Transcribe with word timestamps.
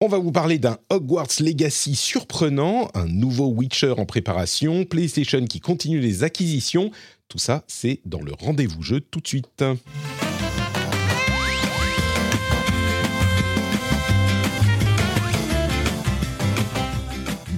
On 0.00 0.08
va 0.08 0.18
vous 0.18 0.32
parler 0.32 0.58
d'un 0.58 0.78
Hogwarts 0.90 1.38
Legacy 1.38 1.94
surprenant, 1.94 2.90
un 2.94 3.06
nouveau 3.06 3.46
Witcher 3.46 3.94
en 3.96 4.06
préparation, 4.06 4.84
PlayStation 4.84 5.44
qui 5.44 5.60
continue 5.60 6.00
les 6.00 6.24
acquisitions. 6.24 6.90
Tout 7.28 7.38
ça, 7.38 7.62
c'est 7.68 8.00
dans 8.04 8.20
le 8.20 8.32
rendez-vous 8.32 8.82
jeu 8.82 9.00
tout 9.00 9.20
de 9.20 9.28
suite. 9.28 9.62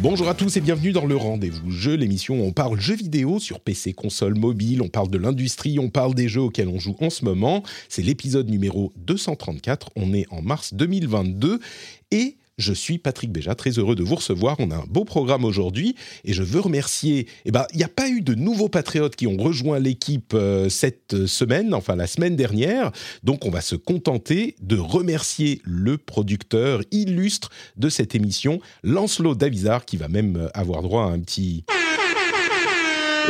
Bonjour 0.08 0.28
à 0.28 0.34
tous 0.34 0.56
et 0.56 0.60
bienvenue 0.60 0.92
dans 0.92 1.04
le 1.04 1.16
Rendez-vous 1.16 1.72
Jeu, 1.72 1.96
l'émission 1.96 2.40
où 2.40 2.44
on 2.44 2.52
parle 2.52 2.78
jeux 2.78 2.94
vidéo 2.94 3.40
sur 3.40 3.58
PC, 3.58 3.92
console, 3.92 4.36
mobile, 4.36 4.80
on 4.80 4.88
parle 4.88 5.10
de 5.10 5.18
l'industrie, 5.18 5.80
on 5.80 5.88
parle 5.88 6.14
des 6.14 6.28
jeux 6.28 6.42
auxquels 6.42 6.68
on 6.68 6.78
joue 6.78 6.94
en 7.00 7.10
ce 7.10 7.24
moment. 7.24 7.64
C'est 7.88 8.02
l'épisode 8.02 8.48
numéro 8.48 8.92
234, 8.98 9.90
on 9.96 10.14
est 10.14 10.26
en 10.30 10.42
mars 10.42 10.74
2022 10.74 11.58
et 12.10 12.36
je 12.58 12.72
suis 12.72 12.96
Patrick 12.96 13.30
Béja, 13.32 13.54
très 13.54 13.72
heureux 13.72 13.94
de 13.94 14.02
vous 14.02 14.14
recevoir. 14.14 14.56
On 14.60 14.70
a 14.70 14.76
un 14.76 14.84
beau 14.88 15.04
programme 15.04 15.44
aujourd'hui 15.44 15.94
et 16.24 16.32
je 16.32 16.42
veux 16.42 16.60
remercier. 16.60 17.26
Eh 17.44 17.50
ben, 17.50 17.66
il 17.72 17.76
n'y 17.76 17.84
a 17.84 17.88
pas 17.88 18.08
eu 18.08 18.22
de 18.22 18.34
nouveaux 18.34 18.70
patriotes 18.70 19.14
qui 19.14 19.26
ont 19.26 19.36
rejoint 19.36 19.78
l'équipe 19.78 20.32
euh, 20.32 20.70
cette 20.70 21.26
semaine, 21.26 21.74
enfin 21.74 21.96
la 21.96 22.06
semaine 22.06 22.34
dernière. 22.34 22.92
Donc, 23.22 23.44
on 23.44 23.50
va 23.50 23.60
se 23.60 23.76
contenter 23.76 24.56
de 24.62 24.78
remercier 24.78 25.60
le 25.64 25.98
producteur 25.98 26.80
illustre 26.92 27.50
de 27.76 27.90
cette 27.90 28.14
émission, 28.14 28.60
Lancelot 28.82 29.34
Davizard, 29.34 29.84
qui 29.84 29.98
va 29.98 30.08
même 30.08 30.36
euh, 30.36 30.48
avoir 30.54 30.80
droit 30.80 31.02
à 31.02 31.08
un 31.08 31.20
petit. 31.20 31.64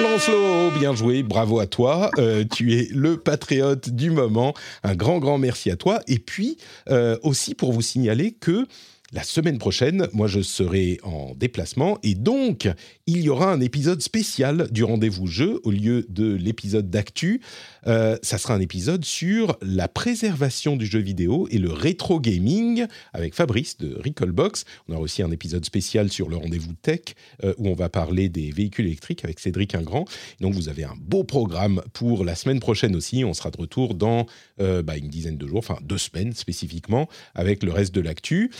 Lancelot, 0.03 0.71
bien 0.79 0.95
joué, 0.95 1.23
bravo 1.23 1.59
à 1.59 1.67
toi. 1.67 2.11
Euh, 2.19 2.45
tu 2.45 2.75
es 2.75 2.89
le 2.93 3.17
patriote 3.17 3.89
du 3.89 4.11
moment. 4.11 4.53
Un 4.83 4.95
grand, 4.95 5.19
grand 5.19 5.39
merci 5.39 5.71
à 5.71 5.77
toi. 5.77 6.01
Et 6.07 6.19
puis, 6.19 6.59
euh, 6.91 7.19
aussi 7.23 7.55
pour 7.55 7.73
vous 7.73 7.83
signaler 7.83 8.33
que 8.33 8.67
la 9.12 9.23
semaine 9.23 9.59
prochaine, 9.59 10.09
moi 10.12 10.27
je 10.27 10.41
serai 10.41 10.99
en 11.05 11.33
déplacement 11.37 11.99
et 12.03 12.15
donc 12.17 12.69
il 13.07 13.21
y 13.21 13.29
aura 13.29 13.53
un 13.53 13.61
épisode 13.61 14.03
spécial 14.03 14.69
du 14.73 14.83
rendez-vous 14.83 15.29
jeu 15.29 15.61
au 15.62 15.71
lieu 15.71 16.05
de 16.09 16.35
l'épisode 16.35 16.91
d'actu. 16.91 17.41
Euh, 17.87 18.17
ça 18.23 18.37
sera 18.37 18.55
un 18.55 18.61
épisode 18.61 19.05
sur 19.05 19.57
la 19.62 19.87
préservation 19.87 20.77
du 20.77 20.87
jeu 20.87 20.99
vidéo 20.99 21.47
et 21.53 21.59
le 21.59 21.71
rétro 21.71 22.19
gaming 22.19 22.87
avec 23.12 23.34
Fabrice 23.34 23.79
de 23.79 23.95
Recallbox. 23.95 24.65
On 24.89 24.95
aura 24.95 25.03
aussi 25.03 25.23
un 25.23 25.31
épisode 25.31 25.65
spécial 25.65 26.11
sur 26.11 26.29
le 26.29 26.37
rendez-vous 26.37 26.75
tech 26.75 27.01
euh, 27.45 27.55
où 27.59 27.69
on 27.69 27.75
va 27.75 27.89
parler 27.89 28.29
des 28.29 28.51
véhicules 28.51 28.87
électriques 28.87 29.25
avec 29.25 29.39
Cédric 29.39 29.77
Ingrand. 29.77 30.05
Donc 30.41 30.55
vous 30.55 30.69
avez 30.69 30.83
un 30.83 30.95
beau 30.99 31.23
programme 31.23 31.81
pour 31.93 32.25
la 32.25 32.34
semaine 32.34 32.59
prochaine 32.59 32.97
aussi. 32.97 33.25
On 33.25 33.34
sera 33.34 33.53
de 33.53 33.57
retour 33.59 33.95
dans 33.95 34.27
euh, 34.61 34.83
bah, 34.83 34.97
une 34.97 35.09
dizaine 35.09 35.37
de 35.37 35.47
jours, 35.47 35.59
enfin 35.59 35.79
deux 35.83 35.99
semaines 35.99 36.33
spécifiquement, 36.33 37.09
avec 37.37 37.62
le 37.62 37.71
reste 37.71 37.95
de 37.95 38.01
l'actu. 38.01 38.51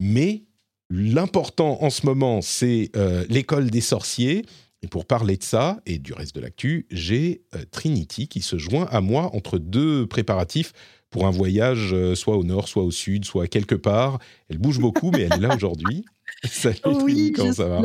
Mais 0.00 0.44
l'important 0.88 1.82
en 1.82 1.90
ce 1.90 2.04
moment, 2.04 2.40
c'est 2.42 2.90
euh, 2.96 3.24
l'école 3.28 3.70
des 3.70 3.80
sorciers. 3.80 4.44
Et 4.82 4.88
pour 4.88 5.04
parler 5.04 5.36
de 5.36 5.42
ça 5.42 5.78
et 5.84 5.98
du 5.98 6.14
reste 6.14 6.34
de 6.34 6.40
l'actu, 6.40 6.86
j'ai 6.90 7.42
euh, 7.54 7.64
Trinity 7.70 8.28
qui 8.28 8.40
se 8.40 8.56
joint 8.56 8.88
à 8.90 9.02
moi 9.02 9.30
entre 9.36 9.58
deux 9.58 10.06
préparatifs 10.06 10.72
pour 11.10 11.26
un 11.26 11.30
voyage 11.30 11.92
euh, 11.92 12.14
soit 12.14 12.36
au 12.36 12.44
nord, 12.44 12.66
soit 12.66 12.82
au 12.82 12.90
sud, 12.90 13.26
soit 13.26 13.46
quelque 13.46 13.74
part. 13.74 14.18
Elle 14.48 14.56
bouge 14.56 14.80
beaucoup, 14.80 15.10
mais 15.10 15.22
elle 15.22 15.34
est 15.34 15.46
là 15.48 15.54
aujourd'hui. 15.56 16.06
Salut 16.44 16.78
Trini, 16.80 17.32
comment 17.32 17.52
ça 17.52 17.68
va? 17.68 17.82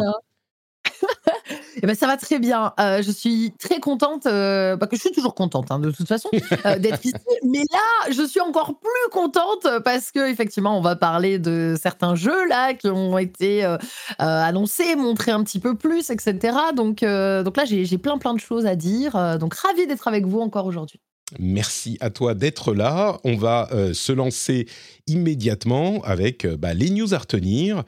Eh 1.81 1.88
ben, 1.88 1.96
ça 1.96 2.08
va 2.08 2.18
très 2.18 2.40
bien. 2.40 2.74
Euh, 2.80 3.02
je 3.02 3.12
suis 3.12 3.53
très 3.59 3.80
contente, 3.80 4.25
euh, 4.25 4.75
bah, 4.75 4.88
que 4.88 4.96
je 4.96 5.02
suis 5.02 5.12
toujours 5.12 5.36
contente 5.36 5.72
hein, 5.72 5.80
de 5.80 5.91
toute 5.91 6.08
façon 6.08 6.30
euh, 6.66 6.78
d'être 6.80 7.03
ici. 7.06 7.16
Mais 7.44 7.63
là, 7.72 8.12
je 8.12 8.25
suis 8.25 8.40
encore 8.40 8.80
plus 8.80 9.12
contente 9.12 9.68
parce 9.84 10.12
que 10.12 10.30
effectivement, 10.30 10.78
on 10.78 10.81
va 10.81 10.96
parler 10.96 11.40
de 11.40 11.75
certains 11.81 12.16
jeux 12.16 12.47
là 12.47 12.74
qui 12.74 12.88
ont 12.88 13.18
été 13.18 13.66
euh, 13.66 13.78
annoncés, 14.18 14.96
montrés 14.96 15.31
un 15.31 15.44
petit 15.44 15.59
peu 15.59 15.75
plus, 15.75 16.09
etc. 16.09 16.58
Donc, 16.75 17.02
donc 17.02 17.58
là, 17.58 17.66
j'ai 17.66 17.97
plein 17.97 18.18
plein 18.18 18.34
de 18.34 18.40
choses 18.40 18.66
à 18.66 18.75
dire. 18.75 19.38
Donc 19.40 19.53
ravie 19.53 19.88
d'être 19.88 20.07
avec 20.07 20.25
vous 20.25 20.40
encore 20.40 20.66
aujourd'hui. 20.66 21.00
Merci 21.40 21.97
à 22.02 22.09
toi 22.12 22.34
d'être 22.34 22.74
là. 22.74 23.19
On 23.24 23.36
va 23.36 23.69
se 23.94 24.12
lancer 24.12 24.68
immédiatement 25.07 26.02
avec 26.03 26.46
bah, 26.46 26.74
les 26.74 26.90
news 26.90 27.13
à 27.13 27.18
retenir. 27.18 27.84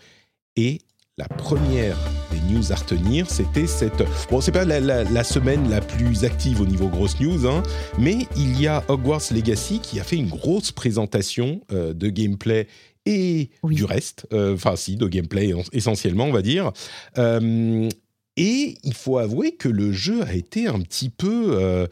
Et 0.56 0.80
la 1.17 1.28
première 1.28 1.97
des 2.31 2.39
news 2.53 2.72
à 2.72 2.75
retenir, 2.75 3.28
c'était 3.29 3.66
cette... 3.66 4.03
Bon, 4.29 4.39
c'est 4.39 4.51
pas 4.51 4.66
la, 4.66 4.79
la- 4.79 5.03
la 5.03 5.23
semaine 5.23 5.67
la 5.67 5.81
plus 5.81 6.23
active 6.25 6.61
au 6.61 6.66
niveau 6.66 6.89
grosse 6.89 7.19
news, 7.19 7.47
hein, 7.47 7.63
mais 7.97 8.28
il 8.35 8.61
y 8.61 8.67
a 8.67 8.83
Hogwarts 8.88 9.23
Legacy 9.31 9.79
qui 9.79 10.00
a 10.00 10.03
fait 10.03 10.17
une 10.17 10.29
grosse 10.29 10.72
présentation 10.72 11.61
euh, 11.72 11.94
de 11.94 12.09
gameplay 12.09 12.67
et 13.07 13.50
Oui. 13.63 13.73
du 13.73 13.83
reste. 13.83 14.27
Euh, 14.31 14.53
Enfin, 14.53 14.75
si, 14.75 14.95
de 14.95 15.07
gameplay 15.07 15.53
en- 15.53 15.63
essentiellement, 15.72 16.25
on 16.25 16.31
va 16.31 16.44
dire. 16.44 16.72
Euh, 17.17 17.89
et 18.35 18.77
il 18.83 18.94
faut 18.94 19.17
avouer 19.17 19.53
que 19.56 19.69
le 19.69 19.91
jeu 19.91 20.22
a 20.22 20.33
été 20.35 20.67
un 20.67 20.79
petit 20.81 21.09
peu 21.09 21.88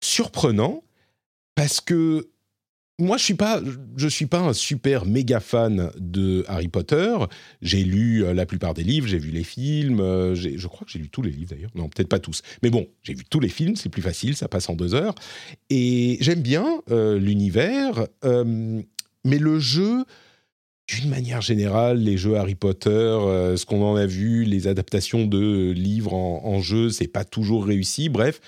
surprenant 0.00 0.82
parce 1.54 1.82
que 1.82 2.30
moi, 3.02 3.16
je 3.16 3.24
suis 3.24 3.34
pas, 3.34 3.60
je 3.96 4.08
suis 4.08 4.26
pas 4.26 4.38
un 4.38 4.52
super 4.52 5.04
méga 5.04 5.40
fan 5.40 5.90
de 5.98 6.44
Harry 6.46 6.68
Potter. 6.68 7.14
J'ai 7.60 7.82
lu 7.84 8.24
euh, 8.24 8.32
la 8.32 8.46
plupart 8.46 8.74
des 8.74 8.84
livres, 8.84 9.06
j'ai 9.08 9.18
vu 9.18 9.30
les 9.30 9.44
films. 9.44 10.00
euh, 10.00 10.34
je 10.34 10.66
crois 10.68 10.86
que 10.86 10.92
j'ai 10.92 10.98
lu 10.98 11.08
tous 11.08 11.22
les 11.22 11.30
livres 11.30 11.50
d'ailleurs. 11.50 11.70
Non, 11.74 11.88
peut-être 11.88 12.08
pas 12.08 12.18
tous. 12.18 12.42
Mais 12.62 12.70
bon, 12.70 12.86
j'ai 13.02 13.14
vu 13.14 13.24
tous 13.28 13.40
les 13.40 13.48
films. 13.48 13.76
C'est 13.76 13.88
plus 13.88 14.02
facile, 14.02 14.36
ça 14.36 14.48
passe 14.48 14.68
en 14.68 14.74
deux 14.74 14.94
heures. 14.94 15.14
Et 15.68 16.16
j'aime 16.20 16.40
bien 16.40 16.82
euh, 16.90 17.18
l'univers, 17.18 18.06
mais 18.24 19.38
le 19.38 19.58
jeu. 19.58 20.04
D'une 20.88 21.10
manière 21.10 21.40
générale, 21.40 22.00
les 22.00 22.18
jeux 22.18 22.36
Harry 22.36 22.56
Potter, 22.56 22.90
ce 22.90 23.64
qu'on 23.64 23.82
en 23.82 23.94
a 23.94 24.04
vu, 24.04 24.44
les 24.44 24.66
adaptations 24.66 25.26
de 25.26 25.70
livres 25.70 26.12
en, 26.12 26.42
en 26.44 26.60
jeu, 26.60 26.90
c'est 26.90 27.06
pas 27.06 27.24
toujours 27.24 27.64
réussi. 27.64 28.08
Bref, 28.08 28.40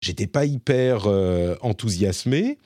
j'étais 0.00 0.26
pas 0.26 0.46
hyper 0.46 1.06
enthousiasmé. 1.60 2.58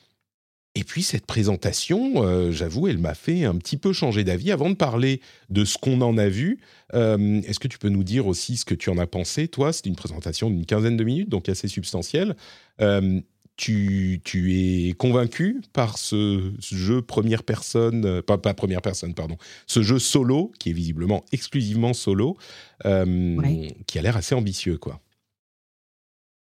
Et 0.77 0.85
puis 0.85 1.03
cette 1.03 1.27
présentation, 1.27 2.23
euh, 2.25 2.53
j'avoue, 2.53 2.87
elle 2.87 2.99
m'a 2.99 3.15
fait 3.15 3.45
un 3.45 3.57
petit 3.57 3.77
peu 3.77 3.93
changer 3.93 4.23
d'avis. 4.23 4.53
Avant 4.53 4.71
de 4.71 4.77
parler 4.77 5.21
de 5.49 5.65
ce 5.65 5.77
qu'on 5.77 6.01
en 6.01 6.17
a 6.17 6.29
vu, 6.29 6.61
euh, 6.95 7.41
est-ce 7.43 7.59
que 7.59 7.67
tu 7.67 7.77
peux 7.79 7.89
nous 7.89 8.05
dire 8.05 8.29
aussi 8.29 8.57
ce 8.57 8.65
que 8.65 8.77
tu 8.77 8.89
en 8.89 8.97
as 8.99 9.07
pensé 9.09 9.49
Toi, 9.49 9.73
c'est 9.73 9.87
une 9.87 9.97
présentation 9.97 10.49
d'une 10.49 10.65
quinzaine 10.67 10.97
de 10.97 11.03
minutes, 11.03 11.29
donc 11.29 11.49
assez 11.49 11.67
substantielle. 11.67 12.37
Euh, 12.81 13.21
tu, 13.57 14.21
tu 14.25 14.55
es 14.57 14.93
convaincu 14.93 15.61
par 15.73 15.99
ce, 15.99 16.53
ce 16.61 16.75
jeu 16.77 17.03
première 17.03 17.43
personne, 17.43 18.23
pas, 18.23 18.39
pas 18.39 18.55
première 18.55 18.81
personne, 18.81 19.13
pardon, 19.13 19.37
ce 19.67 19.83
jeu 19.83 19.99
solo, 19.99 20.53
qui 20.61 20.71
est 20.71 20.73
visiblement 20.73 21.25
exclusivement 21.33 21.93
solo, 21.93 22.39
Ouais. 22.87 23.75
qui 23.87 23.99
a 23.99 24.03
l'air 24.03 24.17
assez 24.17 24.35
ambitieux, 24.35 24.79
quoi? 24.79 25.01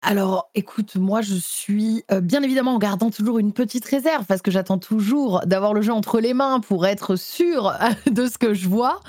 Alors, 0.04 0.50
écoute, 0.56 0.96
moi, 0.96 1.22
je 1.22 1.36
suis 1.36 2.04
euh, 2.12 2.22
bien 2.22 2.42
évidemment 2.42 2.76
en 2.76 2.80
gardant 2.80 3.12
toujours 3.12 3.38
une 3.38 3.54
petite 3.54 3.86
réserve 3.86 4.26
parce 4.26 4.42
que 4.42 4.50
j'attends 4.50 4.80
toujours 4.80 5.42
d'avoir 5.46 5.74
le 5.74 5.82
jeu 5.82 5.94
entre 5.94 6.20
les 6.20 6.34
mains 6.34 6.60
pour 6.60 6.88
être 6.88 7.16
sûre 7.16 7.74
de 8.12 8.26
ce 8.28 8.38
que 8.38 8.54
je 8.54 8.68
vois. 8.68 9.00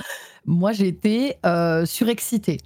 Moi, 0.44 0.72
j'ai 0.72 0.88
été 0.88 1.36
euh, 1.46 1.86
surexcitée. 1.86 2.58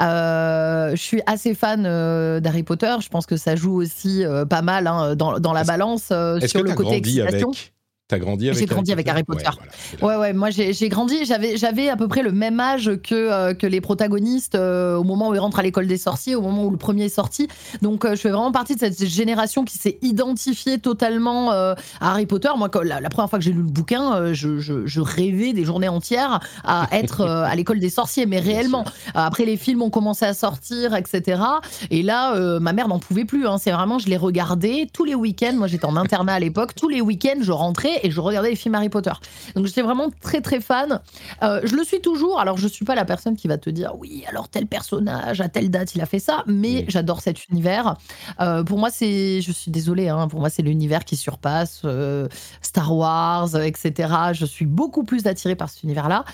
Euh, 0.00 0.90
je 0.92 1.02
suis 1.02 1.22
assez 1.26 1.54
fan 1.54 1.84
euh, 1.86 2.40
d'Harry 2.40 2.62
Potter. 2.62 2.96
Je 3.00 3.08
pense 3.10 3.26
que 3.26 3.36
ça 3.36 3.54
joue 3.54 3.74
aussi 3.74 4.24
pas 4.48 4.62
mal 4.62 4.86
hein, 4.86 5.14
dans, 5.14 5.38
dans 5.38 5.52
la 5.52 5.64
balance 5.64 6.06
sur 6.06 6.62
que 6.62 6.68
le 6.68 6.74
côté 6.74 6.96
excitation. 6.96 7.48
avec? 7.50 7.72
T'as 8.08 8.18
grandi 8.18 8.48
avec 8.48 8.58
J'ai 8.58 8.64
grandi 8.64 8.90
avec 8.90 9.06
Harry 9.06 9.22
Potter. 9.22 9.44
Ouais, 9.44 9.54
voilà, 9.58 9.72
c'est 9.78 10.00
là. 10.00 10.06
Ouais, 10.08 10.16
ouais, 10.16 10.32
moi 10.32 10.48
j'ai 10.48 10.88
grandi, 10.88 11.26
j'avais 11.26 11.58
j'avais 11.58 11.90
à 11.90 11.96
peu 11.96 12.08
près 12.08 12.22
le 12.22 12.32
même 12.32 12.58
âge 12.58 12.90
que, 13.02 13.14
euh, 13.14 13.52
que 13.52 13.66
les 13.66 13.82
protagonistes 13.82 14.54
euh, 14.54 14.96
au 14.96 15.04
moment 15.04 15.28
où 15.28 15.34
ils 15.34 15.38
rentrent 15.38 15.58
à 15.58 15.62
l'école 15.62 15.86
des 15.86 15.98
sorciers, 15.98 16.34
au 16.34 16.40
moment 16.40 16.64
où 16.64 16.70
le 16.70 16.78
premier 16.78 17.04
est 17.04 17.08
sorti. 17.10 17.48
Donc 17.82 18.06
euh, 18.06 18.12
je 18.16 18.20
fais 18.22 18.30
vraiment 18.30 18.50
partie 18.50 18.76
de 18.76 18.80
cette 18.80 19.04
génération 19.04 19.62
qui 19.62 19.76
s'est 19.76 19.98
identifiée 20.00 20.78
totalement 20.78 21.50
à 21.50 21.74
Harry 22.00 22.24
Potter. 22.24 22.48
Moi, 22.56 22.70
quand, 22.70 22.80
la, 22.80 22.98
la 23.02 23.10
première 23.10 23.28
fois 23.28 23.38
que 23.38 23.44
j'ai 23.44 23.52
lu 23.52 23.58
le 23.58 23.64
bouquin, 23.68 24.32
je, 24.32 24.58
je, 24.58 24.86
je 24.86 25.00
rêvais 25.02 25.52
des 25.52 25.66
journées 25.66 25.88
entières 25.88 26.40
à 26.64 26.88
être 26.92 27.20
à 27.26 27.54
l'école 27.56 27.78
des 27.78 27.90
sorciers, 27.90 28.24
mais 28.24 28.40
réellement. 28.40 28.84
Après, 29.14 29.44
les 29.44 29.58
films 29.58 29.82
ont 29.82 29.90
commencé 29.90 30.24
à 30.24 30.32
sortir, 30.32 30.94
etc. 30.96 31.42
Et 31.90 32.02
là, 32.02 32.58
ma 32.58 32.72
mère 32.72 32.88
n'en 32.88 32.98
pouvait 33.00 33.26
plus. 33.26 33.46
hein. 33.46 33.58
C'est 33.58 33.70
vraiment, 33.72 33.98
je 33.98 34.06
les 34.08 34.16
regardais 34.16 34.86
tous 34.90 35.04
les 35.04 35.14
week-ends. 35.14 35.52
Moi, 35.56 35.66
j'étais 35.66 35.84
en 35.84 35.96
internat 35.96 36.32
à 36.34 36.40
l'époque. 36.40 36.74
Tous 36.74 36.88
les 36.88 37.02
week-ends, 37.02 37.40
je 37.42 37.52
rentrais 37.52 37.97
et 38.02 38.10
je 38.10 38.20
regardais 38.20 38.50
les 38.50 38.56
films 38.56 38.74
Harry 38.74 38.88
Potter. 38.88 39.12
Donc 39.54 39.66
j'étais 39.66 39.82
vraiment 39.82 40.10
très 40.20 40.40
très 40.40 40.60
fan. 40.60 41.00
Euh, 41.42 41.60
je 41.64 41.74
le 41.76 41.84
suis 41.84 42.00
toujours. 42.00 42.40
Alors 42.40 42.58
je 42.58 42.68
suis 42.68 42.84
pas 42.84 42.94
la 42.94 43.04
personne 43.04 43.36
qui 43.36 43.48
va 43.48 43.58
te 43.58 43.70
dire 43.70 43.92
oui, 43.98 44.24
alors 44.28 44.48
tel 44.48 44.66
personnage 44.66 45.40
à 45.40 45.48
telle 45.48 45.70
date 45.70 45.94
il 45.94 46.00
a 46.00 46.06
fait 46.06 46.18
ça, 46.18 46.44
mais 46.46 46.84
j'adore 46.88 47.20
cet 47.20 47.48
univers. 47.48 47.96
Euh, 48.40 48.64
pour 48.64 48.78
moi 48.78 48.90
c'est, 48.90 49.40
je 49.40 49.52
suis 49.52 49.70
désolée, 49.70 50.08
hein, 50.08 50.28
pour 50.28 50.40
moi 50.40 50.50
c'est 50.50 50.62
l'univers 50.62 51.04
qui 51.04 51.16
surpasse 51.16 51.82
euh, 51.84 52.28
Star 52.62 52.94
Wars, 52.94 53.56
etc. 53.56 54.12
Je 54.32 54.46
suis 54.46 54.66
beaucoup 54.66 55.04
plus 55.04 55.26
attirée 55.26 55.56
par 55.56 55.68
cet 55.68 55.82
univers-là. 55.82 56.24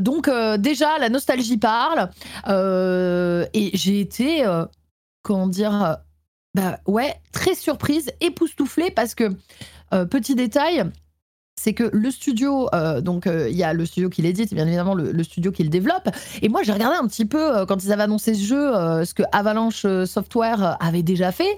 donc 0.00 0.30
déjà 0.58 0.98
la 0.98 1.08
nostalgie 1.08 1.58
parle 1.58 2.10
et 2.46 3.70
j'ai 3.74 4.00
été 4.00 4.44
comment 5.22 5.46
dire 5.46 5.98
bah 6.54 6.78
ouais, 6.86 7.12
très 7.32 7.54
surprise, 7.54 8.12
époustouflée 8.20 8.92
parce 8.92 9.14
que, 9.16 9.24
petit 10.10 10.34
détail, 10.34 10.84
c'est 11.56 11.72
que 11.72 11.88
le 11.92 12.10
studio, 12.10 12.68
euh, 12.74 13.00
donc 13.00 13.26
euh, 13.26 13.48
il 13.48 13.56
y 13.56 13.62
a 13.62 13.72
le 13.72 13.86
studio 13.86 14.10
qui 14.10 14.22
l'édite 14.22 14.52
bien 14.54 14.66
évidemment 14.66 14.94
le, 14.94 15.22
studio 15.22 15.52
qui 15.52 15.62
le 15.62 15.68
développe. 15.68 16.08
Et 16.42 16.48
moi 16.48 16.62
j'ai 16.62 16.72
regardé 16.72 16.96
un 16.96 17.06
petit 17.06 17.24
peu 17.24 17.64
quand 17.66 17.82
ils 17.84 17.92
avaient 17.92 18.02
annoncé 18.02 18.34
ce 18.34 18.44
jeu, 18.44 19.04
ce 19.04 19.14
que 19.14 19.22
Avalanche 19.32 19.86
Software 20.04 20.76
avait 20.80 21.02
déjà 21.02 21.32
fait. 21.32 21.56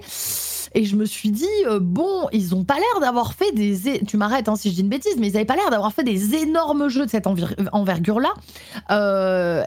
Et 0.75 0.83
je 0.83 0.95
me 0.97 1.05
suis 1.05 1.31
dit, 1.31 1.45
bon, 1.79 2.27
ils 2.33 2.53
ont 2.53 2.65
pas 2.65 2.75
l'air 2.75 2.99
d'avoir 3.01 3.33
fait 3.33 3.51
des. 3.53 4.01
Tu 4.05 4.17
m'arrêtes 4.17 4.49
hein, 4.49 4.55
si 4.55 4.69
je 4.69 4.75
dis 4.75 4.81
une 4.81 4.89
bêtise, 4.89 5.15
mais 5.17 5.27
ils 5.27 5.33
n'avaient 5.33 5.45
pas 5.45 5.55
l'air 5.55 5.69
d'avoir 5.71 5.93
fait 5.93 6.03
des 6.03 6.35
énormes 6.35 6.89
jeux 6.89 7.05
de 7.05 7.09
cette 7.09 7.25
envergure-là, 7.25 8.33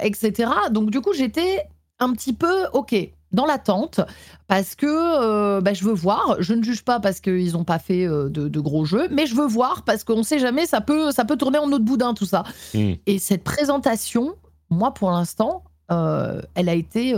etc. 0.02 0.50
Donc, 0.70 0.90
du 0.90 1.00
coup, 1.00 1.12
j'étais 1.14 1.64
un 1.98 2.12
petit 2.12 2.34
peu, 2.34 2.66
ok, 2.74 2.94
dans 3.32 3.46
l'attente 3.46 4.00
parce 4.48 4.74
que 4.74 4.86
euh, 4.86 5.60
bah, 5.60 5.74
je 5.74 5.84
veux 5.84 5.92
voir. 5.92 6.36
Je 6.40 6.54
ne 6.54 6.62
juge 6.62 6.82
pas 6.82 7.00
parce 7.00 7.20
qu'ils 7.20 7.52
n'ont 7.52 7.64
pas 7.64 7.78
fait 7.78 8.06
euh, 8.06 8.28
de, 8.28 8.60
gros 8.60 8.84
jeux, 8.84 9.08
mais 9.10 9.26
je 9.26 9.34
veux 9.34 9.46
voir 9.46 9.84
parce 9.84 10.04
qu'on 10.04 10.18
ne 10.18 10.22
sait 10.22 10.38
jamais, 10.38 10.66
ça 10.66 10.80
peut, 10.80 11.12
ça 11.12 11.24
peut 11.24 11.36
tourner 11.36 11.58
en 11.58 11.70
autre 11.72 11.84
boudin 11.84 12.14
tout 12.14 12.26
ça. 12.26 12.44
Hmm. 12.74 12.94
Et 13.06 13.18
cette 13.18 13.44
présentation, 13.44 14.34
moi 14.70 14.92
pour 14.92 15.10
l'instant, 15.10 15.64
euh, 15.92 16.40
elle 16.54 16.68
a 16.68 16.74
été 16.74 17.14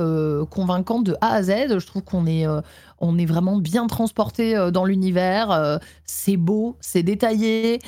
convaincante 0.51 1.05
de 1.05 1.17
A 1.21 1.35
à 1.35 1.43
Z. 1.43 1.79
Je 1.79 1.87
trouve 1.87 2.03
qu'on 2.03 2.27
est, 2.27 2.47
on 2.99 3.19
est 3.19 3.27
vraiment 3.27 3.57
bien 3.57 3.87
transporté 3.87 4.71
dans 4.73 4.85
l'univers. 4.85 5.79
c'est 6.05 6.39
beau, 6.39 6.77
c'est 6.81 7.03
détaillé. 7.03 7.81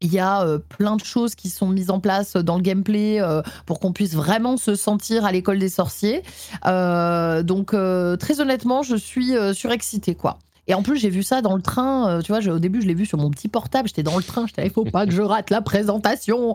Il 0.00 0.12
y 0.12 0.20
a 0.20 0.42
euh, 0.42 0.58
plein 0.58 0.94
de 0.94 1.02
choses 1.02 1.34
qui 1.34 1.50
sont 1.50 1.66
mises 1.66 1.90
en 1.90 1.98
place 1.98 2.36
dans 2.36 2.54
le 2.54 2.62
gameplay 2.62 3.20
euh, 3.20 3.42
pour 3.66 3.80
qu'on 3.80 3.92
puisse 3.92 4.14
vraiment 4.14 4.56
se 4.56 4.76
sentir 4.76 5.24
à 5.24 5.32
l'école 5.32 5.58
des 5.58 5.68
sorciers. 5.68 6.22
Euh, 6.66 7.42
donc 7.42 7.74
très 8.18 8.40
honnêtement, 8.40 8.82
je 8.82 8.94
suis 8.94 9.32
surexcitée 9.54 10.14
quoi. 10.14 10.38
Et 10.70 10.74
en 10.74 10.82
plus, 10.82 10.98
j'ai 10.98 11.08
vu 11.08 11.22
ça 11.22 11.40
dans 11.40 11.56
le 11.56 11.62
train. 11.62 12.20
tu 12.22 12.30
vois, 12.30 12.46
au 12.46 12.58
début, 12.58 12.82
je 12.82 12.86
l'ai 12.86 12.94
vu 12.94 13.06
sur 13.06 13.16
mon 13.16 13.30
petit 13.30 13.48
portable. 13.48 13.88
J'étais 13.88 14.02
dans 14.02 14.18
le 14.18 14.22
train. 14.22 14.46
J'étais, 14.46 14.66
il 14.66 14.70
faut 14.70 14.84
pas 14.84 15.06
que 15.06 15.12
je 15.12 15.22
rate 15.22 15.48
la 15.48 15.62
présentation. 15.62 16.54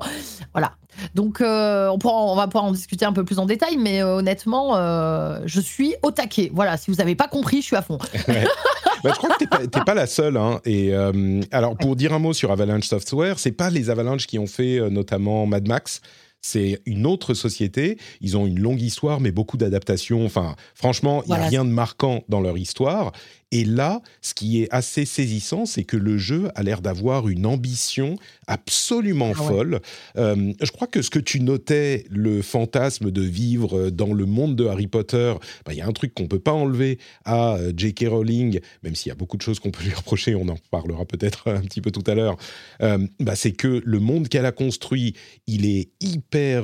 Voilà. 0.54 0.74
Donc, 1.16 1.40
on, 1.42 1.98
on 2.04 2.36
va 2.36 2.46
pouvoir 2.46 2.66
en 2.66 2.72
discuter 2.72 3.06
un 3.06 3.14
peu 3.14 3.26
plus 3.26 3.40
en 3.40 3.48
détail. 3.48 3.78
Mais 3.78 4.04
honnêtement, 4.04 4.76
je 5.46 5.60
suis 5.60 5.96
au 6.04 6.12
taquet. 6.12 6.52
Voilà. 6.54 6.78
Si 6.78 6.92
vous 6.92 6.98
n'avez 6.98 7.16
pas 7.16 7.28
compris, 7.28 7.62
je 7.62 7.66
suis 7.66 7.76
à 7.76 7.82
fond. 7.82 7.98
Bah, 9.04 9.12
je 9.14 9.18
crois 9.18 9.36
que 9.36 9.44
tu 9.44 9.70
pas, 9.70 9.84
pas 9.84 9.94
la 9.94 10.08
seule. 10.08 10.38
Hein. 10.38 10.62
Et 10.66 10.94
euh, 10.94 11.42
alors, 11.52 11.76
pour 11.78 11.96
dire 11.96 12.14
un 12.14 12.20
mot 12.20 12.34
sur 12.34 12.52
Avalanche 12.52 12.86
Software, 12.86 13.40
c'est 13.40 13.52
pas 13.52 13.70
les 13.70 13.90
Avalanche 13.90 14.28
qui 14.28 14.40
ont 14.40 14.48
fait 14.48 14.80
euh, 14.80 14.90
notamment 14.90 15.46
Mad 15.46 15.68
Max. 15.68 16.02
C'est 16.42 16.82
une 16.86 17.06
autre 17.06 17.34
société. 17.34 17.98
Ils 18.20 18.36
ont 18.36 18.46
une 18.46 18.60
longue 18.60 18.82
histoire, 18.82 19.22
mais 19.22 19.32
beaucoup 19.32 19.56
d'adaptations. 19.56 20.26
Enfin, 20.26 20.56
franchement, 20.76 21.24
il 21.26 21.30
n'y 21.30 21.36
a 21.38 21.48
rien 21.48 21.64
de 21.64 21.70
marquant 21.70 22.24
dans 22.28 22.42
leur 22.42 22.58
histoire. 22.58 23.14
Et 23.54 23.66
là, 23.66 24.02
ce 24.24 24.34
qui 24.34 24.64
est 24.64 24.68
assez 24.72 25.06
saisissant, 25.06 25.68
c'est 25.68 25.84
que 25.84 25.96
le 25.96 26.18
jeu 26.18 26.50
a 26.56 26.64
l'air 26.64 26.82
d'avoir 26.82 27.30
une 27.30 27.46
ambition 27.46 28.16
absolument 28.48 29.34
ah 29.36 29.44
folle. 29.44 29.80
Euh, 30.18 30.54
je 30.60 30.72
crois 30.72 30.88
que 30.88 31.04
ce 31.04 31.12
que 31.12 31.20
tu 31.20 31.40
notais, 31.40 32.04
le 32.10 32.42
fantasme 32.42 33.12
de 33.12 33.22
vivre 33.22 33.92
dans 33.92 34.12
le 34.12 34.26
monde 34.26 34.56
de 34.56 34.66
Harry 34.66 34.88
Potter, 34.88 35.36
bah, 35.68 35.74
il 35.74 35.78
y 35.78 35.82
a 35.82 35.88
un 35.88 35.92
truc 35.92 36.16
qu'on 36.16 36.26
peut 36.26 36.40
pas 36.40 36.52
enlever 36.52 36.98
à 37.26 37.58
euh, 37.58 37.72
J.K. 37.78 38.08
Rowling, 38.08 38.60
même 38.82 38.96
s'il 38.96 39.10
y 39.10 39.12
a 39.12 39.16
beaucoup 39.16 39.38
de 39.38 39.44
choses 39.44 39.60
qu'on 39.60 39.70
peut 39.70 39.84
lui 39.84 39.94
reprocher, 39.94 40.34
on 40.34 40.48
en 40.48 40.58
parlera 40.72 41.06
peut-être 41.06 41.52
un 41.52 41.62
petit 41.62 41.82
peu 41.82 41.92
tout 41.92 42.04
à 42.08 42.16
l'heure, 42.16 42.38
euh, 42.82 42.98
bah, 43.20 43.36
c'est 43.36 43.52
que 43.52 43.84
le 43.86 44.00
monde 44.00 44.30
qu'elle 44.30 44.48
a 44.48 44.52
construit, 44.52 45.14
il 45.46 45.68
est 45.68 45.92
hyper 46.02 46.64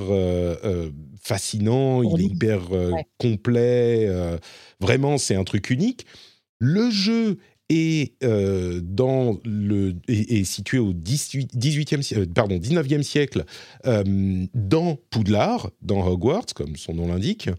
fascinant, 1.21 2.01
il 2.01 2.19
est 2.19 2.25
hyper 2.25 2.61
complet. 3.19 4.09
vraiment, 4.79 5.19
c'est 5.19 5.35
un 5.35 5.43
truc 5.43 5.69
unique. 5.69 6.07
Le 6.59 6.89
jeu 6.91 7.37
est, 7.69 8.21
euh, 8.23 8.81
situé 10.43 10.79
au 10.79 10.93
18, 10.93 11.55
e 11.55 12.19
euh, 12.19 12.25
pardon, 12.33 12.57
19e 12.57 13.03
siècle 13.03 13.45
euh, 13.85 14.03
dans 14.53 14.97
Poudlard, 15.09 15.71
dans 15.81 16.05
Hogwarts, 16.05 16.47
comme 16.55 16.75
son 16.75 16.93
nom 16.95 17.07
l'indique. 17.07 17.49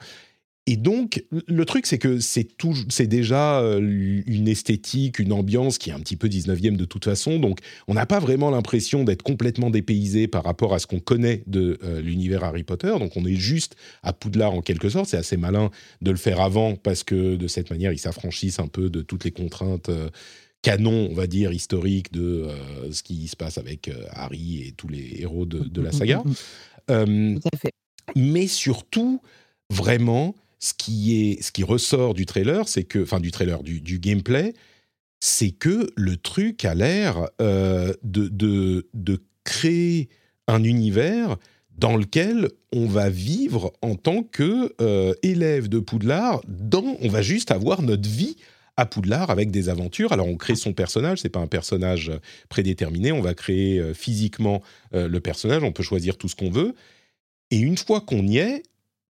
Et 0.67 0.77
donc, 0.77 1.25
le 1.49 1.65
truc, 1.65 1.87
c'est 1.87 1.99
que 1.99 2.21
c'est, 2.21 2.49
c'est 2.91 3.07
déjà 3.07 3.61
euh, 3.61 3.81
une 4.27 4.47
esthétique, 4.47 5.19
une 5.19 5.33
ambiance 5.33 5.79
qui 5.79 5.91
est 5.91 5.93
un 5.93 5.99
petit 5.99 6.17
peu 6.17 6.29
19e 6.29 6.77
de 6.77 6.85
toute 6.85 7.07
façon. 7.07 7.39
Donc, 7.39 7.61
on 7.89 7.95
n'a 7.95 8.07
pas 8.07 8.21
vraiment 8.21 8.51
l'impression 8.51 9.03
d'être 9.03 9.23
complètement 9.23 9.71
dépaysé 9.71 10.29
par 10.29 10.45
rapport 10.45 10.75
à 10.75 10.79
ce 10.79 10.87
qu'on 10.87 11.01
connaît 11.01 11.43
de 11.47 11.79
euh, 11.83 12.01
l'univers 12.03 12.45
Harry 12.45 12.63
Potter. 12.63 12.95
Donc, 12.99 13.17
on 13.17 13.25
est 13.25 13.37
juste 13.37 13.75
à 14.03 14.13
Poudlard 14.13 14.53
en 14.53 14.61
quelque 14.61 14.91
sorte. 14.91 15.09
C'est 15.09 15.17
assez 15.17 15.39
malin 15.39 15.71
de 16.03 16.11
le 16.11 16.19
faire 16.19 16.41
avant 16.41 16.77
parce 16.77 17.05
que 17.05 17.37
de 17.37 17.49
cette 17.49 17.71
manière, 17.71 17.93
ils 17.93 17.99
s'affranchissent 17.99 18.61
un 18.61 18.69
peu 18.69 18.91
de 18.91 19.01
toutes 19.01 19.25
les 19.25 19.33
contraintes. 19.33 19.89
Euh, 19.89 20.11
canon, 20.63 21.09
on 21.11 21.15
va 21.15 21.27
dire, 21.27 21.53
historiques 21.53 22.13
de 22.13 22.47
ce 22.91 23.03
qui 23.03 23.29
se 23.29 23.35
passe 23.35 23.57
avec 23.57 23.91
Harry 24.11 24.61
et 24.69 24.73
tous 24.73 24.89
les 24.89 25.17
héros 25.21 25.47
de, 25.47 25.61
de 25.61 25.81
la 25.81 25.91
saga. 25.91 26.23
Tout 26.87 26.93
à 26.93 27.57
fait. 27.57 27.73
Mais 28.15 28.47
surtout, 28.47 29.23
vraiment, 29.71 30.35
ce 30.61 30.75
qui, 30.75 31.33
est, 31.33 31.43
ce 31.43 31.51
qui 31.51 31.65
ressort 31.65 32.15
du 32.15 32.27
trailer, 32.27 32.69
c'est 32.69 32.85
que, 32.85 33.03
enfin 33.03 33.19
du 33.19 33.31
trailer, 33.31 33.63
du, 33.63 33.99
gameplay, 33.99 34.53
c'est 35.19 35.51
que 35.51 35.91
le 35.97 36.17
truc 36.17 36.65
a 36.65 36.75
l'air 36.75 37.29
euh, 37.41 37.95
de, 38.03 38.29
de, 38.29 38.89
de, 38.95 39.23
créer 39.43 40.11
un 40.47 40.63
univers 40.63 41.37
dans 41.77 41.97
lequel 41.97 42.51
on 42.73 42.87
va 42.87 43.09
vivre 43.09 43.73
en 43.81 43.95
tant 43.95 44.23
que 44.23 44.75
euh, 44.83 45.15
élève 45.23 45.69
de 45.69 45.79
Poudlard. 45.79 46.43
Dans, 46.47 46.85
on 47.01 47.09
va 47.09 47.23
juste 47.23 47.51
avoir 47.51 47.81
notre 47.81 48.09
vie 48.09 48.37
à 48.77 48.85
Poudlard 48.85 49.31
avec 49.31 49.51
des 49.51 49.71
aventures. 49.71 50.13
Alors 50.13 50.29
on 50.29 50.37
crée 50.37 50.57
son 50.57 50.75
personnage, 50.75 51.21
c'est 51.23 51.31
pas 51.31 51.41
un 51.41 51.47
personnage 51.47 52.13
prédéterminé. 52.51 53.13
On 53.13 53.23
va 53.23 53.33
créer 53.33 53.79
euh, 53.79 53.95
physiquement 53.95 54.63
le 54.93 55.19
personnage. 55.21 55.65
On 55.65 55.73
peut 55.73 55.83
choisir 55.83 56.19
tout 56.19 56.29
ce 56.29 56.37
qu'on 56.37 56.51
veut. 56.51 56.75
Et 57.51 57.59
une 57.59 57.79
fois 57.79 58.03
qu'on 58.03 58.27
y 58.27 58.39
est, 58.39 58.63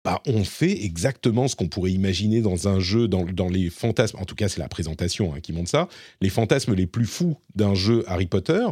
bah, 0.04 0.22
on 0.26 0.44
fait 0.44 0.84
exactement 0.84 1.46
ce 1.46 1.56
qu'on 1.56 1.68
pourrait 1.68 1.92
imaginer 1.92 2.40
dans 2.40 2.68
un 2.68 2.80
jeu, 2.80 3.06
dans, 3.06 3.48
les 3.48 3.68
fantasmes, 3.68 4.16
en 4.18 4.24
tout 4.24 4.34
cas 4.34 4.48
c'est 4.48 4.60
la 4.60 4.68
présentation 4.68 5.34
hein, 5.34 5.40
qui 5.40 5.52
montre 5.52 5.68
ça, 5.68 5.88
les 6.20 6.30
fantasmes 6.30 6.74
les 6.74 6.86
plus 6.86 7.04
fous 7.04 7.36
d'un 7.54 7.74
jeu 7.74 8.04
Harry 8.06 8.26
Potter. 8.26 8.66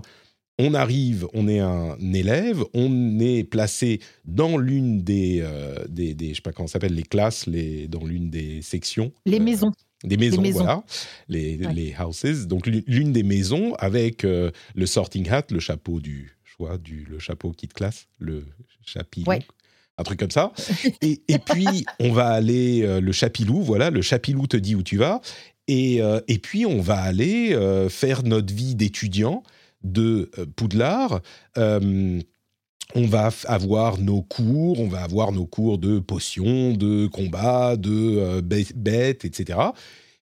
On 0.61 0.75
arrive, 0.75 1.28
on 1.35 1.47
est 1.47 1.61
un 1.61 1.97
élève, 2.00 2.64
on 2.75 3.20
est 3.20 3.44
placé 3.44 4.00
dans 4.25 4.58
l'une 4.58 5.02
des, 5.02 5.38
euh, 5.40 5.85
des, 5.88 6.16
je 6.18 6.35
sais 6.35 6.40
pas 6.40 6.50
comment 6.50 6.66
s'appelle, 6.66 6.94
les 6.94 7.04
classes, 7.04 7.47
les, 7.47 7.87
dans 7.87 8.04
l'une 8.04 8.28
des 8.28 8.61
sections. 8.62 9.12
Les 9.25 9.38
euh, 9.38 9.42
maisons. 9.42 9.73
Des 10.02 10.16
maisons, 10.16 10.42
voilà, 10.50 10.82
les, 11.28 11.56
les, 11.56 11.94
houses. 11.94 12.47
Donc 12.47 12.66
l'une 12.66 13.12
des 13.12 13.23
maisons 13.23 13.75
avec 13.75 14.25
euh, 14.25 14.50
le 14.75 14.87
sorting 14.87 15.28
hat, 15.28 15.44
le 15.50 15.61
chapeau 15.61 16.00
du 16.00 16.37
choix, 16.44 16.78
du, 16.78 17.04
le 17.08 17.18
chapeau 17.18 17.52
kit 17.52 17.68
classe, 17.68 18.08
le 18.18 18.44
chapitre 18.85 19.30
un 19.99 20.02
truc 20.05 20.21
comme 20.21 20.31
ça. 20.31 20.52
Et, 21.02 21.21
puis, 21.38 21.85
on 22.00 22.12
va 22.12 22.28
aller, 22.28 22.83
euh, 22.83 23.00
le 23.00 23.12
chapilou, 23.12 23.61
voilà, 23.62 23.90
le 23.90 24.00
chapilou 24.00 24.47
te 24.47 24.57
dit 24.57 24.75
où 24.75 24.83
tu 24.83 24.97
vas. 24.97 25.21
Et, 25.67 26.00
euh, 26.00 26.21
et 26.28 26.38
puis, 26.38 26.64
on 26.64 26.81
va 26.81 27.00
aller 27.00 27.52
euh, 27.52 27.88
faire 27.88 28.23
notre 28.23 28.55
vie 28.55 28.75
d'étudiant 28.75 29.43
de 29.83 30.31
Poudlard. 30.57 31.21
on 31.57 33.07
va 33.07 33.31
avoir 33.45 33.99
nos 33.99 34.23
cours, 34.23 34.81
on 34.81 34.88
va 34.88 35.02
avoir 35.02 35.31
nos 35.33 35.47
cours 35.47 35.78
de 35.78 35.99
potions, 35.99 36.73
de 36.73 37.07
combat, 37.07 37.76
de 37.76 38.40
bêtes, 38.40 39.25
etc. 39.25 39.59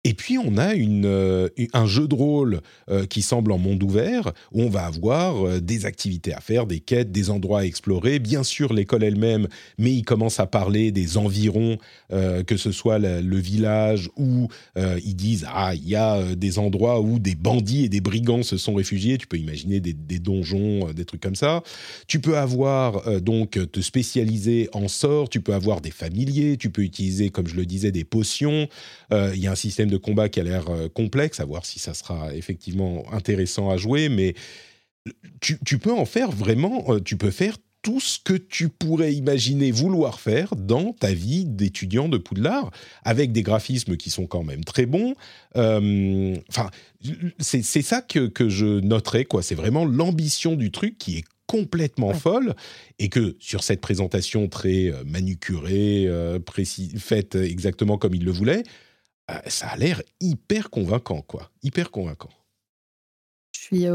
Et 0.06 0.12
puis 0.12 0.36
on 0.36 0.58
a 0.58 0.74
euh, 0.74 1.48
un 1.72 1.86
jeu 1.86 2.06
de 2.06 2.14
rôle 2.14 2.60
euh, 2.90 3.06
qui 3.06 3.22
semble 3.22 3.52
en 3.52 3.58
monde 3.58 3.82
ouvert, 3.82 4.32
où 4.52 4.60
on 4.60 4.68
va 4.68 4.84
avoir 4.84 5.46
euh, 5.46 5.60
des 5.60 5.86
activités 5.86 6.34
à 6.34 6.40
faire, 6.40 6.66
des 6.66 6.80
quêtes, 6.80 7.10
des 7.10 7.30
endroits 7.30 7.60
à 7.60 7.64
explorer, 7.64 8.18
bien 8.18 8.42
sûr 8.42 8.74
l'école 8.74 9.02
elle-même, 9.02 9.48
mais 9.78 9.94
il 9.94 10.02
commence 10.04 10.40
à 10.40 10.46
parler 10.46 10.92
des 10.92 11.16
environs, 11.16 11.78
que 12.10 12.56
ce 12.56 12.70
soit 12.70 12.98
le, 12.98 13.38
village 13.38 14.10
où 14.16 14.48
ils 14.76 15.16
disent 15.16 15.46
ah 15.48 15.74
il 15.74 15.88
y 15.88 15.96
a 15.96 16.34
des 16.34 16.58
endroits 16.58 17.00
où 17.00 17.18
des 17.18 17.34
bandits 17.34 17.84
et 17.84 17.88
des 17.88 18.00
brigands 18.00 18.42
se 18.42 18.56
sont 18.56 18.74
réfugiés. 18.74 19.18
Tu 19.18 19.26
peux 19.26 19.38
imaginer 19.38 19.80
des, 19.80 19.92
des 19.92 20.18
donjons, 20.18 20.92
des 20.92 21.04
trucs 21.04 21.20
comme 21.20 21.34
ça. 21.34 21.62
Tu 22.06 22.20
peux 22.20 22.36
avoir 22.36 23.20
donc 23.20 23.58
te 23.70 23.80
spécialiser 23.80 24.68
en 24.72 24.88
sorts, 24.88 25.28
tu 25.28 25.40
peux 25.40 25.54
avoir 25.54 25.80
des 25.80 25.90
familiers, 25.90 26.56
tu 26.56 26.70
peux 26.70 26.82
utiliser 26.82 27.30
comme 27.30 27.46
je 27.46 27.56
le 27.56 27.66
disais 27.66 27.92
des 27.92 28.04
potions. 28.04 28.68
Il 29.10 29.38
y 29.38 29.46
a 29.46 29.52
un 29.52 29.56
système 29.56 29.90
de 29.90 29.93
de 29.94 29.98
combat 29.98 30.28
qui 30.28 30.40
a 30.40 30.42
l'air 30.42 30.64
complexe, 30.92 31.40
à 31.40 31.44
voir 31.44 31.64
si 31.64 31.78
ça 31.78 31.94
sera 31.94 32.34
effectivement 32.34 33.04
intéressant 33.12 33.70
à 33.70 33.76
jouer, 33.76 34.08
mais 34.08 34.34
tu, 35.40 35.58
tu 35.64 35.78
peux 35.78 35.92
en 35.92 36.04
faire 36.04 36.30
vraiment, 36.30 36.98
tu 37.00 37.16
peux 37.16 37.30
faire 37.30 37.56
tout 37.84 38.00
ce 38.00 38.18
que 38.18 38.32
tu 38.32 38.70
pourrais 38.70 39.12
imaginer 39.12 39.70
vouloir 39.70 40.18
faire 40.18 40.56
dans 40.56 40.92
ta 40.92 41.12
vie 41.12 41.44
d'étudiant 41.44 42.08
de 42.08 42.16
Poudlard, 42.16 42.70
avec 43.04 43.30
des 43.30 43.42
graphismes 43.42 43.96
qui 43.96 44.08
sont 44.08 44.26
quand 44.26 44.42
même 44.42 44.64
très 44.64 44.86
bons. 44.86 45.14
Euh, 45.56 46.34
enfin, 46.48 46.70
c'est 47.38 47.62
ça 47.62 48.00
que, 48.00 48.26
que, 48.26 48.48
je 48.48 48.80
noterais, 48.80 49.26
quoi. 49.26 49.42
C'est 49.42 49.54
vraiment 49.54 49.84
l'ambition 49.84 50.56
du 50.56 50.70
truc 50.72 50.96
qui 50.96 51.18
est 51.18 51.24
complètement 51.46 52.14
folle 52.14 52.54
et 52.98 53.10
que 53.10 53.36
sur 53.38 53.62
cette 53.62 53.82
présentation 53.82 54.48
très 54.48 54.90
euh, 54.90 55.04
manucurée, 55.04 56.06
euh, 56.06 56.38
faite 56.96 57.34
exactement 57.34 57.98
comme 57.98 58.14
il 58.14 58.24
le 58.24 58.32
voulait, 58.32 58.62
ça 59.46 59.68
a 59.68 59.76
l'air 59.76 60.02
hyper 60.20 60.70
convaincant, 60.70 61.22
quoi. 61.22 61.50
Hyper 61.62 61.90
convaincant. 61.90 62.30
Je 63.52 63.60
suis 63.60 63.86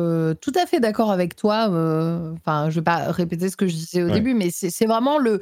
tout 0.42 0.54
à 0.56 0.66
fait 0.66 0.80
d'accord 0.80 1.12
avec 1.12 1.36
toi. 1.36 1.66
Enfin, 1.68 2.70
je 2.70 2.72
je 2.72 2.80
vais 2.80 2.84
pas 2.84 3.12
répéter 3.12 3.50
ce 3.50 3.58
que 3.58 3.68
je 3.68 3.74
disais 3.74 4.04
au 4.04 4.10
début, 4.10 4.34
mais 4.34 4.50
c'est 4.52 4.86
vraiment 4.86 5.20
le, 5.20 5.42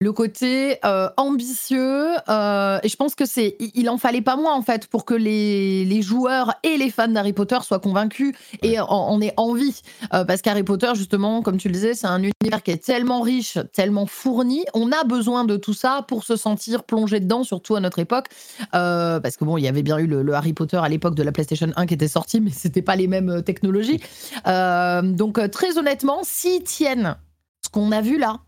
le 0.00 0.12
côté 0.12 0.78
ambitieux. 1.16 2.12
et 2.16 2.88
je 2.88 2.96
pense 2.96 3.14
que 3.14 3.26
c'est, 3.26 3.56
il 3.58 3.88
en 3.90 3.98
fallait 3.98 4.22
pas 4.22 4.36
moins 4.36 4.54
en 4.54 4.62
fait 4.62 4.86
pour 4.86 5.04
que 5.04 5.14
les, 5.14 5.84
les 5.84 6.02
joueurs 6.02 6.54
et 6.62 6.76
les 6.76 6.90
fans 6.90 7.08
d'Harry 7.08 7.32
Potter 7.32 7.58
soient 7.62 7.80
convaincus 7.80 8.34
et 8.62 8.78
en, 8.78 9.20
aient 9.20 9.34
envie. 9.36 9.82
parce 10.10 10.42
qu'Harry 10.42 10.62
Potter, 10.62 10.92
justement, 10.94 11.42
comme 11.42 11.56
tu 11.56 11.68
le 11.68 11.74
disais, 11.74 11.94
c'est 11.94 12.06
un 12.06 12.22
univers 12.22 12.62
qui 12.62 12.70
est 12.70 12.84
tellement 12.84 13.20
riche, 13.22 13.58
tellement 13.72 14.06
fourni. 14.06 14.64
On 14.72 14.92
a 14.92 15.02
besoin 15.04 15.44
de 15.44 15.56
tout 15.56 15.74
ça 15.74 16.04
pour 16.06 16.22
se 16.22 16.36
sentir 16.36 16.84
plongé 16.84 17.18
dedans, 17.18 17.42
surtout 17.42 17.74
à 17.74 17.80
notre 17.80 17.98
époque. 17.98 18.26
parce 18.70 19.36
que 19.36 19.44
bon, 19.44 19.56
il 19.56 19.64
y 19.64 19.68
avait 19.68 19.82
bien 19.82 19.98
eu 19.98 20.06
le, 20.06 20.32
Harry 20.32 20.52
Potter 20.52 20.76
à 20.76 20.88
l'époque 20.88 21.16
de 21.16 21.24
la 21.24 21.32
PlayStation 21.32 21.72
1 21.74 21.86
qui 21.86 21.94
était 21.94 22.08
sorti, 22.08 22.40
mais 22.40 22.50
c'était 22.54 22.82
pas 22.82 22.94
les 22.94 23.08
mêmes 23.08 23.42
technologies. 23.42 24.00
donc 24.44 25.50
très 25.50 25.76
honnêtement, 25.76 26.20
s'ils 26.22 26.62
tiennent 26.62 27.16
ce 27.64 27.70
qu'on 27.70 27.90
a 27.90 28.00
vu 28.00 28.18
là, 28.18 28.38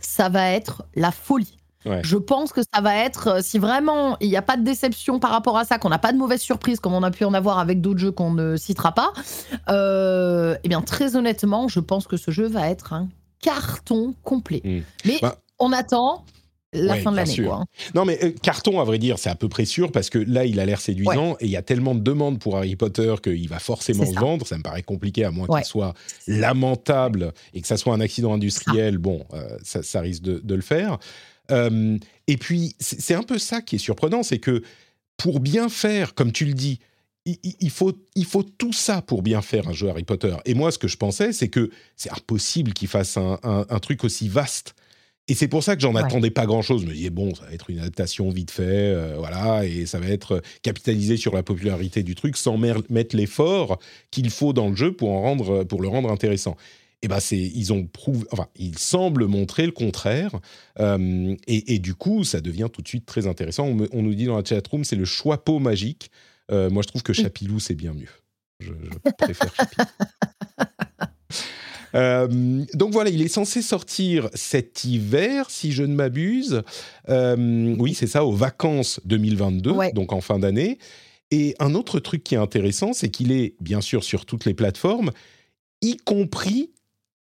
ça 0.00 0.28
va 0.28 0.50
être 0.50 0.84
la 0.94 1.10
folie. 1.10 1.56
Je 2.02 2.16
pense 2.16 2.52
que 2.52 2.60
ça 2.74 2.82
va 2.82 2.94
être, 2.96 3.28
euh, 3.28 3.40
si 3.40 3.58
vraiment 3.58 4.18
il 4.20 4.28
n'y 4.28 4.36
a 4.36 4.42
pas 4.42 4.58
de 4.58 4.62
déception 4.62 5.18
par 5.18 5.30
rapport 5.30 5.56
à 5.56 5.64
ça, 5.64 5.78
qu'on 5.78 5.88
n'a 5.88 5.98
pas 5.98 6.12
de 6.12 6.18
mauvaise 6.18 6.42
surprise 6.42 6.78
comme 6.78 6.92
on 6.92 7.02
a 7.02 7.10
pu 7.10 7.24
en 7.24 7.32
avoir 7.32 7.58
avec 7.58 7.80
d'autres 7.80 7.98
jeux 7.98 8.12
qu'on 8.12 8.32
ne 8.32 8.56
citera 8.56 8.92
pas, 8.92 9.12
euh, 9.70 10.56
eh 10.62 10.68
bien 10.68 10.82
très 10.82 11.16
honnêtement, 11.16 11.68
je 11.68 11.80
pense 11.80 12.06
que 12.06 12.18
ce 12.18 12.30
jeu 12.30 12.46
va 12.46 12.68
être 12.68 12.92
un 12.92 13.08
carton 13.40 14.14
complet. 14.24 14.60
Hmm. 14.62 14.80
Mais 15.06 15.18
bah 15.22 15.36
on 15.58 15.72
attend, 15.72 16.24
la 16.72 16.96
fin 16.96 17.10
de 17.10 17.16
l'année. 17.16 17.36
Hein. 17.50 17.66
Non, 17.94 18.04
mais 18.04 18.18
euh, 18.22 18.30
carton, 18.42 18.80
à 18.80 18.84
vrai 18.84 18.98
dire, 18.98 19.18
c'est 19.18 19.30
à 19.30 19.34
peu 19.34 19.48
près 19.48 19.64
sûr 19.64 19.90
parce 19.90 20.08
que 20.08 20.18
là, 20.18 20.44
il 20.44 20.60
a 20.60 20.64
l'air 20.64 20.80
séduisant 20.80 21.36
et 21.40 21.46
il 21.46 21.50
y 21.50 21.56
a 21.56 21.62
tellement 21.62 21.94
de 21.94 22.00
demandes 22.00 22.38
pour 22.38 22.56
Harry 22.56 22.76
Potter 22.76 23.14
qu'il 23.22 23.48
va 23.48 23.58
forcément 23.58 24.06
se 24.06 24.18
vendre. 24.18 24.46
Ça 24.46 24.56
me 24.56 24.62
paraît 24.62 24.82
compliqué 24.82 25.24
à 25.24 25.30
moins 25.30 25.46
qu'il 25.46 25.66
soit 25.66 25.94
lamentable 26.26 27.32
et 27.54 27.60
que 27.60 27.66
ça 27.66 27.76
soit 27.76 27.94
un 27.94 28.00
accident 28.00 28.32
industriel. 28.32 28.98
Bon, 28.98 29.24
euh, 29.32 29.58
ça, 29.62 30.00
risque 30.00 30.22
de, 30.22 30.54
le 30.54 30.62
faire. 30.62 30.98
Euh, 31.50 31.98
et 32.28 32.36
puis, 32.36 32.76
c'est 32.78 33.14
un 33.14 33.22
peu 33.22 33.38
ça 33.38 33.62
qui 33.62 33.76
est 33.76 33.80
surprenant, 33.80 34.22
c'est 34.22 34.38
que 34.38 34.62
pour 35.16 35.40
bien 35.40 35.68
faire, 35.68 36.14
comme 36.14 36.32
tu 36.32 36.44
le 36.44 36.54
dis, 36.54 36.78
il, 37.26 37.70
faut, 37.70 37.92
il 38.14 38.24
faut 38.24 38.42
tout 38.42 38.72
ça 38.72 39.02
pour 39.02 39.22
bien 39.22 39.42
faire 39.42 39.68
un 39.68 39.72
jeu 39.72 39.88
Harry 39.88 40.04
Potter. 40.04 40.34
Et 40.46 40.54
moi, 40.54 40.70
ce 40.72 40.78
que 40.78 40.88
je 40.88 40.96
pensais, 40.96 41.32
c'est 41.32 41.48
que 41.48 41.70
c'est 41.96 42.10
impossible 42.10 42.72
qu'il 42.72 42.88
fasse 42.88 43.16
un 43.18 43.78
truc 43.80 44.04
aussi 44.04 44.28
vaste 44.28 44.74
et 45.30 45.34
c'est 45.34 45.46
pour 45.46 45.62
ça 45.62 45.76
que 45.76 45.82
j'en 45.82 45.94
attendais 45.94 46.32
pas 46.32 46.44
grand-chose. 46.44 46.82
Je 46.82 46.88
me 46.88 46.92
disais, 46.92 47.08
bon, 47.08 47.32
ça 47.36 47.44
va 47.44 47.52
être 47.52 47.70
une 47.70 47.78
adaptation 47.78 48.30
vite 48.30 48.50
fait, 48.50 48.64
euh, 48.64 49.14
voilà, 49.16 49.64
et 49.64 49.86
ça 49.86 50.00
va 50.00 50.08
être 50.08 50.42
capitalisé 50.62 51.16
sur 51.16 51.32
la 51.36 51.44
popularité 51.44 52.02
du 52.02 52.16
truc 52.16 52.36
sans 52.36 52.58
mettre 52.58 53.14
l'effort 53.14 53.78
qu'il 54.10 54.28
faut 54.30 54.52
dans 54.52 54.68
le 54.68 54.74
jeu 54.74 54.92
pour, 54.92 55.10
en 55.10 55.22
rendre, 55.22 55.62
pour 55.62 55.82
le 55.82 55.86
rendre 55.86 56.10
intéressant. 56.10 56.56
Et 57.02 57.06
ben 57.06 57.20
c'est, 57.20 57.38
ils 57.38 57.72
ont 57.72 57.86
prouvé, 57.86 58.26
enfin, 58.32 58.48
ils 58.56 58.76
semblent 58.76 59.26
montrer 59.26 59.66
le 59.66 59.72
contraire, 59.72 60.32
euh, 60.80 61.36
et, 61.46 61.78
du 61.78 61.94
coup, 61.94 62.24
ça 62.24 62.40
devient 62.40 62.66
tout 62.70 62.82
de 62.82 62.88
suite 62.88 63.06
très 63.06 63.28
intéressant. 63.28 63.68
On, 63.92 64.02
nous 64.02 64.14
dit 64.16 64.24
dans 64.24 64.36
la 64.36 64.44
chatroom, 64.44 64.82
c'est 64.82 64.96
le 64.96 65.04
choix-peau 65.04 65.60
magique. 65.60 66.10
Euh, 66.50 66.70
moi, 66.70 66.82
je 66.82 66.88
trouve 66.88 67.04
que 67.04 67.12
Chapilou, 67.12 67.60
c'est 67.60 67.76
bien 67.76 67.94
mieux. 67.94 68.10
Je, 68.58 68.72
je 68.72 69.10
préfère 69.16 69.54
Chapilou. 69.54 69.84
Euh, 71.94 72.64
donc 72.74 72.92
voilà, 72.92 73.10
il 73.10 73.22
est 73.22 73.28
censé 73.28 73.62
sortir 73.62 74.28
cet 74.34 74.84
hiver, 74.84 75.50
si 75.50 75.72
je 75.72 75.82
ne 75.82 75.94
m'abuse. 75.94 76.62
Euh, 77.08 77.74
oui, 77.78 77.94
c'est 77.94 78.06
ça, 78.06 78.24
aux 78.24 78.32
vacances 78.32 79.00
2022, 79.04 79.74
donc 79.94 80.12
en 80.12 80.20
fin 80.20 80.38
d'année. 80.38 80.78
Et 81.30 81.54
un 81.60 81.74
autre 81.74 82.00
truc 82.00 82.24
qui 82.24 82.34
est 82.34 82.38
intéressant, 82.38 82.92
c'est 82.92 83.08
qu'il 83.08 83.32
est 83.32 83.54
bien 83.60 83.80
sûr 83.80 84.02
sur 84.02 84.26
toutes 84.26 84.44
les 84.44 84.54
plateformes, 84.54 85.12
y 85.80 85.96
compris 85.96 86.70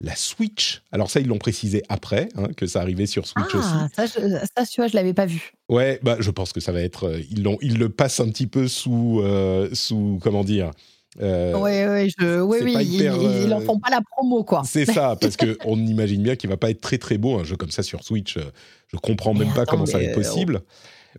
la 0.01 0.15
Switch. 0.17 0.83
Alors 0.91 1.09
ça, 1.09 1.21
ils 1.21 1.27
l'ont 1.27 1.37
précisé 1.37 1.81
après, 1.87 2.27
hein, 2.35 2.47
que 2.57 2.67
ça 2.67 2.81
arrivait 2.81 3.05
sur 3.05 3.25
Switch 3.25 3.47
ah, 3.53 3.57
aussi. 3.57 3.95
Ça, 3.95 4.05
je, 4.05 4.37
ça, 4.57 4.65
tu 4.65 4.81
vois, 4.81 4.89
je 4.89 4.95
l'avais 4.95 5.13
pas 5.13 5.25
vu. 5.25 5.53
Ouais, 5.69 5.99
bah, 6.03 6.17
je 6.19 6.29
pense 6.29 6.51
que 6.51 6.59
ça 6.59 6.73
va 6.73 6.81
être... 6.81 7.05
Euh, 7.05 7.21
ils, 7.31 7.47
ils 7.61 7.77
le 7.77 7.87
passent 7.87 8.19
un 8.19 8.27
petit 8.27 8.47
peu 8.47 8.67
sous, 8.67 9.23
sous 9.71 10.19
comment 10.21 10.43
dire 10.43 10.71
euh, 11.21 11.53
oui, 11.55 12.11
oui, 12.49 12.75
oui, 12.75 12.97
ils 13.43 13.47
n'en 13.47 13.61
font 13.61 13.79
pas 13.79 13.89
la 13.89 14.01
promo, 14.01 14.43
quoi. 14.43 14.63
C'est 14.65 14.85
ça, 14.85 15.15
parce 15.21 15.37
qu'on 15.37 15.77
imagine 15.77 16.23
bien 16.23 16.35
qu'il 16.35 16.49
va 16.49 16.57
pas 16.57 16.69
être 16.69 16.81
très 16.81 16.97
très 16.97 17.17
beau 17.17 17.39
un 17.39 17.43
jeu 17.43 17.55
comme 17.55 17.71
ça 17.71 17.83
sur 17.83 18.03
Switch. 18.03 18.37
Euh, 18.37 18.51
je 18.91 18.97
comprends 18.97 19.33
même 19.33 19.53
pas 19.53 19.65
comment 19.65 19.85
ça 19.85 19.97
va 19.97 20.03
être 20.03 20.15
possible. 20.15 20.61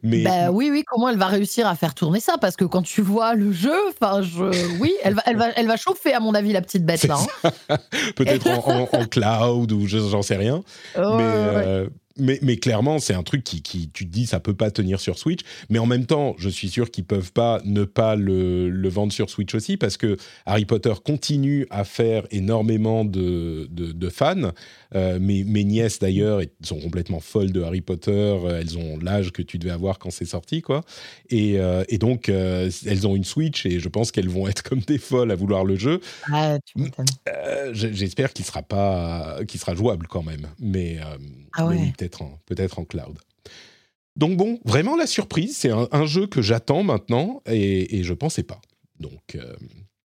Mais... 0.03 0.25
Bah, 0.25 0.51
oui, 0.51 0.71
oui, 0.71 0.83
comment 0.87 1.09
elle 1.09 1.19
va 1.19 1.27
réussir 1.27 1.69
à 1.69 1.77
faire 1.77 1.95
tourner 1.95 2.19
ça? 2.19 2.37
Parce 2.41 2.57
que 2.57 2.65
quand 2.65 2.83
tu 2.83 3.01
vois 3.01 3.35
le 3.35 3.53
jeu, 3.53 3.77
enfin, 3.89 4.23
je... 4.23 4.45
oui, 4.81 4.93
elle 5.05 5.15
va, 5.15 5.23
elle, 5.27 5.37
va, 5.37 5.51
elle 5.55 5.69
va 5.69 5.77
chauffer, 5.77 6.13
à 6.13 6.21
mon 6.21 6.35
avis, 6.35 6.53
la 6.53 6.63
petite 6.63 6.85
bête 6.85 7.05
là. 7.05 7.17
Hein. 7.45 7.77
Peut-être 8.17 8.49
en, 8.49 9.07
cloud 9.07 9.71
ou 9.71 9.87
j'en 9.87 10.23
sais 10.23 10.37
rien. 10.37 10.63
mais, 10.97 11.03
euh, 11.03 11.89
mais, 12.17 12.57
clairement, 12.59 13.01
c'est 13.01 13.15
un 13.15 13.25
truc 13.25 13.43
qui, 13.43 13.61
qui, 13.61 13.91
tu 13.91 14.07
te 14.07 14.13
dis, 14.13 14.27
ça 14.27 14.39
peut 14.39 14.55
pas 14.55 14.71
tenir 14.71 15.01
sur 15.01 15.19
Switch. 15.19 15.41
Mais 15.69 15.81
en 15.81 15.87
même 15.87 16.07
temps, 16.07 16.37
je 16.39 16.49
suis 16.49 16.69
sûr 16.69 16.91
qu'ils 16.93 17.05
peuvent 17.05 17.33
pas 17.33 17.61
ne 17.65 17.85
pas 17.85 18.15
le, 18.15 18.71
le, 18.71 18.89
vendre 18.89 19.13
sur 19.13 19.31
Switch 19.31 19.53
aussi 19.55 19.77
parce 19.77 19.97
que 19.97 20.17
Harry 20.47 20.65
Potter 20.65 20.93
continue 21.05 21.67
à 21.71 21.83
faire 21.83 22.25
énormément 22.31 23.05
de, 23.05 23.67
de, 23.71 24.09
fans. 24.11 24.53
Euh, 24.95 25.19
mes, 25.19 25.43
mes, 25.43 25.65
nièces 25.65 25.99
d'ailleurs 25.99 26.41
sont 26.63 26.79
complètement 26.79 27.19
folles 27.19 27.51
de 27.51 27.63
Harry 27.63 27.81
Potter. 27.81 28.11
Euh, 28.13 28.61
elles 28.61 28.79
ont 28.79 28.97
l'âge 28.99 29.33
que 29.33 29.43
tu 29.43 29.59
devais 29.59 29.73
avoir 29.73 29.99
quand 29.99 30.11
c'est 30.11 30.25
sorti, 30.25 30.63
quoi. 30.63 30.83
Et, 31.31 31.59
euh, 31.59 31.83
et 31.89 31.99
donc, 31.99 32.29
elles 32.29 33.07
ont 33.09 33.17
une 33.17 33.25
Switch 33.25 33.67
et 33.67 33.81
je 33.81 33.89
pense 33.89 34.13
qu'elles 34.13 34.29
vont 34.29 34.47
être 34.47 34.63
comme 34.63 34.81
des 34.81 34.99
folles 34.99 35.33
à 35.33 35.35
vouloir 35.35 35.65
le 35.65 35.75
jeu. 35.75 36.01
Ah, 36.33 36.59
J'espère 37.73 38.33
qu'il 38.33 38.45
sera 38.45 38.63
pas, 38.63 39.39
qu'il 39.49 39.59
sera 39.59 39.75
jouable 39.75 40.07
quand 40.07 40.23
même. 40.23 40.47
Mais, 40.61 40.99
ah 41.55 41.67
ouais 41.67 41.93
peut-être 41.97 42.23
en, 42.79 42.85
cloud. 42.85 43.19
Donc 44.17 44.37
bon, 44.37 44.61
vraiment 44.65 44.97
la 44.97 45.07
surprise, 45.07 45.57
c'est 45.57 45.71
un, 45.71 46.07
jeu 46.07 46.27
que 46.27 46.43
j'attends 46.43 46.83
maintenant 46.83 47.43
et, 47.47 47.99
et 47.99 48.05
je 48.05 48.15
pensais 48.15 48.43
pas. 48.45 48.61
Donc 49.01 49.35
euh, 49.35 49.55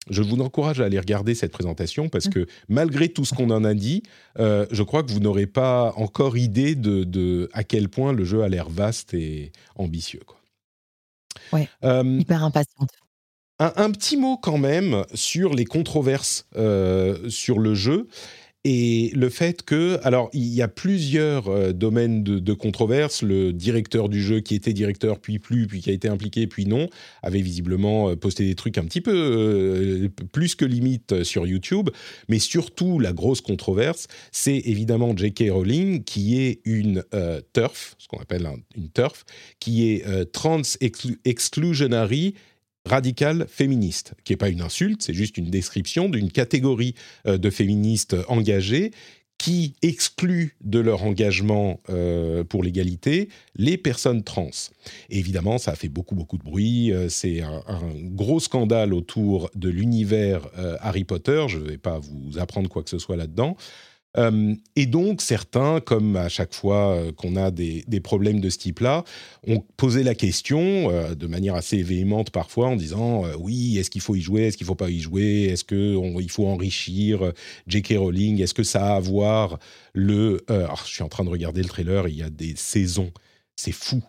je 0.09 0.23
vous 0.23 0.41
encourage 0.41 0.81
à 0.81 0.85
aller 0.85 0.99
regarder 0.99 1.35
cette 1.35 1.53
présentation 1.53 2.09
parce 2.09 2.29
que 2.29 2.47
malgré 2.69 3.09
tout 3.09 3.25
ce 3.25 3.35
qu'on 3.35 3.51
en 3.51 3.65
a 3.65 3.75
dit, 3.75 4.03
euh, 4.39 4.67
je 4.71 4.83
crois 4.83 5.03
que 5.03 5.11
vous 5.11 5.21
n'aurez 5.21 5.47
pas 5.47 5.93
encore 5.97 6.37
idée 6.37 6.75
de, 6.75 7.49
à 7.53 7.65
quel 7.65 7.89
point 7.89 8.13
le 8.13 8.25
jeu 8.25 8.43
a 8.43 8.49
l'air 8.49 8.69
vaste 8.69 9.15
et 9.15 9.53
ambitieux. 9.75 10.23
Quoi. 10.25 10.41
Ouais, 11.53 11.69
euh, 11.85 12.19
hyper 12.21 12.45
impatiente. 12.45 12.91
Un, 13.59 13.91
petit 13.91 14.19
mot 14.19 14.37
quand 14.37 14.59
même 14.59 15.07
sur 15.15 15.55
les 15.55 15.65
controverses 15.65 16.47
sur 17.29 17.59
le 17.59 17.75
jeu 17.75 18.07
et 18.69 19.13
le 19.15 19.29
fait 19.29 19.63
que, 19.63 20.01
alors, 20.03 20.29
il 20.33 20.53
y 20.53 20.61
a 20.61 20.67
plusieurs 20.67 21.47
euh, 21.47 21.73
domaines 21.73 22.25
de, 22.25 22.53
controverse. 22.53 23.23
Le 23.23 23.53
directeur 23.53 24.09
du 24.09 24.21
jeu, 24.21 24.41
qui 24.41 24.57
était 24.57 24.73
directeur, 24.73 25.21
puis 25.21 25.39
plus, 25.39 25.69
puis 25.69 25.81
qui 25.81 25.91
a 25.91 25.93
été 25.93 26.09
impliqué, 26.09 26.49
puis 26.49 26.67
non, 26.67 26.89
avait 27.23 27.43
visiblement 27.43 28.11
euh, 28.11 28.17
posté 28.17 28.45
des 28.45 28.57
trucs 28.57 28.77
un 28.77 28.85
petit 28.85 29.01
peu 29.01 29.15
euh, 29.15 30.09
plus 30.33 30.57
que 30.57 30.65
limite 30.65 31.23
sur 31.23 31.47
YouTube. 31.47 31.91
Mais 32.29 32.41
surtout, 32.41 32.99
la 32.99 33.13
grosse 33.13 33.41
controverse, 33.41 34.09
c'est 34.33 34.61
évidemment 34.65 35.17
J.K. 35.17 35.45
Rowling, 35.51 36.03
qui 36.03 36.41
est 36.41 36.61
une 36.65 37.05
TERF, 37.53 37.95
ce 37.99 38.09
qu'on 38.09 38.19
appelle 38.19 38.49
une 38.77 38.89
TERF, 38.89 39.25
qui 39.61 39.93
est 39.93 40.33
Trans 40.33 40.63
Exclusionary 41.25 42.35
radical 42.87 43.47
féministe, 43.49 44.15
qui 44.25 44.33
n'est 44.33 44.37
pas 44.37 44.49
une 44.49 44.63
insulte, 44.63 45.03
c'est 45.03 45.15
juste 45.15 45.37
une 45.37 45.51
description 45.51 46.09
d'une 46.09 46.31
catégorie 46.31 46.95
euh, 47.27 47.37
de 47.37 47.51
féministes 47.51 48.17
engagées 48.29 48.93
qui 49.39 49.75
excluent 49.83 50.57
de 50.63 50.79
leur 50.79 51.05
engagement 51.05 51.81
euh, 51.91 52.43
pour 52.43 52.63
l'égalité 52.63 53.29
les 53.55 53.77
personnes 53.77 54.23
trans. 54.23 54.49
évidemment, 55.11 55.59
ça 55.59 55.73
a 55.73 55.75
fait 55.75 55.91
beaucoup, 55.91 56.15
beaucoup 56.15 56.39
de 56.39 56.43
bruit. 56.43 56.91
Euh, 56.91 57.11
c'est 57.11 57.43
un, 57.43 57.63
gros 57.97 58.41
scandale 58.41 58.95
autour 58.95 59.51
de 59.55 59.69
l'univers 59.69 60.49
Harry 60.81 61.05
Potter. 61.05 61.45
Je 61.49 61.59
ne 61.59 61.65
vais 61.65 61.79
pas 61.79 61.99
vous 61.99 62.39
apprendre 62.39 62.71
quoi 62.71 62.83
que 62.83 62.89
ce 62.89 62.99
soit 62.99 63.17
là-dedans. 63.17 63.59
Euh, 64.17 64.55
et 64.77 64.87
donc, 64.87 65.21
certains, 65.23 65.81
comme 65.81 66.17
à 66.17 66.29
chaque 66.29 66.55
fois 66.55 66.95
euh, 66.95 67.13
qu'on 67.13 67.37
a 67.37 67.51
des, 67.51 67.85
problèmes 68.03 68.41
de 68.41 68.51
ce 68.51 68.59
type-là, 68.59 69.05
ont 69.47 69.65
posé 69.77 70.03
la 70.03 70.15
question 70.15 70.91
euh, 70.91 71.15
de 71.15 71.27
manière 71.27 71.55
assez 71.55 71.83
véhémente 71.83 72.31
parfois 72.31 72.69
en 72.69 72.77
disant 72.77 73.25
oui, 73.39 73.79
est-ce 73.79 73.91
qu'il 73.91 74.01
faut 74.01 74.15
y 74.15 74.21
jouer, 74.21 74.43
est-ce 74.43 74.57
qu'il 74.57 74.65
ne 74.65 74.69
faut 74.69 74.75
pas 74.75 74.91
y 74.91 75.01
jouer, 75.01 75.45
est-ce 75.45 75.65
qu'il 75.65 76.31
faut 76.31 76.47
enrichir 76.47 77.33
J.K. 77.67 77.95
Rowling, 77.99 78.41
est-ce 78.41 78.55
que 78.55 78.63
ça 78.63 78.93
a 78.93 78.97
à 78.97 79.01
voir 79.01 79.59
le... 79.93 80.45
je 80.49 80.91
suis 80.91 81.03
en 81.03 81.09
train 81.09 81.25
de 81.25 81.31
regarder 81.31 81.63
le 81.63 81.69
trailer, 81.69 82.09
il 82.09 82.17
y 82.17 82.23
a 82.23 82.31
des 82.31 82.55
saisons, 82.57 83.11
c'est 83.57 83.73
fou 83.73 84.03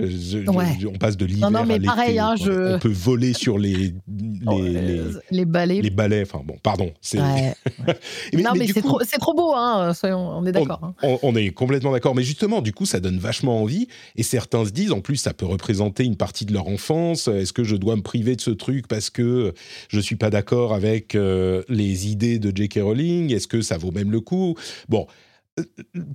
on 0.00 0.98
passe 0.98 1.16
de 1.16 1.26
l'hiver 1.26 1.54
à 1.54 1.64
l'été. 1.64 2.18
Hein, 2.18 2.34
on 2.38 2.78
peut 2.78 2.92
voler 2.92 3.32
sur 3.32 3.58
les 3.58 3.94
oh, 4.46 4.62
les, 4.62 5.00
les, 5.30 5.44
balais. 5.44 5.80
Les 5.82 5.90
balais. 5.90 6.22
Enfin 6.22 6.42
bon, 6.44 6.56
pardon. 6.62 6.92
non, 7.14 8.52
mais, 8.56 8.66
c'est 8.68 8.80
trop, 8.80 9.00
trop, 9.20 9.34
beau. 9.34 9.52
Hein, 9.54 9.92
on 10.04 10.46
est 10.46 10.52
d'accord. 10.52 10.80
Hein. 10.82 11.16
On, 11.22 11.36
est 11.36 11.50
complètement 11.50 11.92
d'accord. 11.92 12.14
Mais 12.14 12.22
justement, 12.22 12.62
du 12.62 12.72
coup, 12.72 12.86
ça 12.86 13.00
donne 13.00 13.18
vachement 13.18 13.60
envie. 13.60 13.88
Et 14.16 14.22
certains 14.22 14.64
se 14.64 14.70
disent, 14.70 14.92
en 14.92 15.00
plus, 15.00 15.16
ça 15.16 15.34
peut 15.34 15.46
représenter 15.46 16.04
une 16.04 16.16
partie 16.16 16.46
de 16.46 16.52
leur 16.52 16.68
enfance. 16.68 17.28
Est-ce 17.28 17.52
que 17.52 17.64
je 17.64 17.76
dois 17.76 17.96
me 17.96 18.02
priver 18.02 18.36
de 18.36 18.40
ce 18.40 18.50
truc 18.50 18.88
parce 18.88 19.10
que 19.10 19.52
je 19.88 20.00
suis 20.00 20.16
pas 20.16 20.30
d'accord 20.30 20.74
avec 20.74 21.14
euh, 21.14 21.62
les 21.68 22.08
idées 22.08 22.38
de 22.38 22.54
J.K. 22.54 22.80
Rowling 22.82 23.32
Est-ce 23.32 23.46
que 23.46 23.60
ça 23.60 23.76
vaut 23.76 23.92
même 23.92 24.10
le 24.10 24.20
coup? 24.20 24.56
Bon 24.88 25.06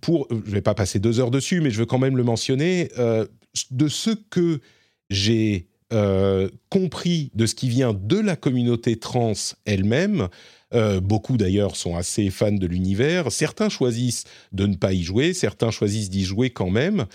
pour, 0.02 0.28
je 0.32 0.52
vais 0.52 0.62
pas 0.62 0.74
passer 0.74 1.00
deux 1.00 1.20
heures 1.20 1.32
dessus, 1.32 1.62
mais 1.62 1.70
je 1.70 1.80
veux 1.80 1.86
quand 1.86 2.00
même 2.00 2.18
le 2.18 2.24
mentionner, 2.24 2.90
euh, 2.98 3.26
de 3.72 3.88
ce 3.88 4.12
que 4.30 4.62
j'ai 5.10 5.68
euh, 5.94 6.50
compris 6.70 7.32
de 7.34 7.46
ce 7.46 7.56
qui 7.56 7.70
vient 7.70 7.94
de 7.94 8.20
la 8.20 8.36
communauté 8.36 8.98
trans 8.98 9.34
elle-même, 9.66 10.28
euh, 10.74 11.00
beaucoup 11.00 11.38
d'ailleurs 11.38 11.78
sont 11.78 11.96
assez 11.96 12.30
fans 12.30 12.52
de 12.52 12.68
l'univers. 12.68 13.32
Certains 13.32 13.70
choisissent 13.70 14.26
de 14.52 14.66
ne 14.66 14.76
pas 14.76 14.94
y 14.94 15.04
jouer, 15.04 15.34
certains 15.34 15.72
choisissent 15.72 16.10
d'y 16.10 16.26
jouer 16.26 16.50
quand 16.50 16.70
même. 16.70 17.06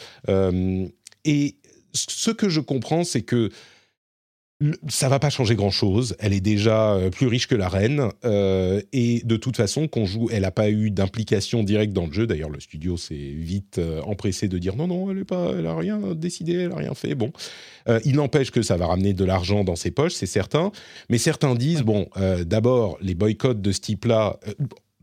et 1.25 1.57
ce 1.95 2.31
que 2.31 2.49
je 2.49 2.61
comprends, 2.61 3.05
c'est 3.05 3.23
que 3.23 3.51
ça 4.89 5.09
va 5.09 5.19
pas 5.19 5.31
changer 5.31 5.55
grand 5.55 5.71
chose. 5.71 6.17
Elle 6.19 6.33
est 6.33 6.41
déjà 6.41 6.95
euh, 6.95 7.11
plus 7.11 7.27
riche 7.27 7.47
que 7.47 7.55
la 7.55 7.69
reine 7.69 8.11
euh, 8.25 8.81
et 8.93 9.23
de 9.25 9.37
toute 9.37 9.57
façon, 9.57 9.89
qu'on 9.89 10.05
joue, 10.05 10.29
elle 10.31 10.43
n'a 10.43 10.51
pas 10.51 10.71
eu 10.71 10.91
d'implication 10.91 11.63
directe 11.63 11.93
dans 11.93 12.07
le 12.07 12.13
jeu. 12.13 12.27
D'ailleurs, 12.27 12.51
le 12.51 12.61
studio 12.61 12.97
s'est 12.97 13.15
vite 13.15 13.79
euh, 13.79 14.01
empressé 14.03 14.49
de 14.49 14.59
dire 14.59 14.77
non, 14.77 14.87
non, 14.87 15.11
elle 15.11 15.19
est 15.19 15.25
pas, 15.25 15.53
elle 15.59 15.67
rien 15.67 15.99
décidé, 16.15 16.55
elle 16.55 16.73
a 16.73 16.77
rien 16.77 16.95
fait. 16.95 17.15
Bon, 17.15 17.33
il 18.05 18.17
n'empêche 18.17 18.51
que 18.51 18.63
ça 18.63 18.77
va 18.77 18.87
ramener 18.87 19.13
de 19.13 19.25
l'argent 19.25 19.65
dans 19.65 19.77
ses 19.77 19.91
poches, 19.91 20.13
c'est 20.13 20.27
certain. 20.27 20.71
Mais 21.09 21.19
certains 21.19 21.55
disent 21.55 21.83
bon, 21.83 22.09
d'abord, 22.47 22.99
les 23.01 23.15
boycotts 23.15 23.61
de 23.61 23.73
ce 23.73 23.81
type-là. 23.81 24.39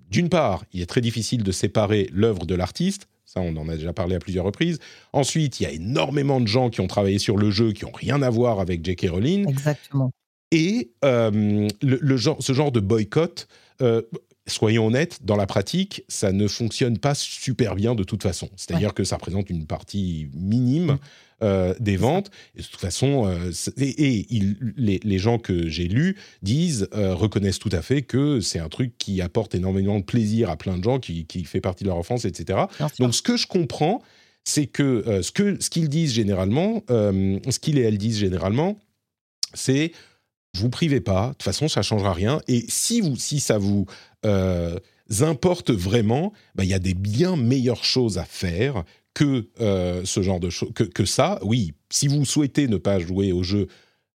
d'une 0.10 0.30
part, 0.30 0.64
il 0.74 0.82
est 0.82 0.86
très 0.86 1.02
difficile 1.02 1.44
de 1.44 1.52
séparer 1.52 2.10
l'œuvre 2.14 2.46
de 2.46 2.56
l'artiste. 2.56 3.08
Ça, 3.32 3.42
on 3.42 3.56
en 3.58 3.70
a 3.70 3.76
déjà 3.76 3.94
parlé 3.94 4.16
à 4.16 4.20
plusieurs 4.20 4.44
reprises. 4.44 4.80
Ensuite, 5.14 5.60
il 5.60 5.64
y 5.64 5.66
a 5.68 5.72
énormément 5.72 6.42
de 6.42 6.48
gens 6.48 6.72
qui 6.72 6.82
ont 6.82 6.88
travaillé 6.88 7.20
sur 7.20 7.38
le 7.38 7.52
jeu 7.52 7.74
qui 7.74 7.86
n'ont 7.86 7.92
rien 7.92 8.24
à 8.24 8.30
voir 8.32 8.60
avec 8.60 8.84
J.K. 8.84 9.08
Rowling. 9.12 9.48
Exactement. 9.48 10.10
Et 10.52 10.94
euh, 11.06 11.68
le, 11.84 12.18
genre, 12.18 12.38
ce 12.40 12.54
genre 12.54 12.72
de 12.72 12.80
boycott, 12.80 13.48
euh, 13.84 14.02
soyons 14.48 14.88
honnêtes, 14.88 15.24
dans 15.24 15.36
la 15.36 15.46
pratique, 15.46 16.04
ça 16.08 16.32
ne 16.32 16.48
fonctionne 16.48 16.98
pas 16.98 17.14
super 17.14 17.76
bien 17.76 17.94
de 17.94 18.04
toute 18.04 18.24
façon. 18.24 18.50
C'est-à-dire 18.56 18.96
que 18.96 19.04
ça 19.04 19.18
représente 19.18 19.52
une 19.52 19.68
partie 19.68 20.32
minime. 20.34 20.98
Euh, 21.42 21.74
des 21.80 21.96
ventes. 21.96 22.32
Et 22.58 22.62
de 22.62 22.68
toute 22.68 22.82
façon, 22.82 23.26
euh, 23.26 23.52
et, 23.78 24.26
les, 24.76 25.20
gens 25.20 25.40
que 25.40 25.70
j'ai 25.70 25.88
lus 25.88 26.18
disent, 26.42 26.90
euh, 26.94 27.16
reconnaissent 27.16 27.60
tout 27.60 27.70
à 27.72 27.82
fait 27.82 28.02
que 28.02 28.42
c'est 28.42 28.60
un 28.60 28.68
truc 28.68 28.98
qui 28.98 29.22
apporte 29.22 29.56
énormément 29.56 30.00
de 30.00 30.04
plaisir 30.04 30.50
à 30.50 30.58
plein 30.58 30.78
de 30.78 30.84
gens, 30.84 31.00
qui, 31.00 31.26
fait 31.46 31.62
partie 31.62 31.86
de 31.86 31.90
leur 31.90 31.96
enfance, 31.96 32.26
etc. 32.26 32.64
Donc 33.00 33.16
ce 33.16 33.22
que 33.22 33.38
je 33.38 33.48
comprends, 33.48 34.02
c'est 34.44 34.66
que 34.66 35.22
ce 35.22 35.32
que 35.32 35.56
ce 35.62 35.70
qu'ils 35.70 35.88
disent 35.88 36.12
généralement, 36.12 36.84
ce 36.90 37.60
qu'ils 37.60 37.78
et 37.78 37.84
elles 37.84 37.98
disent 37.98 38.20
généralement, 38.20 38.78
c'est 39.54 39.94
vous 40.56 40.70
privez 40.70 41.00
pas, 41.00 41.28
de 41.28 41.32
toute 41.34 41.44
façon 41.44 41.70
ça 41.70 41.82
changera 41.82 42.12
rien. 42.12 42.42
Et 42.50 42.66
si 42.68 43.00
vous, 43.00 43.16
si 43.16 43.40
ça 43.40 43.58
vous 43.58 43.86
importe 45.22 45.72
vraiment, 45.72 46.34
bah, 46.56 46.66
il 46.66 46.70
y 46.70 46.74
a 46.74 46.80
des 46.80 46.96
bien 46.96 47.38
meilleures 47.38 47.86
choses 47.86 48.18
à 48.18 48.26
faire 48.26 48.84
que 49.20 49.50
euh, 49.60 50.04
ce 50.06 50.22
genre 50.22 50.40
de 50.40 50.50
choses, 50.50 50.72
que, 50.74 50.86
que, 50.86 51.04
ça. 51.04 51.40
Oui, 51.42 51.74
si 51.90 52.08
vous 52.08 52.24
souhaitez 52.24 52.70
ne 52.70 52.78
pas 52.78 53.00
jouer 53.00 53.34
au 53.34 53.44
jeu, 53.44 53.68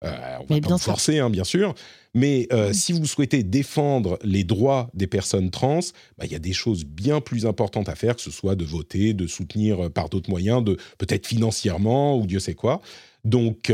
euh, 0.05 0.37
on 0.39 0.53
va 0.53 0.61
pas 0.61 0.69
vous 0.69 0.77
forcer, 0.77 1.19
hein, 1.19 1.29
bien 1.29 1.43
sûr. 1.43 1.75
Mais 2.13 2.47
euh, 2.53 2.71
si 2.71 2.93
vous 2.93 3.05
souhaitez 3.05 3.43
défendre 3.43 4.17
les 4.23 4.45
droits 4.45 4.89
des 4.93 5.07
personnes 5.07 5.51
trans, 5.51 5.81
bah, 6.17 6.23
il 6.23 6.31
y 6.31 6.35
a 6.35 6.39
des 6.39 6.53
choses 6.53 6.85
bien 6.85 7.19
plus 7.19 7.45
importantes 7.45 7.89
à 7.89 7.95
faire, 7.95 8.15
que 8.15 8.21
ce 8.21 8.31
soit 8.31 8.55
de 8.55 8.63
voter, 8.63 9.13
de 9.13 9.27
soutenir 9.27 9.91
par 9.91 10.07
d'autres 10.07 10.29
moyens, 10.29 10.63
de 10.63 10.77
peut-être 10.97 11.27
financièrement 11.27 12.17
ou 12.17 12.25
Dieu 12.25 12.39
sait 12.39 12.55
quoi. 12.55 12.81
Donc 13.23 13.71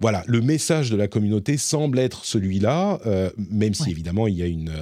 voilà, 0.00 0.24
le 0.26 0.40
message 0.40 0.90
de 0.90 0.96
la 0.96 1.08
communauté 1.08 1.56
semble 1.56 1.98
être 1.98 2.24
celui-là, 2.24 3.00
même 3.50 3.74
si 3.74 3.90
évidemment 3.90 4.26
il 4.26 4.34
y 4.34 4.42
a 4.42 4.46
une, 4.46 4.72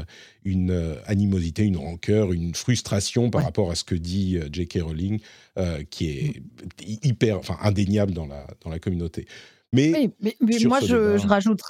une 0.45 0.95
animosité, 1.07 1.65
une 1.65 1.77
rancœur, 1.77 2.33
une 2.33 2.55
frustration 2.55 3.31
par 3.31 3.43
rapport 3.43 3.71
à 3.71 3.75
ce 3.75 3.83
que 3.83 3.97
dit 3.97 4.39
J.K. 4.53 4.79
Rowling. 4.83 5.21
Euh, 5.59 5.83
qui 5.89 6.11
est 6.11 6.43
hyper, 7.03 7.39
enfin 7.39 7.57
indéniable 7.63 8.13
dans 8.13 8.27
la, 8.27 8.47
dans 8.63 8.69
la 8.69 8.79
communauté. 8.79 9.27
Mais, 9.73 10.11
mais, 10.21 10.37
moi, 10.67 10.81
je, 10.81 11.17
je, 11.17 11.27
rajoute. 11.27 11.63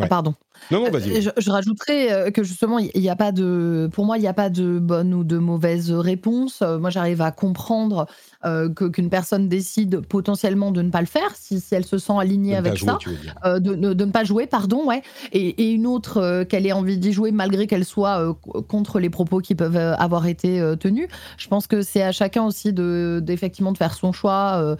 Ah, 0.00 0.06
pardon. 0.06 0.34
Non, 0.70 0.84
non, 0.84 0.90
vas-y. 0.90 1.22
Je, 1.22 1.30
je, 1.36 1.50
rajouterais 1.50 2.12
euh, 2.12 2.30
que 2.30 2.42
justement, 2.42 2.78
il 2.78 3.00
n'y 3.00 3.08
a 3.08 3.16
pas 3.16 3.32
de, 3.32 3.88
pour 3.92 4.04
moi, 4.04 4.18
il 4.18 4.20
n'y 4.20 4.28
a 4.28 4.34
pas 4.34 4.50
de 4.50 4.78
bonne 4.78 5.14
ou 5.14 5.24
de 5.24 5.38
mauvaise 5.38 5.90
réponse. 5.90 6.60
Euh, 6.62 6.78
moi, 6.78 6.90
j'arrive 6.90 7.22
à 7.22 7.30
comprendre 7.30 8.06
euh, 8.44 8.68
qu'une 8.68 9.10
personne 9.10 9.48
décide 9.48 9.98
potentiellement 10.06 10.70
de 10.70 10.80
ne 10.80 10.90
pas 10.90 11.00
le 11.00 11.08
faire, 11.08 11.34
si, 11.34 11.58
si 11.58 11.74
elle 11.74 11.84
se 11.84 11.98
sent 11.98 12.12
alignée 12.16 12.54
avec 12.54 12.78
ça, 12.78 12.96
euh, 13.44 13.58
de, 13.58 13.74
de, 13.74 14.04
ne 14.04 14.12
pas 14.12 14.22
jouer, 14.22 14.46
pardon, 14.46 14.86
ouais, 14.86 15.02
et, 15.32 15.48
et 15.60 15.72
une 15.72 15.88
autre 15.88 16.18
euh, 16.18 16.44
qu'elle 16.44 16.64
ait 16.64 16.72
envie 16.72 16.98
d'y 16.98 17.12
jouer 17.12 17.32
malgré 17.32 17.66
qu'elle 17.66 17.84
soit 17.84 18.36
contre 18.68 19.00
les 19.00 19.10
propos 19.10 19.40
qui 19.40 19.56
peuvent 19.56 19.76
avoir 19.76 20.28
été 20.28 20.62
tenus. 20.78 21.08
Je 21.36 21.48
pense 21.48 21.66
que 21.66 21.82
c'est 21.82 22.02
à 22.02 22.12
chacun 22.12 22.44
aussi 22.44 22.72
de, 22.72 23.20
d'effectivement 23.20 23.72
de 23.72 23.76
faire 23.76 23.94
son 23.94 24.12
choix 24.12 24.76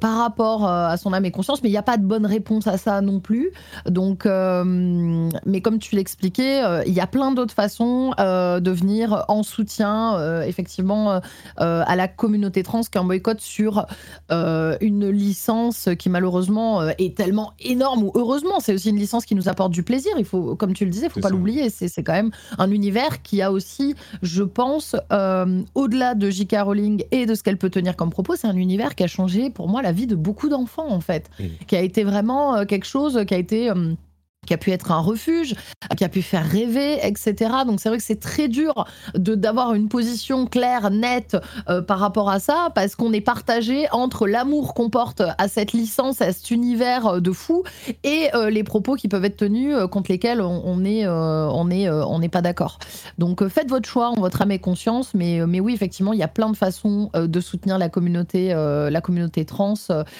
par 0.00 0.18
rapport 0.18 0.68
à 0.68 0.96
son 0.98 1.14
âme 1.14 1.24
et 1.24 1.30
conscience, 1.30 1.62
mais 1.62 1.70
il 1.70 1.72
n'y 1.72 1.78
a 1.78 1.82
pas 1.82 1.96
de 1.96 2.04
bonne 2.04 2.26
réponse 2.26 2.66
à 2.66 2.76
ça 2.76 3.00
non 3.00 3.20
plus. 3.20 3.52
Donc, 3.86 4.26
mais 5.46 5.60
comme 5.60 5.78
tu 5.78 5.94
l'expliquais, 5.94 6.62
il 6.86 6.92
y 6.92 7.00
a 7.00 7.06
plein 7.06 7.32
d'autres 7.32 7.54
façons 7.54 8.10
de 8.18 8.70
venir 8.70 9.24
en 9.28 9.42
soutien, 9.42 10.42
effectivement, 10.42 11.20
à 11.56 11.96
la 11.96 12.08
communauté 12.08 12.62
trans 12.62 12.82
un 12.94 13.04
boycott 13.04 13.40
sur 13.40 13.86
euh, 14.30 14.76
une 14.80 15.08
licence 15.08 15.88
qui 15.98 16.08
malheureusement 16.08 16.80
euh, 16.80 16.90
est 16.98 17.16
tellement 17.16 17.52
énorme, 17.60 18.04
ou 18.04 18.12
heureusement, 18.14 18.60
c'est 18.60 18.72
aussi 18.74 18.90
une 18.90 18.98
licence 18.98 19.24
qui 19.24 19.34
nous 19.34 19.48
apporte 19.48 19.72
du 19.72 19.82
plaisir. 19.82 20.12
Il 20.18 20.24
faut, 20.24 20.56
comme 20.56 20.72
tu 20.72 20.84
le 20.84 20.90
disais, 20.90 21.06
il 21.06 21.10
faut 21.10 21.20
pas 21.20 21.30
l'oublier. 21.30 21.70
C'est 21.70 22.02
quand 22.02 22.12
même 22.12 22.30
un 22.58 22.70
univers 22.70 23.22
qui 23.22 23.42
a 23.42 23.52
aussi, 23.52 23.94
je 24.22 24.42
pense, 24.42 24.96
euh, 25.12 25.62
au-delà 25.74 26.14
de 26.14 26.30
J.K. 26.30 26.56
Rowling 26.62 27.04
et 27.10 27.26
de 27.26 27.34
ce 27.34 27.42
qu'elle 27.42 27.58
peut 27.58 27.70
tenir 27.70 27.96
comme 27.96 28.10
propos, 28.10 28.36
c'est 28.36 28.46
un 28.46 28.56
univers 28.56 28.94
qui 28.94 29.04
a 29.04 29.08
changé 29.08 29.50
pour 29.50 29.68
moi 29.68 29.82
la 29.82 29.92
vie 29.92 30.06
de 30.06 30.14
beaucoup 30.14 30.48
d'enfants 30.48 30.90
en 30.90 31.00
fait, 31.00 31.30
qui 31.66 31.76
a 31.76 31.80
été 31.80 32.04
vraiment 32.04 32.64
quelque 32.66 32.86
chose 32.86 33.24
qui 33.26 33.34
a 33.34 33.38
été 33.38 33.70
qui 34.48 34.54
a 34.54 34.56
pu 34.56 34.70
être 34.70 34.92
un 34.92 35.00
refuge, 35.00 35.54
qui 35.94 36.04
a 36.04 36.08
pu 36.08 36.22
faire 36.22 36.44
rêver, 36.44 37.06
etc. 37.06 37.34
Donc 37.66 37.80
c'est 37.80 37.90
vrai 37.90 37.98
que 37.98 38.04
c'est 38.04 38.18
très 38.18 38.48
dur 38.48 38.86
de 39.14 39.34
d'avoir 39.34 39.74
une 39.74 39.90
position 39.90 40.46
claire, 40.46 40.90
nette 40.90 41.36
euh, 41.68 41.82
par 41.82 41.98
rapport 41.98 42.30
à 42.30 42.40
ça, 42.40 42.70
parce 42.74 42.96
qu'on 42.96 43.12
est 43.12 43.20
partagé 43.20 43.88
entre 43.92 44.26
l'amour 44.26 44.72
qu'on 44.72 44.88
porte 44.88 45.22
à 45.36 45.48
cette 45.48 45.74
licence, 45.74 46.22
à 46.22 46.32
cet 46.32 46.50
univers 46.50 47.20
de 47.20 47.30
fou, 47.30 47.62
et 48.04 48.30
euh, 48.34 48.48
les 48.48 48.64
propos 48.64 48.94
qui 48.94 49.06
peuvent 49.06 49.26
être 49.26 49.36
tenus 49.36 49.74
euh, 49.74 49.86
contre 49.86 50.10
lesquels 50.10 50.40
on, 50.40 50.82
est, 50.86 51.06
on 51.06 51.68
on 51.68 52.18
n'est 52.18 52.28
pas 52.30 52.40
d'accord. 52.40 52.78
Donc 53.18 53.46
faites 53.48 53.68
votre 53.68 53.86
choix 53.86 54.08
en 54.08 54.14
votre 54.14 54.40
âme 54.40 54.52
et 54.52 54.58
conscience, 54.58 55.12
mais, 55.12 55.44
mais 55.46 55.60
oui, 55.60 55.74
effectivement, 55.74 56.14
il 56.14 56.18
y 56.18 56.22
a 56.22 56.28
plein 56.28 56.48
de 56.50 56.56
façons 56.56 57.10
de 57.14 57.40
soutenir 57.40 57.76
la 57.76 57.90
communauté, 57.90 58.54
la 58.54 59.00
communauté 59.02 59.44
trans 59.44 59.74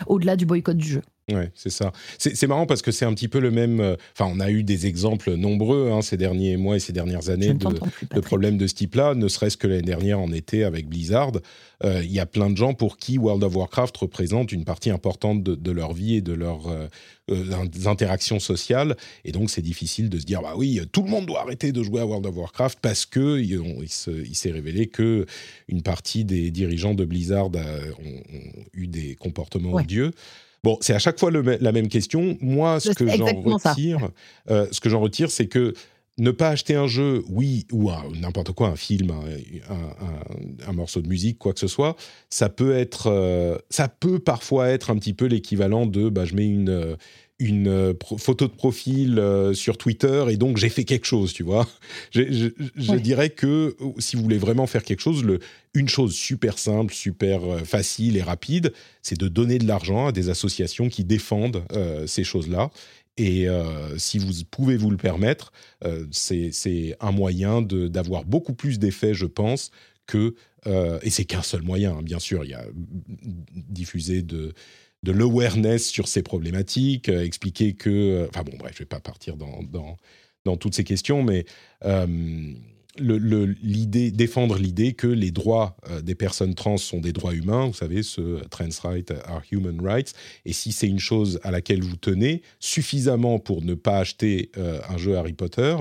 au-delà 0.06 0.36
du 0.36 0.44
boycott 0.44 0.76
du 0.76 0.86
jeu. 0.86 1.02
Ouais, 1.30 1.50
c'est 1.54 1.70
ça. 1.70 1.92
C'est 2.16 2.46
marrant 2.46 2.64
parce 2.64 2.80
que 2.80 2.90
c'est 2.90 3.04
un 3.04 3.12
petit 3.12 3.28
peu 3.28 3.38
le 3.38 3.50
même. 3.50 3.80
Euh, 3.80 3.96
enfin, 4.14 4.30
on 4.34 4.40
a 4.40 4.50
eu 4.50 4.62
des 4.62 4.86
exemples 4.86 5.34
nombreux 5.34 5.90
hein, 5.92 6.00
ces 6.00 6.16
derniers 6.16 6.56
mois 6.56 6.76
et 6.76 6.80
ces 6.80 6.94
dernières 6.94 7.28
années 7.28 7.52
de, 7.52 8.20
problèmes 8.20 8.56
de 8.56 8.66
ce 8.66 8.74
type-là, 8.74 9.14
ne 9.14 9.28
serait-ce 9.28 9.58
que 9.58 9.66
l'année 9.66 9.82
dernière 9.82 10.20
en 10.20 10.32
été 10.32 10.64
avec 10.64 10.88
Blizzard. 10.88 11.32
Euh, 11.84 12.00
il 12.02 12.10
y 12.10 12.18
a 12.18 12.26
plein 12.26 12.50
de 12.50 12.56
gens 12.56 12.72
pour 12.72 12.96
qui 12.96 13.18
World 13.18 13.44
of 13.44 13.54
Warcraft 13.54 13.96
représente 13.98 14.52
une 14.52 14.64
partie 14.64 14.90
importante 14.90 15.42
de, 15.42 15.70
leur 15.70 15.92
vie 15.92 16.16
et 16.16 16.20
de 16.22 16.32
leurs 16.32 16.66
euh, 16.68 16.88
interactions 17.84 18.40
sociales. 18.40 18.96
Et 19.24 19.32
donc, 19.32 19.50
c'est 19.50 19.62
difficile 19.62 20.08
de 20.08 20.18
se 20.18 20.24
dire, 20.24 20.40
bah 20.40 20.54
oui, 20.56 20.80
tout 20.92 21.02
le 21.02 21.10
monde 21.10 21.26
doit 21.26 21.42
arrêter 21.42 21.72
de 21.72 21.82
jouer 21.82 22.00
à 22.00 22.06
World 22.06 22.26
of 22.26 22.36
Warcraft 22.36 22.78
parce 22.80 23.04
que 23.04 23.38
il, 23.38 24.34
s'est 24.34 24.50
révélé 24.50 24.86
que 24.86 25.26
une 25.68 25.82
partie 25.82 26.24
des 26.24 26.50
dirigeants 26.50 26.94
de 26.94 27.04
Blizzard 27.04 27.48
ont, 27.48 28.22
eu 28.72 28.86
des 28.86 29.14
comportements 29.14 29.74
odieux. 29.74 30.12
Bon, 30.64 30.76
c'est 30.80 30.94
à 30.94 30.98
chaque 30.98 31.18
fois 31.18 31.30
la 31.30 31.72
même 31.72 31.88
question. 31.88 32.36
Moi, 32.40 32.80
ce 32.80 32.90
que 32.90 33.06
j'en 33.08 33.26
retire, 33.42 34.10
euh, 34.50 34.66
ce 34.70 34.80
que 34.80 34.88
j'en 34.88 35.00
retire, 35.00 35.30
c'est 35.30 35.46
que 35.46 35.74
ne 36.18 36.32
pas 36.32 36.48
acheter 36.48 36.74
un 36.74 36.88
jeu, 36.88 37.22
oui, 37.28 37.66
ou 37.72 37.90
n'importe 38.20 38.52
quoi, 38.52 38.68
un 38.68 38.76
film, 38.76 39.12
un, 40.66 40.72
morceau 40.72 41.00
de 41.00 41.08
musique, 41.08 41.38
quoi 41.38 41.52
que 41.52 41.60
ce 41.60 41.68
soit, 41.68 41.96
ça 42.28 42.48
peut 42.48 42.76
être, 42.76 43.06
euh, 43.06 43.56
ça 43.70 43.88
peut 43.88 44.18
parfois 44.18 44.68
être 44.68 44.90
un 44.90 44.96
petit 44.96 45.14
peu 45.14 45.26
l'équivalent 45.26 45.86
de, 45.86 46.08
bah, 46.08 46.24
je 46.24 46.34
mets 46.34 46.46
une 46.46 46.96
une 47.40 47.94
photo 48.18 48.46
de 48.46 48.52
profil 48.52 49.22
sur 49.54 49.78
Twitter 49.78 50.24
et 50.28 50.36
donc 50.36 50.56
j'ai 50.56 50.68
fait 50.68 50.84
quelque 50.84 51.06
chose, 51.06 51.32
tu 51.32 51.44
vois. 51.44 51.68
Je, 52.10 52.96
dirais 52.96 53.30
que 53.30 53.76
si 53.98 54.16
vous 54.16 54.22
voulez 54.22 54.38
vraiment 54.38 54.66
faire 54.66 54.82
quelque 54.82 55.00
chose, 55.00 55.22
le, 55.22 55.38
une 55.72 55.88
chose 55.88 56.14
super 56.14 56.58
simple, 56.58 56.92
super 56.92 57.40
facile 57.64 58.16
et 58.16 58.22
rapide, 58.22 58.72
c'est 59.02 59.18
de 59.18 59.28
donner 59.28 59.58
de 59.58 59.68
l'argent 59.68 60.08
à 60.08 60.12
des 60.12 60.30
associations 60.30 60.88
qui 60.88 61.04
défendent 61.04 61.62
ces 62.06 62.24
choses-là. 62.24 62.70
Et 63.18 63.48
euh, 63.48 63.98
si 63.98 64.18
vous 64.18 64.32
pouvez 64.48 64.76
vous 64.76 64.90
le 64.90 64.96
permettre, 64.96 65.52
euh, 65.84 66.06
c'est 66.12 66.96
un 67.00 67.10
moyen 67.10 67.60
d'avoir 67.62 68.24
beaucoup 68.24 68.54
plus 68.54 68.78
d'effets, 68.78 69.12
je 69.12 69.26
pense, 69.26 69.72
que... 70.06 70.34
Euh, 70.66 70.98
et 71.02 71.10
c'est 71.10 71.24
qu'un 71.24 71.42
seul 71.42 71.62
moyen, 71.62 71.96
hein, 71.98 72.02
bien 72.02 72.20
sûr. 72.20 72.44
Il 72.44 72.50
y 72.50 72.54
a 72.54 72.64
diffuser 73.52 74.22
de, 74.22 74.54
de 75.02 75.12
l'awareness 75.12 75.86
sur 75.86 76.08
ces 76.08 76.22
problématiques, 76.22 77.08
expliquer 77.08 77.74
que... 77.74 78.26
Enfin 78.28 78.42
bon, 78.42 78.56
bref, 78.58 78.72
je 78.74 78.78
ne 78.78 78.84
vais 78.84 78.88
pas 78.88 79.00
partir 79.00 79.36
dans, 79.36 79.60
dans, 80.44 80.56
toutes 80.56 80.74
ces 80.74 80.84
questions, 80.84 81.22
mais 81.22 81.44
l'idée, 83.00 84.10
défendre 84.10 84.58
l'idée 84.58 84.92
que 84.92 85.06
les 85.06 85.30
droits 85.30 85.76
euh, 85.88 86.00
des 86.00 86.14
personnes 86.14 86.54
trans 86.54 86.76
sont 86.76 87.00
des 87.00 87.12
droits 87.12 87.34
humains, 87.34 87.66
vous 87.66 87.74
savez, 87.74 88.02
ce 88.02 88.44
trans 88.48 88.68
rights 88.82 89.12
are 89.24 89.42
human 89.50 89.80
rights, 89.80 90.14
et 90.44 90.52
si 90.52 90.72
c'est 90.72 90.88
une 90.88 90.98
chose 90.98 91.40
à 91.42 91.50
laquelle 91.50 91.82
vous 91.82 91.96
tenez 91.96 92.42
suffisamment 92.60 93.38
pour 93.38 93.62
ne 93.62 93.74
pas 93.74 93.98
acheter 93.98 94.50
euh, 94.56 94.80
un 94.88 94.98
jeu 94.98 95.16
Harry 95.16 95.32
Potter, 95.32 95.76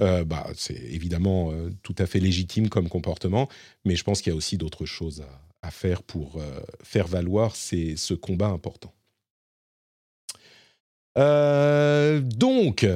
euh, 0.00 0.24
bah, 0.24 0.46
c'est 0.54 0.80
évidemment 0.90 1.52
tout 1.82 1.94
à 1.98 2.06
fait 2.06 2.20
légitime 2.20 2.68
comme 2.68 2.88
comportement, 2.88 3.48
mais 3.84 3.96
je 3.96 4.04
pense 4.04 4.22
qu'il 4.22 4.32
y 4.32 4.34
a 4.34 4.36
aussi 4.36 4.56
d'autres 4.56 4.86
choses 4.86 5.20
à, 5.20 5.49
à, 5.62 5.70
faire 5.70 6.02
pour 6.02 6.40
faire 6.82 7.06
valoir 7.06 7.56
ces, 7.56 7.96
ce 7.96 8.14
combat 8.14 8.48
important. 8.48 8.92
donc, 11.16 12.86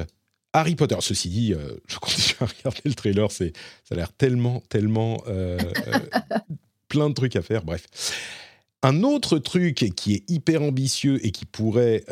Harry 0.55 0.75
Potter, 0.75 0.95
ceci 1.01 1.29
dit, 1.29 1.53
euh, 1.53 1.77
je 1.87 1.97
continue 1.97 2.35
à 2.39 2.45
regarder 2.45 2.81
le 2.85 2.93
trailer, 2.93 3.31
ça 3.31 3.45
a 3.91 3.95
l'air 3.95 4.13
tellement, 4.13 4.63
tellement 4.69 5.21
euh, 5.27 5.59
euh, 5.87 5.99
plein 6.87 7.09
de 7.09 7.13
trucs 7.13 7.35
à 7.35 7.41
faire. 7.41 7.63
Bref. 7.63 7.85
Un 8.81 9.03
autre 9.03 9.39
truc 9.39 9.91
qui 9.95 10.13
est 10.13 10.29
hyper 10.29 10.61
ambitieux 10.61 11.19
et 11.25 11.31
qui 11.31 11.45
pourrait 11.45 12.03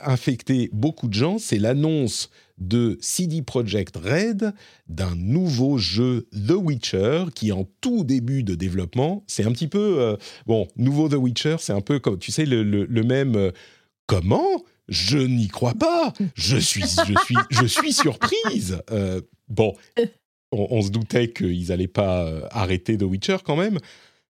infecter 0.00 0.68
beaucoup 0.72 1.06
de 1.06 1.14
gens, 1.14 1.38
c'est 1.38 1.58
l'annonce 1.58 2.30
de 2.68 2.98
CD 3.00 3.42
Projekt 3.42 3.96
Red 3.96 4.54
d'un 4.88 5.14
nouveau 5.16 5.78
jeu 5.78 6.28
The 6.32 6.52
Witcher 6.52 7.24
qui 7.34 7.52
en 7.52 7.68
tout 7.80 8.04
début 8.04 8.42
de 8.42 8.54
développement. 8.54 9.24
C'est 9.26 9.44
un 9.44 9.52
petit 9.52 9.68
peu 9.68 10.16
bon, 10.46 10.68
nouveau 10.76 11.08
The 11.08 11.14
Witcher, 11.14 11.56
c'est 11.60 11.72
un 11.72 11.80
peu 11.80 11.98
comme 11.98 12.18
tu 12.18 12.32
sais 12.32 12.46
le, 12.46 12.62
le 12.62 13.02
même 13.02 13.52
comment? 14.06 14.62
Je 14.88 15.18
n'y 15.18 15.48
crois 15.48 15.74
pas. 15.74 16.12
Je 16.34 16.56
suis, 16.56 16.82
je 16.82 17.14
suis, 17.24 17.36
je 17.50 17.66
suis 17.66 17.92
surprise. 17.92 18.82
Euh, 18.90 19.20
bon, 19.48 19.74
on, 20.50 20.82
se 20.82 20.90
doutait 20.90 21.32
qu'ils 21.32 21.68
n'allaient 21.68 21.86
pas 21.86 22.24
euh, 22.24 22.46
arrêter 22.50 22.98
The 22.98 23.04
Witcher 23.04 23.38
quand 23.44 23.56
même. 23.56 23.78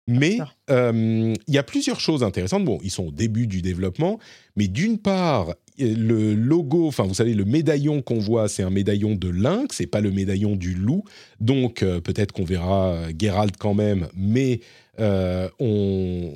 Mais 0.08 0.38
euh, 0.70 1.34
il 1.46 1.54
y 1.54 1.58
a 1.58 1.62
plusieurs 1.62 2.00
choses 2.00 2.22
intéressantes. 2.22 2.64
Bon, 2.64 2.78
ils 2.82 2.90
sont 2.90 3.06
au 3.06 3.10
début 3.12 3.46
du 3.46 3.62
développement, 3.62 4.18
mais 4.56 4.68
d'une 4.68 4.98
part, 4.98 5.54
le 5.78 6.34
logo, 6.34 6.86
enfin 6.86 7.04
vous 7.04 7.14
savez, 7.14 7.34
le 7.34 7.44
médaillon 7.44 8.02
qu'on 8.02 8.18
voit, 8.18 8.48
c'est 8.48 8.62
un 8.62 8.70
médaillon 8.70 9.14
de 9.14 9.28
lynx, 9.28 9.76
c'est 9.76 9.86
pas 9.86 10.00
le 10.00 10.10
médaillon 10.10 10.56
du 10.56 10.74
loup. 10.74 11.04
Donc 11.40 11.80
peut-être 11.80 12.32
qu'on 12.32 12.44
verra 12.44 12.98
Geralt 13.18 13.56
quand 13.58 13.74
même, 13.74 14.08
mais 14.14 14.60
euh, 15.00 15.48
on, 15.58 16.30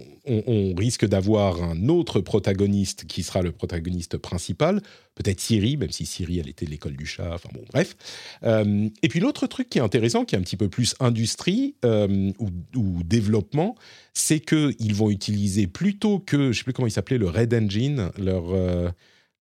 risque 0.77 1.07
d'avoir 1.07 1.63
un 1.63 1.89
autre 1.89 2.21
protagoniste 2.21 3.07
qui 3.07 3.23
sera 3.23 3.43
le 3.43 3.53
protagoniste 3.53 4.19
principal, 4.19 4.81
peut-être 5.15 5.41
Siri, 5.41 5.77
même 5.77 5.91
si 5.91 6.05
Siri, 6.05 6.39
elle 6.39 6.49
était 6.49 6.67
l'école 6.67 6.97
du 6.97 7.07
chat, 7.07 7.35
enfin 7.35 7.49
bon, 7.53 7.63
bref. 7.73 7.97
Euh, 8.43 8.89
et 9.03 9.09
puis 9.09 9.21
l'autre 9.21 9.47
truc 9.47 9.69
qui 9.69 9.79
est 9.79 9.83
intéressant, 9.83 10.25
qui 10.25 10.35
est 10.35 10.39
un 10.39 10.43
petit 10.43 10.57
peu 10.57 10.69
plus 10.69 10.95
industrie 11.01 11.75
euh, 11.85 12.33
ou, 12.75 13.03
développement, 13.05 13.77
c'est 14.15 14.41
qu'ils 14.41 14.95
vont 14.95 15.11
utiliser 15.11 15.67
plutôt 15.67 16.19
que, 16.19 16.53
je 16.53 16.59
sais 16.59 16.65
plus 16.65 16.73
comment 16.73 16.89
il 16.89 16.93
s'appelait, 16.93 17.19
le 17.19 17.29
Red 17.29 17.55
Engine, 17.55 18.11
leur 18.19 18.45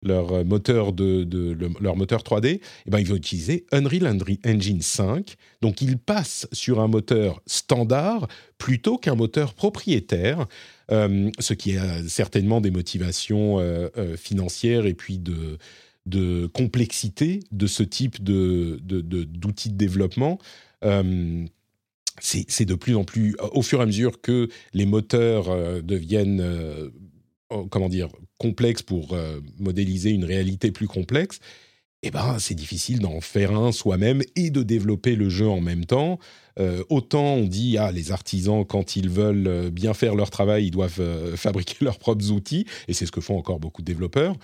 leur 0.05 0.31
euh, 0.31 0.43
moteur, 0.43 0.93
de, 0.93 1.57
leur 1.81 1.97
moteur 1.97 2.21
3D, 2.21 2.59
eh 2.85 2.89
ben, 2.89 2.99
ils 2.99 3.07
vont 3.07 3.15
utiliser 3.15 3.65
Unreal 3.71 4.17
Engine 4.45 4.81
5. 4.81 5.35
Donc, 5.61 5.81
ils 5.81 5.97
passent 5.97 6.47
sur 6.51 6.79
un 6.79 6.87
moteur 6.87 7.41
standard 7.45 8.27
plutôt 8.57 8.97
qu'un 8.97 9.15
moteur 9.15 9.53
propriétaire, 9.53 10.45
euh, 10.91 11.29
ce 11.39 11.53
qui 11.53 11.77
a 11.77 12.07
certainement 12.07 12.61
des 12.61 12.71
motivations 12.71 13.59
euh, 13.59 13.89
financières 14.15 14.85
et 14.85 14.93
puis 14.93 15.17
de, 15.17 15.57
de 16.05 16.47
complexité 16.47 17.41
de 17.51 17.67
ce 17.67 17.83
type 17.83 18.23
d'outils 18.23 18.79
de, 19.69 19.73
de, 19.73 19.77
développement. 19.77 20.39
c'est 22.21 22.65
de 22.65 22.75
plus 22.75 22.95
en 22.95 23.03
plus, 23.03 23.35
au 23.51 23.61
fur 23.63 23.79
et 23.79 23.83
à 23.83 23.85
mesure 23.85 24.21
que 24.21 24.47
les 24.73 24.85
moteurs 24.85 25.81
deviennent 25.83 26.91
Oh, 27.51 27.67
comment 27.69 27.89
dire, 27.89 28.09
complexe 28.37 28.81
pour 28.81 29.13
euh, 29.13 29.39
modéliser 29.59 30.11
une 30.11 30.25
réalité 30.25 30.71
plus 30.71 30.87
complexe, 30.87 31.39
eh 32.03 32.11
ben, 32.11 32.37
c'est 32.39 32.55
difficile 32.55 32.99
d'en 32.99 33.19
faire 33.21 33.57
un 33.57 33.71
soi-même 33.71 34.21
et 34.35 34.51
de 34.51 34.61
développer 34.61 35.15
le 35.15 35.29
jeu 35.29 35.47
en 35.47 35.61
même 35.61 35.85
temps. 35.85 36.19
Euh, 36.59 36.83
autant 36.89 37.33
on 37.33 37.45
dit, 37.45 37.77
ah, 37.77 37.91
les 37.91 38.11
artisans, 38.11 38.63
quand 38.65 38.95
ils 38.95 39.09
veulent 39.09 39.47
euh, 39.47 39.69
bien 39.71 39.93
faire 39.93 40.15
leur 40.15 40.29
travail, 40.29 40.67
ils 40.67 40.71
doivent 40.71 41.01
fabriquer 41.35 41.77
leurs 41.81 41.97
propres 41.97 42.31
outils, 42.31 42.65
et 42.87 42.93
c'est 42.93 43.05
ce 43.05 43.11
que 43.11 43.21
font 43.21 43.37
encore 43.37 43.59
beaucoup 43.59 43.81
de 43.81 43.87
développeurs. 43.87 44.35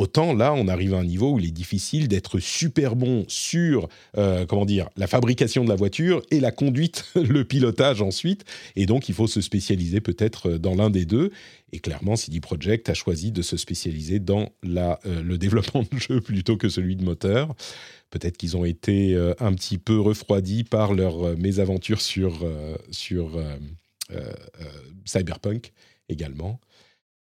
Autant 0.00 0.32
là, 0.32 0.54
on 0.54 0.66
arrive 0.66 0.94
à 0.94 0.96
un 0.96 1.04
niveau 1.04 1.34
où 1.34 1.38
il 1.38 1.44
est 1.44 1.50
difficile 1.50 2.08
d'être 2.08 2.38
super 2.38 2.96
bon 2.96 3.26
sur, 3.28 3.86
euh, 4.16 4.46
comment 4.46 4.64
dire, 4.64 4.88
la 4.96 5.06
fabrication 5.06 5.62
de 5.62 5.68
la 5.68 5.74
voiture 5.74 6.22
et 6.30 6.40
la 6.40 6.52
conduite, 6.52 7.04
le 7.16 7.44
pilotage 7.44 8.00
ensuite. 8.00 8.46
Et 8.76 8.86
donc, 8.86 9.10
il 9.10 9.14
faut 9.14 9.26
se 9.26 9.42
spécialiser 9.42 10.00
peut-être 10.00 10.52
dans 10.52 10.74
l'un 10.74 10.88
des 10.88 11.04
deux. 11.04 11.32
Et 11.72 11.80
clairement, 11.80 12.16
CD 12.16 12.40
Projekt 12.40 12.88
a 12.88 12.94
choisi 12.94 13.30
de 13.30 13.42
se 13.42 13.58
spécialiser 13.58 14.20
dans 14.20 14.48
la, 14.62 14.98
euh, 15.04 15.22
le 15.22 15.36
développement 15.44 15.82
de 15.82 15.98
jeu 15.98 16.22
plutôt 16.22 16.56
que 16.56 16.70
celui 16.70 16.96
de 16.96 17.04
moteur. 17.04 17.54
Peut-être 18.08 18.38
qu'ils 18.38 18.56
ont 18.56 18.64
été 18.64 19.12
euh, 19.12 19.34
un 19.38 19.52
petit 19.52 19.76
peu 19.76 20.00
refroidis 20.00 20.64
par 20.64 20.94
leur 20.94 21.36
mésaventure 21.36 22.00
sur, 22.00 22.48
sur 22.90 23.38
Cyberpunk 25.04 25.74
également. 26.08 26.58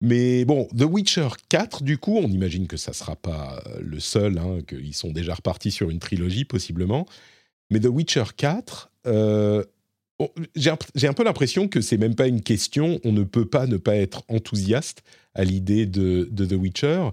Mais 0.03 0.45
bon, 0.45 0.67
The 0.77 0.83
Witcher 0.83 1.29
4, 1.49 1.85
du 1.85 1.97
coup, 1.97 2.19
on 2.19 2.27
imagine 2.27 2.67
que 2.67 2.77
ça 2.77 2.91
ne 2.91 2.97
sera 2.97 3.15
pas 3.15 3.63
euh, 3.69 3.79
le 3.81 4.01
seul, 4.01 4.37
hein, 4.37 4.59
qu'ils 4.67 4.95
sont 4.95 5.13
déjà 5.13 5.35
repartis 5.35 5.71
sur 5.71 5.91
une 5.91 6.01
trilogie 6.01 6.45
possiblement. 6.45 7.07
Mais 7.71 7.79
The 7.79 7.87
Witcher 7.87 8.25
4, 8.37 8.91
euh, 9.07 9.65
j'ai 10.57 10.71
un, 10.71 11.13
peu 11.13 11.23
l'impression 11.23 11.69
que 11.69 11.81
c'est 11.81 11.99
même 11.99 12.17
pas 12.17 12.27
une 12.27 12.43
question, 12.43 13.01
on 13.05 13.13
ne 13.13 13.23
peut 13.23 13.47
pas 13.47 13.69
ne 13.69 13.77
pas 13.77 13.95
être 13.95 14.25
enthousiaste 14.27 15.05
à 15.35 15.45
l'idée 15.45 15.87
de, 15.87 16.25
The 16.25 16.53
Witcher, 16.53 17.11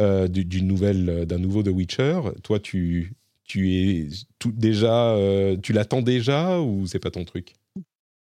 euh, 0.00 0.28
d'une 0.28 0.68
nouvelle, 0.68 1.26
d'un 1.26 1.38
nouveau 1.38 1.64
The 1.64 1.68
Witcher. 1.68 2.20
Toi, 2.44 2.60
tu, 2.60 3.14
tu 3.42 3.74
es 3.74 4.08
tout, 4.38 4.52
déjà, 4.52 5.16
tu 5.60 5.72
l'attends 5.72 6.02
déjà 6.02 6.60
ou 6.60 6.86
c'est 6.86 7.00
pas 7.00 7.10
ton 7.10 7.24
truc? 7.24 7.57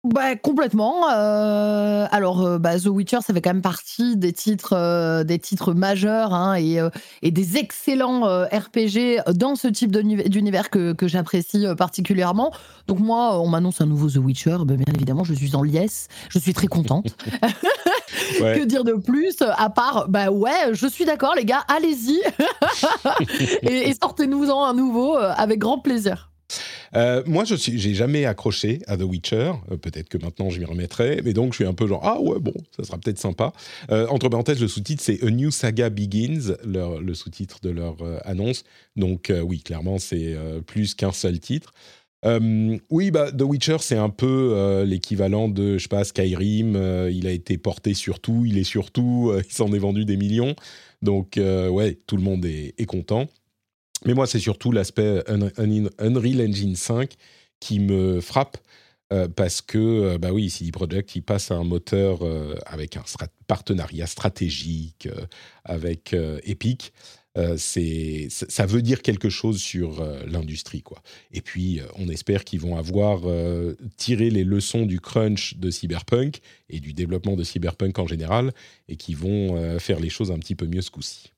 Bah, 0.03 0.35
complètement. 0.35 1.11
Euh, 1.11 2.07
alors, 2.11 2.41
euh, 2.41 2.59
bah, 2.59 2.81
The 2.81 2.87
Witcher, 2.87 3.19
ça 3.21 3.35
fait 3.35 3.43
quand 3.43 3.53
même 3.53 3.61
partie 3.61 4.17
des 4.17 4.33
titres, 4.33 4.73
euh, 4.75 5.25
des 5.25 5.39
titres 5.39 5.75
majeurs 5.75 6.33
hein, 6.33 6.57
et, 6.59 6.79
et, 7.21 7.31
des 7.31 7.59
excellents 7.59 8.23
RPG 8.47 9.35
dans 9.35 9.57
ce 9.57 9.69
type 9.69 9.91
d'univers 9.93 10.71
que, 10.71 10.95
que 10.95 11.07
j'apprécie 11.07 11.67
particulièrement. 11.77 12.51
Donc 12.87 12.99
moi, 13.01 13.39
on 13.41 13.49
m'annonce 13.49 13.83
un 13.83 13.87
nouveau 13.87 14.09
The 14.09 14.17
Witcher, 14.17 14.59
bah, 14.65 14.75
bien 14.75 14.95
évidemment, 14.95 15.25
je 15.25 15.35
suis 15.35 15.55
en 15.55 15.63
liesse, 15.63 16.09
je 16.31 16.39
suis 16.39 16.55
très 16.55 16.67
contente. 16.67 17.15
que 18.39 18.65
dire 18.65 18.85
de 18.85 18.95
plus 18.95 19.37
à 19.43 19.69
part, 19.69 20.09
bah 20.09 20.31
ouais, 20.31 20.73
je 20.73 20.87
suis 20.87 21.05
d'accord, 21.05 21.35
les 21.37 21.45
gars, 21.45 21.65
allez-y 21.69 22.21
et, 23.63 23.91
et 23.91 23.95
sortez-nous-en 24.01 24.65
un 24.65 24.73
nouveau 24.73 25.17
avec 25.17 25.59
grand 25.59 25.79
plaisir. 25.79 26.30
Euh, 26.97 27.23
moi, 27.27 27.45
je 27.45 27.55
j'ai 27.57 27.95
jamais 27.95 28.25
accroché 28.25 28.81
à 28.87 28.97
The 28.97 29.03
Witcher. 29.03 29.53
Euh, 29.71 29.77
peut-être 29.77 30.09
que 30.09 30.19
maintenant 30.19 30.51
je 30.51 30.59
m'y 30.59 30.65
remettrai, 30.65 31.21
mais 31.25 31.33
donc 31.33 31.53
je 31.53 31.57
suis 31.57 31.67
un 31.67 31.75
peu 31.75 31.87
genre 31.87 32.01
ah 32.05 32.21
ouais 32.21 32.39
bon, 32.41 32.55
ça 32.77 32.85
sera 32.85 32.99
peut-être 32.99 33.19
sympa. 33.19 33.53
Euh, 33.91 34.07
entre 34.09 34.29
parenthèses, 34.29 34.61
le 34.61 34.69
sous-titre 34.69 35.03
c'est 35.03 35.23
A 35.23 35.31
New 35.31 35.51
Saga 35.51 35.91
Begins, 35.91 36.57
le 36.65 37.15
sous-titre 37.15 37.59
de 37.63 37.71
leur 37.71 37.97
annonce. 38.25 38.65
Donc 38.97 39.33
oui, 39.45 39.61
clairement 39.61 39.99
c'est 39.99 40.37
plus 40.67 40.95
qu'un 40.95 41.13
seul 41.13 41.39
titre. 41.39 41.73
oui, 42.91 43.11
bah, 43.11 43.33
The 43.33 43.43
Witcher, 43.43 43.77
c'est 43.81 43.97
un 43.97 44.11
peu 44.11 44.85
l'équivalent 44.87 45.49
de, 45.49 45.79
je 45.79 45.83
sais 45.83 45.89
pas, 45.89 46.05
Skyrim. 46.05 46.75
il 47.11 47.27
a 47.27 47.33
été 47.33 47.59
porté 47.59 47.95
sur 47.95 48.21
tout, 48.21 48.45
il 48.47 48.59
est 48.59 48.65
sur 48.65 48.91
tout, 48.91 49.33
il 49.37 49.53
s'en 49.53 49.73
est 49.73 49.79
vendu 49.79 50.05
des 50.05 50.17
millions. 50.17 50.55
Donc, 51.03 51.39
ouais, 51.39 51.99
tout 52.07 52.17
le 52.17 52.23
monde 52.23 52.45
est 52.45 52.87
content. 52.87 53.27
Mais 54.07 54.15
moi, 54.15 54.27
c'est 54.27 54.39
surtout 54.39 54.73
l'aspect 54.73 55.23
Unreal 55.27 56.41
Engine 56.49 56.77
5 56.77 57.15
qui 57.61 57.81
me 57.81 58.21
frappe. 58.21 58.59
parce 59.37 59.61
que, 59.61 60.17
bah 60.19 60.33
oui, 60.33 60.51
CD 60.51 60.71
Projekt, 60.71 61.17
il 61.17 61.23
passe 61.23 61.51
à 61.51 61.57
un 61.57 61.65
moteur 61.65 62.21
avec 62.65 62.97
un 62.97 63.03
partenariat 63.47 64.07
stratégique 64.07 65.09
avec 65.65 66.15
Epic. 66.45 66.93
Euh, 67.39 67.55
c'est, 67.57 68.27
ça 68.31 68.67
veut 68.67 68.83
dire 68.83 69.03
quelque 69.03 69.29
chose 69.29 69.61
sur 69.61 70.01
euh, 70.01 70.21
l'industrie. 70.27 70.83
quoi. 70.83 71.01
Et 71.31 71.41
puis, 71.41 71.81
euh, 71.81 71.85
on 71.97 72.09
espère 72.09 72.45
qu'ils 72.45 72.61
vont 72.61 72.77
avoir 72.77 73.21
tiré 73.97 74.31
les 74.31 74.45
leçons 74.45 74.87
du 74.87 75.01
crunch 75.01 75.57
de 75.57 75.71
Cyberpunk 75.71 76.41
et 76.69 76.81
du 76.81 76.93
développement 76.93 77.37
de 77.37 77.45
Cyberpunk 77.45 77.99
en 77.99 78.07
général, 78.07 78.53
et 78.89 78.97
qu'ils 78.97 79.17
vont 79.17 79.79
faire 79.79 80.01
les 80.01 80.09
choses 80.09 80.31
un 80.31 80.39
petit 80.39 80.55
peu 80.55 80.67
mieux 80.67 80.83
ce 80.83 80.91
coup-ci. 80.91 81.33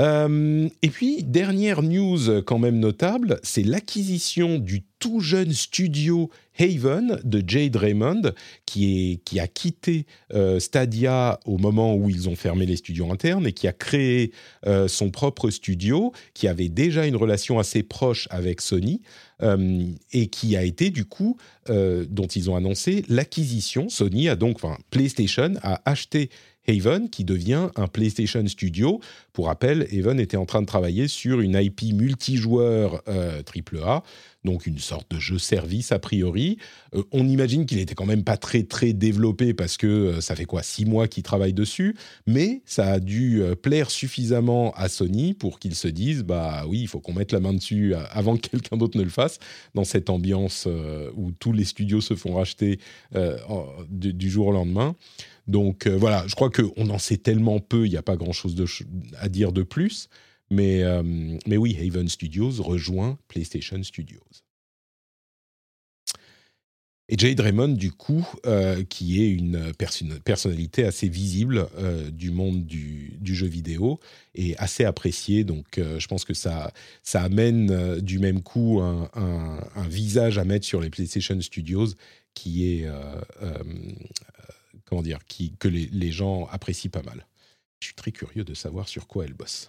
Euh, 0.00 0.68
et 0.82 0.90
puis, 0.90 1.22
dernière 1.22 1.82
news 1.82 2.42
quand 2.42 2.58
même 2.58 2.78
notable, 2.78 3.40
c'est 3.42 3.64
l'acquisition 3.64 4.58
du 4.58 4.84
tout 4.98 5.20
jeune 5.20 5.52
studio 5.52 6.30
Haven 6.58 7.20
de 7.22 7.42
Jade 7.46 7.76
Raymond, 7.76 8.32
qui, 8.66 9.20
a 9.38 9.46
quitté 9.46 10.06
euh, 10.34 10.58
Stadia 10.58 11.38
au 11.46 11.56
moment 11.56 11.94
où 11.94 12.10
ils 12.10 12.28
ont 12.28 12.34
fermé 12.34 12.66
les 12.66 12.76
studios 12.76 13.10
internes 13.12 13.46
et 13.46 13.52
qui 13.52 13.68
a 13.68 13.72
créé 13.72 14.32
euh, 14.66 14.88
son 14.88 15.10
propre 15.10 15.50
studio, 15.50 16.12
qui 16.34 16.48
avait 16.48 16.68
déjà 16.68 17.06
une 17.06 17.16
relation 17.16 17.58
assez 17.58 17.82
proche 17.82 18.26
avec 18.30 18.60
Sony. 18.60 19.02
et 20.12 20.26
qui 20.26 20.56
a 20.56 20.64
été 20.64 20.90
du 20.90 21.04
coup, 21.04 21.36
dont 21.68 22.26
ils 22.26 22.50
ont 22.50 22.56
annoncé 22.56 23.04
l'acquisition. 23.08 23.88
Sony 23.88 24.28
a 24.28 24.34
donc, 24.34 24.58
PlayStation 24.90 25.54
a 25.62 25.80
acheté 25.84 26.28
Haven, 26.68 27.08
qui 27.08 27.24
devient 27.24 27.68
un 27.76 27.86
PlayStation 27.86 28.46
Studio. 28.46 29.00
Pour 29.32 29.46
rappel, 29.46 29.88
Haven 29.92 30.20
était 30.20 30.36
en 30.36 30.46
train 30.46 30.60
de 30.60 30.66
travailler 30.66 31.08
sur 31.08 31.40
une 31.40 31.54
IP 31.54 31.94
multijoueur 31.94 33.02
euh, 33.08 33.42
AAA, 33.42 34.02
donc 34.48 34.66
une 34.66 34.78
sorte 34.78 35.10
de 35.10 35.20
jeu 35.20 35.38
service 35.38 35.92
a 35.92 35.98
priori. 35.98 36.58
Euh, 36.94 37.02
on 37.12 37.28
imagine 37.28 37.66
qu'il 37.66 37.78
était 37.78 37.94
quand 37.94 38.06
même 38.06 38.24
pas 38.24 38.36
très 38.36 38.62
très 38.62 38.92
développé 38.92 39.54
parce 39.54 39.76
que 39.76 39.86
euh, 39.86 40.20
ça 40.20 40.34
fait 40.34 40.44
quoi 40.44 40.62
six 40.62 40.84
mois 40.84 41.06
qu'il 41.06 41.22
travaille 41.22 41.52
dessus, 41.52 41.96
mais 42.26 42.62
ça 42.64 42.86
a 42.92 43.00
dû 43.00 43.42
plaire 43.62 43.90
suffisamment 43.90 44.72
à 44.72 44.88
Sony 44.88 45.34
pour 45.34 45.58
qu'ils 45.58 45.74
se 45.74 45.88
disent 45.88 46.24
bah 46.24 46.64
oui, 46.66 46.80
il 46.80 46.88
faut 46.88 47.00
qu'on 47.00 47.12
mette 47.12 47.32
la 47.32 47.40
main 47.40 47.52
dessus 47.52 47.94
avant 48.10 48.36
que 48.36 48.48
quelqu'un 48.48 48.76
d'autre 48.76 48.98
ne 48.98 49.02
le 49.02 49.10
fasse 49.10 49.38
dans 49.74 49.84
cette 49.84 50.10
ambiance 50.10 50.66
où 51.16 51.32
tous 51.32 51.52
les 51.52 51.64
studios 51.64 52.00
se 52.00 52.14
font 52.14 52.34
racheter 52.34 52.78
du 53.90 54.30
jour 54.30 54.48
au 54.48 54.52
lendemain. 54.52 54.94
Donc 55.48 55.86
euh, 55.86 55.96
voilà, 55.96 56.24
je 56.26 56.34
crois 56.34 56.50
qu'on 56.50 56.90
en 56.90 56.98
sait 56.98 57.16
tellement 57.16 57.58
peu, 57.58 57.86
il 57.86 57.90
n'y 57.90 57.96
a 57.96 58.02
pas 58.02 58.16
grand-chose 58.16 58.54
à 59.18 59.28
dire 59.28 59.50
de 59.50 59.62
plus. 59.62 60.08
Mais, 60.50 60.82
euh, 60.82 61.02
mais 61.46 61.56
oui, 61.56 61.76
Haven 61.78 62.08
Studios 62.08 62.62
rejoint 62.62 63.18
PlayStation 63.28 63.82
Studios. 63.82 64.22
Et 67.10 67.16
Jade 67.16 67.40
Raymond, 67.40 67.68
du 67.68 67.90
coup, 67.90 68.28
euh, 68.44 68.84
qui 68.84 69.22
est 69.22 69.30
une 69.30 69.72
personnalité 69.72 70.84
assez 70.84 71.08
visible 71.08 71.66
du 72.12 72.30
monde 72.30 72.66
du, 72.66 73.18
jeu 73.24 73.46
vidéo 73.46 73.98
et 74.34 74.54
assez 74.58 74.84
appréciée. 74.84 75.42
Donc, 75.44 75.78
je 75.78 76.06
pense 76.06 76.26
que 76.26 76.34
ça, 76.34 76.70
ça 77.02 77.22
amène 77.22 78.00
du 78.00 78.18
même 78.18 78.42
coup 78.42 78.80
un, 78.82 79.88
visage 79.88 80.36
à 80.36 80.44
mettre 80.44 80.66
sur 80.66 80.82
les 80.82 80.90
PlayStation 80.90 81.40
Studios 81.40 81.94
qui 82.34 82.66
est 82.66 82.86
comment 84.88 85.02
dire, 85.02 85.24
qui, 85.26 85.52
que 85.56 85.68
les, 85.68 86.12
gens 86.12 86.46
apprécient 86.46 86.90
pas 86.90 87.02
mal. 87.02 87.26
Je 87.80 87.86
suis 87.86 87.94
très 87.94 88.10
curieux 88.10 88.44
de 88.44 88.54
savoir 88.54 88.88
sur 88.88 89.06
quoi 89.06 89.24
elle 89.24 89.34
bosse. 89.34 89.68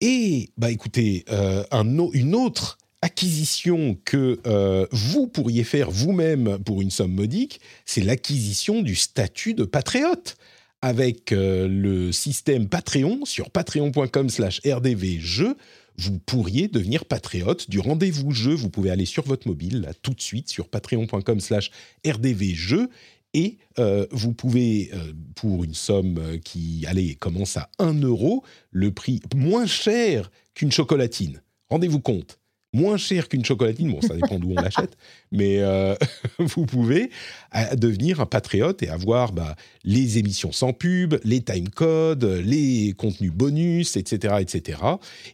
Et, 0.00 0.50
bah 0.56 0.70
écoutez, 0.70 1.24
euh, 1.30 1.64
un, 1.70 1.86
une 2.12 2.34
autre 2.34 2.78
acquisition 3.02 3.98
que 4.04 4.40
euh, 4.46 4.86
vous 4.92 5.26
pourriez 5.26 5.64
faire 5.64 5.90
vous-même 5.90 6.58
pour 6.64 6.82
une 6.82 6.90
somme 6.90 7.12
modique, 7.12 7.60
c'est 7.86 8.02
l'acquisition 8.02 8.82
du 8.82 8.94
statut 8.94 9.54
de 9.54 9.64
patriote 9.64 10.36
avec 10.82 11.32
euh, 11.32 11.68
le 11.68 12.12
système 12.12 12.68
Patreon 12.68 13.24
sur 13.24 13.50
patreon.com/rdvjeux 13.50 15.56
vous 16.00 16.18
pourriez 16.18 16.68
devenir 16.68 17.04
patriote 17.04 17.68
du 17.68 17.78
rendez-vous 17.78 18.30
jeu. 18.30 18.54
Vous 18.54 18.70
pouvez 18.70 18.90
aller 18.90 19.04
sur 19.04 19.24
votre 19.24 19.46
mobile, 19.46 19.82
là, 19.82 19.92
tout 19.92 20.14
de 20.14 20.20
suite, 20.20 20.48
sur 20.48 20.68
patreon.com 20.68 21.40
slash 21.40 21.70
rdvjeux. 22.06 22.88
Et 23.32 23.58
euh, 23.78 24.06
vous 24.10 24.32
pouvez, 24.32 24.90
euh, 24.92 25.12
pour 25.36 25.62
une 25.62 25.74
somme 25.74 26.18
euh, 26.18 26.38
qui, 26.38 26.84
allez, 26.88 27.14
commence 27.14 27.56
à 27.56 27.70
1 27.78 28.00
euro, 28.02 28.44
le 28.70 28.92
prix 28.92 29.20
moins 29.34 29.66
cher 29.66 30.30
qu'une 30.54 30.72
chocolatine. 30.72 31.40
Rendez-vous 31.68 32.00
compte 32.00 32.39
moins 32.72 32.96
cher 32.96 33.28
qu'une 33.28 33.44
chocolatine. 33.44 33.90
Bon, 33.90 34.00
ça 34.00 34.14
dépend 34.14 34.38
d'où 34.38 34.52
on 34.52 34.60
l'achète, 34.60 34.96
mais 35.32 35.58
euh, 35.58 35.94
vous 36.38 36.66
pouvez 36.66 37.10
euh, 37.56 37.74
devenir 37.74 38.20
un 38.20 38.26
patriote 38.26 38.82
et 38.82 38.88
avoir 38.88 39.32
bah, 39.32 39.56
les 39.84 40.18
émissions 40.18 40.52
sans 40.52 40.72
pub, 40.72 41.16
les 41.24 41.40
time 41.40 41.68
codes, 41.68 42.24
les 42.24 42.94
contenus 42.96 43.32
bonus, 43.32 43.96
etc., 43.96 44.36
etc. 44.40 44.78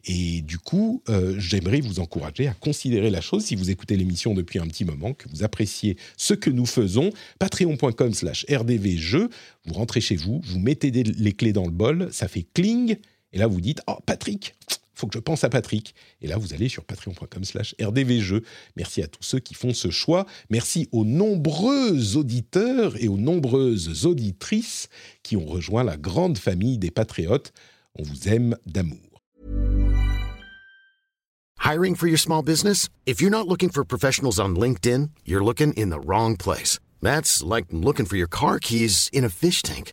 Et 0.07 0.42
du 0.42 0.59
coup, 0.59 1.03
euh, 1.09 1.35
j'aimerais 1.38 1.81
vous 1.81 2.01
encourager 2.01 2.49
à 2.49 2.55
considérer 2.55 3.11
la 3.11 3.20
chose 3.20 3.44
si 3.44 3.57
vous 3.57 3.70
écoutez 3.70 3.96
l'émission 3.96 4.35
depuis 4.35 4.59
un 4.59 4.66
petit 4.66 4.85
moment, 4.85 5.12
que 5.12 5.29
vous 5.29 5.44
appréciez 5.44 5.96
ce 6.16 6.35
que 6.35 6.51
nous 6.51 6.66
faisons. 6.66 7.11
Patreon.com/slash 7.38 8.46
rdvjeux. 8.51 9.29
Vous 9.66 9.75
rentrez 9.75 10.01
chez 10.01 10.16
vous, 10.16 10.40
vous 10.44 10.59
mettez 10.59 10.90
les 10.90 11.33
clés 11.33 11.53
dans 11.53 11.64
le 11.64 11.70
bol, 11.70 12.09
ça 12.12 12.29
fait 12.29 12.46
cling. 12.55 12.96
Et 13.33 13.38
là, 13.38 13.49
vous 13.49 13.61
dites, 13.61 13.83
oh 13.88 13.99
Patrick, 14.07 14.55
faut 14.96 15.06
que 15.06 15.14
je 15.14 15.20
pense 15.20 15.44
à 15.44 15.48
Patrick. 15.48 15.94
Et 16.22 16.26
là, 16.26 16.38
vous 16.38 16.54
allez 16.54 16.68
sur 16.68 16.85
patreon.com 16.85 17.44
slash 17.44 17.74
rdvjeux. 17.80 18.42
Merci 18.76 19.02
à 19.02 19.06
tous 19.06 19.22
ceux 19.22 19.38
qui 19.38 19.54
font 19.54 19.74
ce 19.74 19.90
choix. 19.90 20.26
Merci 20.50 20.88
aux 20.90 21.04
nombreux 21.04 22.16
auditeurs 22.16 23.00
et 23.02 23.09
aux 23.09 23.18
nombreuses 23.18 24.06
auditrices 24.06 24.88
qui 25.22 25.37
ont 25.37 25.46
rejoint 25.46 25.85
la 25.85 25.96
grande 25.96 26.38
famille 26.38 26.78
des 26.78 26.90
patriotes. 26.90 27.52
On 27.98 28.02
vous 28.02 28.28
aime 28.28 28.56
d'amour. 28.66 28.98
Hiring 31.59 31.96
for 31.96 32.06
your 32.06 32.18
small 32.18 32.42
business? 32.42 32.88
If 33.06 33.20
you're 33.20 33.30
not 33.30 33.48
looking 33.48 33.70
for 33.70 33.85
professionals 33.85 34.38
on 34.38 34.54
LinkedIn, 34.54 35.11
you're 35.24 35.44
looking 35.44 35.72
in 35.72 35.90
the 35.90 35.98
wrong 35.98 36.37
place. 36.37 36.78
That's 37.02 37.42
like 37.42 37.66
looking 37.72 38.06
for 38.06 38.16
your 38.16 38.28
car 38.28 38.59
keys 38.59 39.11
in 39.12 39.24
a 39.24 39.28
fish 39.28 39.62
tank. 39.62 39.92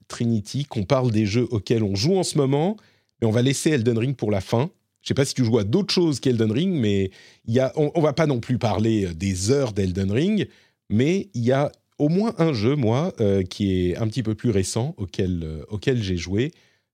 Trinity, 0.11 0.65
qu'on 0.65 0.83
parle 0.83 1.09
des 1.11 1.25
jeux 1.25 1.47
auxquels 1.49 1.83
on 1.83 1.95
joue 1.95 2.17
en 2.17 2.23
ce 2.23 2.37
moment, 2.37 2.75
mais 3.19 3.27
on 3.27 3.31
va 3.31 3.41
laisser 3.41 3.71
Elden 3.71 3.97
Ring 3.97 4.15
pour 4.15 4.29
la 4.29 4.41
fin. 4.41 4.69
Je 5.01 5.07
sais 5.07 5.13
pas 5.13 5.25
si 5.25 5.33
tu 5.33 5.45
joues 5.45 5.57
à 5.57 5.63
d'autres 5.63 5.93
choses 5.93 6.19
qu'Elden 6.19 6.51
Ring, 6.51 6.73
mais 6.73 7.11
y 7.47 7.59
a, 7.59 7.71
on, 7.75 7.91
ne 7.95 8.01
va 8.01 8.13
pas 8.13 8.27
non 8.27 8.39
plus 8.39 8.57
parler 8.57 9.05
euh, 9.05 9.13
des 9.13 9.49
heures 9.49 9.73
d'Elden 9.73 10.11
Ring, 10.11 10.47
mais 10.89 11.29
il 11.33 11.43
y 11.43 11.51
a 11.51 11.71
au 11.97 12.09
moins 12.09 12.33
un 12.37 12.53
jeu, 12.53 12.75
moi, 12.75 13.13
euh, 13.21 13.43
qui 13.43 13.89
est 13.89 13.97
un 13.97 14.07
petit 14.07 14.21
peu 14.21 14.35
plus 14.35 14.49
récent, 14.49 14.93
auquel, 14.97 15.41
euh, 15.43 15.63
auquel 15.69 16.03
j'ai 16.03 16.17
joué. 16.17 16.51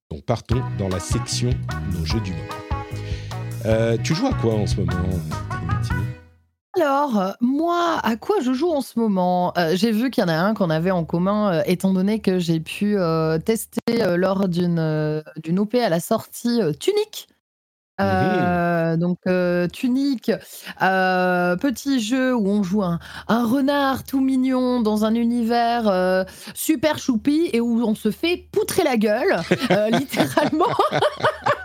Donc 0.09 0.23
partons 0.23 0.61
dans 0.77 0.87
la 0.87 0.99
section 0.99 1.49
Nos 1.91 2.05
jeux 2.05 2.21
du 2.21 2.31
moment. 2.31 3.97
tu 4.03 4.15
joues 4.15 4.27
à 4.27 4.33
quoi 4.35 4.53
en 4.53 4.67
ce 4.67 4.77
moment, 4.77 4.93
alors, 6.79 7.19
euh, 7.19 7.31
moi, 7.41 7.99
à 8.03 8.15
quoi 8.17 8.37
je 8.41 8.53
joue 8.53 8.69
en 8.69 8.81
ce 8.81 8.99
moment? 8.99 9.51
Euh, 9.57 9.75
J'ai 9.75 9.91
vu 9.91 10.11
qu'il 10.11 10.21
y 10.21 10.25
en 10.25 10.29
a 10.29 10.35
un 10.35 10.53
qu'on 10.53 10.69
avait 10.69 10.91
en 10.91 11.05
commun, 11.05 11.51
euh, 11.51 11.63
étant 11.65 11.91
donné 11.91 12.19
que 12.19 12.37
j'ai 12.39 12.59
pu 12.59 12.97
tester 13.45 13.81
lors 14.15 14.47
d'une 14.47 15.23
d'une 15.43 15.59
OP 15.59 15.75
à 15.75 15.89
la 15.89 15.99
sortie 15.99 16.59
Tunic. 16.79 17.27
donc 17.99 19.17
Tunic, 19.73 20.31
petit 20.79 21.99
jeu 21.99 22.35
où 22.35 22.47
on 22.47 22.63
joue 22.63 22.83
un, 22.83 22.99
un, 23.27 23.45
renard 23.45 24.03
tout 24.03 24.21
mignon 24.21 24.81
dans 24.81 25.05
un 25.05 25.15
univers 25.15 26.25
super 26.53 26.99
choupi 26.99 27.49
et 27.53 27.59
où 27.59 27.83
on 27.83 27.95
se 27.95 28.11
fait 28.11 28.47
poutrer 28.51 28.83
la 28.83 28.97
gueule, 28.97 29.41
littéralement. 29.91 30.75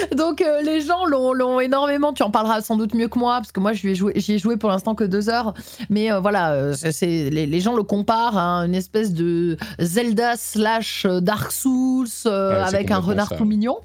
Donc 0.16 0.40
euh, 0.40 0.62
les 0.62 0.80
gens 0.80 1.04
l'ont 1.06 1.60
énormément. 1.60 2.12
Tu 2.12 2.22
en 2.22 2.30
parleras 2.30 2.60
sans 2.60 2.76
doute 2.76 2.94
mieux 2.94 3.08
que 3.08 3.18
moi 3.18 3.36
parce 3.36 3.52
que 3.52 3.60
moi 3.60 3.72
j'y 3.72 3.88
ai 3.90 3.94
joué, 3.94 4.12
ai 4.16 4.38
joué 4.38 4.56
pour 4.56 4.70
l'instant 4.70 4.94
que 4.94 5.04
deux 5.04 5.28
heures. 5.28 5.54
Mais 5.90 6.12
euh, 6.12 6.20
voilà, 6.20 6.52
euh, 6.52 6.74
c'est 6.74 7.30
les, 7.30 7.60
gens 7.60 7.76
le 7.76 7.82
comparent 7.82 8.38
à 8.38 8.64
une 8.64 8.74
espèce 8.74 9.12
de 9.12 9.56
Zelda 9.78 10.36
slash 10.36 11.06
Dark 11.06 11.52
Souls 11.52 12.08
avec 12.26 12.90
un 12.90 12.98
renard 12.98 13.36
tout 13.36 13.44
mignon. 13.44 13.78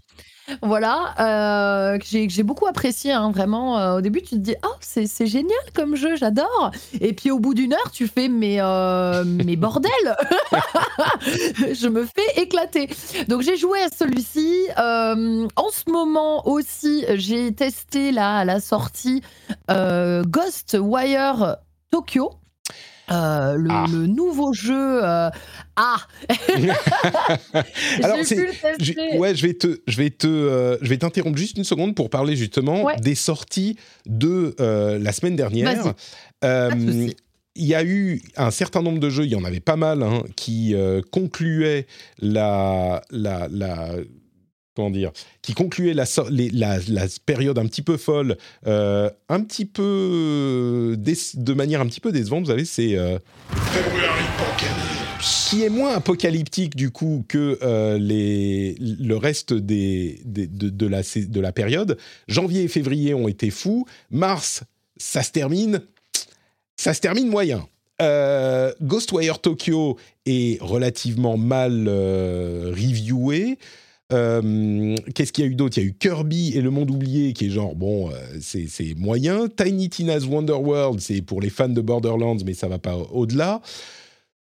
Voilà, 0.61 1.13
euh, 1.19 1.99
j'ai 2.01 2.43
beaucoup 2.43 2.67
apprécié, 2.67 3.11
hein, 3.11 3.31
vraiment. 3.31 3.79
Euh, 3.79 3.97
au 3.97 4.01
début, 4.01 4.21
tu 4.21 4.29
te 4.31 4.35
dis, 4.35 4.55
oh, 4.63 4.75
c'est 4.79 5.27
génial 5.27 5.57
comme 5.73 5.95
jeu, 5.95 6.15
j'adore. 6.15 6.71
Et 7.01 7.13
puis 7.13 7.31
au 7.31 7.39
bout 7.39 7.53
d'une 7.53 7.73
heure, 7.73 7.91
tu 7.91 8.07
fais, 8.07 8.29
mais, 8.29 8.57
euh, 8.59 9.23
mais 9.25 9.55
bordel, 9.55 9.91
je 11.73 11.87
me 11.87 12.05
fais 12.05 12.41
éclater. 12.41 12.89
Donc 13.27 13.41
j'ai 13.41 13.57
joué 13.57 13.79
à 13.81 13.89
celui-ci. 13.89 14.67
en 14.77 15.69
ce 15.71 15.91
moment 15.91 16.47
aussi, 16.47 17.05
j'ai 17.15 17.53
testé 17.53 18.11
là, 18.11 18.37
à 18.37 18.45
la 18.45 18.59
sortie 18.59 19.21
Ghostwire 19.69 21.57
Tokyo. 21.91 22.31
Euh, 23.09 23.57
ah. 23.69 23.85
le, 23.89 24.05
nouveau 24.07 24.51
jeu. 24.53 25.03
Euh, 25.03 25.29
ah. 25.77 25.97
Alors 28.03 28.17
je, 28.17 29.17
ouais, 29.17 29.33
je 29.33 29.47
vais 29.47 29.53
te, 29.53 29.79
je 29.87 29.97
vais 29.97 30.09
te, 30.09 30.27
euh, 30.27 30.77
je 30.81 30.89
vais 30.89 30.97
t'interrompre 30.97 31.37
juste 31.37 31.57
une 31.57 31.63
seconde 31.63 31.95
pour 31.95 32.09
parler 32.09 32.35
justement 32.35 32.85
des 32.99 33.15
sorties 33.15 33.77
de 34.05 34.55
la 34.59 35.11
semaine 35.13 35.35
dernière. 35.35 35.93
il 36.43 37.65
y 37.65 37.73
a 37.73 37.83
eu 37.83 38.21
un 38.35 38.51
certain 38.51 38.81
nombre 38.81 38.99
de 38.99 39.09
jeux, 39.09 39.23
il 39.23 39.31
y 39.31 39.35
en 39.35 39.43
avait 39.45 39.61
pas 39.61 39.77
mal, 39.77 40.03
hein, 40.03 40.23
qui 40.35 40.75
concluaient 41.11 41.87
la, 42.19 43.01
la, 43.09 43.47
la 43.49 43.89
comment 44.77 44.91
dire, 44.91 45.11
qui 45.41 45.55
concluait 45.55 45.95
la, 45.95 46.05
la, 46.29 47.05
période 47.25 47.57
un 47.57 47.65
petit 47.65 47.81
peu 47.81 47.97
folle, 47.97 48.37
euh, 48.67 49.09
un 49.27 49.41
petit 49.41 49.65
peu 49.65 50.95
de 50.95 51.53
manière 51.53 51.81
un 51.81 51.87
petit 51.87 51.99
peu 51.99 52.11
décevante. 52.11 52.43
Vous 52.43 52.51
savez, 52.51 52.63
c'est 52.63 52.95
euh, 52.95 53.17
qui 55.49 55.63
est 55.63 55.69
moins 55.69 55.95
apocalyptique 55.95 56.75
du 56.75 56.91
coup 56.91 57.25
que 57.27 57.57
euh, 57.63 57.97
les, 57.97 58.75
le 58.79 59.17
reste 59.17 59.51
des, 59.51 60.21
de, 60.25 60.45
de, 60.69 60.85
la, 60.85 61.01
de 61.01 61.39
la 61.41 61.51
période. 61.51 61.97
Janvier 62.27 62.61
et 62.61 62.67
février 62.67 63.15
ont 63.15 63.27
été 63.27 63.49
fous. 63.49 63.87
Mars, 64.11 64.61
ça 64.95 65.23
se 65.23 65.31
termine, 65.31 65.81
ça 66.75 66.93
se 66.93 67.01
termine 67.01 67.29
moyen. 67.29 67.67
Ghostwire 67.99 69.39
Tokyo 69.39 69.97
est 70.27 70.61
relativement 70.61 71.35
mal 71.35 71.89
reviewé. 71.89 73.57
Euh, 74.13 74.95
qu'est-ce 75.13 75.33
qu'il 75.33 75.43
y 75.43 75.47
a 75.47 75.51
eu 75.51 75.55
d'autre? 75.55 75.77
Il 75.77 75.83
y 75.83 75.85
a 75.85 75.89
eu 75.89 75.93
Kirby 75.93 76.53
et 76.55 76.61
le 76.61 76.69
monde 76.69 76.89
oublié, 76.89 77.33
qui 77.33 77.47
est 77.47 77.49
genre, 77.49 77.75
bon, 77.75 78.09
euh, 78.09 78.13
c'est 78.39 78.95
moyen. 78.95 79.47
Tiny 79.49 79.89
Tina's 79.89 80.25
Wonder 80.25 80.53
World, 80.53 81.01
c'est 81.01 81.21
pour 81.21 81.41
les 81.41 81.49
fans 81.49 81.69
de 81.69 81.81
Borderlands, 81.81 82.37
mais 82.45 82.53
ça 82.53 82.67
va 82.67 82.79
pas 82.79 82.95
au-delà. 82.95 83.61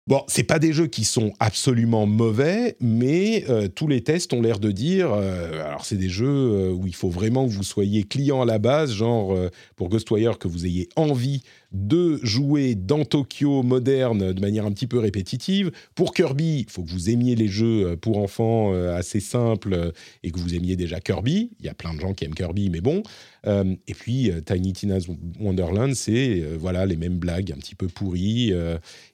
Bon, 0.07 0.23
c'est 0.27 0.43
pas 0.43 0.59
des 0.59 0.73
jeux 0.73 0.87
qui 0.87 1.03
sont 1.03 1.31
absolument 1.39 2.05
mauvais, 2.05 2.75
mais 2.79 3.45
euh, 3.49 3.67
tous 3.67 3.87
les 3.87 4.01
tests 4.01 4.33
ont 4.33 4.41
l'air 4.41 4.59
de 4.59 4.71
dire. 4.71 5.13
alors, 5.13 5.85
c'est 5.85 5.95
des 5.95 6.09
jeux 6.09 6.71
où 6.71 6.87
il 6.87 6.95
faut 6.95 7.09
vraiment 7.09 7.45
que 7.47 7.51
vous 7.51 7.63
soyez 7.63 8.03
client 8.03 8.41
à 8.41 8.45
la 8.45 8.59
base, 8.59 8.91
genre 8.91 9.37
pour 9.75 9.89
Ghostwire 9.89 10.39
que 10.39 10.47
vous 10.47 10.65
ayez 10.65 10.89
envie 10.95 11.43
de 11.71 12.19
jouer 12.21 12.75
dans 12.75 13.05
Tokyo 13.05 13.63
moderne 13.63 14.33
de 14.33 14.41
manière 14.41 14.65
un 14.65 14.71
petit 14.71 14.87
peu 14.87 14.99
répétitive. 14.99 15.71
Pour 15.95 16.13
Kirby, 16.13 16.65
il 16.67 16.69
faut 16.69 16.83
que 16.83 16.89
vous 16.89 17.09
aimiez 17.09 17.35
les 17.35 17.47
jeux 17.47 17.91
euh, 17.91 17.95
pour 17.95 18.17
enfants 18.17 18.73
euh, 18.73 18.95
assez 18.95 19.19
simples 19.19 19.73
euh, 19.73 19.91
et 20.23 20.31
que 20.31 20.39
vous 20.39 20.53
aimiez 20.53 20.75
déjà 20.75 20.99
Kirby. 20.99 21.51
Il 21.59 21.65
y 21.65 21.69
a 21.69 21.73
plein 21.73 21.93
de 21.93 21.99
gens 21.99 22.13
qui 22.13 22.25
aiment 22.25 22.35
Kirby, 22.35 22.69
mais 22.69 22.81
bon. 22.81 23.03
et 23.45 23.93
puis 23.93 24.31
Tiny 24.45 24.73
Tina's 24.73 25.07
Wonderland, 25.39 25.95
c'est 25.95 26.43
voilà 26.59 26.85
les 26.85 26.95
mêmes 26.95 27.17
blagues 27.17 27.51
un 27.51 27.55
petit 27.55 27.75
peu 27.75 27.87
pourries 27.87 28.53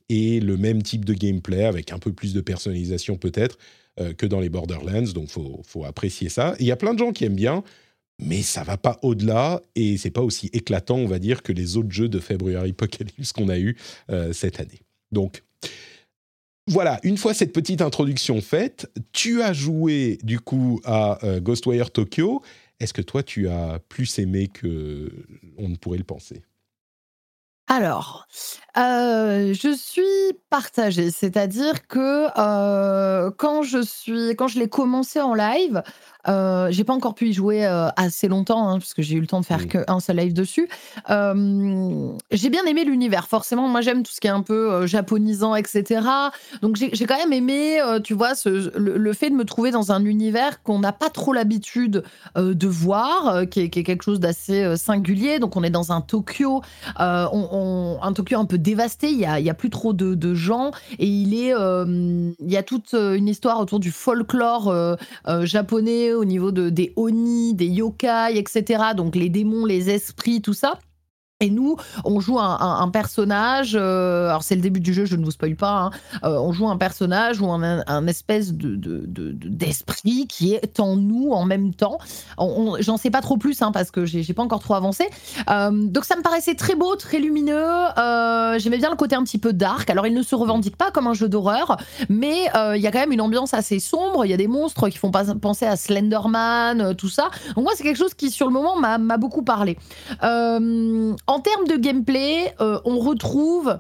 et 0.10 0.40
le 0.40 0.58
même 0.58 0.84
type 0.84 1.06
de 1.06 1.14
gameplay 1.14 1.66
avec 1.66 1.92
un 1.92 2.00
peu 2.00 2.14
plus 2.14 2.34
de 2.34 2.42
personnalisation 2.42 3.18
peut-être 3.18 3.58
que 4.18 4.28
dans 4.28 4.40
les 4.40 4.50
Borderlands. 4.50 5.12
Donc 5.14 5.28
faut 5.28 5.62
faut 5.66 5.84
apprécier 5.84 6.30
ça. 6.30 6.56
Il 6.60 6.68
y 6.68 6.72
a 6.72 6.76
plein 6.76 6.94
de 6.94 7.00
gens 7.00 7.12
qui 7.12 7.26
aiment 7.26 7.36
bien 7.36 7.64
mais 8.20 8.42
ça 8.42 8.64
va 8.64 8.78
pas 8.78 8.98
au-delà 9.04 9.62
et 9.76 9.98
c'est 9.98 10.12
pas 10.12 10.22
aussi 10.22 10.50
éclatant, 10.54 10.98
on 10.98 11.08
va 11.08 11.20
dire, 11.20 11.44
que 11.44 11.52
les 11.52 11.78
autres 11.78 11.92
jeux 11.92 12.10
de 12.10 12.20
February 12.20 12.72
Apocalypse 12.72 13.32
qu'on 13.32 13.50
a 13.50 13.60
eu 13.60 13.78
euh, 14.10 14.34
cette 14.34 14.60
année. 14.60 14.82
Donc 15.12 15.44
voilà, 16.68 17.00
une 17.04 17.18
fois 17.18 17.34
cette 17.34 17.54
petite 17.54 17.82
introduction 17.82 18.42
faite, 18.42 18.92
tu 19.14 19.42
as 19.42 19.54
joué 19.54 20.18
du 20.24 20.40
coup 20.40 20.82
à 20.84 21.24
euh, 21.26 21.40
Ghostwire 21.40 21.92
Tokyo. 21.92 22.42
Est-ce 22.80 22.94
que 22.94 23.02
toi 23.02 23.24
tu 23.24 23.48
as 23.48 23.80
plus 23.88 24.20
aimé 24.20 24.48
que 24.48 25.12
on 25.58 25.70
ne 25.70 25.76
pourrait 25.76 25.98
le 25.98 26.04
penser? 26.04 26.42
Alors, 27.70 28.28
je 28.76 29.76
suis 29.78 30.34
partagée, 30.50 31.12
c'est-à-dire 31.12 31.86
que 31.88 32.30
quand 33.32 33.62
je 33.64 33.82
suis, 33.82 34.30
quand 34.38 34.48
je 34.48 34.60
l'ai 34.60 34.70
commencé 34.70 35.20
en 35.20 35.34
live, 35.34 35.84
euh, 36.28 36.68
j'ai 36.72 36.84
pas 36.84 36.94
encore 36.94 37.16
pu 37.16 37.30
y 37.30 37.34
jouer 37.34 37.66
euh, 37.66 37.90
assez 37.96 38.28
longtemps, 38.28 38.68
hein, 38.68 38.80
parce 38.80 38.94
que 38.94 39.02
j'ai 39.02 39.16
eu 39.16 39.22
le 39.22 39.28
temps 39.28 39.40
de 39.40 39.46
faire 39.46 39.68
qu'un 39.68 40.00
seul 40.00 40.18
live 40.18 40.34
dessus. 40.34 40.68
Euh, 41.10 42.12
j'ai 42.32 42.50
bien 42.50 42.66
aimé 42.66 42.84
l'univers, 42.84 43.28
forcément. 43.28 43.68
Moi, 43.68 43.82
j'aime 43.82 44.04
tout 44.04 44.12
ce 44.12 44.20
qui 44.20 44.28
est 44.28 44.32
un 44.32 44.42
peu 44.42 44.86
japonisant, 44.88 45.56
etc. 45.56 46.02
Donc, 46.62 46.76
j'ai 46.78 47.06
quand 47.06 47.18
même 47.18 47.34
aimé, 47.34 47.80
tu 48.04 48.14
vois, 48.14 48.36
ce, 48.36 48.78
le, 48.78 49.14
fait 49.14 49.30
de 49.30 49.36
me 49.36 49.46
trouver 49.46 49.72
dans 49.72 49.92
un 49.92 50.04
univers 50.04 50.62
qu'on 50.64 50.80
n'a 50.80 50.92
pas 50.92 51.10
trop 51.10 51.34
l'habitude 51.34 52.04
de 52.36 52.68
voir, 52.68 53.48
qui 53.50 53.62
est, 53.62 53.70
quelque 53.70 54.04
chose 54.04 54.20
d'assez 54.20 54.76
singulier. 54.76 55.40
Donc, 55.40 55.56
on 55.56 55.64
est 55.64 55.70
dans 55.70 55.92
un 55.92 56.02
Tokyo, 56.02 56.62
on, 57.00 57.98
un 58.02 58.14
Tokyo 58.14 58.38
un 58.38 58.46
peu 58.46 58.58
dévasté. 58.58 59.10
Il 59.10 59.20
y 59.20 59.26
a, 59.26 59.40
y 59.40 59.50
a 59.50 59.54
plus 59.54 59.70
trop 59.70 59.94
de, 59.94 60.14
de, 60.16 60.34
gens 60.34 60.72
et 61.00 61.08
il 61.08 61.34
est, 61.34 61.54
il 61.54 62.52
y 62.52 62.58
a 62.58 62.64
toute 62.64 62.94
une 62.94 63.28
histoire 63.28 63.60
autour 63.60 63.80
du 63.80 63.92
folklore 63.92 64.98
japonais 65.44 66.17
au 66.18 66.26
niveau 66.26 66.52
de, 66.52 66.70
des 66.70 66.94
oni, 66.96 67.54
des 67.54 67.68
yokai, 67.68 68.38
etc. 68.38 68.84
Donc 68.96 69.16
les 69.16 69.30
démons, 69.30 69.66
les 69.66 69.90
esprits, 69.90 70.42
tout 70.42 70.54
ça. 70.54 70.80
Et 71.40 71.52
nous, 71.52 71.78
on 72.04 72.20
joue 72.20 72.40
un, 72.40 72.90
personnage. 72.90 73.78
Euh, 73.80 74.30
alors 74.30 74.42
c'est 74.42 74.56
le 74.56 74.62
début 74.62 74.80
du 74.80 74.92
jeu, 74.92 75.06
je 75.06 75.16
ne 75.16 75.24
vous 75.24 75.30
spoil 75.30 75.56
pas. 75.56 75.82
Hein. 75.84 75.92
Euh, 76.24 76.40
on 76.40 76.52
joue 76.52 76.68
un 76.68 76.78
personnage 76.78 77.40
ou 77.40 77.52
un, 77.52 78.08
espèce 78.08 78.54
de, 78.54 78.76
d'esprit 79.06 80.26
qui 80.28 80.56
est 80.56 80.80
en 80.80 80.96
nous 80.96 81.30
en 81.34 81.46
même 81.46 81.76
temps. 81.76 82.00
j'en 82.80 82.98
sais 82.98 83.12
pas 83.12 83.22
trop 83.22 83.38
plus 83.38 83.62
hein, 83.62 83.72
parce 83.72 83.92
que 83.92 84.04
j'ai, 84.04 84.34
pas 84.34 84.42
encore 84.42 84.62
trop 84.62 84.74
avancé. 84.74 85.06
Euh, 85.48 85.70
donc 85.72 86.06
ça 86.06 86.16
me 86.16 86.24
paraissait 86.24 86.56
très 86.56 86.74
beau, 86.74 86.96
très 86.96 87.20
lumineux. 87.20 87.86
j'aimais 88.58 88.80
bien 88.80 88.90
le 88.90 88.96
côté 88.96 89.16
un 89.16 89.24
petit 89.24 89.38
peu 89.38 89.54
dark. 89.54 89.92
Alors 89.92 90.08
il 90.08 90.16
ne 90.16 90.24
se 90.24 90.34
revendique 90.34 90.76
pas 90.76 90.90
comme 90.90 91.06
un 91.06 91.14
jeu 91.14 91.30
d'horreur, 91.30 91.78
mais 92.10 92.50
il 92.76 92.82
y 92.82 92.88
a 92.88 92.92
quand 92.92 93.02
même 93.02 93.12
une 93.12 93.22
ambiance 93.22 93.54
assez 93.54 93.80
sombre. 93.80 94.26
Il 94.26 94.32
y 94.32 94.34
a 94.34 94.38
des 94.38 94.48
monstres 94.48 94.90
qui 94.90 94.98
font 94.98 95.12
penser 95.12 95.68
à 95.68 95.76
Slenderman, 95.76 96.96
tout 96.96 97.10
ça. 97.10 97.30
Donc 97.56 97.64
moi 97.64 97.74
c'est 97.76 97.84
quelque 97.84 98.00
chose 98.00 98.16
qui 98.16 98.32
sur 98.32 98.48
le 98.48 98.54
moment 98.54 98.76
m'a 98.76 99.18
beaucoup 99.18 99.44
parlé. 99.44 99.78
En 101.28 101.40
termes 101.40 101.68
de 101.68 101.76
gameplay, 101.76 102.54
euh, 102.62 102.80
on 102.86 103.00
retrouve 103.00 103.80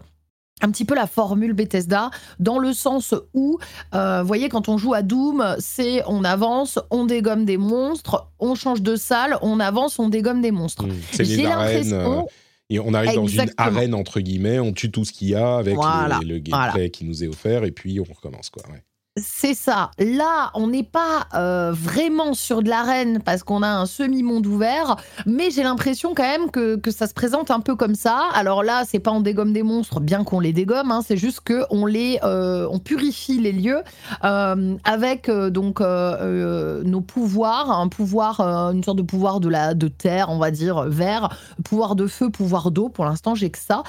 un 0.61 0.71
petit 0.71 0.85
peu 0.85 0.95
la 0.95 1.07
formule 1.07 1.53
Bethesda 1.53 2.09
dans 2.39 2.59
le 2.59 2.73
sens 2.73 3.13
où, 3.33 3.59
euh, 3.93 4.21
vous 4.21 4.27
voyez, 4.27 4.49
quand 4.49 4.69
on 4.69 4.77
joue 4.77 4.93
à 4.93 5.01
Doom, 5.01 5.55
c'est 5.59 6.03
on 6.07 6.23
avance, 6.23 6.79
on 6.89 7.05
dégomme 7.05 7.45
des 7.45 7.57
monstres, 7.57 8.27
on 8.39 8.55
change 8.55 8.81
de 8.81 8.95
salle, 8.95 9.37
on 9.41 9.59
avance, 9.59 9.99
on 9.99 10.09
dégomme 10.09 10.41
des 10.41 10.51
monstres. 10.51 10.87
Mmh, 10.87 10.93
J'ai 11.19 11.43
l'impression. 11.43 12.21
Euh, 12.21 12.23
et 12.69 12.79
on 12.79 12.93
arrive 12.93 13.15
dans 13.15 13.27
une 13.27 13.51
arène 13.55 13.93
entre 13.93 14.19
guillemets, 14.19 14.59
on 14.59 14.73
tue 14.73 14.91
tout 14.91 15.05
ce 15.05 15.13
qu'il 15.13 15.29
y 15.29 15.35
a 15.35 15.57
avec 15.57 15.77
le, 15.77 16.39
gameplay 16.39 16.89
qui 16.89 17.05
nous 17.05 17.23
est 17.23 17.27
offert 17.27 17.63
et 17.63 17.71
puis 17.71 17.99
on 18.01 18.03
recommence 18.03 18.49
quoi. 18.49 18.63
C'est 19.19 19.55
ça. 19.55 19.89
Là, 19.97 20.51
on 20.53 20.67
n'est 20.67 20.83
pas 20.83 21.27
euh, 21.33 21.71
vraiment 21.73 22.33
sur 22.33 22.61
de 22.61 22.69
l'arène 22.69 23.19
parce 23.23 23.41
qu'on 23.41 23.63
a 23.63 23.67
un 23.67 23.85
semi-monde 23.87 24.45
ouvert, 24.45 24.95
mais 25.25 25.49
j'ai 25.49 25.63
l'impression 25.63 26.13
quand 26.13 26.23
même 26.23 26.51
que, 26.51 26.79
ça 26.91 27.07
se 27.07 27.13
présente 27.13 27.51
un 27.51 27.59
peu 27.59 27.75
comme 27.75 27.95
ça. 27.95 28.29
Alors 28.33 28.63
là, 28.63 28.83
c'est 28.85 28.99
pas 28.99 29.11
on 29.11 29.21
dégomme 29.21 29.53
des 29.53 29.63
monstres, 29.63 29.99
bien 29.99 30.23
qu'on 30.23 30.39
les 30.39 30.53
dégomme, 30.53 30.91
hein, 30.91 31.01
c'est 31.05 31.17
juste 31.17 31.41
que 31.41 31.63
on 31.69 31.85
les, 31.85 32.19
euh, 32.23 32.67
on 32.71 32.79
purifie 32.79 33.39
les 33.39 33.51
lieux 33.51 33.81
euh, 34.23 34.75
avec 34.83 35.29
donc 35.29 35.79
nos 35.79 37.01
pouvoirs, 37.01 37.71
un 37.71 37.87
pouvoir, 37.87 38.41
une 38.41 38.83
sorte 38.83 38.97
de 38.97 39.03
pouvoir 39.03 39.39
de 39.39 39.49
la 39.49 39.73
de 39.73 39.87
terre, 39.87 40.29
on 40.29 40.37
va 40.37 40.51
dire 40.51 40.83
vert, 40.83 41.29
pouvoir 41.63 41.95
de 41.95 42.07
feu, 42.07 42.29
pouvoir 42.29 42.71
d'eau. 42.71 42.89
Pour 42.89 43.05
l'instant, 43.05 43.35
j'ai 43.35 43.49
que 43.49 43.59
ça, 43.59 43.83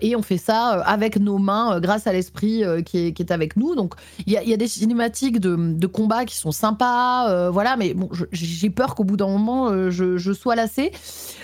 et 0.00 0.16
on 0.16 0.22
fait 0.22 0.38
ça 0.38 0.82
avec 0.82 1.18
nos 1.18 1.38
mains, 1.38 1.80
grâce 1.80 2.06
à 2.06 2.12
l'esprit 2.12 2.62
qui 2.84 2.98
est, 2.98 3.30
avec 3.30 3.56
nous. 3.56 3.74
Donc 3.74 3.94
il 4.26 4.32
y 4.32 4.53
a 4.53 4.53
des 4.56 4.68
cinématiques 4.68 5.40
de, 5.40 5.56
de 5.56 5.86
combats 5.86 6.24
qui 6.24 6.36
sont 6.36 6.52
sympas, 6.52 7.28
euh, 7.28 7.50
voilà, 7.50 7.76
mais 7.76 7.94
bon, 7.94 8.08
j'ai 8.32 8.70
peur 8.70 8.94
qu'au 8.94 9.04
bout 9.04 9.16
d'un 9.16 9.28
moment, 9.28 9.68
euh, 9.70 9.90
je, 9.90 10.32
sois 10.32 10.54
lassée. 10.54 10.92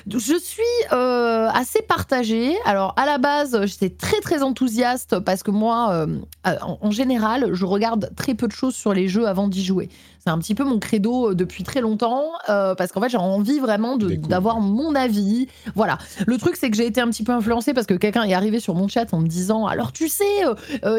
Je 0.08 0.38
suis 0.38 0.62
euh, 0.92 1.48
assez 1.48 1.82
partagée. 1.82 2.54
Alors, 2.64 2.94
à 2.96 3.06
la 3.06 3.18
base, 3.18 3.66
j'étais 3.66 3.90
très 3.90 4.20
très 4.20 4.42
enthousiaste 4.42 5.18
parce 5.20 5.42
que 5.42 5.50
moi, 5.50 6.06
en, 6.44 6.90
général, 6.90 7.52
je 7.52 7.64
regarde 7.64 8.11
très 8.16 8.34
peu 8.34 8.46
de 8.46 8.52
choses 8.52 8.74
sur 8.74 8.92
les 8.92 9.08
jeux 9.08 9.26
avant 9.26 9.48
d'y 9.48 9.64
jouer. 9.64 9.88
C'est 10.22 10.30
un 10.30 10.38
petit 10.38 10.54
peu 10.54 10.64
mon 10.64 10.78
credo 10.78 11.34
depuis 11.34 11.64
très 11.64 11.80
longtemps 11.80 12.32
parce 12.46 12.92
qu'en 12.92 13.00
fait 13.00 13.08
j'ai 13.08 13.16
envie 13.16 13.58
vraiment 13.58 13.96
d'avoir 13.96 14.60
mon 14.60 14.94
avis. 14.94 15.48
Voilà. 15.74 15.98
Le 16.26 16.36
truc 16.38 16.56
c'est 16.56 16.70
que 16.70 16.76
j'ai 16.76 16.86
été 16.86 17.00
un 17.00 17.08
petit 17.08 17.24
peu 17.24 17.32
influencée 17.32 17.74
parce 17.74 17.86
que 17.86 17.94
quelqu'un 17.94 18.24
est 18.24 18.34
arrivé 18.34 18.60
sur 18.60 18.74
mon 18.74 18.88
chat 18.88 19.12
en 19.12 19.20
me 19.20 19.26
disant 19.26 19.66
alors 19.66 19.92
tu 19.92 20.08
sais 20.08 20.44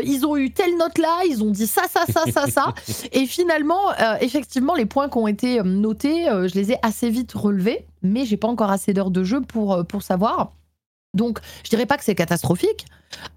ils 0.03 0.25
ont 0.25 0.37
eu 0.37 0.51
telle 0.51 0.77
note 0.77 0.97
là, 0.97 1.21
ils 1.29 1.43
ont 1.43 1.51
dit 1.51 1.67
ça 1.67 1.83
ça 1.89 2.05
ça 2.11 2.23
ça 2.31 2.47
ça 2.47 2.73
et 3.11 3.25
finalement 3.25 3.93
effectivement 4.21 4.75
les 4.75 4.85
points 4.85 5.09
qui 5.09 5.17
ont 5.17 5.27
été 5.27 5.61
notés, 5.63 6.25
je 6.25 6.53
les 6.55 6.71
ai 6.71 6.77
assez 6.81 7.09
vite 7.09 7.31
relevés 7.33 7.85
mais 8.03 8.25
j'ai 8.25 8.37
pas 8.37 8.47
encore 8.47 8.71
assez 8.71 8.93
d'heures 8.93 9.11
de 9.11 9.23
jeu 9.23 9.41
pour, 9.41 9.85
pour 9.85 10.01
savoir. 10.01 10.53
Donc, 11.13 11.39
je 11.63 11.69
dirais 11.69 11.85
pas 11.85 11.97
que 11.97 12.03
c'est 12.03 12.15
catastrophique. 12.15 12.85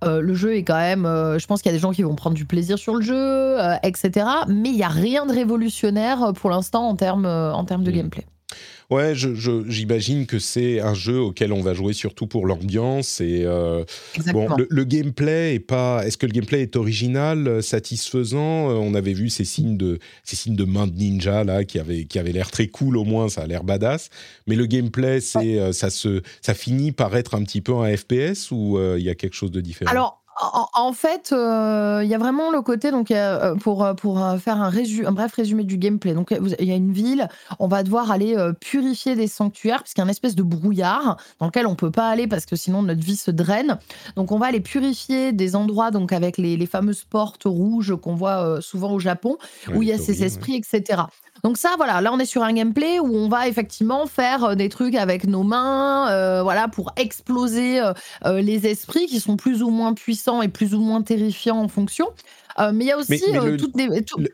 Euh, 0.04 0.20
le 0.20 0.34
jeu 0.34 0.56
est 0.56 0.62
quand 0.62 0.76
même. 0.76 1.06
Euh, 1.06 1.38
je 1.38 1.46
pense 1.46 1.60
qu'il 1.60 1.70
y 1.70 1.74
a 1.74 1.76
des 1.76 1.80
gens 1.80 1.92
qui 1.92 2.02
vont 2.02 2.14
prendre 2.14 2.36
du 2.36 2.44
plaisir 2.44 2.78
sur 2.78 2.94
le 2.94 3.02
jeu, 3.02 3.14
euh, 3.16 3.74
etc. 3.82 4.26
Mais 4.48 4.68
il 4.68 4.76
n'y 4.76 4.84
a 4.84 4.88
rien 4.88 5.26
de 5.26 5.32
révolutionnaire 5.32 6.32
pour 6.34 6.50
l'instant 6.50 6.88
en 6.88 6.94
termes 6.94 7.26
en 7.26 7.64
termes 7.64 7.82
de 7.82 7.90
mm. 7.90 7.94
gameplay. 7.94 8.26
Ouais, 8.90 9.14
j'imagine 9.14 10.26
que 10.26 10.38
c'est 10.38 10.80
un 10.80 10.94
jeu 10.94 11.18
auquel 11.18 11.52
on 11.52 11.62
va 11.62 11.74
jouer 11.74 11.92
surtout 11.92 12.26
pour 12.26 12.46
l'ambiance 12.46 13.20
et 13.20 13.42
euh, 13.44 13.84
bon, 14.32 14.48
le, 14.68 14.84
gameplay 14.84 15.54
est 15.54 15.60
pas. 15.60 16.06
Est-ce 16.06 16.18
que 16.18 16.26
le 16.26 16.32
gameplay 16.32 16.62
est 16.62 16.76
original, 16.76 17.48
euh, 17.48 17.62
satisfaisant? 17.62 18.70
Euh, 18.70 18.74
On 18.74 18.94
avait 18.94 19.14
vu 19.14 19.30
ces 19.30 19.44
signes 19.44 19.76
de 19.76 19.98
ces 20.22 20.36
signes 20.36 20.56
de 20.56 20.64
main 20.64 20.86
de 20.86 20.94
ninja 20.94 21.44
là 21.44 21.64
qui 21.64 21.78
avaient 21.78 22.04
qui 22.04 22.18
avaient 22.18 22.32
l'air 22.32 22.50
très 22.50 22.66
cool 22.66 22.96
au 22.96 23.04
moins, 23.04 23.28
ça 23.28 23.42
a 23.42 23.46
l'air 23.46 23.64
badass. 23.64 24.10
Mais 24.46 24.54
le 24.54 24.66
gameplay, 24.66 25.20
c'est 25.20 25.72
ça 25.72 25.88
se 25.88 26.22
ça 26.42 26.54
finit 26.54 26.92
par 26.92 27.16
être 27.16 27.34
un 27.34 27.42
petit 27.42 27.60
peu 27.60 27.74
un 27.74 27.96
FPS 27.96 28.50
ou 28.50 28.78
il 28.96 29.02
y 29.02 29.10
a 29.10 29.14
quelque 29.14 29.34
chose 29.34 29.50
de 29.50 29.60
différent? 29.60 29.90
Alors 29.90 30.23
en, 30.36 30.92
fait, 30.92 31.32
euh, 31.32 32.00
il 32.02 32.08
y 32.08 32.14
a 32.14 32.18
vraiment 32.18 32.50
le 32.50 32.60
côté, 32.60 32.90
donc, 32.90 33.10
euh, 33.10 33.54
pour, 33.56 33.84
euh, 33.84 33.94
pour 33.94 34.18
faire 34.38 34.60
un, 34.60 34.72
un 34.72 35.12
bref 35.12 35.32
résumé 35.34 35.64
du 35.64 35.78
gameplay. 35.78 36.14
Donc, 36.14 36.34
il 36.58 36.66
y 36.66 36.72
a 36.72 36.74
une 36.74 36.92
ville, 36.92 37.28
on 37.58 37.68
va 37.68 37.82
devoir 37.82 38.10
aller 38.10 38.36
purifier 38.60 39.14
des 39.14 39.28
sanctuaires, 39.28 39.82
puisqu'il 39.82 40.00
y 40.00 40.02
a 40.02 40.04
une 40.04 40.10
espèce 40.10 40.34
de 40.34 40.42
brouillard 40.42 41.18
dans 41.38 41.46
lequel 41.46 41.66
on 41.66 41.72
ne 41.72 41.76
peut 41.76 41.90
pas 41.90 42.08
aller 42.08 42.26
parce 42.26 42.46
que 42.46 42.56
sinon 42.56 42.82
notre 42.82 43.02
vie 43.02 43.16
se 43.16 43.30
draine. 43.30 43.78
Donc, 44.16 44.32
on 44.32 44.38
va 44.38 44.46
aller 44.46 44.60
purifier 44.60 45.32
des 45.32 45.56
endroits, 45.56 45.90
donc 45.90 46.12
avec 46.12 46.38
les, 46.38 46.56
les 46.56 46.66
fameuses 46.66 47.04
portes 47.04 47.44
rouges 47.44 47.94
qu'on 47.94 48.14
voit 48.14 48.60
souvent 48.60 48.92
au 48.92 48.98
Japon, 48.98 49.36
où 49.74 49.82
il 49.82 49.88
y 49.88 49.92
a 49.92 49.98
ces 49.98 50.24
esprits, 50.24 50.56
etc. 50.56 51.02
Donc 51.44 51.58
ça, 51.58 51.74
voilà, 51.76 52.00
là 52.00 52.10
on 52.10 52.18
est 52.18 52.24
sur 52.24 52.42
un 52.42 52.54
gameplay 52.54 52.98
où 52.98 53.14
on 53.14 53.28
va 53.28 53.46
effectivement 53.46 54.06
faire 54.06 54.44
euh, 54.44 54.54
des 54.54 54.70
trucs 54.70 54.94
avec 54.94 55.26
nos 55.26 55.42
mains, 55.42 56.10
euh, 56.10 56.42
voilà, 56.42 56.68
pour 56.68 56.92
exploser 56.96 57.80
euh, 57.80 58.40
les 58.40 58.66
esprits 58.66 59.06
qui 59.06 59.20
sont 59.20 59.36
plus 59.36 59.62
ou 59.62 59.68
moins 59.68 59.92
puissants 59.92 60.40
et 60.40 60.48
plus 60.48 60.74
ou 60.74 60.80
moins 60.80 61.02
terrifiants 61.02 61.58
en 61.58 61.68
fonction. 61.68 62.06
mais 62.58 62.84
il 62.84 62.88
y 62.88 62.90
a 62.92 62.96
aussi 62.96 63.20
le, 63.30 63.58
toutes 63.58 63.76
des. 63.76 63.88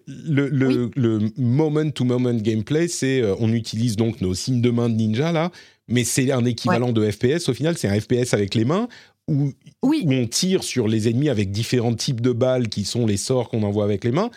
Le, 0.07 1.19
moment-to-moment 1.37 2.35
gameplay, 2.35 2.87
c'est 2.87 3.25
on 3.41 3.53
utilise 3.53 3.97
donc 3.97 4.21
nos 4.21 4.35
signes 4.35 4.61
de 4.61 4.71
main 4.71 4.89
de 4.89 4.95
ninja 4.95 5.33
là, 5.33 5.51
mais 5.89 6.05
c'est 6.05 6.31
un 6.31 6.45
équivalent 6.45 6.93
de 6.93 7.11
FPS. 7.11 7.49
Au 7.49 7.55
final, 7.55 7.77
c'est 7.77 7.89
un 7.89 7.99
FPS 7.99 8.35
avec 8.35 8.55
les 8.55 8.65
mains 8.65 8.87
où, 9.27 9.51
où, 9.83 9.95
on 9.95 10.27
tire 10.29 10.63
sur 10.63 10.87
les 10.87 11.09
ennemis 11.09 11.29
avec 11.29 11.51
différents 11.51 11.95
types 11.95 12.21
de 12.21 12.31
balles 12.31 12.69
qui 12.69 12.85
sont 12.85 13.05
les 13.05 13.17
sorts 13.17 13.49
qu'on 13.49 13.65
envoie 13.65 13.85
avec 13.85 14.05
les 14.05 14.13
mains 14.13 14.31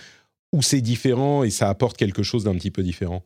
ou 0.54 0.62
c'est 0.62 0.82
différent 0.82 1.44
et 1.44 1.50
ça 1.50 1.68
apporte 1.68 1.98
quelque 1.98 2.24
chose 2.24 2.46
d'un 2.46 2.54
petit 2.54 2.72
peu 2.72 2.84
différent 2.84 3.26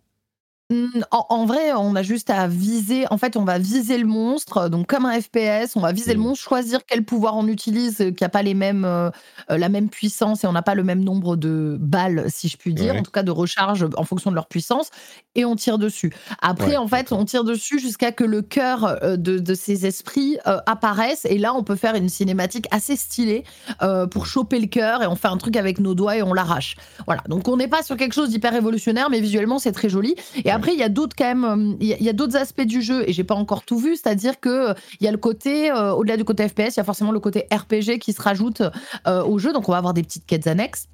Mmh, 0.69 1.03
en, 1.11 1.45
vrai, 1.45 1.71
on 1.71 1.95
a 1.95 2.03
juste 2.03 2.29
à 2.29 2.45
viser. 2.49 3.05
En 3.09 3.17
fait, 3.17 3.37
on 3.37 3.45
va 3.45 3.57
viser 3.57 3.97
le 3.97 4.05
monstre, 4.05 4.67
donc 4.67 4.87
comme 4.87 5.05
un 5.05 5.21
FPS, 5.21 5.77
on 5.77 5.79
va 5.79 5.93
viser 5.93 6.11
le 6.11 6.19
mmh. 6.19 6.23
monstre, 6.23 6.43
choisir 6.43 6.81
quel 6.85 7.05
pouvoir 7.05 7.37
on 7.37 7.47
utilise, 7.47 8.01
euh, 8.01 8.11
qui 8.11 8.21
n'a 8.21 8.27
pas 8.27 8.41
les 8.41 8.53
mêmes, 8.53 8.83
euh, 8.83 9.09
euh, 9.49 9.57
la 9.57 9.69
même 9.69 9.87
puissance 9.87 10.43
et 10.43 10.47
on 10.47 10.51
n'a 10.51 10.63
pas 10.63 10.75
le 10.75 10.83
même 10.83 11.05
nombre 11.05 11.37
de 11.37 11.77
balles, 11.79 12.25
si 12.27 12.49
je 12.49 12.57
puis 12.57 12.73
dire, 12.73 12.97
en 12.97 13.01
tout 13.01 13.11
cas 13.11 13.23
de 13.23 13.31
recharge 13.31 13.87
en 13.95 14.03
fonction 14.03 14.29
de 14.29 14.35
leur 14.35 14.47
puissance, 14.47 14.89
et 15.35 15.45
on 15.45 15.55
tire 15.55 15.77
dessus. 15.77 16.13
Après, 16.41 16.75
en 16.75 16.87
fait, 16.87 17.13
on 17.13 17.23
tire 17.23 17.45
dessus 17.45 17.79
jusqu'à 17.79 18.11
que 18.11 18.25
le 18.25 18.41
cœur 18.41 18.99
de, 19.17 19.53
ces 19.53 19.85
esprits 19.85 20.37
apparaisse, 20.43 21.25
et 21.29 21.37
là, 21.37 21.53
on 21.53 21.63
peut 21.63 21.75
faire 21.77 21.95
une 21.95 22.09
cinématique 22.09 22.65
assez 22.71 22.97
stylée 22.97 23.45
pour 24.11 24.25
choper 24.25 24.59
le 24.59 24.67
cœur 24.67 25.03
et 25.03 25.07
on 25.07 25.15
fait 25.15 25.27
un 25.27 25.37
truc 25.37 25.55
avec 25.55 25.79
nos 25.79 25.93
doigts 25.93 26.17
et 26.17 26.23
on 26.23 26.33
l'arrache. 26.33 26.75
Voilà. 27.05 27.21
Donc, 27.29 27.47
on 27.47 27.55
n'est 27.55 27.67
pas 27.67 27.83
sur 27.83 27.95
quelque 27.95 28.13
chose 28.13 28.29
d'hyper 28.29 28.51
révolutionnaire, 28.51 29.09
mais 29.09 29.21
visuellement, 29.21 29.59
c'est 29.59 29.71
très 29.71 29.89
joli. 29.89 30.15
Et 30.43 30.51
après, 30.57 30.73
il 30.73 30.79
y 30.79 30.83
a 30.83 30.89
d'autres 30.89 31.15
euh, 31.21 32.39
aspects 32.39 32.61
du 32.61 32.81
jeu 32.81 33.07
et 33.07 33.13
j'ai 33.13 33.23
pas 33.23 33.35
encore 33.35 33.63
tout 33.63 33.77
vu, 33.77 33.95
c'est-à-dire 33.95 34.39
que 34.39 34.71
euh, 34.71 34.73
y 34.99 35.07
a 35.07 35.11
le 35.11 35.17
côté, 35.17 35.71
euh, 35.71 35.93
au-delà 35.93 36.17
du 36.17 36.23
côté 36.23 36.47
FPS, 36.47 36.75
il 36.75 36.77
y 36.77 36.79
a 36.79 36.83
forcément 36.83 37.11
le 37.11 37.19
côté 37.19 37.47
RPG 37.51 37.99
qui 37.99 38.13
se 38.13 38.21
rajoute 38.21 38.63
au 39.05 39.37
jeu, 39.37 39.53
donc 39.53 39.69
on 39.69 39.71
va 39.71 39.77
avoir 39.77 39.93
des 39.93 40.03
petites 40.03 40.25
quêtes 40.25 40.47
annexes. 40.47 40.87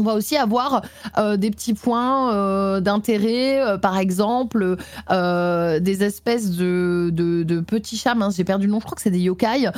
On 0.00 0.02
va 0.02 0.14
aussi 0.14 0.38
avoir 0.38 0.80
euh, 1.18 1.36
des 1.36 1.50
petits 1.50 1.74
points 1.74 2.34
euh, 2.34 2.80
d'intérêt, 2.80 3.60
euh, 3.60 3.76
par 3.76 3.98
exemple 3.98 4.76
des 5.10 6.02
espèces 6.02 6.52
de, 6.52 7.10
de, 7.12 7.60
petits 7.60 7.98
chats, 7.98 8.14
j'ai 8.34 8.44
perdu 8.44 8.66
le 8.66 8.72
nom, 8.72 8.80
je 8.80 8.86
crois 8.86 8.96
que 8.96 9.02
c'est 9.02 9.10
des 9.10 9.20
yokai, 9.20 9.68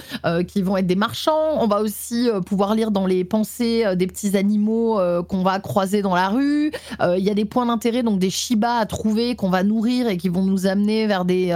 qui 0.46 0.62
vont 0.62 0.76
être 0.76 0.86
des 0.86 0.94
marchands. 0.94 1.58
On 1.58 1.66
va 1.66 1.80
aussi 1.80 2.28
pouvoir 2.46 2.74
lire 2.74 2.90
dans 2.90 3.06
les 3.06 3.24
pensées 3.24 3.84
des 3.96 4.06
petits 4.06 4.36
animaux 4.36 5.00
qu'on 5.28 5.42
va 5.42 5.58
croiser 5.58 6.02
dans 6.02 6.14
la 6.14 6.28
rue. 6.28 6.70
Il 7.00 7.22
y 7.22 7.30
a 7.30 7.34
des 7.34 7.44
points 7.44 7.66
d'intérêt, 7.66 8.02
donc 8.02 8.18
des 8.18 8.30
shibas 8.30 8.78
à 8.78 8.86
trouver 8.86 9.34
qu'on 9.34 9.50
va 9.50 9.64
nourrir 9.64 10.08
et 10.08 10.16
qui 10.16 10.28
vont 10.28 10.44
nous 10.44 10.66
amener 10.66 11.06
vers 11.06 11.24
des, 11.24 11.46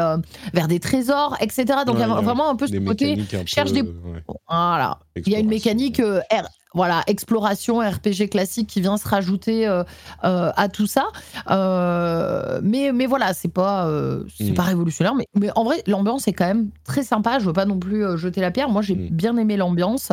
vers 0.52 0.68
des 0.68 0.80
trésors, 0.80 1.36
etc. 1.40 1.64
Donc 1.86 1.96
il 1.96 2.00
y 2.00 2.04
a 2.04 2.20
vraiment 2.20 2.50
un 2.50 2.56
peu 2.56 2.66
ce 2.66 2.76
côté, 2.78 3.16
cherche 3.44 3.72
des... 3.72 3.84
Voilà. 4.48 4.98
Il 5.16 5.32
y 5.32 5.36
a 5.36 5.38
une 5.38 5.48
mécanique 5.48 6.00
voilà, 6.76 7.02
exploration, 7.06 7.78
RPG 7.78 8.28
classique 8.30 8.68
qui 8.68 8.82
vient 8.82 8.98
se 8.98 9.08
rajouter 9.08 9.66
euh, 9.66 9.82
euh, 10.24 10.52
à 10.54 10.68
tout 10.68 10.86
ça. 10.86 11.08
Euh, 11.50 12.60
mais, 12.62 12.92
mais 12.92 13.06
voilà, 13.06 13.32
c'est 13.32 13.48
pas, 13.48 13.90
c'est 14.36 14.52
pas 14.52 14.64
mm. 14.64 14.66
révolutionnaire. 14.66 15.14
Mais, 15.14 15.26
mais 15.34 15.48
en 15.56 15.64
vrai, 15.64 15.82
l'ambiance 15.86 16.28
est 16.28 16.34
quand 16.34 16.46
même 16.46 16.68
très 16.84 17.02
sympa. 17.02 17.38
Je 17.38 17.46
veux 17.46 17.54
pas 17.54 17.64
non 17.64 17.78
plus 17.78 18.18
jeter 18.18 18.42
la 18.42 18.50
pierre. 18.50 18.68
Moi, 18.68 18.82
j'ai 18.82 18.94
mm. 18.94 19.08
bien 19.08 19.38
aimé 19.38 19.56
l'ambiance. 19.56 20.12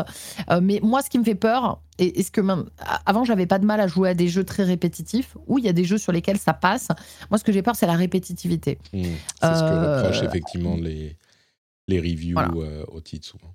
mais 0.62 0.80
moi, 0.82 1.02
ce 1.02 1.10
qui 1.10 1.20
me 1.20 1.26
fait 1.26 1.36
peur, 1.36 1.82
et 2.00 2.22
est-ce 2.22 2.32
que 2.32 2.40
même 2.40 2.64
avant 3.06 3.26
j'avais 3.26 3.46
pas 3.46 3.60
de 3.60 3.66
mal 3.66 3.82
à 3.82 3.88
jouer 3.88 4.10
à 4.10 4.14
des 4.14 4.30
jeux 4.30 4.46
très 4.46 4.64
répétitifs 4.64 5.38
ou 5.46 5.60
il 5.60 5.66
y 5.66 5.70
a 5.70 5.74
des 5.74 5.84
jeux 5.84 6.00
sur 6.00 6.12
lesquels 6.12 6.40
ça 6.40 6.52
passe 6.52 6.88
moi 7.30 7.38
ce 7.38 7.44
que 7.44 7.52
j'ai 7.52 7.62
peur 7.62 7.76
c'est 7.76 7.86
la 7.86 7.94
répétitivité 7.94 8.80
mm. 8.94 9.04
c'est 9.40 9.54
ce 9.54 9.60
que 9.60 10.00
reprochent 10.00 10.24
effectivement 10.24 10.76
les 10.76 11.16
les 11.88 12.00
reviews 12.00 12.40
au 12.88 13.00
titre 13.00 13.28
souvent 13.28 13.54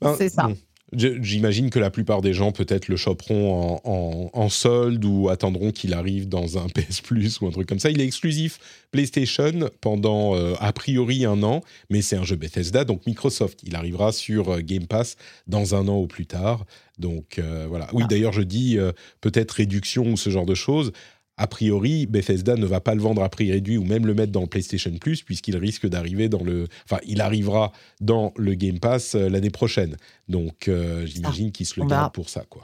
ben, 0.00 0.14
c'est 0.16 0.30
ça 0.30 0.48
J'imagine 0.92 1.70
que 1.70 1.80
la 1.80 1.90
plupart 1.90 2.22
des 2.22 2.32
gens 2.32 2.52
peut-être 2.52 2.86
le 2.86 2.96
choperont 2.96 3.80
en, 3.84 4.48
solde 4.48 5.04
ou 5.04 5.28
attendront 5.28 5.72
qu'il 5.72 5.92
arrive 5.94 6.28
dans 6.28 6.58
un 6.58 6.68
PS 6.74 7.00
Plus 7.00 7.40
ou 7.40 7.48
un 7.48 7.50
truc 7.50 7.68
comme 7.68 7.80
ça. 7.80 7.90
Il 7.90 8.00
est 8.00 8.04
exclusif 8.04 8.60
PlayStation 8.92 9.68
pendant 9.80 10.36
euh, 10.36 10.54
a 10.60 10.72
priori 10.72 11.24
un 11.24 11.42
an, 11.42 11.62
mais 11.90 12.02
c'est 12.02 12.16
un 12.16 12.22
jeu 12.22 12.36
Bethesda, 12.36 12.84
donc 12.84 13.04
Microsoft. 13.04 13.60
Il 13.64 13.74
arrivera 13.74 14.12
sur 14.12 14.50
euh, 14.50 14.60
Game 14.60 14.86
Pass 14.86 15.16
dans 15.48 15.74
un 15.74 15.88
an 15.88 15.98
ou 15.98 16.06
plus 16.06 16.26
tard. 16.26 16.64
Donc 16.98 17.40
euh, 17.40 17.66
voilà. 17.68 17.88
Oui, 17.92 18.04
ah. 18.04 18.08
d'ailleurs, 18.08 18.32
je 18.32 18.42
dis 18.42 18.78
peut-être 19.20 19.50
réduction 19.52 20.12
ou 20.12 20.16
ce 20.16 20.30
genre 20.30 20.46
de 20.46 20.54
choses 20.54 20.92
a 21.38 21.46
priori, 21.46 22.06
Bethesda 22.06 22.56
ne 22.56 22.66
va 22.66 22.80
pas 22.80 22.94
le 22.94 23.02
vendre 23.02 23.22
à 23.22 23.28
prix 23.28 23.52
réduit 23.52 23.76
ou 23.76 23.84
même 23.84 24.06
le 24.06 24.14
mettre 24.14 24.32
dans 24.32 24.40
le 24.40 24.46
PlayStation 24.46 24.92
Plus, 24.98 25.22
puisqu'il 25.22 25.56
risque 25.56 25.86
d'arriver 25.86 26.28
dans 26.28 26.42
le. 26.42 26.66
Enfin, 26.84 27.00
il 27.06 27.20
arrivera 27.20 27.72
dans 28.00 28.32
le 28.36 28.54
Game 28.54 28.78
Pass 28.78 29.14
euh, 29.14 29.28
l'année 29.28 29.50
prochaine. 29.50 29.96
Donc, 30.28 30.68
euh, 30.68 31.04
j'imagine 31.04 31.52
qu'il 31.52 31.66
se 31.66 31.78
le 31.78 31.86
garde 31.86 32.14
pour 32.14 32.30
ça, 32.30 32.44
quoi. 32.48 32.62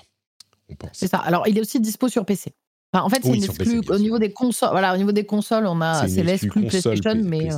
On 0.70 0.74
pense. 0.74 0.90
C'est 0.94 1.08
ça. 1.08 1.18
Alors, 1.18 1.46
il 1.46 1.58
est 1.58 1.60
aussi 1.60 1.80
dispo 1.80 2.08
sur 2.08 2.24
PC. 2.24 2.52
en 2.94 3.08
fait, 3.10 3.20
c'est 3.22 3.34
une 3.36 3.44
exclu 3.44 3.82
au 3.88 3.98
niveau 3.98 4.18
des 4.18 4.32
consoles. 4.32 4.70
Voilà, 4.70 4.94
au 4.94 4.96
niveau 4.96 5.12
des 5.12 5.26
consoles, 5.26 5.66
on 5.66 5.80
a 5.82 6.08
c'est 6.08 6.22
l'exclu 6.22 6.66
PlayStation, 6.66 7.20
mais 7.22 7.52
euh, 7.52 7.56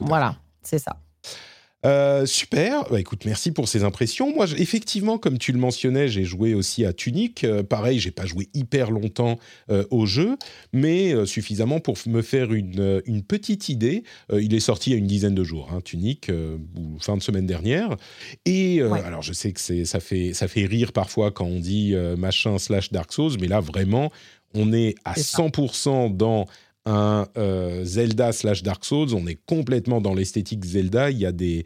voilà, 0.00 0.36
c'est 0.62 0.78
ça. 0.78 1.00
Euh, 1.84 2.24
super, 2.24 2.84
bah, 2.90 2.98
écoute, 2.98 3.24
merci 3.26 3.52
pour 3.52 3.68
ces 3.68 3.84
impressions. 3.84 4.34
Moi, 4.34 4.46
effectivement, 4.56 5.18
comme 5.18 5.38
tu 5.38 5.52
le 5.52 5.58
mentionnais, 5.58 6.08
j'ai 6.08 6.24
joué 6.24 6.54
aussi 6.54 6.84
à 6.84 6.92
Tunic. 6.92 7.44
Euh, 7.44 7.62
pareil, 7.62 7.98
j'ai 7.98 8.10
pas 8.10 8.24
joué 8.24 8.48
hyper 8.54 8.90
longtemps 8.90 9.38
euh, 9.70 9.84
au 9.90 10.06
jeu, 10.06 10.36
mais 10.72 11.26
suffisamment 11.26 11.80
pour 11.80 11.96
me 12.06 12.22
faire 12.22 12.52
une, 12.52 13.02
une 13.06 13.22
petite 13.22 13.68
idée. 13.68 14.04
il 14.32 14.54
est 14.54 14.60
sorti 14.60 14.90
il 14.90 14.92
y 14.92 14.96
a 14.96 14.98
une 14.98 15.06
dizaine 15.06 15.34
de 15.34 15.44
jours, 15.44 15.70
hein, 15.72 15.80
Tunic, 15.82 16.30
ou 16.76 16.98
fin 17.00 17.16
de 17.16 17.22
semaine 17.22 17.46
dernière. 17.46 17.96
Et 18.44 18.80
alors, 18.80 19.22
je 19.22 19.32
sais 19.32 19.52
que 19.52 19.84
ça 19.84 20.00
fait, 20.00 20.32
ça 20.32 20.48
fait 20.48 20.66
rire 20.66 20.92
parfois 20.92 21.30
quand 21.30 21.46
on 21.46 21.60
dit 21.60 21.94
machin 22.18 22.58
slash 22.58 22.92
Dark 22.92 23.12
Souls, 23.12 23.32
mais 23.40 23.48
là, 23.48 23.60
vraiment, 23.60 24.10
on 24.54 24.72
est 24.72 24.94
à 25.04 25.14
100% 25.14 26.16
dans 26.16 26.46
un 26.86 27.26
euh, 27.36 27.84
Zelda 27.84 28.32
slash 28.32 28.62
Dark 28.62 28.84
Souls. 28.84 29.14
On 29.14 29.26
est 29.26 29.38
complètement 29.46 30.00
dans 30.00 30.14
l'esthétique 30.14 30.64
Zelda. 30.64 31.10
Il 31.10 31.18
y 31.18 31.26
a 31.26 31.32
des 31.32 31.64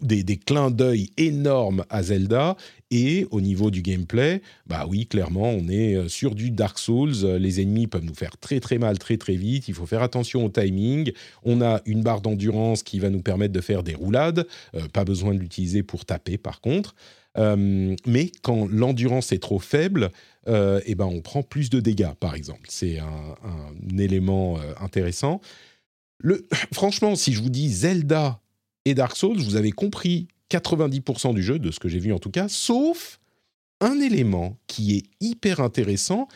des, 0.00 0.22
des 0.22 0.36
clins 0.36 0.70
d'œil 0.70 1.10
énormes 1.16 1.84
à 1.90 2.02
Zelda. 2.02 2.56
Et 2.90 3.26
au 3.30 3.40
niveau 3.40 3.70
du 3.70 3.80
gameplay, 3.80 4.42
bah 4.66 4.84
oui, 4.86 5.06
clairement, 5.06 5.48
on 5.48 5.68
est 5.68 5.94
euh, 5.94 6.08
sur 6.08 6.34
du 6.34 6.50
Dark 6.50 6.78
Souls. 6.78 7.14
Les 7.38 7.60
ennemis 7.60 7.86
peuvent 7.86 8.04
nous 8.04 8.14
faire 8.14 8.36
très 8.36 8.60
très 8.60 8.78
mal 8.78 8.98
très 8.98 9.16
très 9.16 9.34
vite. 9.34 9.68
Il 9.68 9.74
faut 9.74 9.86
faire 9.86 10.02
attention 10.02 10.44
au 10.44 10.50
timing. 10.50 11.12
On 11.42 11.62
a 11.62 11.80
une 11.86 12.02
barre 12.02 12.20
d'endurance 12.20 12.82
qui 12.82 12.98
va 12.98 13.08
nous 13.08 13.22
permettre 13.22 13.54
de 13.54 13.60
faire 13.62 13.82
des 13.82 13.94
roulades. 13.94 14.46
Euh, 14.74 14.88
pas 14.92 15.04
besoin 15.04 15.34
de 15.34 15.38
l'utiliser 15.38 15.82
pour 15.82 16.04
taper 16.04 16.36
par 16.36 16.60
contre. 16.60 16.94
Euh, 17.38 17.96
mais 18.06 18.30
quand 18.42 18.66
l'endurance 18.70 19.32
est 19.32 19.42
trop 19.42 19.58
faible, 19.58 20.10
eh 20.46 20.94
ben 20.94 21.06
on 21.06 21.20
prend 21.20 21.42
plus 21.42 21.70
de 21.70 21.80
dégâts, 21.80 22.14
par 22.18 22.34
exemple. 22.34 22.66
C'est 22.68 22.98
un, 22.98 23.98
élément 23.98 24.58
intéressant. 24.80 25.40
Le, 26.18 26.46
franchement, 26.72 27.14
si 27.14 27.32
je 27.32 27.42
vous 27.42 27.50
dis 27.50 27.68
Zelda 27.68 28.40
et 28.84 28.94
Dark 28.94 29.16
Souls, 29.16 29.38
vous 29.38 29.56
avez 29.56 29.70
compris 29.70 30.26
90% 30.50 31.34
du 31.34 31.42
jeu, 31.42 31.58
de 31.58 31.70
ce 31.70 31.78
que 31.80 31.88
j'ai 31.88 31.98
vu 31.98 32.12
en 32.12 32.18
tout 32.18 32.30
cas, 32.30 32.48
sauf 32.48 33.20
un 33.80 34.00
élément 34.00 34.56
qui 34.66 34.96
est 34.96 35.04
hyper 35.20 35.60
intéressant 35.60 36.28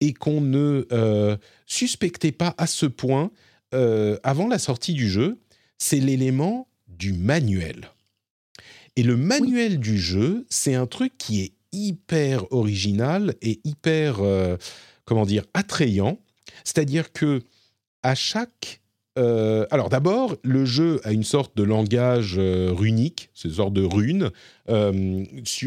et 0.00 0.12
qu'on 0.12 0.40
ne 0.40 0.86
euh, 0.92 1.36
suspectait 1.66 2.32
pas 2.32 2.54
à 2.58 2.66
ce 2.66 2.86
point 2.86 3.30
euh, 3.74 4.18
avant 4.22 4.48
la 4.48 4.58
sortie 4.58 4.94
du 4.94 5.08
jeu, 5.08 5.38
c'est 5.78 6.00
l'élément 6.00 6.68
du 6.88 7.12
manuel. 7.12 7.88
Et 8.96 9.02
le 9.02 9.16
manuel 9.16 9.78
du 9.78 9.98
jeu, 9.98 10.46
c'est 10.50 10.74
un 10.74 10.86
truc 10.86 11.16
qui 11.18 11.40
est 11.40 11.52
hyper 11.72 12.52
original 12.52 13.34
et 13.40 13.60
hyper, 13.64 14.20
euh, 14.20 14.56
comment 15.04 15.24
dire, 15.24 15.44
attrayant. 15.54 16.18
C'est-à-dire 16.64 17.12
que 17.12 17.40
à 18.02 18.14
chaque 18.14 18.82
euh, 19.18 19.66
alors 19.70 19.90
d'abord, 19.90 20.36
le 20.42 20.64
jeu 20.64 21.00
a 21.04 21.12
une 21.12 21.24
sorte 21.24 21.56
de 21.56 21.62
langage 21.62 22.36
euh, 22.38 22.70
runique, 22.72 23.28
c'est 23.34 23.48
une 23.48 23.54
sorte 23.54 23.74
de 23.74 23.84
rune. 23.84 24.30
Euh, 24.70 25.24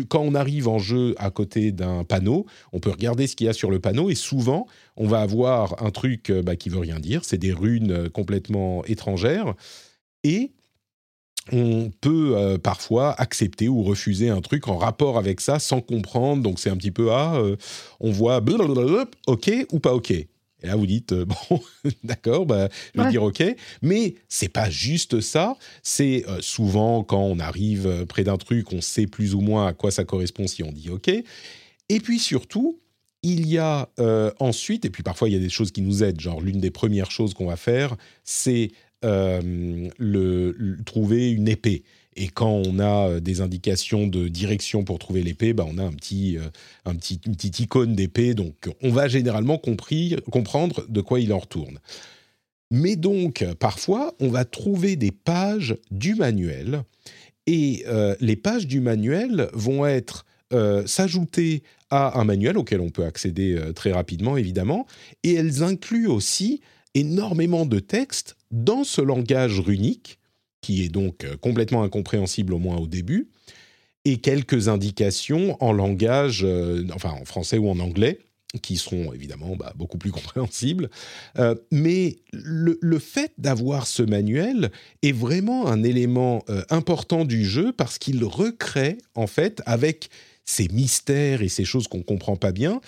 quand 0.09 0.21
on 0.21 0.33
arrive 0.33 0.67
en 0.67 0.79
jeu 0.79 1.13
à 1.19 1.29
côté 1.29 1.71
d'un 1.71 2.03
panneau, 2.03 2.47
on 2.73 2.79
peut 2.79 2.89
regarder 2.89 3.27
ce 3.27 3.35
qu'il 3.35 3.45
y 3.45 3.49
a 3.49 3.53
sur 3.53 3.69
le 3.69 3.79
panneau 3.79 4.09
et 4.09 4.15
souvent, 4.15 4.65
on 4.97 5.07
va 5.07 5.21
avoir 5.21 5.83
un 5.83 5.91
truc 5.91 6.31
bah, 6.31 6.55
qui 6.55 6.69
veut 6.69 6.79
rien 6.79 6.99
dire. 6.99 7.23
C'est 7.23 7.37
des 7.37 7.53
runes 7.53 8.09
complètement 8.09 8.83
étrangères 8.85 9.53
et 10.23 10.51
on 11.51 11.91
peut 12.01 12.57
parfois 12.63 13.13
accepter 13.19 13.69
ou 13.69 13.83
refuser 13.83 14.29
un 14.29 14.41
truc 14.41 14.67
en 14.67 14.77
rapport 14.77 15.17
avec 15.17 15.41
ça 15.41 15.59
sans 15.59 15.81
comprendre. 15.81 16.41
Donc 16.41 16.59
c'est 16.59 16.69
un 16.69 16.77
petit 16.77 16.91
peu 16.91 17.11
ah, 17.11 17.39
on 17.99 18.11
voit 18.11 18.41
ok 19.27 19.51
ou 19.71 19.79
pas 19.79 19.93
ok. 19.93 20.13
Et 20.65 20.67
là, 20.67 20.75
vous 20.75 20.87
dites, 20.87 21.11
euh, 21.11 21.25
bon, 21.49 21.61
d'accord, 22.03 22.45
bah, 22.45 22.69
je 22.95 23.01
vais 23.01 23.09
dire 23.11 23.23
OK. 23.23 23.43
Mais 23.81 24.15
c'est 24.27 24.49
pas 24.49 24.69
juste 24.69 25.21
ça. 25.21 25.55
C'est 25.83 26.25
euh, 26.27 26.39
souvent 26.41 27.03
quand 27.03 27.21
on 27.21 27.39
arrive 27.39 27.85
euh, 27.85 28.05
près 28.05 28.23
d'un 28.23 28.37
truc, 28.37 28.73
on 28.73 28.81
sait 28.81 29.05
plus 29.05 29.35
ou 29.35 29.41
moins 29.41 29.67
à 29.67 29.73
quoi 29.73 29.91
ça 29.91 30.03
correspond 30.03 30.47
si 30.47 30.63
on 30.63 30.71
dit 30.71 30.89
OK. 30.89 31.09
Et 31.09 31.99
puis 31.99 32.17
surtout, 32.17 32.79
il 33.21 33.47
y 33.47 33.57
a 33.57 33.89
ensuite, 34.39 34.85
et 34.85 34.91
puis 34.91 35.01
parfois 35.01 35.29
il 35.29 35.33
y 35.33 35.35
a 35.35 35.39
des 35.39 35.49
choses 35.49 35.71
qui 35.71 35.81
nous 35.81 36.03
aident, 36.03 36.19
genre 36.19 36.41
l'une 36.41 36.59
des 36.59 36.69
premières 36.69 37.09
choses 37.09 37.33
qu'on 37.33 37.47
va 37.47 37.55
faire, 37.55 37.95
c'est 38.23 38.71
le, 39.05 40.77
trouver 40.85 41.31
une 41.31 41.47
épée. 41.47 41.83
Et 42.15 42.29
quand 42.29 42.61
on 42.65 42.79
a 42.79 43.09
euh, 43.09 43.19
des 43.19 43.41
indications 43.41 44.07
de 44.07 44.27
direction 44.27 44.83
pour 44.83 44.99
trouver 44.99 45.21
l'épée, 45.21 45.53
bah 45.53 45.65
on 45.67 45.77
a 45.77 45.83
un 45.83 45.91
petit, 45.91 46.37
euh, 46.37 46.47
un 46.85 46.95
petit, 46.95 47.19
une 47.25 47.35
petite 47.35 47.59
icône 47.59 47.95
d'épée. 47.95 48.33
Donc, 48.33 48.69
on 48.81 48.91
va 48.91 49.07
généralement 49.07 49.57
compris, 49.57 50.15
comprendre 50.31 50.85
de 50.87 51.01
quoi 51.01 51.19
il 51.19 51.33
en 51.33 51.39
retourne. 51.39 51.79
Mais 52.71 52.95
donc, 52.95 53.45
parfois, 53.59 54.15
on 54.19 54.29
va 54.29 54.45
trouver 54.45 54.95
des 54.95 55.11
pages 55.11 55.75
du 55.91 56.15
manuel. 56.15 56.83
Et 57.47 57.83
euh, 57.87 58.15
les 58.21 58.35
pages 58.35 58.65
du 58.65 58.79
manuel 58.79 59.49
vont 59.53 59.85
être 59.85 60.25
s'ajouter 60.85 61.63
à 61.89 62.17
un 62.17 62.23
manuel 62.23 62.57
auquel 62.57 62.79
on 62.79 62.89
peut 62.89 63.03
accéder 63.03 63.59
très 63.75 63.91
rapidement, 63.91 64.37
évidemment. 64.37 64.87
Et 65.23 65.33
elles 65.33 65.63
incluent 65.63 66.07
aussi 66.07 66.61
énormément 66.95 67.65
de 67.65 67.79
textes 67.79 68.35
dans 68.51 68.83
ce 68.83 69.01
langage 69.01 69.59
runique 69.59 70.19
qui 70.65 70.83
est 70.83 70.89
donc 70.89 71.23
euh, 71.23 71.37
complètement 71.37 71.83
incompréhensible 71.83 72.51
au 72.51 72.57
moins 72.57 72.77
au 72.77 72.87
début, 72.87 73.27
et 74.03 74.17
quelques 74.17 74.67
indications 74.67 75.63
en 75.63 75.71
langage, 75.71 76.41
euh, 76.43 76.83
enfin 76.91 77.11
en 77.11 77.23
français 77.23 77.59
ou 77.59 77.69
en 77.69 77.79
anglais, 77.79 78.17
qui 78.63 78.77
seront 78.77 79.13
évidemment 79.13 79.55
bah, 79.55 79.73
beaucoup 79.75 79.99
plus 79.99 80.11
compréhensibles. 80.11 80.89
Euh, 81.37 81.53
mais 81.71 82.17
le, 82.31 82.97
fait 82.97 83.31
d'avoir 83.37 83.85
ce 83.85 84.01
manuel 84.01 84.71
est 85.03 85.11
vraiment 85.11 85.67
un 85.67 85.83
élément 85.83 86.43
important 86.71 87.25
du 87.25 87.45
jeu 87.45 87.71
parce 87.71 87.99
qu'il 87.99 88.23
recrée, 88.23 88.97
en 89.13 89.27
fait, 89.27 89.61
avec 89.67 90.09
ces 90.45 90.67
mystères 90.69 91.43
et 91.43 91.49
ces 91.49 91.65
choses 91.65 91.87
qu'on 91.87 91.99
ne 91.99 92.03
comprend 92.03 92.37
pas 92.37 92.51
bien, 92.51 92.81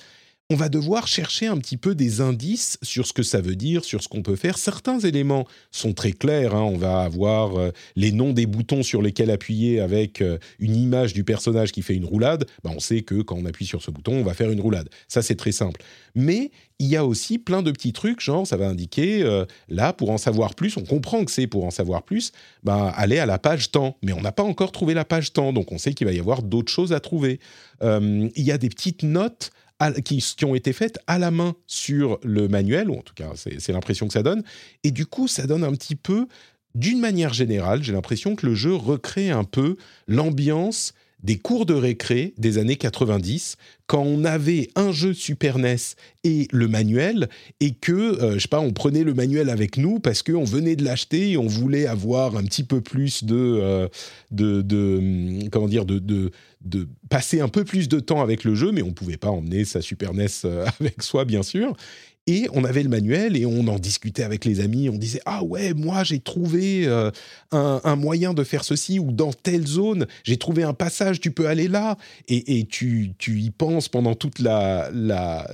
on 0.49 0.55
va 0.55 0.69
devoir 0.69 1.07
chercher 1.07 1.47
un 1.47 1.57
petit 1.57 1.75
peu 1.75 1.93
des 1.93 2.21
indices 2.21 2.77
sur 2.81 3.05
ce 3.05 3.11
que 3.11 3.23
ça 3.23 3.41
veut 3.41 3.57
dire, 3.57 3.83
sur 3.83 4.01
ce 4.01 4.07
qu'on 4.07 4.21
peut 4.21 4.37
faire. 4.37 4.57
Certains 4.57 4.97
éléments 4.99 5.45
sont 5.71 5.91
très 5.91 6.13
clairs. 6.13 6.55
Hein. 6.55 6.61
On 6.61 6.77
va 6.77 7.01
avoir 7.01 7.57
euh, 7.57 7.71
les 7.97 8.13
noms 8.13 8.31
des 8.31 8.45
boutons 8.45 8.81
sur 8.81 9.01
lesquels 9.01 9.29
appuyer 9.29 9.81
avec 9.81 10.21
euh, 10.21 10.37
une 10.59 10.77
image 10.77 11.13
du 11.13 11.25
personnage 11.25 11.73
qui 11.73 11.81
fait 11.81 11.95
une 11.95 12.05
roulade. 12.05 12.45
Ben, 12.63 12.71
on 12.73 12.79
sait 12.79 13.01
que 13.01 13.21
quand 13.21 13.35
on 13.35 13.45
appuie 13.45 13.65
sur 13.65 13.81
ce 13.81 13.91
bouton, 13.91 14.13
on 14.13 14.23
va 14.23 14.33
faire 14.33 14.49
une 14.49 14.61
roulade. 14.61 14.87
Ça, 15.09 15.21
c'est 15.21 15.35
très 15.35 15.51
simple. 15.51 15.81
Mais 16.15 16.51
il 16.79 16.87
y 16.87 16.95
a 16.95 17.05
aussi 17.05 17.39
plein 17.39 17.61
de 17.61 17.71
petits 17.71 17.91
trucs, 17.91 18.21
genre 18.21 18.47
ça 18.47 18.55
va 18.55 18.69
indiquer, 18.69 19.23
euh, 19.23 19.43
là, 19.67 19.91
pour 19.91 20.11
en 20.11 20.17
savoir 20.17 20.55
plus, 20.55 20.77
on 20.77 20.83
comprend 20.83 21.25
que 21.25 21.31
c'est 21.31 21.47
pour 21.47 21.65
en 21.65 21.71
savoir 21.71 22.03
plus, 22.03 22.31
ben, 22.63 22.93
aller 22.95 23.19
à 23.19 23.25
la 23.25 23.37
page 23.37 23.71
temps. 23.71 23.97
Mais 24.01 24.13
on 24.13 24.21
n'a 24.21 24.31
pas 24.31 24.43
encore 24.43 24.71
trouvé 24.71 24.93
la 24.93 25.03
page 25.03 25.33
temps, 25.33 25.51
donc 25.51 25.73
on 25.73 25.77
sait 25.77 25.93
qu'il 25.93 26.07
va 26.07 26.13
y 26.13 26.19
avoir 26.21 26.41
d'autres 26.41 26.71
choses 26.71 26.93
à 26.93 27.01
trouver. 27.01 27.41
il 27.81 28.31
y 28.37 28.51
a 28.51 28.57
des 28.57 28.69
petites 28.69 29.03
notes 29.03 29.51
qui, 30.03 30.45
ont 30.45 30.55
été 30.55 30.73
faites 30.73 30.99
à 31.07 31.19
la 31.19 31.31
main 31.31 31.55
sur 31.67 32.19
le 32.23 32.47
manuel, 32.47 32.89
ou 32.89 32.97
en 32.97 33.01
tout 33.01 33.13
cas 33.13 33.31
c'est 33.35 33.69
l'impression 33.69 34.07
que 34.07 34.13
ça 34.13 34.23
donne, 34.23 34.43
et 34.83 34.91
du 34.91 35.05
coup 35.05 35.27
ça 35.27 35.45
donne 35.45 35.63
un 35.63 35.71
petit 35.71 35.95
peu, 35.95 36.27
d'une 36.75 36.99
manière 36.99 37.33
générale, 37.33 37.83
j'ai 37.83 37.93
l'impression 37.93 38.35
que 38.35 38.45
le 38.45 38.55
jeu 38.55 38.73
recrée 38.73 39.29
un 39.29 39.43
peu 39.43 39.77
l'ambiance 40.07 40.93
des 41.23 41.37
cours 41.37 41.65
de 41.65 41.73
récré 41.73 42.33
des 42.37 42.57
années 42.57 42.75
90, 42.75 43.57
quand 43.87 44.03
on 44.03 44.23
avait 44.23 44.69
un 44.75 44.91
jeu 44.91 45.13
Super 45.13 45.57
NES 45.57 45.75
et 46.23 46.47
le 46.51 46.67
manuel, 46.67 47.27
et 47.59 47.73
que, 47.73 47.91
euh, 47.91 48.33
je 48.35 48.39
sais 48.39 48.47
pas, 48.47 48.59
on 48.59 48.71
prenait 48.71 49.03
le 49.03 49.13
manuel 49.13 49.49
avec 49.49 49.77
nous 49.77 49.99
parce 49.99 50.21
qu'on 50.21 50.43
venait 50.43 50.75
de 50.75 50.83
l'acheter 50.83 51.31
et 51.31 51.37
on 51.37 51.47
voulait 51.47 51.87
avoir 51.87 52.37
un 52.37 52.43
petit 52.43 52.63
peu 52.63 52.81
plus 52.81 53.23
de, 53.23 53.35
euh, 53.35 53.87
hum, 54.39 55.49
comment 55.49 55.67
dire, 55.67 55.85
de, 55.85 55.99
de, 55.99 56.31
passer 57.09 57.39
un 57.39 57.47
peu 57.47 57.63
plus 57.63 57.87
de 57.87 57.99
temps 57.99 58.21
avec 58.21 58.43
le 58.43 58.53
jeu, 58.53 58.71
mais 58.71 58.81
on 58.81 58.91
pouvait 58.91 59.17
pas 59.17 59.29
emmener 59.29 59.65
sa 59.65 59.81
Super 59.81 60.13
NES 60.13 60.27
euh, 60.45 60.65
avec 60.79 61.01
soi, 61.01 61.25
bien 61.25 61.43
sûr. 61.43 61.75
Et 62.27 62.47
on 62.53 62.65
avait 62.65 62.83
le 62.83 62.89
manuel 62.89 63.37
et 63.37 63.45
on 63.45 63.67
en 63.67 63.79
discutait 63.79 64.23
avec 64.23 64.43
les 64.43 64.59
amis. 64.59 64.89
On 64.89 64.97
disait 64.97 65.21
ah 65.25 65.43
ouais 65.43 65.73
moi 65.73 66.03
j'ai 66.03 66.19
trouvé 66.19 66.85
euh, 66.85 67.09
un, 67.51 67.95
moyen 67.95 68.33
de 68.33 68.43
faire 68.43 68.65
ceci 68.65 68.99
ou 68.99 69.11
dans 69.13 69.31
telle 69.31 69.65
zone. 69.65 70.07
J'ai 70.23 70.35
trouvé 70.37 70.63
un 70.63 70.73
passage 70.73 71.21
tu 71.21 71.31
peux 71.31 71.47
aller 71.47 71.69
là. 71.69 71.97
Et, 72.27 72.65
tu, 72.65 73.11
tu 73.17 73.39
y 73.39 73.49
penses 73.49 73.87
pendant 73.87 74.13
toute 74.13 74.39
la 74.39 74.89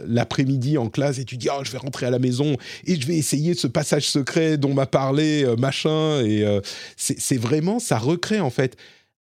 l'après-midi 0.07 0.77
en 0.77 0.89
classe 0.89 1.19
et 1.19 1.25
tu 1.25 1.37
dis 1.37 1.47
ah 1.49 1.59
je 1.63 1.71
vais 1.71 1.77
rentrer 1.77 2.07
à 2.07 2.09
la 2.09 2.19
maison 2.19 2.57
et 2.85 2.99
je 2.99 3.05
vais 3.05 3.17
essayer 3.17 3.53
ce 3.53 3.67
passage 3.67 4.09
secret 4.09 4.57
dont 4.57 4.73
m'a 4.73 4.87
parlé 4.87 5.43
euh, 5.45 5.55
machin. 5.55 6.21
Et 6.25 6.43
euh, 6.43 6.59
c'est 6.97 7.37
vraiment 7.37 7.77
ça 7.79 7.97
recrée 7.97 8.39
en 8.39 8.49
fait 8.49 8.77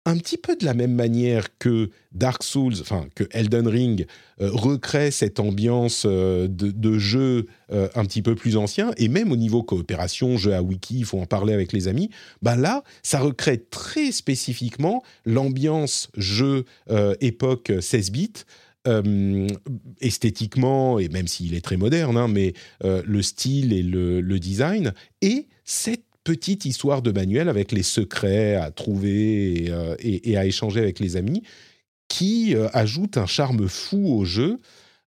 un 0.06 0.18
petit 0.18 0.38
peu 0.38 0.56
de 0.56 0.66
la 0.66 0.74
même 0.74 0.94
manière 0.94 1.58
que 1.60 1.92
Dark 2.12 2.44
Souls, 2.44 2.74
enfin 2.82 3.08
que 3.14 3.24
Elden 3.32 3.68
Ring 3.68 4.08
euh, 4.42 4.50
recrée 4.52 5.12
cette 5.12 5.40
ambiance 5.40 6.04
euh, 6.08 6.48
de, 6.50 6.98
jeu 6.98 7.46
euh, 7.72 7.88
un 7.94 8.06
petit 8.06 8.24
peu 8.24 8.34
plus 8.34 8.58
ancien, 8.58 8.92
et 8.98 9.08
même 9.10 9.32
au 9.32 9.36
niveau 9.36 9.62
coopération, 9.62 10.38
jeu 10.38 10.56
à 10.56 10.64
wiki, 10.64 11.00
il 11.00 11.06
faut 11.06 11.20
en 11.20 11.28
parler 11.28 11.54
avec 11.54 11.72
les 11.72 11.88
amis, 11.88 12.10
bah 12.42 12.56
là, 12.56 12.84
ça 13.04 13.20
recrée 13.20 13.64
très 13.70 14.12
spécifiquement 14.12 15.04
l'ambiance 15.26 16.10
jeu 16.18 16.66
époque 17.20 17.72
16 17.80 18.12
bits, 18.12 18.34
esthétiquement, 20.02 21.00
et 21.00 21.10
même 21.10 21.28
s'il 21.28 21.54
est 21.54 21.62
très 21.62 21.78
moderne, 21.78 22.18
hein, 22.18 22.28
mais 22.28 22.54
le 22.84 23.22
style 23.22 23.74
et 23.74 23.84
le, 23.84 24.22
le 24.22 24.40
design, 24.40 24.94
et 25.22 25.48
cette 25.64 26.11
petite 26.24 26.66
histoire 26.66 27.02
de 27.02 27.12
manuel 27.12 27.50
avec 27.50 27.72
les 27.72 27.84
secrets 27.84 28.56
à 28.56 28.72
trouver 28.72 29.66
et, 29.66 29.72
euh, 29.72 30.38
à 30.38 30.46
échanger 30.46 30.80
avec 30.80 31.00
les 31.00 31.18
amis 31.18 31.44
qui 32.08 32.56
euh, 32.56 32.68
ajoute 32.74 33.18
un 33.18 33.26
charme 33.26 33.68
fou 33.68 34.14
au 34.14 34.26
jeu. 34.26 34.60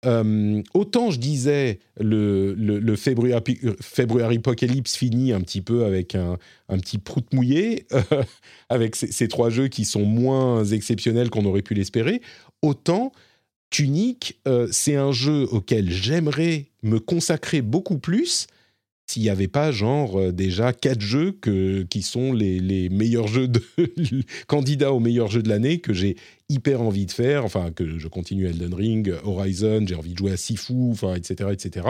Euh, 0.03 0.62
autant 0.74 1.12
je 1.12 1.20
disais 1.20 1.80
le, 1.99 2.53
le, 2.55 2.95
February, 2.95 4.36
Apocalypse 4.36 4.95
finit 4.95 5.32
un 5.32 5.41
petit 5.41 5.62
peu 5.62 5.86
avec 5.86 6.16
un, 6.16 6.38
petit 6.70 6.97
prout 6.97 7.32
mouillé, 7.34 7.86
avec 8.70 8.95
ces, 8.95 9.28
trois 9.28 9.51
jeux 9.51 9.68
qui 9.68 9.86
sont 9.86 10.05
moins 10.05 10.66
exceptionnels 10.66 11.30
qu'on 11.30 11.45
aurait 11.45 11.62
pu 11.62 11.76
l'espérer, 11.76 12.22
autant 12.64 13.12
Tunic, 13.70 14.41
c'est 14.72 14.95
un 14.95 15.12
jeu 15.14 15.47
auquel 15.51 15.89
j'aimerais 15.89 16.66
me 16.84 16.99
consacrer 16.99 17.62
beaucoup 17.62 17.99
plus 17.99 18.47
s'il 19.12 19.24
n'y 19.24 19.30
avait 19.30 19.49
pas 19.49 19.72
genre 19.72 20.18
euh, 20.18 20.32
déjà 20.32 20.72
quatre 20.72 21.01
jeux 21.01 21.38
qui 21.89 22.01
sont 22.01 22.32
les, 22.32 22.89
meilleurs 22.89 23.28
jeux 23.28 23.49
candidats 24.47 24.93
aux 24.93 24.99
meilleurs 24.99 25.30
jeux 25.30 25.43
de 25.43 25.49
l'année 25.49 25.80
que 25.80 25.93
j'ai 25.93 26.16
hyper 26.47 26.82
envie 26.82 27.05
de 27.05 27.12
faire, 27.12 27.43
enfin 27.43 27.72
que 27.72 27.97
je 27.97 28.07
continue 28.07 28.45
Elden 28.45 28.74
Ring, 28.74 29.14
Horizon, 29.24 29.86
j'ai 29.86 29.95
envie 29.95 30.14
de 30.14 30.18
jouer 30.18 30.32
à 30.32 30.38
Sifu, 30.38 30.91
enfin 30.91 31.16
etc 31.16 31.49
etc. 31.51 31.88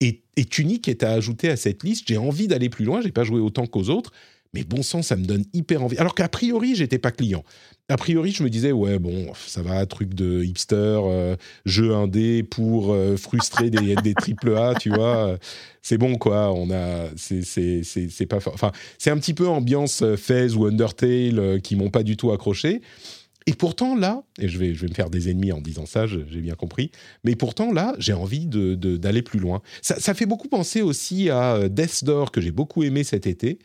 Et, 0.00 0.22
et 0.36 0.44
Tunic 0.44 0.88
est 0.88 1.02
à 1.02 1.12
ajouter 1.12 1.48
à 1.48 1.56
cette 1.56 1.82
liste. 1.82 2.04
J'ai 2.08 2.16
envie 2.16 2.48
d'aller 2.48 2.68
plus 2.68 2.84
loin. 2.84 3.00
J'ai 3.00 3.12
pas 3.12 3.22
joué 3.22 3.40
autant 3.40 3.66
qu'aux 3.66 3.88
autres, 3.88 4.12
mais 4.54 4.64
bon 4.64 4.82
sang, 4.82 5.02
ça 5.02 5.16
me 5.16 5.24
donne 5.24 5.44
hyper 5.54 5.82
envie. 5.82 5.96
Alors 5.96 6.14
qu'a 6.14 6.28
priori, 6.28 6.74
j'étais 6.74 6.98
pas 6.98 7.10
client. 7.10 7.42
A 7.88 7.96
priori, 7.96 8.32
je 8.32 8.42
me 8.42 8.50
disais, 8.50 8.72
ouais, 8.72 8.98
bon, 8.98 9.32
ça 9.34 9.62
va, 9.62 9.84
truc 9.86 10.14
de 10.14 10.42
hipster, 10.42 10.76
euh, 10.76 11.36
jeu 11.64 11.94
indé 11.94 12.42
pour 12.42 12.92
euh, 12.92 13.16
frustrer 13.16 13.70
des, 13.70 13.94
des 14.02 14.14
triple 14.14 14.56
A, 14.56 14.74
tu 14.74 14.90
vois. 14.90 15.36
C'est 15.82 15.98
bon, 15.98 16.16
quoi. 16.16 16.52
On 16.52 16.70
a, 16.70 17.08
c'est 17.16 18.26
pas, 18.26 18.36
enfin, 18.36 18.72
c'est 18.98 19.10
un 19.10 19.18
petit 19.18 19.34
peu 19.34 19.48
ambiance 19.48 20.02
euh, 20.02 20.16
Fez 20.16 20.54
ou 20.54 20.66
Undertale 20.66 21.60
qui 21.62 21.76
m'ont 21.76 21.90
pas 21.90 22.02
du 22.02 22.16
tout 22.16 22.30
accroché. 22.30 22.82
Et 23.46 23.54
pourtant, 23.54 23.96
là, 23.96 24.22
et 24.38 24.46
je 24.46 24.56
vais, 24.56 24.72
je 24.72 24.82
vais 24.82 24.88
me 24.88 24.94
faire 24.94 25.10
des 25.10 25.28
ennemis 25.28 25.50
en 25.50 25.60
disant 25.60 25.84
ça, 25.84 26.06
j'ai 26.06 26.40
bien 26.40 26.54
compris, 26.54 26.92
mais 27.24 27.34
pourtant, 27.34 27.72
là, 27.72 27.92
j'ai 27.98 28.12
envie 28.12 28.46
d'aller 28.46 28.76
de, 28.76 28.96
d'aller 28.96 29.22
plus 29.22 29.40
loin. 29.40 29.62
Ça, 29.80 29.98
ça, 29.98 30.14
fait 30.14 30.26
beaucoup 30.26 30.46
penser 30.46 30.80
aussi 30.80 31.28
à 31.28 31.68
Death 31.68 32.04
Door, 32.04 32.30
que 32.30 32.40
j'ai 32.40 32.52
beaucoup 32.52 32.84
aimé 32.84 33.02
cet 33.02 33.26
été, 33.26 33.58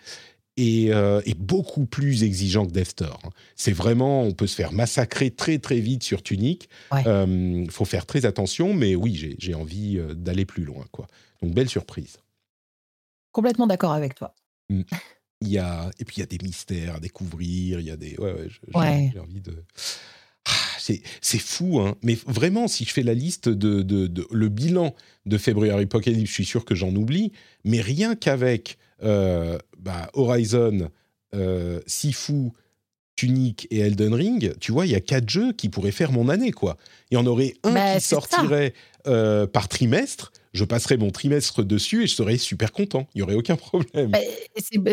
et, 0.58 0.91
euh, 0.91 1.22
est 1.26 1.38
beaucoup 1.38 1.86
plus 1.86 2.24
exigeant 2.24 2.66
que 2.66 2.72
Death 2.72 2.89
Store. 2.89 3.20
Hein. 3.24 3.30
C'est 3.55 3.72
vraiment, 3.72 4.24
on 4.24 4.34
peut 4.34 4.47
se 4.47 4.55
faire 4.55 4.74
massacrer 4.74 5.32
très 5.32 5.60
très 5.60 5.80
vite 5.80 6.03
sur 6.03 6.24
Tunic. 6.24 6.68
Il 6.91 7.08
euh, 7.08 7.66
faut 7.70 7.86
faire 7.86 8.05
très 8.05 8.26
attention, 8.26 8.74
mais 8.74 8.95
oui, 8.95 9.36
j'ai 9.38 9.53
envie 9.53 9.97
euh, 9.97 10.14
d'aller 10.14 10.45
plus 10.45 10.66
loin. 10.66 10.86
Quoi. 10.91 11.08
Donc 11.41 11.53
belle 11.53 11.70
surprise. 11.70 12.18
Complètement 13.32 13.68
d'accord 13.68 13.93
avec 13.93 14.16
toi. 14.16 14.34
Mmh. 14.70 14.82
Il 15.41 15.49
y 15.49 15.60
a, 15.60 15.91
et 15.99 16.05
puis 16.05 16.18
il 16.18 16.20
y 16.22 16.24
a 16.24 16.26
des 16.26 16.39
mystères 16.43 16.95
à 16.95 16.99
découvrir, 16.99 17.80
il 17.80 17.86
y 17.86 17.91
a 17.91 17.97
des... 17.97 18.18
Ouais, 18.18 18.34
ouais, 18.74 19.12
j'ai 19.14 19.20
envie 19.20 19.41
de... 19.41 19.64
Ah, 20.45 20.51
c'est 20.80 21.38
fou, 21.39 21.80
hein. 21.80 21.95
mais 22.01 22.18
vraiment, 22.26 22.68
si 22.68 22.86
je 22.86 22.93
fais 22.93 23.03
la 23.03 23.14
liste 23.14 23.49
de, 23.49 23.84
de, 23.84 24.08
de, 24.08 24.26
le 24.32 24.49
bilan 24.49 24.95
de 25.26 25.38
February 25.38 25.84
Apocalypse, 25.84 26.30
je 26.30 26.34
suis 26.34 26.45
sûr 26.45 26.64
que 26.64 26.74
j'en 26.74 26.95
oublie, 26.95 27.34
mais 27.66 27.82
rien 27.82 28.16
qu'avec 28.16 28.78
bah, 29.02 30.10
Horizon, 30.14 30.89
euh, 31.34 31.82
Sifu, 31.88 32.52
Tunic 33.16 33.68
et 33.72 33.80
Elden 33.80 34.14
Ring, 34.14 34.54
tu 34.60 34.72
vois, 34.72 34.86
il 34.86 34.91
y 34.91 34.95
a 34.95 35.02
quatre 35.02 35.30
jeux 35.30 35.52
qui 35.52 35.70
pourraient 35.70 35.91
faire 35.91 36.12
mon 36.12 36.30
année, 36.30 36.52
quoi. 36.52 36.78
Il 37.10 37.16
y 37.16 37.18
en 37.18 37.26
aurait 37.26 37.56
un 37.64 37.74
bah, 37.74 37.95
qui 37.95 38.02
sortirait 38.02 38.74
euh, 39.08 39.48
par 39.48 39.68
trimestre 39.68 40.32
je 40.54 40.64
passerai 40.64 40.98
mon 40.98 41.12
trimestre 41.12 41.64
dessus 41.64 42.04
et 42.04 42.08
je 42.08 42.16
serai 42.16 42.38
super 42.38 42.72
content. 42.72 43.08
Il 43.14 43.20
n'y 43.20 43.24
aurait 43.24 43.36
aucun 43.36 43.56
problème. 43.56 44.12
Bah, 44.12 44.20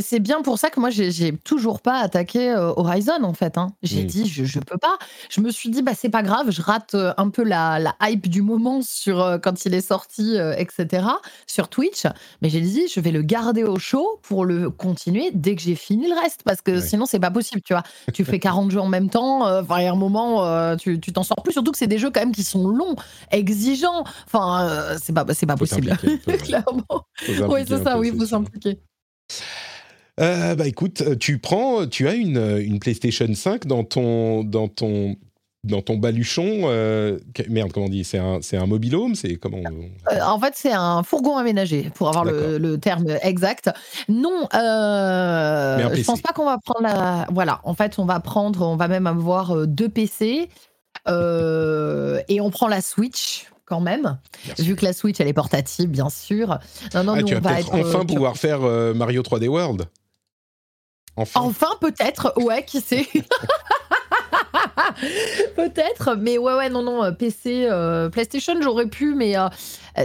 c'est 0.00 0.20
bien 0.20 0.42
pour 0.42 0.58
ça 0.58 0.70
que 0.70 0.80
moi, 0.80 0.90
j'ai 0.90 1.32
toujours 1.38 1.80
pas 1.80 1.98
attaqué 2.00 2.50
euh, 2.50 2.72
Horizon, 2.76 3.22
en 3.22 3.32
fait. 3.34 3.58
Hein. 3.58 3.72
J'ai 3.82 4.04
mm. 4.04 4.06
dit, 4.06 4.28
je, 4.28 4.44
je 4.44 4.58
peux 4.60 4.78
pas. 4.78 4.98
Je 5.30 5.40
me 5.40 5.50
suis 5.50 5.70
dit, 5.70 5.82
bah, 5.82 5.92
c'est 5.96 6.08
pas 6.08 6.22
grave, 6.22 6.50
je 6.50 6.62
rate 6.62 6.94
euh, 6.94 7.12
un 7.16 7.30
peu 7.30 7.42
la, 7.44 7.78
la 7.78 7.94
hype 8.02 8.28
du 8.28 8.42
moment 8.42 8.82
sur 8.82 9.20
euh, 9.20 9.38
quand 9.38 9.64
il 9.64 9.74
est 9.74 9.80
sorti, 9.80 10.36
etc., 10.56 11.06
sur 11.46 11.68
Twitch. 11.68 12.04
Mais 12.42 12.50
j'ai 12.50 12.60
dit, 12.60 12.84
je 12.92 13.00
vais 13.00 13.10
le 13.10 13.22
garder 13.22 13.64
au 13.64 13.78
chaud 13.78 14.20
pour 14.22 14.44
le 14.44 14.70
continuer 14.70 15.30
dès 15.32 15.54
que 15.54 15.62
j'ai 15.62 15.74
fini 15.74 16.08
le 16.08 16.14
reste. 16.14 16.42
Parce 16.44 16.60
que 16.60 16.80
sinon, 16.80 17.06
c'est 17.06 17.20
pas 17.20 17.30
possible, 17.30 17.62
tu 17.62 17.72
vois. 17.72 17.82
Tu 18.12 18.24
fais 18.24 18.38
40 18.38 18.70
jeux 18.70 18.80
en 18.80 18.88
même 18.88 19.10
temps, 19.10 19.46
y 19.46 19.86
a 19.86 19.92
un 19.92 19.96
moment, 19.96 20.76
tu 20.76 21.00
t'en 21.00 21.22
sors 21.22 21.42
plus. 21.42 21.52
Surtout 21.52 21.72
que 21.72 21.78
c'est 21.78 21.86
des 21.86 21.98
jeux 21.98 22.10
quand 22.10 22.20
même 22.20 22.32
qui 22.32 22.44
sont 22.44 22.68
longs, 22.68 22.96
exigeants. 23.30 24.04
Enfin, 24.26 24.96
c'est 25.02 25.12
pas, 25.12 25.24
pas 25.46 25.56
possible. 25.56 25.96
Clairement. 26.44 27.06
Oui, 27.48 27.60
c'est 27.66 27.82
ça, 27.82 27.98
oui, 27.98 28.10
il 28.12 28.18
faut 28.18 28.26
s'impliquer. 28.26 28.78
Euh, 30.20 30.54
bah 30.54 30.66
écoute, 30.66 31.18
tu 31.18 31.38
prends, 31.38 31.86
tu 31.86 32.06
as 32.06 32.14
une, 32.14 32.38
une 32.60 32.78
PlayStation 32.78 33.32
5 33.32 33.66
dans 33.66 33.82
ton, 33.82 34.44
dans 34.44 34.68
ton, 34.68 35.16
dans 35.64 35.82
ton 35.82 35.96
baluchon. 35.96 36.62
Euh, 36.64 37.18
merde, 37.48 37.72
comment 37.72 37.86
on 37.86 37.88
dit 37.88 38.04
C'est 38.04 38.18
un, 38.18 38.38
c'est 38.40 38.56
un 38.56 38.66
mobilhome 38.66 39.16
C'est 39.16 39.34
comment 39.36 39.58
euh, 39.58 40.20
En 40.24 40.38
fait, 40.38 40.54
c'est 40.54 40.72
un 40.72 41.02
fourgon 41.02 41.36
aménagé, 41.36 41.90
pour 41.94 42.08
avoir 42.08 42.24
le, 42.24 42.58
le, 42.58 42.78
terme 42.78 43.06
exact. 43.22 43.70
Non, 44.08 44.46
je 44.52 46.04
pense 46.04 46.20
pas 46.20 46.32
qu'on 46.32 46.44
va 46.44 46.58
prendre 46.58 46.82
la. 46.82 47.26
Voilà, 47.32 47.60
en 47.64 47.74
fait, 47.74 47.98
on 47.98 48.04
va 48.04 48.20
prendre, 48.20 48.62
on 48.62 48.76
va 48.76 48.86
même 48.86 49.08
avoir 49.08 49.66
deux 49.66 49.88
PC. 49.88 50.48
et 51.08 52.40
on 52.40 52.50
prend 52.50 52.68
la 52.68 52.80
Switch 52.80 53.48
quand 53.64 53.80
même, 53.80 54.18
vu 54.58 54.76
que 54.76 54.84
la 54.84 54.92
Switch 54.92 55.20
elle 55.20 55.28
est 55.28 55.32
portative, 55.32 55.88
bien 55.88 56.10
sûr. 56.10 56.58
Non, 56.94 57.04
non, 57.04 57.14
ah, 57.16 57.22
tu 57.22 57.34
vas 57.34 57.58
enfin 57.72 58.00
euh, 58.00 58.04
pouvoir 58.04 58.36
faire 58.36 58.62
euh, 58.62 58.94
Mario 58.94 59.22
3D 59.22 59.48
World. 59.48 59.88
Enfin, 61.16 61.40
enfin 61.42 61.70
peut-être, 61.80 62.34
ouais, 62.36 62.64
qui 62.64 62.80
sait. 62.80 63.06
Peut-être, 65.56 66.16
mais 66.16 66.38
ouais, 66.38 66.54
ouais, 66.54 66.68
non, 66.68 66.82
non, 66.82 67.04
euh, 67.04 67.12
PC, 67.12 67.66
euh, 67.70 68.08
PlayStation, 68.08 68.54
j'aurais 68.60 68.86
pu, 68.86 69.14
mais 69.14 69.36
euh, 69.36 69.48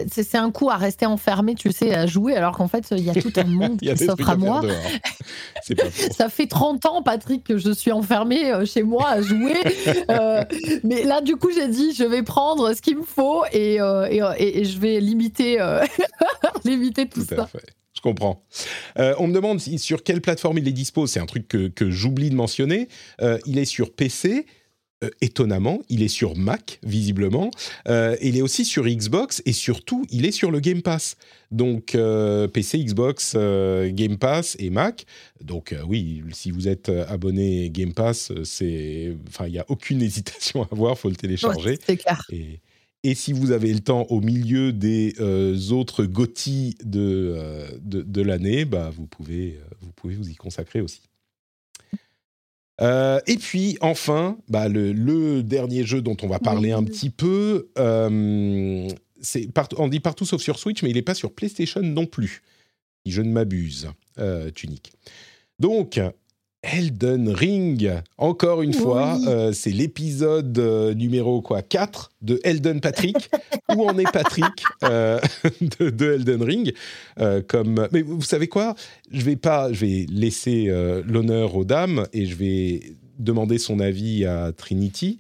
c'est 0.10 0.36
un 0.36 0.52
coup 0.52 0.70
à 0.70 0.78
rester 0.78 1.06
enfermé, 1.06 1.56
tu 1.56 1.72
sais, 1.72 1.94
à 1.94 2.06
jouer, 2.06 2.36
alors 2.36 2.58
qu'en 2.58 2.68
fait, 2.68 2.86
il 2.92 3.04
y 3.04 3.10
a 3.10 3.14
tout 3.14 3.34
un 3.36 3.46
monde 3.46 3.80
qui 3.82 3.98
s'offre 3.98 4.30
à 4.30 4.36
moi. 4.36 4.62
Ça 6.12 6.30
fait 6.30 6.48
30 6.48 6.86
ans, 6.86 7.04
Patrick, 7.04 7.44
que 7.44 7.58
je 7.58 7.72
suis 7.72 7.92
enfermé 7.92 8.66
chez 8.66 8.84
moi 8.84 9.08
à 9.10 9.22
jouer. 9.22 9.56
mais 10.84 11.04
là, 11.04 11.22
du 11.22 11.36
coup, 11.36 11.52
j'ai 11.52 11.68
dit, 11.68 11.94
je 11.94 12.04
vais 12.04 12.24
prendre 12.24 12.74
ce 12.74 12.82
qu'il 12.82 12.98
me 12.98 13.04
faut 13.04 13.44
et, 13.52 13.76
et, 13.76 14.66
je 14.66 14.80
vais 14.80 15.00
limiter, 15.00 15.58
limiter 16.66 17.08
tout, 17.08 17.24
ça. 17.24 17.50
Je 17.94 18.02
comprends. 18.02 18.44
on 18.98 19.28
me 19.28 19.34
demande 19.34 19.60
sur 19.60 20.04
quelle 20.04 20.22
plateforme 20.22 20.58
il 20.60 20.68
est 20.68 20.74
dispo. 20.74 21.08
C'est 21.08 21.20
un 21.20 21.26
truc 21.26 21.48
que, 21.48 21.68
que 21.68 21.90
j'oublie 21.90 22.30
de 22.30 22.36
mentionner. 22.36 22.88
il 23.46 23.58
est 23.58 23.66
sur 23.66 23.94
PC, 23.94 24.46
euh, 25.02 25.10
étonnamment, 25.22 25.82
il 25.88 26.04
est 26.04 26.10
sur 26.10 26.36
Mac, 26.36 26.80
visiblement. 26.84 27.52
Euh, 27.88 28.18
il 28.22 28.36
est 28.36 28.42
aussi 28.42 28.66
sur 28.66 28.86
Xbox 28.86 29.42
et 29.46 29.54
surtout, 29.54 30.06
il 30.10 30.26
est 30.26 30.32
sur 30.32 30.52
le 30.52 30.60
Game 30.60 30.82
Pass. 30.82 31.16
Donc, 31.52 31.96
euh, 31.96 32.50
PC, 32.50 32.84
Xbox, 32.84 33.34
Game 33.36 34.18
Pass 34.18 34.58
et 34.60 34.70
Mac. 34.70 35.06
Donc, 35.42 35.74
oui, 35.88 36.22
si 36.34 36.52
vous 36.52 36.68
êtes 36.68 36.90
abonné 36.90 37.70
Game 37.70 37.94
Pass, 37.94 38.34
c'est, 38.44 39.16
enfin, 39.30 39.48
il 39.48 39.54
n'y 39.54 39.60
a 39.60 39.66
aucune 39.70 40.02
hésitation 40.02 40.64
à 40.64 40.68
avoir, 40.70 40.98
faut 40.98 41.10
le 41.10 41.16
télécharger. 41.16 41.80
c'est 41.86 41.96
clair. 41.96 42.22
Et, 42.34 42.60
et, 43.04 43.16
si 43.16 43.32
vous 43.32 43.52
avez 43.52 43.74
le 43.74 43.80
temps 43.80 44.06
au 44.10 44.20
milieu 44.20 44.74
des 44.74 45.16
autres 45.72 46.04
GOTY 46.04 46.76
de, 46.84 47.80
de, 47.82 48.02
de 48.02 48.22
l'année, 48.22 48.66
bah, 48.66 48.92
vous, 48.94 49.08
pouvez, 49.08 49.62
vous 49.80 49.94
pouvez 49.94 50.16
vous 50.16 50.30
y 50.30 50.36
consacrer 50.36 50.82
aussi. 50.82 51.09
Euh, 52.82 53.20
et 53.28 53.38
puis 53.38 53.78
enfin, 53.82 54.38
bah, 54.48 54.68
le, 54.70 55.42
dernier 55.44 55.84
jeu 55.84 56.02
dont 56.02 56.18
on 56.22 56.28
va 56.28 56.40
parler 56.40 56.72
un 56.72 56.84
petit 56.84 57.10
peu, 57.10 57.70
euh, 57.78 58.90
on 59.78 59.88
dit 59.88 60.00
partout 60.00 60.26
sauf 60.26 60.42
sur 60.42 60.60
Switch, 60.60 60.82
mais 60.84 60.90
il 60.90 60.96
n'est 60.96 61.02
pas 61.02 61.14
sur 61.14 61.34
PlayStation 61.34 61.82
non 61.82 62.06
plus, 62.06 62.42
si 63.06 63.12
je 63.12 63.22
ne 63.22 63.32
m'abuse, 63.32 63.90
euh, 64.18 64.50
Tunic. 64.52 64.94
Donc, 65.60 66.00
Elden 66.62 67.30
Ring, 67.30 67.90
encore 68.18 68.62
une 68.62 68.74
fois, 68.74 69.18
euh, 69.28 69.54
c'est 69.54 69.72
l'épisode 69.72 70.58
euh, 70.60 70.94
numéro 70.94 71.42
quoi 71.42 71.62
4 71.62 72.12
de 72.22 72.40
Elden 72.44 72.82
Patrick. 72.82 73.30
Où 73.76 73.88
en 73.88 73.98
est 73.98 74.12
Patrick 74.12 74.64
euh, 74.84 75.20
de, 75.80 76.14
Elden 76.14 76.42
Ring 76.42 76.74
comme... 77.48 77.88
Mais 77.92 78.02
vous 78.02 78.22
savez 78.22 78.48
quoi? 78.48 78.76
Je 79.12 79.22
vais 79.22 79.36
pas, 79.36 79.72
je 79.72 79.86
vais 79.86 80.06
laisser 80.10 80.66
l'honneur 81.06 81.56
aux 81.56 81.66
dames 81.66 82.08
et 82.12 82.26
je 82.26 82.36
vais 82.36 82.82
demander 83.20 83.60
son 83.60 83.80
avis 83.80 84.26
à 84.26 84.52
Trinity, 84.52 85.20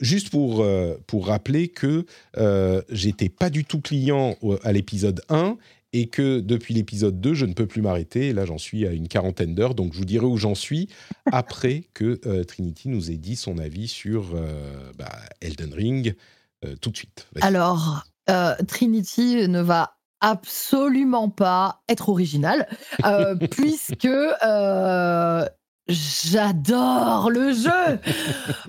juste 0.00 0.30
pour, 0.30 0.64
pour 1.06 1.26
rappeler 1.26 1.68
que 1.68 2.06
j'étais 2.88 3.28
pas 3.28 3.50
du 3.50 3.66
tout 3.66 3.80
client 3.82 4.36
à 4.62 4.72
l'épisode 4.72 5.20
1 5.28 5.58
et 5.94 6.08
que 6.08 6.40
depuis 6.40 6.74
l'épisode 6.74 7.20
2, 7.20 7.34
je 7.34 7.46
ne 7.46 7.54
peux 7.54 7.66
plus 7.66 7.80
m'arrêter. 7.80 8.32
Là, 8.32 8.44
j'en 8.44 8.58
suis 8.58 8.84
à 8.84 8.90
une 8.90 9.06
quarantaine 9.06 9.54
d'heures, 9.54 9.76
donc 9.76 9.92
je 9.92 9.98
vous 9.98 10.04
dirai 10.04 10.26
où 10.26 10.36
j'en 10.36 10.56
suis 10.56 10.88
après 11.32 11.84
que 11.94 12.20
euh, 12.26 12.42
Trinity 12.42 12.88
nous 12.88 13.12
ait 13.12 13.16
dit 13.16 13.36
son 13.36 13.58
avis 13.58 13.86
sur 13.86 14.32
euh, 14.34 14.90
bah, 14.98 15.12
Elden 15.40 15.72
Ring 15.72 16.16
euh, 16.64 16.74
tout 16.80 16.90
de 16.90 16.96
suite. 16.96 17.28
Alors, 17.40 18.04
Trinity 18.66 19.48
ne 19.48 19.60
va 19.60 19.92
absolument 20.20 21.28
pas 21.28 21.82
être 21.88 22.08
original, 22.08 22.66
puisque 23.50 24.08
J'adore 25.86 27.28
le 27.28 27.52
jeu. 27.52 27.98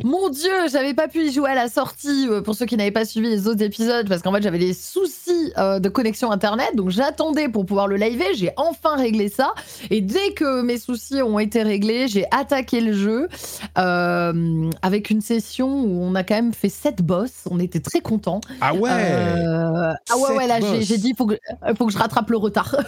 Mon 0.04 0.28
Dieu, 0.28 0.52
j'avais 0.70 0.94
pas 0.94 1.08
pu 1.08 1.28
y 1.28 1.32
jouer 1.32 1.50
à 1.50 1.56
la 1.56 1.70
sortie, 1.70 2.28
euh, 2.30 2.42
pour 2.42 2.56
ceux 2.56 2.66
qui 2.66 2.76
n'avaient 2.76 2.92
pas 2.92 3.06
suivi 3.06 3.30
les 3.30 3.48
autres 3.48 3.62
épisodes, 3.62 4.10
parce 4.10 4.22
qu'en 4.22 4.34
fait 4.34 4.42
j'avais 4.42 4.60
des 4.60 4.74
soucis 4.74 5.54
euh, 5.58 5.80
de 5.80 5.88
connexion 5.88 6.30
Internet, 6.30 6.76
donc 6.76 6.90
j'attendais 6.90 7.48
pour 7.48 7.66
pouvoir 7.66 7.88
le 7.88 7.96
liver, 7.96 8.34
j'ai 8.34 8.52
enfin 8.58 8.98
réglé 8.98 9.30
ça, 9.30 9.54
et 9.90 10.02
dès 10.02 10.34
que 10.34 10.62
mes 10.62 10.78
soucis 10.78 11.22
ont 11.22 11.40
été 11.40 11.64
réglés, 11.64 12.10
j'ai 12.10 12.26
attaqué 12.32 12.82
le 12.82 12.92
jeu, 12.92 13.30
euh, 13.78 14.70
avec 14.82 15.10
une 15.10 15.22
session 15.22 15.70
où 15.70 16.04
on 16.04 16.16
a 16.16 16.24
quand 16.24 16.36
même 16.36 16.54
fait 16.54 16.68
7 16.68 17.02
boss, 17.02 17.32
on 17.50 17.62
était 17.62 17.80
très 17.80 18.02
contents. 18.02 18.42
Ah 18.60 18.74
ouais. 18.74 18.92
Ah 18.92 20.18
ouais, 20.18 20.36
ouais, 20.36 20.48
là 20.48 20.60
j'ai 20.82 20.98
dit, 20.98 21.12
il 21.12 21.16
faut 21.16 21.28
que, 21.28 21.36
faut 21.78 21.86
que 21.86 21.94
je 21.94 21.98
rattrape 21.98 22.30
le 22.30 22.38
retard. 22.38 22.76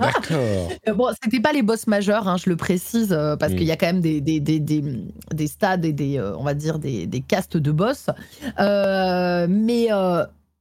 D'accord. 0.00 0.68
bon, 0.96 1.08
c'était 1.22 1.40
pas 1.40 1.52
les 1.52 1.62
boss 1.62 1.86
majeurs, 1.86 2.28
hein, 2.28 2.36
je 2.36 2.50
le 2.50 2.56
précise, 2.56 3.16
parce 3.38 3.52
mm. 3.52 3.56
qu'il 3.56 3.66
y 3.66 3.72
a 3.72 3.76
quand 3.76 3.86
même 3.86 4.00
des, 4.00 4.20
des, 4.20 4.40
des, 4.40 4.60
des, 4.60 5.46
stades 5.46 5.84
et 5.84 5.92
des, 5.92 6.20
on 6.20 6.44
va 6.44 6.54
dire, 6.54 6.78
des, 6.78 7.24
castes 7.26 7.56
de 7.56 7.72
boss. 7.72 8.06
mais 8.58 9.88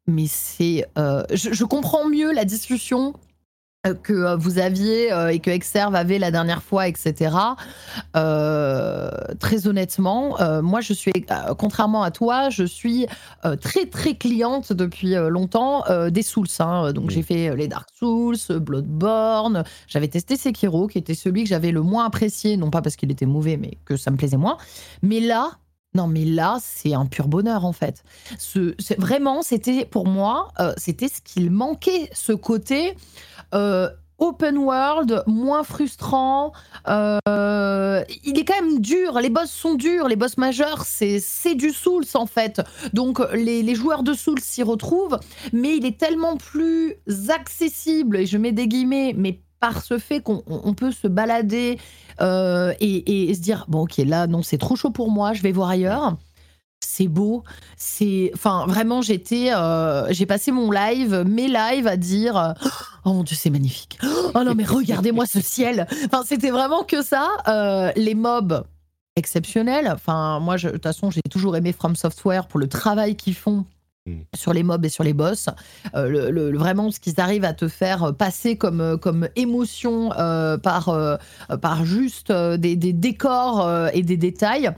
mais 0.08 0.26
c'est. 0.28 0.86
Je, 0.98 1.54
je, 1.54 1.64
comprends 1.64 2.08
mieux 2.08 2.34
la 2.34 2.46
discussion 2.46 3.14
euh, 3.14 3.31
que 4.04 4.14
euh, 4.14 4.36
vous 4.36 4.60
aviez 4.60 5.12
euh, 5.12 5.30
et 5.30 5.40
que 5.40 5.50
Exerve 5.50 5.96
avait 5.96 6.20
la 6.20 6.30
dernière 6.30 6.62
fois, 6.62 6.88
etc. 6.88 7.36
très 8.14 9.68
honnêtement, 9.68 10.38
moi 10.62 10.82
je 10.82 10.94
suis, 10.94 11.12
contrairement 11.58 12.04
à 12.04 12.12
toi, 12.12 12.50
je 12.50 12.64
suis 12.64 13.08
très 13.62 13.86
très 13.86 14.16
cliente 14.16 14.74
depuis 14.74 15.16
longtemps 15.30 15.84
des 16.10 16.22
Souls. 16.22 16.48
Hein. 16.60 16.94
Donc 16.94 17.10
j'ai 17.10 17.24
fait 17.24 17.56
les 17.56 17.68
Dark 17.68 17.90
Souls, 17.98 18.38
Bloodborne, 18.50 19.64
j'avais 19.88 20.08
testé 20.08 20.36
Sekiro, 20.36 20.88
qui 20.88 20.98
était 20.98 21.16
celui 21.16 21.44
que 21.44 21.50
j'avais 21.50 21.72
le 21.72 21.82
moins 21.82 22.06
apprécié, 22.06 22.58
non 22.58 22.70
pas 22.70 22.82
parce 22.82 22.96
qu'il 22.96 23.12
était 23.12 23.26
mauvais, 23.26 23.58
mais 23.58 23.78
que 23.86 23.98
ça 23.98 24.12
me 24.12 24.18
plaisait 24.18 24.38
moins. 24.38 24.58
Mais 25.02 25.20
là, 25.20 25.52
non, 25.94 26.08
mais 26.08 26.24
là, 26.24 26.58
c'est 26.62 26.94
un 26.94 27.06
pur 27.06 27.28
bonheur 27.28 27.66
en 27.66 27.74
fait. 27.74 28.04
Ce, 28.38 28.76
vraiment, 28.98 29.42
c'était 29.42 29.86
pour 29.86 30.08
moi, 30.08 30.54
c'était 30.78 31.08
ce 31.08 31.22
qu'il 31.22 31.52
manquait, 31.52 32.10
ce 32.14 32.34
côté. 32.34 32.96
Euh, 33.54 33.90
open 34.22 34.58
world, 34.60 35.24
moins 35.26 35.64
frustrant. 35.64 36.54
Euh, 36.88 38.04
il 38.24 38.40
est 38.40 38.46
quand 38.46 38.62
même 38.62 38.80
dur. 38.80 39.20
Les 39.20 39.30
boss 39.30 39.50
sont 39.50 39.74
durs. 39.74 40.08
Les 40.08 40.16
boss 40.16 40.38
majeurs, 40.38 40.84
c'est 40.86 41.56
du 41.56 41.72
Souls 41.72 42.06
en 42.14 42.28
fait. 42.28 42.62
Donc 42.94 43.20
les, 43.34 43.76
joueurs 43.76 44.04
de 44.04 44.14
Souls 44.14 44.40
s'y 44.40 44.62
retrouvent, 44.64 45.20
mais 45.54 45.76
il 45.76 45.86
est 45.86 46.00
tellement 46.00 46.38
plus 46.38 46.98
accessible. 47.30 48.18
Et 48.18 48.26
je 48.28 48.38
mets 48.38 48.52
des 48.52 48.68
guillemets, 48.68 49.14
mais 49.18 49.42
par 49.60 49.84
ce 49.84 49.98
fait 49.98 50.22
qu'on 50.22 50.74
peut 50.76 50.92
se 50.92 51.08
balader 51.08 51.80
euh, 52.20 52.74
et, 52.80 53.30
et, 53.30 53.34
se 53.34 53.42
dire 53.42 53.66
bon 53.68 53.84
ok 53.84 53.98
là 53.98 54.26
non 54.26 54.42
c'est 54.42 54.58
trop 54.58 54.76
chaud 54.76 54.90
pour 54.90 55.12
moi, 55.12 55.34
je 55.34 55.44
vais 55.44 55.52
voir 55.52 55.70
ailleurs 55.70 56.18
c'est 56.92 57.08
beau, 57.08 57.44
c'est, 57.78 58.32
enfin 58.36 58.66
vraiment 58.68 59.02
j'étais, 59.02 59.54
euh, 59.54 60.12
j'ai 60.12 60.26
passé 60.26 60.52
mon 60.52 60.72
live, 60.72 61.24
mes 61.26 61.48
lives 61.48 61.88
à 61.88 61.96
dire, 61.96 62.54
oh 63.06 63.14
mon 63.14 63.24
dieu 63.24 63.38
c'est 63.40 63.50
magnifique, 63.50 63.98
oh 64.34 64.44
non 64.44 64.56
mais 64.56 64.66
regardez-moi 64.66 65.26
ce 65.26 65.40
ciel, 65.40 65.88
c'était 66.26 66.52
vraiment 66.52 66.84
que 66.84 67.02
ça, 67.02 67.30
euh, 67.48 67.92
les 67.96 68.14
mobs 68.14 68.66
exceptionnels, 69.16 69.90
enfin 69.94 70.40
moi 70.42 70.58
de 70.58 70.70
toute 70.70 70.84
façon 70.84 71.12
j'ai 71.12 71.22
toujours 71.30 71.56
aimé 71.56 71.72
From 71.72 71.96
Software 71.96 72.48
pour 72.48 72.60
le 72.60 72.68
travail 72.68 73.16
qu'ils 73.16 73.36
font 73.36 73.66
Mm. 74.08 74.22
sur 74.36 74.52
les 74.52 74.64
mobs 74.64 74.84
et 74.84 74.90
sur 74.90 75.04
les 75.04 75.14
boss. 75.14 75.48
Euh, 75.94 76.32
le, 76.32 76.58
vraiment, 76.58 76.90
ce 76.90 77.00
qu'ils 77.00 77.22
arrivent 77.22 77.46
à 77.46 77.54
te 77.54 77.68
faire 77.68 78.16
passer 78.16 78.58
comme, 78.58 78.98
comme 78.98 79.30
émotion 79.36 80.12
euh, 80.18 80.58
par, 80.58 80.90
euh, 80.90 81.18
par 81.62 81.86
juste 81.86 82.32
des, 82.32 82.76
décors 82.76 83.70
et 83.94 84.02
des 84.02 84.18
détails. 84.18 84.72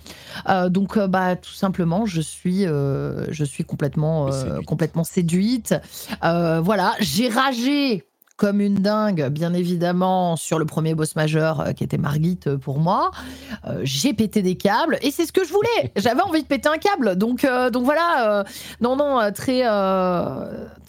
donc, 0.69 0.99
bah, 0.99 1.37
tout 1.37 1.53
simplement, 1.53 2.05
je 2.05 2.19
suis, 2.19 2.63
je 2.63 3.43
suis 3.45 3.63
complètement, 3.63 4.29
complètement 4.65 5.05
séduite. 5.05 5.73
voilà, 6.21 6.93
j'ai 6.99 7.29
ragé 7.29 8.03
comme 8.43 8.59
une 8.59 8.75
dingue, 8.75 9.29
bien 9.29 9.53
évidemment, 9.53 10.35
sur 10.35 10.59
le 10.59 10.65
premier 10.65 10.95
boss 10.95 11.15
majeur 11.15 11.61
euh, 11.61 11.71
qui 11.71 11.85
était 11.85 11.97
Margit 11.97 12.41
euh, 12.45 12.57
pour 12.57 12.77
moi. 12.77 13.11
Euh, 13.65 13.79
j'ai 13.83 14.11
pété 14.11 14.41
des 14.41 14.55
câbles 14.55 14.97
et 15.01 15.11
c'est 15.11 15.25
ce 15.25 15.31
que 15.31 15.45
je 15.45 15.53
voulais. 15.53 15.93
J'avais 15.95 16.19
envie 16.19 16.41
de 16.41 16.47
péter 16.47 16.67
un 16.67 16.77
câble. 16.77 17.15
Donc, 17.15 17.47
donc 17.71 17.85
voilà, 17.85 18.43
non, 18.81 18.97
non, 18.97 19.31
très, 19.33 19.61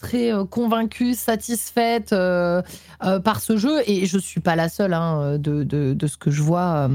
très 0.01 0.33
convaincue, 0.51 1.15
satisfaite 1.15 2.11
par 2.11 3.41
ce 3.41 3.57
jeu. 3.57 3.83
Et 3.87 4.07
je 4.07 4.19
suis 4.19 4.41
pas 4.41 4.57
la 4.57 4.69
seule 4.69 4.93
hein, 4.93 5.39
de, 5.39 5.63
de, 5.63 6.07
ce 6.09 6.17
que 6.17 6.33
je 6.33 6.43
vois 6.43 6.91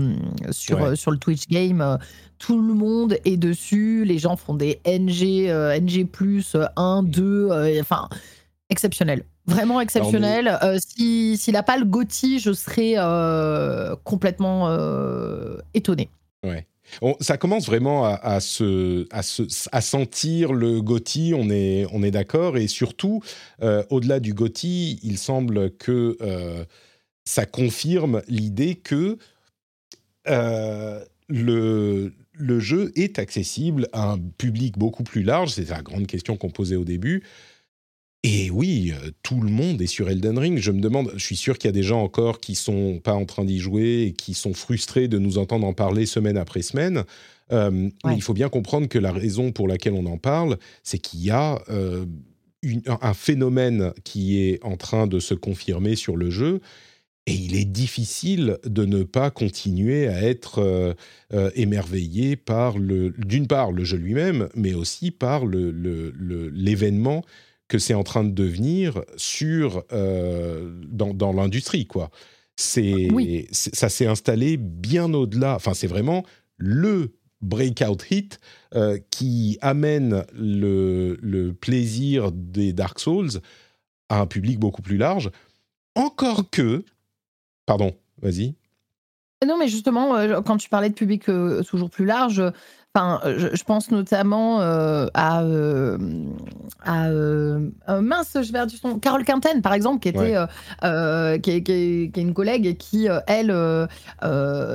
sur, 0.52 0.98
sur 0.98 1.12
le 1.12 1.18
Twitch 1.18 1.48
Game 1.48 1.98
tout 2.38 2.62
le 2.62 2.74
monde 2.74 3.18
est 3.26 3.36
dessus, 3.36 4.06
les 4.06 4.18
gens 4.18 4.38
font 4.38 4.54
des 4.54 4.80
NG, 4.86 5.50
NG+, 5.82 6.08
1, 6.76 7.04
2, 7.04 7.80
enfin, 7.82 8.08
exceptionnel. 8.70 9.24
Vraiment 9.50 9.82
exceptionnel. 9.82 10.58
Euh, 10.64 10.78
s'il 10.80 11.54
n'a 11.54 11.64
pas 11.64 11.78
le 11.78 11.86
Gotti, 11.86 12.40
je 12.40 12.54
serais 12.54 12.94
euh, 12.98 13.96
complètement 14.04 14.70
euh, 14.70 15.58
étonné. 15.74 16.10
Ouais. 16.44 16.68
ça 17.20 17.38
commence 17.38 17.66
vraiment 17.66 18.06
à, 18.06 18.40
se, 18.40 19.08
à, 19.12 19.82
sentir 19.82 20.54
le 20.54 20.82
Gotti, 20.82 21.34
on 21.36 21.50
est, 21.50 21.86
on 21.92 22.04
est 22.04 22.12
d'accord. 22.12 22.58
Et 22.58 22.68
surtout, 22.68 23.22
au-delà 23.90 24.20
du 24.20 24.34
Gotti, 24.34 25.00
il 25.04 25.18
semble 25.18 25.72
que 25.72 26.18
ça 27.26 27.46
confirme 27.46 28.22
l'idée 28.28 28.76
que 28.76 29.18
le, 30.26 32.14
le 32.40 32.60
jeu 32.60 32.92
est 32.96 33.20
accessible 33.20 33.90
à 33.92 34.12
un 34.12 34.18
public 34.18 34.78
beaucoup 34.78 35.04
plus 35.04 35.24
large. 35.24 35.52
C'est 35.52 35.70
la 35.70 35.82
grande 35.82 36.08
question 36.08 36.38
qu'on 36.38 36.50
posait 36.50 36.78
au 36.78 36.86
début. 36.86 37.24
Et 38.24 38.50
oui, 38.50 38.92
euh, 38.94 39.12
tout 39.24 39.40
le 39.40 39.50
monde 39.50 39.82
est 39.82 39.88
sur 39.88 40.10
Elden 40.10 40.38
Ring. 40.38 40.60
Je 40.60 40.72
me 40.72 40.82
demande, 40.82 41.12
je 41.16 41.24
suis 41.24 41.38
sûr 41.38 41.58
qu'il 41.58 41.70
y 41.70 41.74
a 41.74 41.74
des 41.74 41.84
gens 41.84 42.02
encore 42.02 42.42
qui 42.42 42.56
sont 42.56 43.00
pas 43.02 43.14
en 43.14 43.26
train 43.26 43.46
d'y 43.46 43.60
jouer 43.60 44.08
et 44.08 44.14
qui 44.14 44.34
sont 44.34 44.54
frustrés 44.54 45.08
de 45.08 45.18
nous 45.18 45.38
entendre 45.38 45.66
en 45.66 45.74
parler 45.74 46.06
semaine 46.06 46.36
après 46.36 46.62
semaine. 46.62 47.06
Euh, 47.54 47.90
il 48.12 48.22
faut 48.22 48.34
bien 48.34 48.50
comprendre 48.50 48.88
que 48.88 49.00
la 49.00 49.14
raison 49.14 49.52
pour 49.52 49.68
laquelle 49.68 49.94
on 49.94 50.06
en 50.06 50.18
parle, 50.18 50.58
c'est 50.84 51.00
qu'il 51.00 51.22
y 51.22 51.32
a 51.32 51.62
euh, 51.70 52.06
un 52.88 53.14
phénomène 53.14 53.94
qui 54.04 54.42
est 54.42 54.64
en 54.66 54.76
train 54.76 55.08
de 55.08 55.20
se 55.20 55.34
confirmer 55.34 55.96
sur 55.96 56.18
le 56.18 56.30
jeu. 56.30 56.60
Et 57.26 57.34
il 57.34 57.56
est 57.56 57.66
difficile 57.66 58.58
de 58.66 58.86
ne 58.86 59.04
pas 59.04 59.30
continuer 59.30 60.08
à 60.08 60.24
être 60.24 60.96
émerveillé 61.54 62.36
par, 62.36 62.80
d'une 62.80 63.46
part, 63.46 63.72
le 63.72 63.84
jeu 63.84 63.98
lui-même, 63.98 64.50
mais 64.56 64.74
aussi 64.74 65.12
par 65.12 65.46
l'événement 65.46 67.18
le, 67.18 67.22
que 67.70 67.78
c'est 67.78 67.94
en 67.94 68.04
train 68.04 68.26
de 68.26 68.32
devenir 68.32 69.04
sur 69.16 69.86
euh, 69.94 70.82
dans, 70.90 71.32
l'industrie 71.32 71.86
quoi. 71.86 72.10
C'est 72.58 73.08
ça 73.54 73.88
s'est 73.88 74.08
installé 74.08 74.58
bien 74.58 75.14
au-delà. 75.14 75.56
Enfin, 75.56 75.74
c'est 75.74 75.88
vraiment 75.88 76.26
le 76.58 77.14
breakout 77.42 78.04
hit 78.12 78.42
euh, 78.76 79.00
qui 79.12 79.58
amène 79.62 80.26
le, 80.34 81.18
le, 81.22 81.54
plaisir 81.54 82.34
des 82.34 82.74
Dark 82.74 83.00
Souls 83.00 83.40
à 84.10 84.20
un 84.20 84.26
public 84.26 84.60
beaucoup 84.60 84.82
plus 84.82 84.98
large. 84.98 85.32
Encore 85.96 86.50
que, 86.50 86.84
pardon, 87.66 87.96
vas-y. 88.22 88.56
Non, 89.48 89.58
mais 89.58 89.70
justement, 89.70 90.18
euh, 90.18 90.42
quand 90.42 90.58
tu 90.58 90.68
parlais 90.68 90.90
de 90.90 90.96
public 90.96 91.28
toujours 91.70 91.90
plus 91.90 92.06
large, 92.06 92.44
Enfin, 92.96 93.22
je, 93.38 93.64
pense 93.64 93.92
notamment 93.92 94.62
euh, 94.62 95.06
à, 95.14 95.44
euh, 95.44 96.00
à 96.84 97.10
euh, 97.10 97.70
mince, 97.88 98.36
je 98.42 98.52
vais 98.52 98.66
du 98.66 98.78
son. 98.78 98.98
Carole 98.98 99.24
Quinten, 99.24 99.62
par 99.62 99.74
exemple, 99.74 100.00
qui 100.00 100.10
était 100.10 100.36
qui, 101.44 101.64
qui, 101.64 102.12
qui, 102.12 102.20
est 102.20 102.24
une 102.24 102.34
collègue 102.34 102.78
qui, 102.78 103.08
elle, 103.28 103.50
ne, 103.50 103.88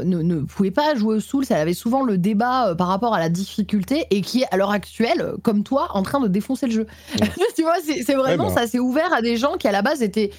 ne, 0.04 0.40
pouvait 0.42 0.70
pas 0.70 0.94
jouer 0.94 1.16
au 1.16 1.20
Souls. 1.20 1.44
Elle 1.50 1.56
avait 1.56 1.74
souvent 1.74 2.04
le 2.04 2.16
débat 2.16 2.76
par 2.78 2.86
rapport 2.86 3.14
à 3.14 3.18
la 3.18 3.28
difficulté 3.28 4.06
et 4.10 4.20
qui 4.20 4.42
est 4.42 4.46
à 4.52 4.56
l'heure 4.58 4.70
actuelle, 4.70 5.32
comme 5.42 5.64
toi, 5.64 5.88
en 5.94 6.02
train 6.02 6.20
de 6.20 6.28
défoncer 6.28 6.66
le 6.66 6.72
jeu. 6.72 6.86
tu 7.56 7.62
vois, 7.62 7.78
c'est 7.82 8.14
vraiment 8.14 8.46
bah. 8.46 8.60
ça 8.60 8.66
s'est 8.68 8.78
ouvert 8.78 9.12
à 9.12 9.22
des 9.22 9.36
gens 9.36 9.56
qui 9.56 9.66
à 9.66 9.72
la 9.72 9.82
base 9.82 10.02
étaient 10.02 10.30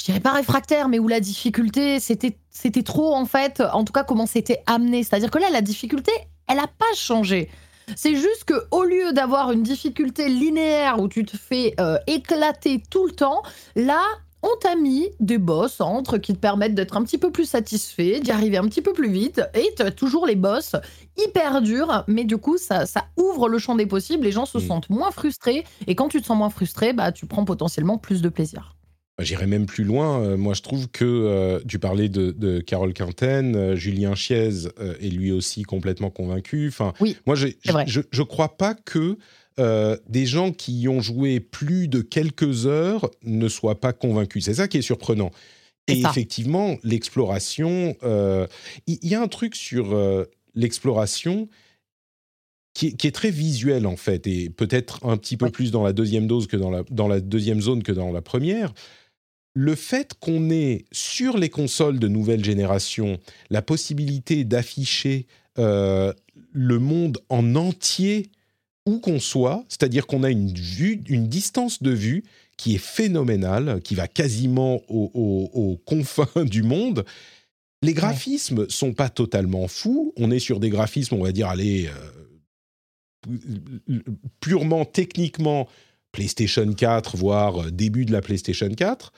je 0.00 0.06
dirais 0.06 0.20
pas 0.20 0.32
réfractaire, 0.32 0.88
mais 0.88 0.98
où 0.98 1.08
la 1.08 1.20
difficulté, 1.20 1.98
c'était 2.00 2.82
trop, 2.82 3.14
en 3.14 3.26
fait, 3.26 3.62
en 3.72 3.84
tout 3.84 3.92
cas, 3.92 4.02
comment 4.02 4.24
c'était 4.24 4.62
amené. 4.66 5.04
C'est-à-dire 5.04 5.30
que 5.30 5.38
là, 5.38 5.50
la 5.52 5.60
difficulté, 5.60 6.10
elle 6.50 6.56
n'a 6.56 6.66
pas 6.66 6.92
changé. 6.94 7.48
C'est 7.96 8.16
juste 8.16 8.44
que 8.44 8.54
au 8.70 8.84
lieu 8.84 9.12
d'avoir 9.12 9.52
une 9.52 9.62
difficulté 9.62 10.28
linéaire 10.28 11.00
où 11.00 11.08
tu 11.08 11.24
te 11.24 11.36
fais 11.36 11.74
euh, 11.80 11.96
éclater 12.06 12.82
tout 12.90 13.06
le 13.06 13.12
temps, 13.12 13.42
là, 13.76 14.02
on 14.42 14.48
t'a 14.60 14.74
mis 14.74 15.08
des 15.20 15.38
boss 15.38 15.80
entre 15.80 16.18
qui 16.18 16.34
te 16.34 16.38
permettent 16.38 16.74
d'être 16.74 16.96
un 16.96 17.02
petit 17.04 17.18
peu 17.18 17.30
plus 17.30 17.44
satisfait, 17.44 18.20
d'y 18.20 18.30
arriver 18.30 18.56
un 18.56 18.66
petit 18.66 18.82
peu 18.82 18.92
plus 18.92 19.10
vite, 19.10 19.42
et 19.54 19.72
tu 19.76 19.82
as 19.82 19.90
toujours 19.90 20.26
les 20.26 20.36
boss 20.36 20.76
hyper 21.16 21.62
durs, 21.62 22.04
mais 22.06 22.24
du 22.24 22.38
coup, 22.38 22.58
ça, 22.58 22.86
ça 22.86 23.06
ouvre 23.16 23.48
le 23.48 23.58
champ 23.58 23.74
des 23.74 23.86
possibles, 23.86 24.24
les 24.24 24.32
gens 24.32 24.46
se 24.46 24.58
mm. 24.58 24.66
sentent 24.66 24.90
moins 24.90 25.10
frustrés, 25.10 25.64
et 25.86 25.94
quand 25.94 26.08
tu 26.08 26.20
te 26.20 26.26
sens 26.26 26.38
moins 26.38 26.50
frustré, 26.50 26.92
bah, 26.92 27.12
tu 27.12 27.26
prends 27.26 27.44
potentiellement 27.44 27.98
plus 27.98 28.22
de 28.22 28.28
plaisir. 28.28 28.76
J'irais 29.22 29.46
même 29.46 29.66
plus 29.66 29.84
loin. 29.84 30.20
Euh, 30.20 30.36
moi, 30.36 30.54
je 30.54 30.62
trouve 30.62 30.88
que 30.88 31.04
euh, 31.04 31.60
tu 31.66 31.78
parlais 31.78 32.08
de, 32.08 32.60
Carole 32.60 32.92
Quinten, 32.92 33.56
euh, 33.56 33.76
Julien 33.76 34.14
Chiez 34.14 34.50
est 35.00 35.10
lui 35.10 35.32
aussi 35.32 35.62
complètement 35.62 36.10
convaincu. 36.10 36.68
Enfin, 36.68 36.92
oui, 37.00 37.16
moi, 37.26 37.34
je 37.34 37.46
ne 37.46 38.22
crois 38.22 38.56
pas 38.56 38.74
que 38.74 39.18
des 40.08 40.24
gens 40.24 40.52
qui 40.52 40.80
y 40.80 40.88
ont 40.88 41.02
joué 41.02 41.38
plus 41.38 41.86
de 41.86 42.00
quelques 42.00 42.66
heures 42.66 43.10
ne 43.24 43.46
soient 43.46 43.78
pas 43.78 43.92
convaincus. 43.92 44.46
C'est 44.46 44.54
ça 44.54 44.68
qui 44.68 44.78
est 44.78 44.82
surprenant. 44.82 45.30
Et 45.86 46.00
effectivement, 46.00 46.78
l'exploration, 46.82 47.94
il 48.86 48.98
y, 49.02 49.14
a 49.14 49.20
un 49.20 49.28
truc 49.28 49.54
sur 49.54 49.94
l'exploration 50.54 51.48
qui, 52.72 52.86
est 53.02 53.14
très 53.14 53.30
visuel 53.30 53.86
en 53.86 53.96
fait, 53.96 54.26
et 54.26 54.48
peut-être 54.48 55.04
un 55.04 55.18
petit 55.18 55.36
peu 55.36 55.50
plus 55.50 55.70
dans 55.70 55.82
la 55.82 55.92
deuxième 55.92 56.26
dose 56.26 56.46
que 56.46 56.56
dans 56.56 56.70
la, 56.70 56.82
dans 56.90 57.08
la 57.08 57.20
deuxième 57.20 57.60
zone 57.60 57.82
que 57.82 57.92
dans 57.92 58.12
la 58.12 58.22
première 58.22 58.72
le 59.54 59.74
fait 59.74 60.14
qu'on 60.20 60.50
ait 60.50 60.84
sur 60.92 61.36
les 61.36 61.48
consoles 61.48 61.98
de 61.98 62.08
nouvelle 62.08 62.44
génération 62.44 63.18
la 63.50 63.62
possibilité 63.62 64.44
d'afficher 64.44 65.26
euh, 65.58 66.12
le 66.52 66.78
monde 66.78 67.18
en 67.28 67.56
entier 67.56 68.30
où 68.86 68.98
qu'on 68.98 69.20
soit, 69.20 69.64
c'est-à-dire 69.68 70.06
qu'on 70.06 70.22
a 70.22 70.30
une 70.30 70.52
vue, 70.52 71.02
une 71.08 71.28
distance 71.28 71.82
de 71.82 71.90
vue 71.90 72.24
qui 72.56 72.74
est 72.74 72.78
phénoménale, 72.78 73.80
qui 73.82 73.94
va 73.94 74.08
quasiment 74.08 74.80
aux, 74.88 75.80
confins 75.86 76.44
du 76.44 76.62
monde. 76.62 77.04
Les 77.82 77.94
graphismes 77.94 78.68
sont 78.68 78.92
pas 78.92 79.08
totalement 79.08 79.66
fous. 79.68 80.12
On 80.16 80.30
est 80.30 80.38
sur 80.38 80.60
des 80.60 80.70
graphismes, 80.70 81.14
on 81.14 81.24
va 81.24 81.32
dire, 81.32 81.48
allez, 81.48 81.88
euh, 83.28 84.00
purement 84.40 84.84
techniquement 84.84 85.68
PlayStation 86.12 86.70
4, 86.72 87.16
voire 87.16 87.62
euh, 87.62 87.70
début 87.70 88.04
de 88.04 88.12
la 88.12 88.20
PlayStation 88.20 88.68
4. 88.68 89.12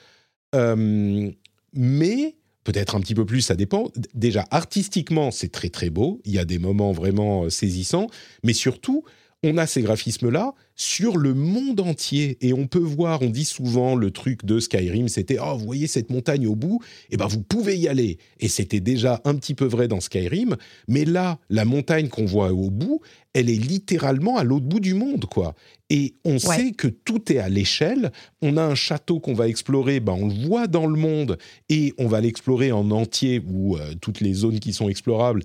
Euh, 0.54 1.30
mais 1.74 2.36
peut-être 2.64 2.94
un 2.94 3.00
petit 3.00 3.14
peu 3.14 3.24
plus, 3.24 3.40
ça 3.40 3.56
dépend. 3.56 3.90
Déjà, 4.14 4.44
artistiquement, 4.50 5.30
c'est 5.30 5.50
très 5.50 5.68
très 5.68 5.90
beau. 5.90 6.20
Il 6.24 6.32
y 6.32 6.38
a 6.38 6.44
des 6.44 6.58
moments 6.58 6.92
vraiment 6.92 7.48
saisissants. 7.50 8.08
Mais 8.44 8.52
surtout, 8.52 9.04
on 9.44 9.56
a 9.56 9.66
ces 9.66 9.82
graphismes-là 9.82 10.54
sur 10.74 11.16
le 11.16 11.34
monde 11.34 11.80
entier. 11.80 12.38
Et 12.40 12.52
on 12.52 12.66
peut 12.66 12.78
voir, 12.78 13.22
on 13.22 13.30
dit 13.30 13.44
souvent 13.44 13.94
le 13.94 14.10
truc 14.10 14.44
de 14.44 14.60
Skyrim, 14.60 15.08
c'était 15.08 15.38
Oh, 15.40 15.56
vous 15.56 15.64
voyez 15.64 15.86
cette 15.86 16.10
montagne 16.10 16.46
au 16.46 16.54
bout? 16.54 16.80
Eh 17.10 17.16
bien, 17.16 17.26
vous 17.26 17.42
pouvez 17.42 17.76
y 17.76 17.88
aller. 17.88 18.18
Et 18.40 18.48
c'était 18.48 18.80
déjà 18.80 19.20
un 19.24 19.34
petit 19.34 19.54
peu 19.54 19.64
vrai 19.64 19.88
dans 19.88 20.00
Skyrim. 20.00 20.56
Mais 20.88 21.04
là, 21.04 21.38
la 21.50 21.64
montagne 21.64 22.08
qu'on 22.08 22.24
voit 22.24 22.52
au 22.52 22.70
bout, 22.70 23.00
elle 23.34 23.48
est 23.48 23.54
littéralement 23.54 24.36
à 24.36 24.44
l'autre 24.44 24.66
bout 24.66 24.80
du 24.80 24.94
monde, 24.94 25.24
quoi. 25.24 25.54
Et 25.90 26.14
on 26.24 26.38
sait 26.38 26.72
que 26.72 26.88
tout 26.88 27.30
est 27.30 27.38
à 27.38 27.50
l'échelle. 27.50 28.12
On 28.40 28.56
a 28.56 28.62
un 28.62 28.74
château 28.74 29.20
qu'on 29.20 29.34
va 29.34 29.46
explorer, 29.48 30.00
ben 30.00 30.14
on 30.18 30.28
le 30.28 30.46
voit 30.46 30.66
dans 30.66 30.86
le 30.86 30.98
monde 30.98 31.36
et 31.68 31.92
on 31.98 32.06
va 32.06 32.22
l'explorer 32.22 32.72
en 32.72 32.90
entier 32.90 33.42
ou 33.46 33.76
euh, 33.76 33.92
toutes 34.00 34.20
les 34.20 34.32
zones 34.32 34.58
qui 34.58 34.72
sont 34.72 34.88
explorables 34.88 35.42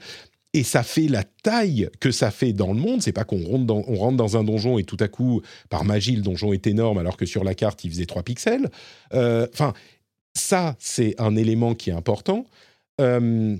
et 0.53 0.63
ça 0.63 0.83
fait 0.83 1.07
la 1.07 1.23
taille 1.23 1.89
que 1.99 2.11
ça 2.11 2.31
fait 2.31 2.53
dans 2.53 2.73
le 2.73 2.79
monde. 2.79 3.01
C'est 3.01 3.11
pas 3.11 3.25
qu'on 3.25 3.43
rentre 3.43 3.65
dans, 4.15 4.37
un 4.37 4.43
donjon 4.43 4.77
et 4.77 4.83
tout 4.83 4.97
à 4.99 5.07
coup, 5.07 5.41
par 5.69 5.85
magie, 5.85 6.15
le 6.15 6.21
donjon 6.21 6.53
est 6.53 6.67
énorme 6.67 6.97
alors 6.97 7.17
que 7.17 7.25
sur 7.25 7.43
la 7.43 7.53
carte, 7.53 7.83
il 7.83 7.91
faisait 7.91 8.05
3 8.05 8.23
pixels. 8.23 8.69
Euh, 9.13 9.47
enfin, 9.53 9.73
ça, 10.33 10.75
c'est 10.79 11.15
un 11.19 11.35
élément 11.35 11.75
qui 11.75 11.89
est 11.89 11.93
important. 11.93 12.45
Euh, 13.01 13.55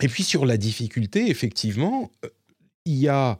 et 0.00 0.08
puis 0.08 0.24
sur 0.24 0.46
la 0.46 0.56
difficulté, 0.56 1.30
effectivement, 1.30 2.10
euh, 2.24 2.28
il 2.84 2.96
y 2.96 3.08
a, 3.08 3.38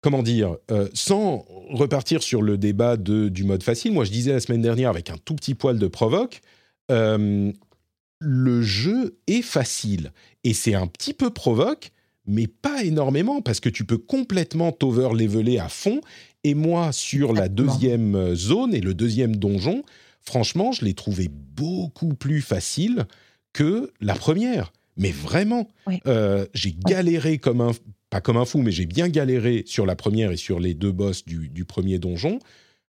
comment 0.00 0.22
dire, 0.22 0.56
sans 0.94 1.44
repartir 1.70 2.22
sur 2.22 2.42
le 2.42 2.56
débat 2.56 2.96
de, 2.96 3.28
du 3.28 3.44
mode 3.44 3.62
facile, 3.62 3.92
moi 3.92 4.04
je 4.04 4.10
disais 4.10 4.32
la 4.32 4.40
semaine 4.40 4.62
dernière 4.62 4.88
avec 4.88 5.10
un 5.10 5.16
tout 5.22 5.34
petit 5.34 5.54
poil 5.54 5.78
de 5.78 5.86
provoque, 5.86 6.40
le 8.24 8.62
jeu 8.62 9.18
est 9.26 9.42
facile. 9.42 10.12
Et 10.42 10.54
c'est 10.54 10.74
un 10.74 10.86
petit 10.86 11.14
peu 11.14 11.30
provoque, 11.30 11.92
mais 12.26 12.46
pas 12.46 12.82
énormément, 12.82 13.42
parce 13.42 13.60
que 13.60 13.68
tu 13.68 13.84
peux 13.84 13.98
complètement 13.98 14.72
t'over-leveler 14.72 15.58
à 15.58 15.68
fond. 15.68 16.00
Et 16.42 16.54
moi, 16.54 16.92
sur 16.92 17.32
la 17.32 17.48
deuxième 17.48 18.34
zone 18.34 18.74
et 18.74 18.80
le 18.80 18.94
deuxième 18.94 19.36
donjon, 19.36 19.82
franchement, 20.20 20.72
je 20.72 20.84
l'ai 20.84 20.94
trouvé 20.94 21.28
beaucoup 21.30 22.14
plus 22.14 22.40
facile 22.40 23.06
que 23.52 23.92
la 24.00 24.14
première. 24.14 24.72
Mais 24.96 25.10
vraiment, 25.10 25.68
euh, 26.06 26.46
j'ai 26.54 26.72
galéré 26.72 27.38
comme 27.38 27.60
un... 27.60 27.72
Pas 28.10 28.20
comme 28.20 28.36
un 28.36 28.44
fou, 28.44 28.58
mais 28.58 28.70
j'ai 28.70 28.86
bien 28.86 29.08
galéré 29.08 29.64
sur 29.66 29.86
la 29.86 29.96
première 29.96 30.30
et 30.30 30.36
sur 30.36 30.60
les 30.60 30.72
deux 30.74 30.92
boss 30.92 31.24
du, 31.24 31.48
du 31.48 31.64
premier 31.64 31.98
donjon. 31.98 32.38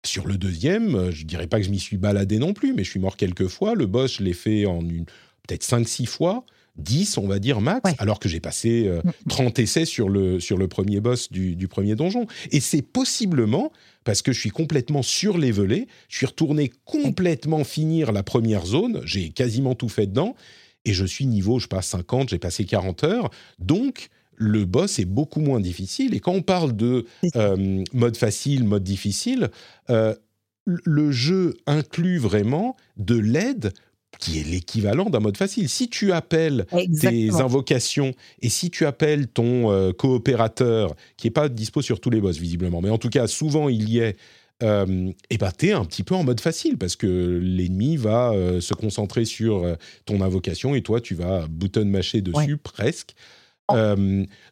Sur 0.04 0.26
le 0.26 0.36
deuxième, 0.36 0.94
euh, 0.94 1.10
je 1.10 1.24
dirais 1.24 1.46
pas 1.46 1.58
que 1.58 1.64
je 1.64 1.70
m'y 1.70 1.80
suis 1.80 1.96
baladé 1.96 2.38
non 2.38 2.52
plus, 2.52 2.74
mais 2.74 2.84
je 2.84 2.90
suis 2.90 3.00
mort 3.00 3.16
quelques 3.16 3.48
fois. 3.48 3.74
Le 3.74 3.86
boss, 3.86 4.18
je 4.18 4.22
l'ai 4.22 4.34
fait 4.34 4.66
en 4.66 4.80
peut-être 4.80 5.64
5-6 5.64 6.06
fois. 6.06 6.44
10, 6.76 7.18
on 7.18 7.28
va 7.28 7.38
dire 7.38 7.60
max, 7.60 7.92
alors 7.98 8.18
que 8.18 8.28
j'ai 8.28 8.40
passé 8.40 8.90
30 9.28 9.58
euh, 9.58 9.62
essais 9.62 9.84
sur 9.84 10.08
le, 10.08 10.40
sur 10.40 10.58
le 10.58 10.66
premier 10.66 11.00
boss 11.00 11.30
du, 11.30 11.68
premier 11.68 11.94
donjon. 11.94 12.26
Et 12.50 12.60
c'est 12.60 12.82
possiblement 12.82 13.70
parce 14.02 14.22
que 14.22 14.32
je 14.32 14.40
suis 14.40 14.50
complètement 14.50 15.02
surlevelé, 15.02 15.86
je 16.08 16.16
suis 16.16 16.26
retourné 16.26 16.72
complètement 16.84 17.62
finir 17.62 18.10
la 18.10 18.22
première 18.22 18.66
zone, 18.66 19.02
j'ai 19.04 19.30
quasiment 19.30 19.76
tout 19.76 19.88
fait 19.88 20.06
dedans, 20.06 20.34
et 20.84 20.92
je 20.92 21.04
suis 21.04 21.26
niveau, 21.26 21.58
je 21.60 21.68
passe 21.68 21.86
50, 21.86 22.30
j'ai 22.30 22.38
passé 22.38 22.64
40 22.64 23.04
heures, 23.04 23.30
donc 23.60 24.10
le 24.36 24.64
boss 24.64 24.98
est 24.98 25.04
beaucoup 25.04 25.40
moins 25.40 25.60
difficile. 25.60 26.14
Et 26.14 26.20
quand 26.20 26.32
on 26.32 26.42
parle 26.42 26.74
de 26.76 27.06
euh, 27.36 27.84
mode 27.92 28.16
facile, 28.16 28.64
mode 28.64 28.84
difficile, 28.84 29.50
euh, 29.90 30.14
le 30.66 31.12
jeu 31.12 31.54
inclut 31.66 32.18
vraiment 32.18 32.76
de 32.96 33.16
l'aide 33.16 33.72
qui 34.18 34.38
est 34.38 34.44
l'équivalent 34.44 35.10
d'un 35.10 35.20
mode 35.20 35.36
facile. 35.36 35.68
Si 35.68 35.88
tu 35.88 36.12
appelles 36.12 36.66
tes 37.00 37.30
invocations 37.34 38.12
et 38.40 38.48
si 38.48 38.70
tu 38.70 38.86
appelles 38.86 39.28
ton 39.28 39.70
euh, 39.70 39.92
coopérateur, 39.92 40.94
qui 41.16 41.26
n'est 41.26 41.32
pas 41.32 41.48
dispo 41.48 41.82
sur 41.82 42.00
tous 42.00 42.10
les 42.10 42.20
boss 42.20 42.38
visiblement, 42.38 42.80
mais 42.80 42.90
en 42.90 42.98
tout 42.98 43.10
cas 43.10 43.26
souvent 43.26 43.68
il 43.68 43.88
y 43.88 43.98
est, 43.98 44.16
euh, 44.62 45.10
et 45.30 45.38
bah 45.38 45.52
t'es 45.52 45.72
un 45.72 45.84
petit 45.84 46.04
peu 46.04 46.14
en 46.14 46.24
mode 46.24 46.40
facile 46.40 46.78
parce 46.78 46.96
que 46.96 47.40
l'ennemi 47.42 47.96
va 47.96 48.32
euh, 48.32 48.60
se 48.60 48.72
concentrer 48.72 49.24
sur 49.24 49.76
ton 50.04 50.20
invocation 50.20 50.74
et 50.74 50.82
toi 50.82 51.00
tu 51.00 51.14
vas 51.14 51.46
bouton 51.48 51.84
mâcher 51.84 52.22
dessus 52.22 52.56
presque. 52.56 53.14
Oh. 53.68 53.96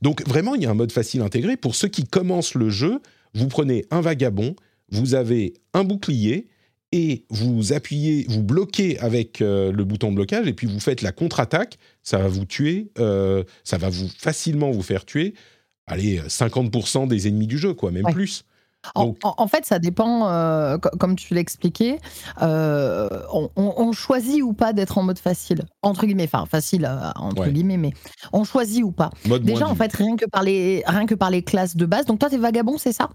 donc 0.01 0.27
vraiment 0.27 0.55
il 0.55 0.63
y 0.63 0.67
a 0.67 0.71
un 0.71 0.75
mode 0.75 0.93
facile 0.93 1.21
intégré. 1.21 1.57
Pour 1.57 1.75
ceux 1.75 1.89
qui 1.89 2.05
commencent 2.05 2.55
le 2.55 2.71
jeu, 2.71 3.01
vous 3.35 3.49
prenez 3.49 3.85
un 3.91 4.01
vagabond, 4.01 4.57
vous 4.91 5.15
avez 5.15 5.55
un 5.75 5.85
bouclier 5.85 6.49
et 6.93 7.25
vous 7.31 7.73
appuyez, 7.73 8.27
vous 8.29 8.43
bloquez 8.43 8.99
avec 8.99 9.41
euh, 9.41 9.73
le 9.73 9.85
bouton 9.85 10.11
de 10.11 10.17
blocage 10.17 10.47
et 10.47 10.53
puis 10.53 10.67
vous 10.67 10.81
faites 10.81 11.01
la 11.01 11.13
contre-attaque, 11.13 11.79
ça 12.03 12.19
va 12.19 12.29
vous 12.29 12.45
tuer, 12.45 12.91
euh, 12.99 13.45
ça 13.65 13.79
va 13.79 13.89
vous 13.89 14.09
facilement 14.19 14.71
vous 14.71 14.83
faire 14.83 15.07
tuer, 15.07 15.35
allez, 15.87 16.21
50% 16.21 17.09
des 17.09 17.29
ennemis 17.29 17.47
du 17.47 17.57
jeu, 17.59 17.73
quoi, 17.73 17.91
même 17.91 18.05
plus. 18.13 18.45
En, 18.95 19.47
fait, 19.47 19.65
ça 19.65 19.79
dépend, 19.79 20.29
euh, 20.29 20.79
comme 20.79 21.17
tu 21.17 21.35
l'expliquais, 21.35 21.99
on, 22.41 23.93
choisit 23.93 24.43
ou 24.43 24.53
pas 24.53 24.73
d'être 24.73 24.99
en 24.99 25.03
mode 25.03 25.19
facile, 25.19 25.65
entre 25.83 26.07
guillemets, 26.07 26.29
enfin 26.33 26.47
facile 26.47 26.89
entre 27.17 27.49
guillemets, 27.49 27.77
mais 27.77 27.93
on 28.33 28.45
choisit 28.45 28.83
ou 28.83 28.93
pas. 28.93 29.11
Déjà, 29.43 29.69
en 29.69 29.75
fait, 29.75 29.93
rien 29.93 30.17
que, 30.17 30.25
par 30.27 30.43
les, 30.43 30.83
rien 30.87 31.07
que 31.07 31.15
par 31.15 31.31
les 31.31 31.43
classes 31.43 31.77
de 31.77 31.87
base, 31.87 32.07
donc 32.07 32.19
toi, 32.19 32.31
t'es 32.31 32.39
vagabond, 32.39 32.79
c'est 32.79 32.93
ça? 32.93 33.11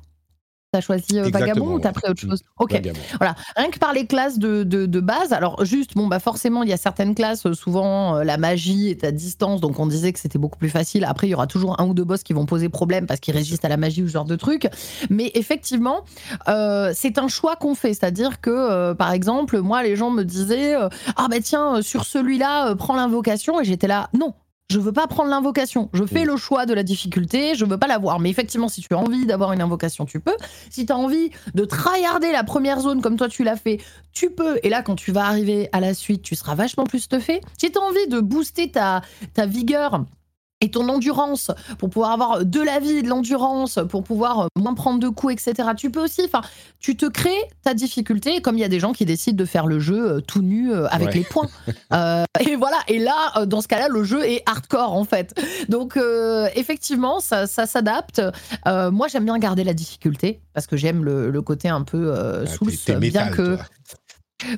T'as 0.73 0.81
choisi 0.81 1.17
euh, 1.17 1.29
Vagabond 1.29 1.75
ou 1.75 1.79
t'as 1.79 1.93
pris 1.93 2.09
autre 2.09 2.19
chose 2.19 2.43
Ok. 2.59 2.77
Voilà. 3.19 3.35
Rien 3.55 3.69
que 3.69 3.79
par 3.79 3.93
les 3.93 4.05
classes 4.05 4.37
de, 4.37 4.63
de, 4.63 4.99
base, 4.99 5.31
alors 5.31 5.63
juste, 5.63 5.95
bon, 5.95 6.07
bah 6.07 6.19
forcément, 6.19 6.61
il 6.61 6.69
y 6.69 6.73
a 6.73 6.77
certaines 6.77 7.15
classes, 7.15 7.45
euh, 7.45 7.53
souvent 7.53 8.17
euh, 8.17 8.23
la 8.25 8.37
magie 8.37 8.89
est 8.89 9.05
à 9.05 9.11
distance, 9.11 9.61
donc 9.61 9.79
on 9.79 9.87
disait 9.87 10.11
que 10.11 10.19
c'était 10.19 10.37
beaucoup 10.37 10.59
plus 10.59 10.69
facile. 10.69 11.05
Après, 11.05 11.27
il 11.27 11.29
y 11.29 11.33
aura 11.33 11.47
toujours 11.47 11.79
un 11.79 11.85
ou 11.85 11.93
deux 11.93 12.03
boss 12.03 12.21
qui 12.21 12.33
vont 12.33 12.45
poser 12.45 12.67
problème 12.67 13.05
parce 13.05 13.21
qu'ils 13.21 13.33
résistent 13.33 13.63
à 13.63 13.69
la 13.69 13.77
magie 13.77 14.03
ou 14.03 14.07
ce 14.07 14.13
genre 14.13 14.25
de 14.25 14.35
truc. 14.35 14.67
Mais 15.09 15.31
effectivement, 15.35 16.03
c'est 16.47 17.17
un 17.17 17.29
choix 17.29 17.55
qu'on 17.55 17.73
fait. 17.73 17.93
C'est-à-dire 17.93 18.41
que, 18.41 18.91
par 18.93 19.13
exemple, 19.13 19.61
moi, 19.61 19.83
les 19.83 19.95
gens 19.95 20.09
me 20.09 20.23
disaient 20.23 20.75
Ah, 21.15 21.27
bah 21.29 21.37
tiens, 21.41 21.81
sur 21.81 22.03
celui-là, 22.03 22.75
prends 22.75 22.95
l'invocation. 22.95 23.61
Et 23.61 23.63
j'étais 23.63 23.87
là, 23.87 24.09
non, 24.13 24.33
je 24.69 24.79
veux 24.79 24.91
pas 24.91 25.07
prendre 25.07 25.29
l'invocation. 25.29 25.89
Je 25.93 26.05
fais 26.05 26.23
mm. 26.23 26.27
le 26.27 26.37
choix 26.37 26.65
de 26.65 26.73
la 26.73 26.83
difficulté, 26.83 27.55
je 27.55 27.65
veux 27.65 27.77
pas 27.77 27.87
l'avoir. 27.87 28.19
Mais 28.19 28.29
effectivement, 28.29 28.67
si 28.67 28.81
tu 28.81 28.93
as 28.93 28.97
envie 28.97 29.25
d'avoir 29.25 29.53
une 29.53 29.61
invocation, 29.61 30.05
tu 30.05 30.19
peux. 30.19 30.35
Si 30.69 30.85
tu 30.85 30.91
as 30.91 30.97
envie 30.97 31.31
de 31.53 31.65
tryharder 31.65 32.31
la 32.31 32.43
première 32.43 32.79
zone 32.81 33.01
comme 33.01 33.15
toi 33.15 33.29
tu 33.29 33.43
l'as 33.43 33.55
fait, 33.55 33.79
tu 34.11 34.29
peux. 34.29 34.59
Et 34.63 34.69
là, 34.69 34.81
quand 34.81 34.95
tu 34.95 35.11
vas 35.11 35.25
arriver 35.25 35.69
à 35.71 35.79
la 35.79 35.93
suite, 35.93 36.21
tu 36.21 36.35
seras 36.35 36.55
vachement 36.55 36.83
plus 36.83 36.99
stuffé. 36.99 37.41
Si 37.57 37.71
tu 37.71 37.77
as 37.77 37.81
envie 37.81 38.07
de 38.07 38.19
booster 38.19 38.69
ta, 38.69 39.01
ta 39.33 39.45
vigueur 39.45 40.03
et 40.61 40.71
ton 40.71 40.89
endurance 40.89 41.51
pour 41.77 41.89
pouvoir 41.89 42.11
avoir 42.11 42.45
de 42.45 42.61
la 42.61 42.79
vie 42.79 43.03
de 43.03 43.07
l'endurance, 43.07 43.79
pour 43.89 44.03
pouvoir 44.03 44.39
euh, 44.39 44.47
moins 44.57 44.73
prendre 44.73 44.99
de 44.99 45.07
coups, 45.07 45.33
etc. 45.33 45.69
Tu 45.77 45.91
peux 45.91 46.03
aussi, 46.03 46.21
enfin, 46.25 46.41
tu 46.79 46.95
te 46.95 47.05
crées 47.05 47.29
ta 47.63 47.73
difficulté, 47.73 48.41
comme 48.41 48.57
il 48.57 48.61
y 48.61 48.63
a 48.63 48.69
des 48.69 48.79
gens 48.79 48.91
qui 48.91 49.05
décident 49.05 49.37
de 49.37 49.45
faire 49.45 49.67
le 49.67 49.79
jeu 49.79 50.13
euh, 50.13 50.19
tout 50.19 50.41
nu 50.41 50.71
euh, 50.71 50.87
avec 50.87 51.13
les 51.13 51.23
points. 51.23 51.49
et 52.39 52.55
voilà, 52.55 52.77
et 52.87 52.97
là, 52.97 53.45
dans 53.45 53.61
ce 53.61 53.67
cas-là, 53.67 53.87
le 53.87 54.03
jeu 54.03 54.23
est 54.25 54.41
hardcore 54.45 54.93
en 54.93 55.03
fait. 55.03 55.39
Donc, 55.69 55.99
effectivement, 56.55 57.19
ça, 57.19 57.45
s'adapte. 57.47 58.21
moi, 58.65 59.07
j'aime 59.07 59.25
bien 59.25 59.37
garder 59.37 59.63
la 59.63 59.73
difficulté 59.73 60.41
parce 60.53 60.67
que 60.67 60.77
j'aime 60.77 61.03
le, 61.03 61.41
côté 61.41 61.69
un 61.69 61.83
peu 61.83 62.13
ah, 62.13 62.45
sous 62.47 62.65
bien 62.99 63.29
que. 63.29 63.57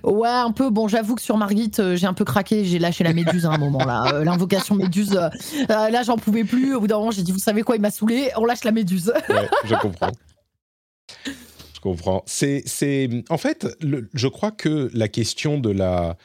Ouais, 0.04 0.28
un 0.28 0.52
peu. 0.52 0.70
Bon, 0.70 0.88
j'avoue 0.88 1.16
que 1.16 1.22
sur 1.22 1.38
Margit, 1.38 1.72
euh, 1.80 1.96
j'ai 1.96 2.06
un 2.06 2.14
peu 2.14 2.26
craqué. 2.26 2.66
J'ai 2.66 2.80
lâché 2.80 3.04
la 3.04 3.14
méduse 3.14 3.46
à 3.46 3.52
un 3.52 3.58
moment 3.58 3.86
là. 3.86 4.14
Euh, 4.14 4.24
l'invocation 4.24 4.76
méduse. 4.76 5.16
Euh, 5.16 5.30
là, 5.68 6.04
j'en 6.04 6.18
pouvais 6.18 6.44
plus. 6.44 6.76
Au 6.76 6.82
bout 6.82 6.88
d'un 6.88 6.98
moment, 6.98 7.12
j'ai 7.12 7.24
dit, 7.24 7.32
vous 7.32 7.40
savez 7.40 7.64
quoi, 7.64 7.76
il 7.76 7.82
m'a 7.82 7.92
saoulé. 7.92 8.30
On 8.36 8.46
lâche 8.46 8.64
la 8.64 8.72
méduse. 8.72 9.14
je 9.66 9.76
comprends. 9.76 10.12
Je 11.74 11.80
comprends. 11.80 12.24
C'est, 12.26 13.10
en 13.30 13.38
fait, 13.38 13.68
je 14.14 14.28
crois 14.28 14.52
que 14.52 14.90
la 14.94 15.08
question 15.08 15.60
de 15.60 15.70
la, 15.70 16.18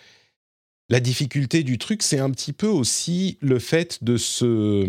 la 0.89 0.99
difficulté 0.99 1.63
du 1.63 1.79
truc, 1.79 2.03
c'est 2.03 2.19
un 2.19 2.31
petit 2.31 2.53
peu 2.53 2.67
aussi 2.67 3.39
le 3.41 3.61
fait 3.61 4.03
de 4.03 4.17
se, 4.17 4.85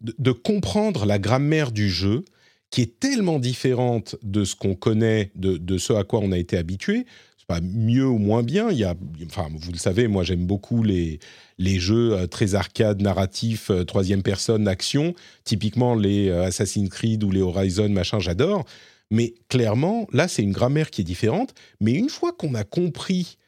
de 0.00 0.32
comprendre 0.32 1.06
la 1.06 1.20
grammaire 1.20 1.70
du 1.70 1.88
jeu 1.88 2.24
qui 2.70 2.82
est 2.82 2.98
tellement 2.98 3.38
différente 3.38 4.16
de 4.22 4.44
ce 4.44 4.56
qu'on 4.56 4.74
connaît, 4.74 5.30
de, 5.36 5.56
de, 5.56 5.78
ce 5.78 5.92
à 5.92 6.04
quoi 6.04 6.20
on 6.20 6.32
a 6.32 6.38
été 6.38 6.58
habitué 6.58 7.06
pas 7.48 7.60
mieux 7.62 8.06
ou 8.06 8.18
moins 8.18 8.44
bien. 8.44 8.70
Il 8.70 8.76
y 8.76 8.84
a, 8.84 8.94
enfin, 9.26 9.48
vous 9.52 9.72
le 9.72 9.78
savez, 9.78 10.06
moi 10.06 10.22
j'aime 10.22 10.46
beaucoup 10.46 10.84
les, 10.84 11.18
les 11.56 11.80
jeux 11.80 12.12
euh, 12.12 12.26
très 12.26 12.54
arcade, 12.54 13.00
narratifs, 13.00 13.70
euh, 13.70 13.84
troisième 13.84 14.22
personne, 14.22 14.68
action. 14.68 15.14
Typiquement 15.44 15.94
les 15.94 16.28
euh, 16.28 16.44
Assassin's 16.44 16.90
Creed 16.90 17.24
ou 17.24 17.30
les 17.32 17.40
Horizon, 17.40 17.88
machin, 17.88 18.20
j'adore. 18.20 18.64
Mais 19.10 19.34
clairement, 19.48 20.06
là, 20.12 20.28
c'est 20.28 20.42
une 20.42 20.52
grammaire 20.52 20.90
qui 20.90 21.00
est 21.00 21.04
différente. 21.04 21.54
Mais 21.80 21.92
une 21.92 22.10
fois 22.10 22.32
qu'on 22.32 22.54
a 22.54 22.62
compris 22.62 23.38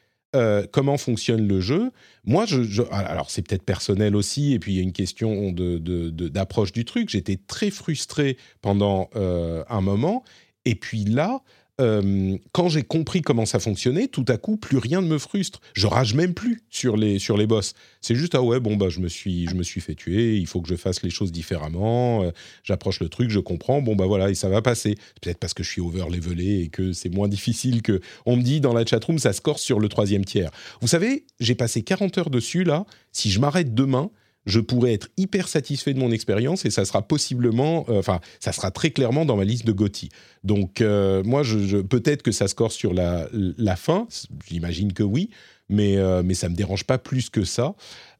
comment 0.71 0.97
fonctionne 0.97 1.45
le 1.45 1.59
jeu, 1.59 1.91
moi, 2.23 2.45
je, 2.45 2.81
alors 2.89 3.29
c'est 3.29 3.41
peut-être 3.41 3.65
personnel 3.65 4.15
aussi, 4.15 4.53
et 4.53 4.59
puis 4.59 4.71
il 4.71 4.75
y 4.77 4.79
a 4.79 4.81
une 4.81 4.93
question 4.93 5.51
d'approche 5.51 6.71
de, 6.71 6.79
du 6.79 6.85
truc. 6.85 7.09
J'étais 7.09 7.35
très 7.35 7.69
frustré 7.69 8.37
pendant 8.61 9.09
un 9.13 9.81
moment, 9.81 10.23
et 10.63 10.75
puis 10.75 11.03
là, 11.03 11.41
euh, 11.81 12.37
quand 12.51 12.69
j'ai 12.69 12.83
compris 12.83 13.21
comment 13.21 13.45
ça 13.45 13.59
fonctionnait, 13.59 14.07
tout 14.07 14.25
à 14.27 14.37
coup, 14.37 14.57
plus 14.57 14.77
rien 14.77 15.01
ne 15.01 15.07
me 15.07 15.17
frustre. 15.17 15.59
Je 15.73 15.87
rage 15.87 16.13
même 16.13 16.33
plus 16.33 16.61
sur 16.69 16.95
les, 16.95 17.19
sur 17.19 17.37
les 17.37 17.47
boss. 17.47 17.73
C'est 18.01 18.15
juste, 18.15 18.35
ah 18.35 18.41
ouais, 18.41 18.59
bon, 18.59 18.75
bah, 18.75 18.89
je 18.89 18.99
me, 18.99 19.07
suis, 19.07 19.47
je 19.47 19.55
me 19.55 19.63
suis 19.63 19.81
fait 19.81 19.95
tuer, 19.95 20.37
il 20.37 20.47
faut 20.47 20.61
que 20.61 20.69
je 20.69 20.75
fasse 20.75 21.03
les 21.03 21.09
choses 21.09 21.31
différemment, 21.31 22.23
euh, 22.23 22.31
j'approche 22.63 22.99
le 22.99 23.09
truc, 23.09 23.29
je 23.29 23.39
comprends, 23.39 23.81
bon, 23.81 23.95
bah 23.95 24.05
voilà, 24.05 24.29
et 24.29 24.35
ça 24.35 24.49
va 24.49 24.61
passer. 24.61 24.95
Peut-être 25.21 25.39
parce 25.39 25.53
que 25.53 25.63
je 25.63 25.69
suis 25.69 25.81
over-levelé 25.81 26.61
et 26.61 26.67
que 26.69 26.93
c'est 26.93 27.09
moins 27.09 27.27
difficile 27.27 27.81
que. 27.81 27.99
On 28.25 28.37
me 28.37 28.43
dit 28.43 28.61
dans 28.61 28.73
la 28.73 28.85
chatroom, 28.85 29.17
ça 29.19 29.33
se 29.33 29.41
corse 29.41 29.61
sur 29.61 29.79
le 29.79 29.89
troisième 29.89 30.25
tiers. 30.25 30.51
Vous 30.81 30.87
savez, 30.87 31.25
j'ai 31.39 31.55
passé 31.55 31.81
40 31.81 32.17
heures 32.17 32.29
dessus, 32.29 32.63
là. 32.63 32.85
Si 33.11 33.31
je 33.31 33.39
m'arrête 33.39 33.73
demain, 33.73 34.11
je 34.45 34.59
pourrais 34.59 34.93
être 34.93 35.09
hyper 35.17 35.47
satisfait 35.47 35.93
de 35.93 35.99
mon 35.99 36.11
expérience 36.11 36.65
et 36.65 36.71
ça 36.71 36.85
sera 36.85 37.01
possiblement, 37.01 37.85
euh, 37.89 37.99
enfin, 37.99 38.19
ça 38.39 38.51
sera 38.51 38.71
très 38.71 38.91
clairement 38.91 39.25
dans 39.25 39.37
ma 39.37 39.43
liste 39.43 39.65
de 39.65 39.71
Gotti. 39.71 40.09
Donc, 40.43 40.81
euh, 40.81 41.23
moi, 41.23 41.43
je, 41.43 41.77
peut-être 41.77 42.23
que 42.23 42.31
ça 42.31 42.47
score 42.47 42.71
sur 42.71 42.93
la, 42.93 43.27
fin, 43.75 44.07
j'imagine 44.47 44.93
que 44.93 45.03
oui, 45.03 45.29
mais, 45.69 45.97
euh, 45.97 46.23
mais 46.23 46.33
ça 46.33 46.47
ne 46.47 46.53
me 46.53 46.57
dérange 46.57 46.85
pas 46.85 46.97
plus 46.97 47.29
que 47.29 47.43
ça. 47.43 47.75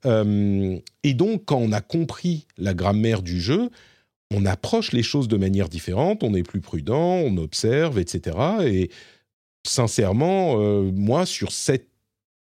et 0.06 1.14
donc, 1.14 1.46
quand 1.46 1.58
on 1.58 1.72
a 1.72 1.82
compris 1.82 2.48
la 2.58 2.74
grammaire 2.74 3.22
du 3.22 3.42
jeu, 3.42 3.70
on 4.34 4.46
approche 4.46 4.94
les 4.94 5.04
choses 5.04 5.28
de 5.28 5.38
manière 5.38 5.70
différente, 5.70 6.24
on 6.24 6.34
est 6.34 6.44
plus 6.44 6.62
prudent, 6.62 7.16
on 7.18 7.38
observe, 7.38 8.00
etc. 8.00 8.38
Et 8.64 8.90
sincèrement, 9.66 10.56
moi, 10.92 11.26
sur 11.26 11.52
cette 11.52 11.88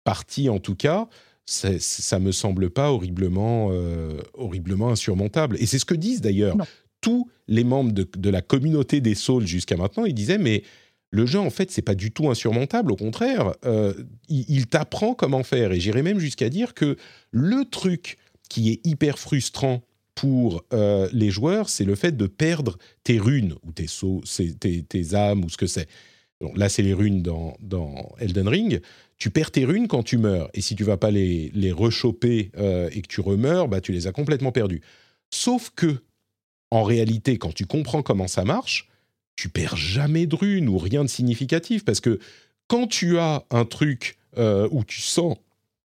partie 0.05 0.49
en 0.49 0.59
tout 0.59 0.77
cas, 0.77 1.09
ça 1.47 2.19
me 2.19 2.33
semble 2.33 2.71
pas 2.71 2.91
horriblement, 2.91 3.69
euh, 3.71 4.21
horriblement 4.35 4.91
insurmontable. 4.91 5.57
Et 5.61 5.67
c'est 5.67 5.79
ce 5.79 5.85
que 5.85 5.95
disent 5.95 6.21
d'ailleurs 6.21 6.57
tous 7.01 7.29
les 7.49 7.65
membres 7.65 7.93
de, 7.93 8.31
la 8.31 8.41
communauté 8.41 9.01
des 9.01 9.15
Souls 9.15 9.47
jusqu'à 9.47 9.77
maintenant. 9.77 10.07
Ils 10.07 10.15
disaient, 10.15 10.39
mais 10.39 10.63
le 11.11 11.27
jeu, 11.27 11.39
en 11.39 11.51
fait, 11.51 11.71
c'est 11.71 11.83
pas 11.83 11.95
du 11.95 12.11
tout 12.11 12.31
insurmontable. 12.31 12.91
Au 12.91 12.97
contraire, 12.97 13.53
euh, 13.67 13.93
il, 14.29 14.67
t'apprend 14.67 15.15
comment 15.15 15.43
faire. 15.43 15.73
Et 15.73 15.81
j'irais 15.81 16.03
même 16.03 16.19
jusqu'à 16.19 16.49
dire 16.49 16.73
que 16.73 16.97
le 17.31 17.65
truc 17.67 18.17
qui 18.49 18.71
est 18.71 18.87
hyper 18.87 19.19
frustrant 19.19 19.83
pour 20.15 20.65
euh, 20.73 21.09
les 21.13 21.31
joueurs, 21.31 21.69
c'est 21.69 21.85
le 21.85 21.95
fait 21.95 22.17
de 22.17 22.27
perdre 22.27 22.79
tes 23.03 23.19
runes 23.19 23.55
ou 23.65 23.73
tes, 23.73 23.87
sauts, 23.87 24.23
tes, 24.61 24.83
tes 24.83 25.15
âmes 25.15 25.45
ou 25.45 25.51
ce 25.51 25.59
que 25.59 25.67
c'est. 25.67 25.89
là, 26.55 26.71
c'est 26.71 26.83
les 26.83 26.95
runes 26.95 27.23
dans, 27.23 27.55
dans 27.61 28.15
Elden 28.19 28.49
Ring 28.49 28.81
tu 29.19 29.31
perds 29.31 29.51
tes 29.51 29.65
runes 29.65 29.89
quand 29.89 30.03
tu 30.03 30.19
meurs. 30.19 30.51
Et 30.55 30.61
si 30.61 30.75
tu 30.75 30.85
vas 30.85 30.97
pas 30.97 31.11
les, 31.11 31.51
les 31.55 31.73
rechoper 31.73 32.51
euh, 32.57 32.89
et 32.93 33.03
que 33.03 33.09
tu 33.09 33.21
remeurs, 33.21 33.69
bah, 33.69 33.81
tu 33.81 33.93
les 33.93 34.07
as 34.07 34.13
complètement 34.13 34.53
perdues. 34.53 34.83
Sauf 35.31 35.71
que, 35.75 36.03
en 36.71 36.83
réalité, 36.83 37.39
quand 37.39 37.55
tu 37.55 37.67
comprends 37.67 38.03
comment 38.03 38.29
ça 38.29 38.45
marche, 38.45 38.89
tu 39.37 39.49
perds 39.49 39.77
jamais 39.77 40.27
de 40.27 40.37
runes 40.37 40.69
ou 40.69 40.79
rien 40.79 41.05
de 41.05 41.09
significatif. 41.09 41.85
Parce 41.85 42.01
que 42.01 42.19
quand 42.69 42.87
tu 42.87 43.19
as 43.19 43.45
un 43.51 43.65
truc 43.65 44.17
euh, 44.37 44.69
où 44.71 44.85
tu 44.85 45.01
sens 45.01 45.37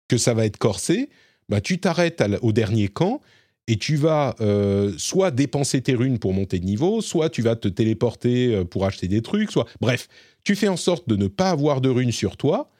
que 0.08 0.16
ça 0.16 0.34
va 0.34 0.46
être 0.46 0.56
corsé, 0.56 1.10
bah, 1.48 1.60
tu 1.60 1.78
t'arrêtes 1.78 2.22
au 2.42 2.52
dernier 2.52 2.88
camp 2.88 3.20
et 3.66 3.76
tu 3.76 3.96
vas 3.96 4.34
euh, 4.40 4.94
soit 4.96 5.30
dépenser 5.30 5.82
tes 5.82 5.94
runes 5.94 6.18
pour 6.18 6.32
monter 6.32 6.58
de 6.58 6.64
niveau, 6.64 7.02
soit 7.02 7.28
tu 7.28 7.42
vas 7.42 7.56
te 7.56 7.68
téléporter 7.68 8.64
pour 8.66 8.86
acheter 8.86 9.08
des 9.08 9.20
trucs, 9.20 9.50
soit... 9.50 9.66
Bref, 9.80 10.08
tu 10.44 10.56
fais 10.56 10.68
en 10.68 10.78
sorte 10.78 11.08
de 11.08 11.16
ne 11.16 11.26
pas 11.26 11.50
avoir 11.50 11.82
de 11.82 11.90
runes 11.90 12.12
sur 12.12 12.38
toi 12.38 12.70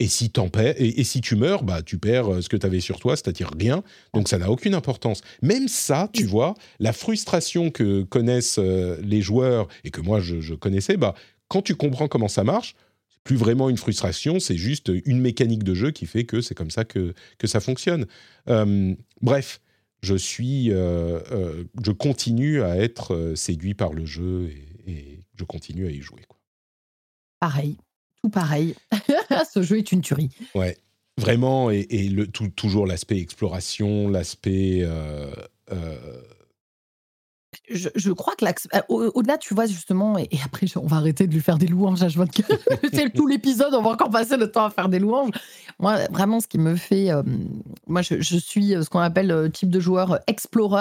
et 0.00 0.08
si, 0.08 0.32
et, 0.58 1.00
et, 1.00 1.04
si 1.04 1.20
tu 1.20 1.36
meurs, 1.36 1.62
bah, 1.62 1.82
tu 1.82 1.98
perds 1.98 2.32
euh, 2.32 2.40
ce 2.40 2.48
que 2.48 2.56
tu 2.56 2.66
avais 2.66 2.80
sur 2.80 2.98
toi, 2.98 3.16
c'est-à-dire 3.16 3.50
rien. 3.56 3.84
Donc 4.12 4.28
ça 4.28 4.38
n'a 4.38 4.50
aucune 4.50 4.74
importance. 4.74 5.20
Même 5.40 5.68
ça, 5.68 6.08
tu 6.12 6.24
vois, 6.24 6.54
la 6.80 6.92
frustration 6.92 7.70
que 7.70 8.02
connaissent 8.02 8.58
euh, 8.58 9.00
les 9.02 9.22
joueurs 9.22 9.68
et 9.84 9.90
que 9.90 10.00
moi 10.00 10.20
je, 10.20 10.54
connaissais, 10.54 10.96
bah, 10.96 11.14
quand 11.48 11.62
tu 11.62 11.76
comprends 11.76 12.08
comment 12.08 12.26
ça 12.26 12.42
marche, 12.42 12.74
c'est 13.08 13.22
plus 13.22 13.36
vraiment 13.36 13.70
une 13.70 13.76
frustration, 13.76 14.40
c'est 14.40 14.56
juste 14.56 14.90
une 15.04 15.20
mécanique 15.20 15.62
de 15.62 15.74
jeu 15.74 15.92
qui 15.92 16.06
fait 16.06 16.24
que 16.24 16.40
c'est 16.40 16.54
comme 16.56 16.70
ça 16.70 16.84
que, 16.84 17.14
que 17.38 17.46
ça 17.46 17.60
fonctionne. 17.60 18.06
Euh, 18.48 18.94
bref, 19.20 19.60
je 20.02 20.16
suis, 20.16 20.68
je 20.68 21.90
continue 21.92 22.62
à 22.62 22.76
être 22.76 23.32
séduit 23.36 23.72
par 23.72 23.94
le 23.94 24.04
jeu 24.04 24.50
et, 24.50 24.90
et 24.90 25.20
je 25.38 25.44
continue 25.44 25.86
à 25.86 25.90
y 25.90 26.02
jouer. 26.02 26.22
Quoi. 26.28 26.38
Pareil, 27.40 27.78
pareil. 28.30 28.74
Ce 29.52 29.62
jeu 29.62 29.78
est 29.78 29.92
une 29.92 30.00
tuerie. 30.00 30.30
Ouais, 30.54 30.76
vraiment. 31.18 31.70
Et, 31.70 32.08
le, 32.08 32.26
toujours 32.26 32.86
l'aspect 32.86 33.18
exploration, 33.18 34.08
l'aspect. 34.08 34.80
Euh, 34.82 35.30
euh, 35.72 35.96
je, 37.70 38.10
crois 38.12 38.34
que 38.36 38.44
euh, 38.44 39.10
au-delà, 39.14 39.38
tu 39.38 39.54
vois, 39.54 39.66
justement, 39.66 40.18
et, 40.18 40.28
après, 40.44 40.66
on 40.76 40.86
va 40.86 40.96
arrêter 40.96 41.26
de 41.26 41.32
lui 41.32 41.40
faire 41.40 41.58
des 41.58 41.66
louanges 41.66 42.02
à 42.02 42.08
C'est 42.92 43.10
tout 43.14 43.26
l'épisode, 43.26 43.74
on 43.74 43.82
va 43.82 43.90
encore 43.90 44.10
passer 44.10 44.36
le 44.36 44.50
temps 44.50 44.64
à 44.64 44.70
faire 44.70 44.88
des 44.88 44.98
louanges. 44.98 45.30
Moi, 45.78 45.98
vraiment, 46.10 46.40
ce 46.40 46.46
qui 46.46 46.58
me 46.58 46.76
fait. 46.76 47.10
moi, 47.86 48.02
je, 48.02 48.36
suis 48.36 48.70
ce 48.70 48.88
qu'on 48.88 49.00
appelle 49.00 49.50
type 49.52 49.70
de 49.70 49.80
joueur 49.80 50.20
explorer. 50.26 50.74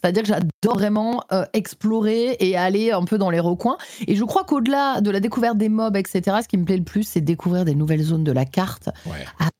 C'est-à-dire 0.00 0.22
que 0.22 0.28
j'adore 0.28 0.74
vraiment 0.74 1.24
explorer 1.52 2.36
et 2.38 2.56
aller 2.56 2.92
un 2.92 3.04
peu 3.04 3.18
dans 3.18 3.30
les 3.30 3.40
recoins. 3.40 3.76
Et 4.06 4.16
je 4.16 4.24
crois 4.24 4.44
qu'au-delà 4.44 5.00
de 5.00 5.10
la 5.10 5.20
découverte 5.20 5.58
des 5.58 5.68
mobs, 5.68 5.96
etc., 5.96 6.38
ce 6.42 6.48
qui 6.48 6.56
me 6.56 6.64
plaît 6.64 6.76
le 6.76 6.84
plus, 6.84 7.04
c'est 7.04 7.20
découvrir 7.20 7.64
des 7.64 7.74
nouvelles 7.74 8.02
zones 8.02 8.24
de 8.24 8.32
la 8.32 8.44
carte. 8.44 8.88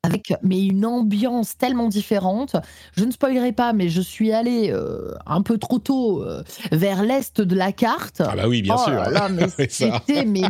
Avec 0.02 0.32
mais 0.42 0.64
une 0.64 0.84
ambiance 0.84 1.56
tellement 1.56 1.88
différente. 1.88 2.56
Je 2.96 3.04
ne 3.04 3.12
spoilerai 3.12 3.52
pas, 3.52 3.72
mais 3.72 3.88
je 3.88 4.00
suis 4.00 4.32
allé 4.32 4.74
un 5.26 5.42
peu 5.42 5.58
trop 5.58 5.78
tôt 5.78 6.24
vers 6.70 7.02
l'est 7.02 7.40
de 7.40 7.54
la 7.54 7.72
carte. 7.72 8.20
Ah 8.24 8.34
bah 8.36 8.48
oui, 8.48 8.62
bien 8.62 8.76
oh 8.78 8.84
sûr. 8.84 9.02
c'était, 9.68 10.24
mais... 10.24 10.42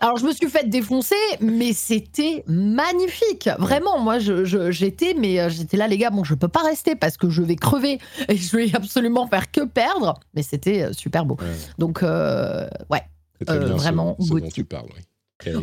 Alors 0.00 0.16
je 0.18 0.26
me 0.26 0.32
suis 0.32 0.48
fait 0.48 0.68
défoncer, 0.68 1.14
mais 1.40 1.72
c'était 1.72 2.44
magnifique. 2.46 3.48
Vraiment, 3.58 3.98
moi 3.98 4.18
je, 4.18 4.70
j'étais, 4.70 5.14
mais 5.18 5.40
euh, 5.40 5.48
j'étais 5.48 5.76
là, 5.76 5.88
les 5.88 5.98
gars, 5.98 6.10
bon, 6.10 6.24
je 6.24 6.34
peux 6.34 6.48
pas 6.48 6.62
rester 6.62 6.96
parce 6.96 7.16
que 7.16 7.30
je 7.30 7.42
vais 7.42 7.56
crever 7.56 7.98
et 8.28 8.36
je 8.36 8.56
vais 8.56 8.74
absolument 8.74 9.26
faire 9.26 9.50
que 9.50 9.64
perdre. 9.64 10.18
Mais 10.34 10.42
c'était 10.42 10.84
euh, 10.84 10.92
super 10.92 11.24
beau. 11.24 11.36
Donc, 11.78 12.02
euh, 12.02 12.68
ouais. 12.90 13.02
vraiment, 13.40 14.16
ce, 14.20 14.34
dont 14.34 14.48
tu 14.48 14.64
parles, 14.64 14.88
oui. 14.96 15.02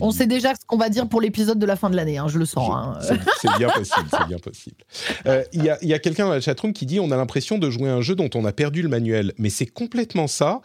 On 0.02 0.12
sait 0.12 0.28
déjà 0.28 0.54
ce 0.54 0.66
qu'on 0.66 0.78
va 0.78 0.90
dire 0.90 1.08
pour 1.08 1.22
l'épisode 1.22 1.60
de 1.60 1.66
la 1.66 1.76
fin 1.76 1.90
de 1.90 1.96
l'année, 1.96 2.18
hein, 2.18 2.28
je 2.28 2.40
le 2.40 2.46
sens. 2.46 2.70
Hein. 2.74 3.00
C'est 3.42 3.58
bien 3.58 3.70
possible, 3.70 4.08
c'est 4.10 4.28
bien 4.28 4.40
possible. 4.40 4.76
Il 5.54 5.64
y 5.64 5.70
a, 5.70 5.96
a 5.96 6.00
quelqu'un 6.00 6.26
dans 6.26 6.34
la 6.34 6.42
chatroom 6.42 6.74
qui 6.74 6.86
dit 6.86 7.00
on 7.00 7.12
a 7.12 7.18
l'impression 7.18 7.58
de 7.58 7.70
jouer 7.70 7.90
un 7.90 8.02
jeu 8.02 8.16
dont 8.16 8.30
on 8.36 8.46
a 8.46 8.52
perdu 8.52 8.82
le 8.82 8.90
manuel, 8.90 9.34
mais 9.38 9.50
c'est 9.50 9.66
complètement 9.66 10.28
ça 10.28 10.62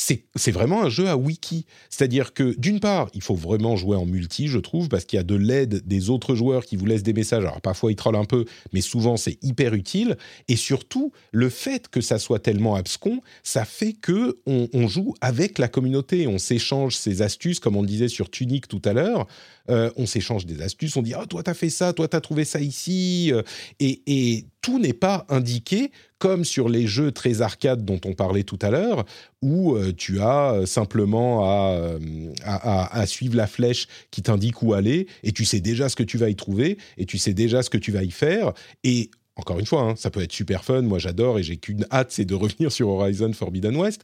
c'est 0.00 0.52
vraiment 0.52 0.84
un 0.84 0.88
jeu 0.88 1.08
à 1.08 1.16
wiki. 1.16 1.66
C'est-à-dire 1.90 2.32
que, 2.32 2.54
d'une 2.56 2.78
part, 2.78 3.08
il 3.14 3.20
faut 3.20 3.34
vraiment 3.34 3.74
jouer 3.74 3.96
en 3.96 4.06
multi, 4.06 4.46
je 4.46 4.60
trouve, 4.60 4.88
parce 4.88 5.04
qu'il 5.04 5.16
y 5.16 5.20
a 5.20 5.24
de 5.24 5.34
l'aide 5.34 5.86
des 5.86 6.08
autres 6.08 6.36
joueurs 6.36 6.64
qui 6.64 6.76
vous 6.76 6.86
laissent 6.86 7.02
des 7.02 7.12
messages. 7.12 7.42
Alors, 7.42 7.60
parfois, 7.60 7.90
ils 7.90 7.96
trollent 7.96 8.16
un 8.16 8.24
peu, 8.24 8.44
mais 8.72 8.80
souvent, 8.80 9.16
c'est 9.16 9.42
hyper 9.42 9.74
utile. 9.74 10.16
Et 10.46 10.54
surtout, 10.54 11.12
le 11.32 11.48
fait 11.48 11.88
que 11.88 12.00
ça 12.00 12.20
soit 12.20 12.38
tellement 12.38 12.76
abscon, 12.76 13.20
ça 13.42 13.64
fait 13.64 13.92
que 13.92 14.38
on, 14.46 14.86
joue 14.86 15.14
avec 15.20 15.58
la 15.58 15.66
communauté. 15.66 16.28
On 16.28 16.38
s'échange 16.38 16.96
ses 16.96 17.20
astuces, 17.20 17.58
comme 17.58 17.74
on 17.74 17.82
le 17.82 17.88
disait 17.88 18.08
sur 18.08 18.30
Tunic 18.30 18.68
tout 18.68 18.82
à 18.84 18.92
l'heure. 18.92 19.26
Euh, 19.68 19.90
on 19.96 20.06
s'échange 20.06 20.46
des 20.46 20.62
astuces. 20.62 20.96
On 20.96 21.02
dit 21.02 21.14
Ah, 21.14 21.26
toi, 21.26 21.42
t'as 21.42 21.54
fait 21.54 21.70
ça, 21.70 21.92
toi, 21.92 22.06
t'as 22.06 22.20
trouvé 22.20 22.44
ça 22.44 22.60
ici. 22.60 23.30
Euh, 23.32 23.42
et 23.80 24.46
tout 24.62 24.78
n'est 24.78 24.92
pas 24.92 25.26
indiqué 25.28 25.90
comme 26.18 26.44
sur 26.44 26.68
les 26.68 26.86
jeux 26.86 27.12
très 27.12 27.42
arcades 27.42 27.84
dont 27.84 28.00
on 28.04 28.14
parlait 28.14 28.42
tout 28.42 28.58
à 28.62 28.70
l'heure, 28.70 29.04
où 29.42 29.74
euh, 29.74 29.92
tu 29.96 30.20
as 30.20 30.52
euh, 30.52 30.66
simplement 30.66 31.48
euh, 31.48 31.98
à, 32.44 33.06
suivre 33.06 33.36
la 33.36 33.46
flèche 33.46 33.86
qui 34.10 34.22
t'indique 34.22 34.62
où 34.62 34.74
aller, 34.74 35.06
et 35.22 35.32
tu 35.32 35.44
sais 35.44 35.60
déjà 35.60 35.88
ce 35.88 35.96
que 35.96 36.02
tu 36.02 36.18
vas 36.18 36.28
y 36.28 36.36
trouver, 36.36 36.78
et 36.96 37.06
tu 37.06 37.18
sais 37.18 37.34
déjà 37.34 37.62
ce 37.62 37.70
que 37.70 37.78
tu 37.78 37.92
vas 37.92 38.02
y 38.02 38.10
faire, 38.10 38.52
et 38.84 39.10
encore 39.36 39.60
une 39.60 39.66
fois, 39.66 39.82
hein, 39.82 39.94
ça 39.96 40.10
peut 40.10 40.22
être 40.22 40.32
super 40.32 40.64
fun, 40.64 40.82
moi 40.82 40.98
j'adore, 40.98 41.38
et 41.38 41.42
j'ai 41.42 41.56
qu'une 41.56 41.86
hâte, 41.92 42.10
c'est 42.10 42.24
de 42.24 42.34
revenir 42.34 42.72
sur 42.72 42.88
Horizon 42.88 43.32
Forbidden 43.32 43.76
West, 43.76 44.02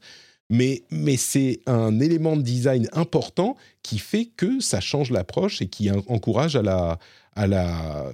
mais, 0.51 0.85
c'est 1.17 1.61
un 1.67 1.99
élément 2.01 2.37
de 2.37 2.43
design 2.43 2.87
important 2.93 3.57
qui 3.83 3.99
fait 3.99 4.27
que 4.27 4.61
ça 4.61 4.79
change 4.79 5.11
l'approche 5.11 5.63
et 5.63 5.69
qui 5.69 5.91
encourage 5.91 6.55
à 6.55 6.63
la 6.63 8.13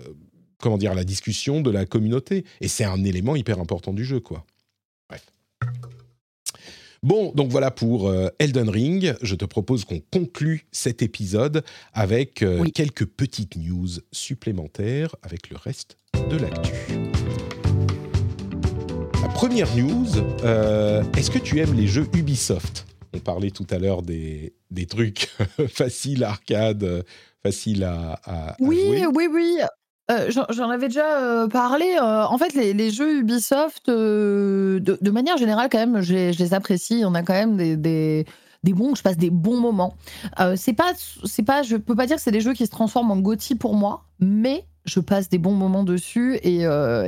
comment 0.60 0.78
dire, 0.78 0.94
la 0.94 1.04
discussion 1.04 1.60
de 1.60 1.70
la 1.70 1.86
communauté. 1.86 2.44
Et 2.60 2.68
c'est 2.68 2.84
un 2.84 3.02
élément 3.04 3.36
hyper 3.36 3.58
important 3.60 3.92
du 3.92 4.04
jeu, 4.04 4.20
quoi. 4.20 4.44
Bref. 5.08 5.24
Bon, 7.02 7.32
donc 7.34 7.50
voilà 7.50 7.70
pour 7.70 8.08
euh, 8.08 8.28
Elden 8.38 8.68
Ring. 8.68 9.14
Je 9.22 9.34
te 9.34 9.46
propose 9.46 9.84
qu'on 9.86 10.00
conclue 10.12 10.66
cet 10.70 11.00
épisode 11.02 11.64
avec 11.94 12.42
euh, 12.42 12.60
Oui. 12.60 12.72
quelques 12.72 13.06
petites 13.06 13.56
news 13.56 13.88
supplémentaires 14.12 15.16
avec 15.22 15.48
le 15.50 15.56
reste 15.56 15.96
de 16.30 16.36
l'actu. 16.36 16.72
La 19.22 19.28
première 19.28 19.74
news, 19.76 20.06
euh, 20.44 21.02
est-ce 21.16 21.30
que 21.30 21.38
tu 21.38 21.58
aimes 21.60 21.74
les 21.74 21.86
jeux 21.86 22.06
Ubisoft? 22.14 22.86
On 23.14 23.18
parlait 23.18 23.50
tout 23.50 23.66
à 23.70 23.78
l'heure 23.78 24.02
des, 24.02 24.52
des 24.70 24.86
trucs 24.86 25.30
faciles, 25.68 26.22
arcade, 26.22 27.04
faciles 27.42 27.82
à, 27.84 28.12
à- 28.24 28.50
à 28.52 28.56
Oui, 28.60 28.78
jouer. 28.78 29.06
oui, 29.14 29.28
oui. 29.32 29.58
Euh, 30.10 30.30
J'en 30.50 30.70
avais 30.70 30.88
déjà 30.88 31.18
euh, 31.18 31.48
parlé. 31.48 31.96
euh, 32.00 32.24
en 32.24 32.36
fait, 32.38 32.54
les, 32.54 32.90
jeux 32.90 33.18
Ubisoft, 33.18 33.88
de, 33.88 35.10
manière 35.10 35.36
générale, 35.36 35.68
quand 35.70 35.78
même, 35.78 36.00
je, 36.00 36.36
les- 36.36 36.54
apprécie. 36.54 37.02
On 37.06 37.14
a 37.14 37.22
quand 37.22 37.34
même 37.34 37.56
des, 37.56 37.76
des, 37.76 38.26
des 38.64 38.74
je 38.94 39.02
passe 39.02 39.16
des 39.16 39.30
bons 39.30 39.60
moments. 39.60 39.94
C'est 40.56 40.72
pas, 40.72 40.92
c'est 41.24 41.44
pas, 41.44 41.62
je 41.62 41.76
peux 41.76 41.94
pas 41.94 42.06
dire 42.06 42.16
que 42.16 42.22
c'est 42.22 42.32
des 42.32 42.40
jeux 42.40 42.54
qui 42.54 42.66
se 42.66 42.70
transforment 42.70 43.12
en 43.12 43.16
GOTY 43.18 43.54
pour 43.54 43.74
moi, 43.74 44.04
mais 44.18 44.64
je 44.84 44.98
passe 44.98 45.28
des 45.28 45.38
bons 45.38 45.52
moments 45.52 45.84
dessus 45.84 46.36
et 46.42 46.54
il 46.54 46.60
y 46.60 46.64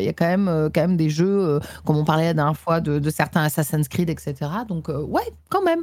a 0.08 0.12
quand 0.12 0.26
même, 0.26 0.70
quand 0.72 0.82
même 0.82 0.96
des 0.96 1.10
jeux, 1.10 1.58
comme 1.84 1.96
on 1.96 2.04
parlait 2.04 2.24
la 2.24 2.34
dernière 2.34 2.56
fois, 2.56 2.80
de, 2.80 2.98
de 2.98 3.10
certains 3.10 3.42
Assassin's 3.42 3.88
Creed, 3.88 4.10
etc. 4.10 4.34
Donc, 4.68 4.88
ouais, 4.88 5.28
quand 5.48 5.62
même. 5.62 5.82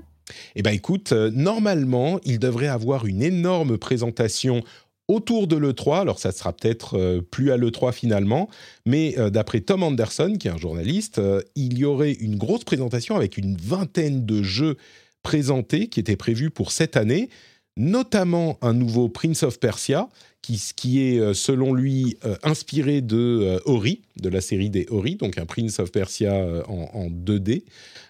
Eh 0.55 0.61
bien, 0.61 0.71
écoute, 0.71 1.11
normalement, 1.11 2.19
il 2.23 2.39
devrait 2.39 2.67
avoir 2.67 3.07
une 3.07 3.23
énorme 3.23 3.77
présentation 3.77 4.61
autour 5.09 5.47
de 5.47 5.57
l'E3. 5.57 6.01
Alors, 6.01 6.19
ça 6.19 6.31
sera 6.31 6.53
peut-être 6.53 6.97
euh, 6.97 7.21
plus 7.21 7.51
à 7.51 7.57
l'E3 7.57 7.91
finalement, 7.91 8.47
mais 8.85 9.15
euh, 9.17 9.29
d'après 9.29 9.59
Tom 9.59 9.83
Anderson, 9.83 10.35
qui 10.39 10.47
est 10.47 10.51
un 10.51 10.57
journaliste, 10.57 11.19
euh, 11.19 11.41
il 11.55 11.77
y 11.77 11.83
aurait 11.83 12.13
une 12.13 12.37
grosse 12.37 12.63
présentation 12.63 13.17
avec 13.17 13.37
une 13.37 13.57
vingtaine 13.57 14.25
de 14.25 14.41
jeux 14.43 14.77
présentés 15.23 15.87
qui 15.87 15.99
étaient 15.99 16.15
prévus 16.15 16.51
pour 16.51 16.71
cette 16.71 16.95
année, 16.95 17.29
notamment 17.75 18.57
un 18.61 18.73
nouveau 18.73 19.09
Prince 19.09 19.43
of 19.43 19.59
Persia, 19.59 20.07
qui, 20.41 20.61
qui 20.75 21.01
est, 21.01 21.33
selon 21.33 21.73
lui, 21.73 22.17
inspiré 22.43 23.01
de 23.01 23.61
Ori, 23.65 24.01
de 24.21 24.29
la 24.29 24.39
série 24.39 24.69
des 24.69 24.85
Ori, 24.89 25.15
donc 25.15 25.37
un 25.37 25.45
Prince 25.45 25.79
of 25.79 25.91
Persia 25.91 26.33
en, 26.69 26.89
en 26.93 27.09
2D, 27.09 27.63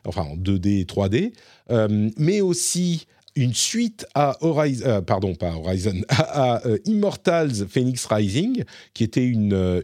enfin 0.05 0.21
en 0.21 0.37
2D 0.37 0.81
et 0.81 0.83
3D, 0.83 1.31
euh, 1.71 2.09
mais 2.17 2.41
aussi 2.41 3.07
une 3.39 3.53
suite 3.53 4.05
à 4.15 4.35
Horizon, 4.41 4.85
euh, 4.85 5.01
pardon, 5.01 5.33
pas 5.33 5.53
Horizon, 5.53 6.01
à, 6.09 6.65
euh, 6.67 6.77
Immortals 6.83 7.67
Phoenix 7.69 8.05
Rising, 8.05 8.65
qui 8.93 9.05
était 9.05 9.31
euh, 9.33 9.81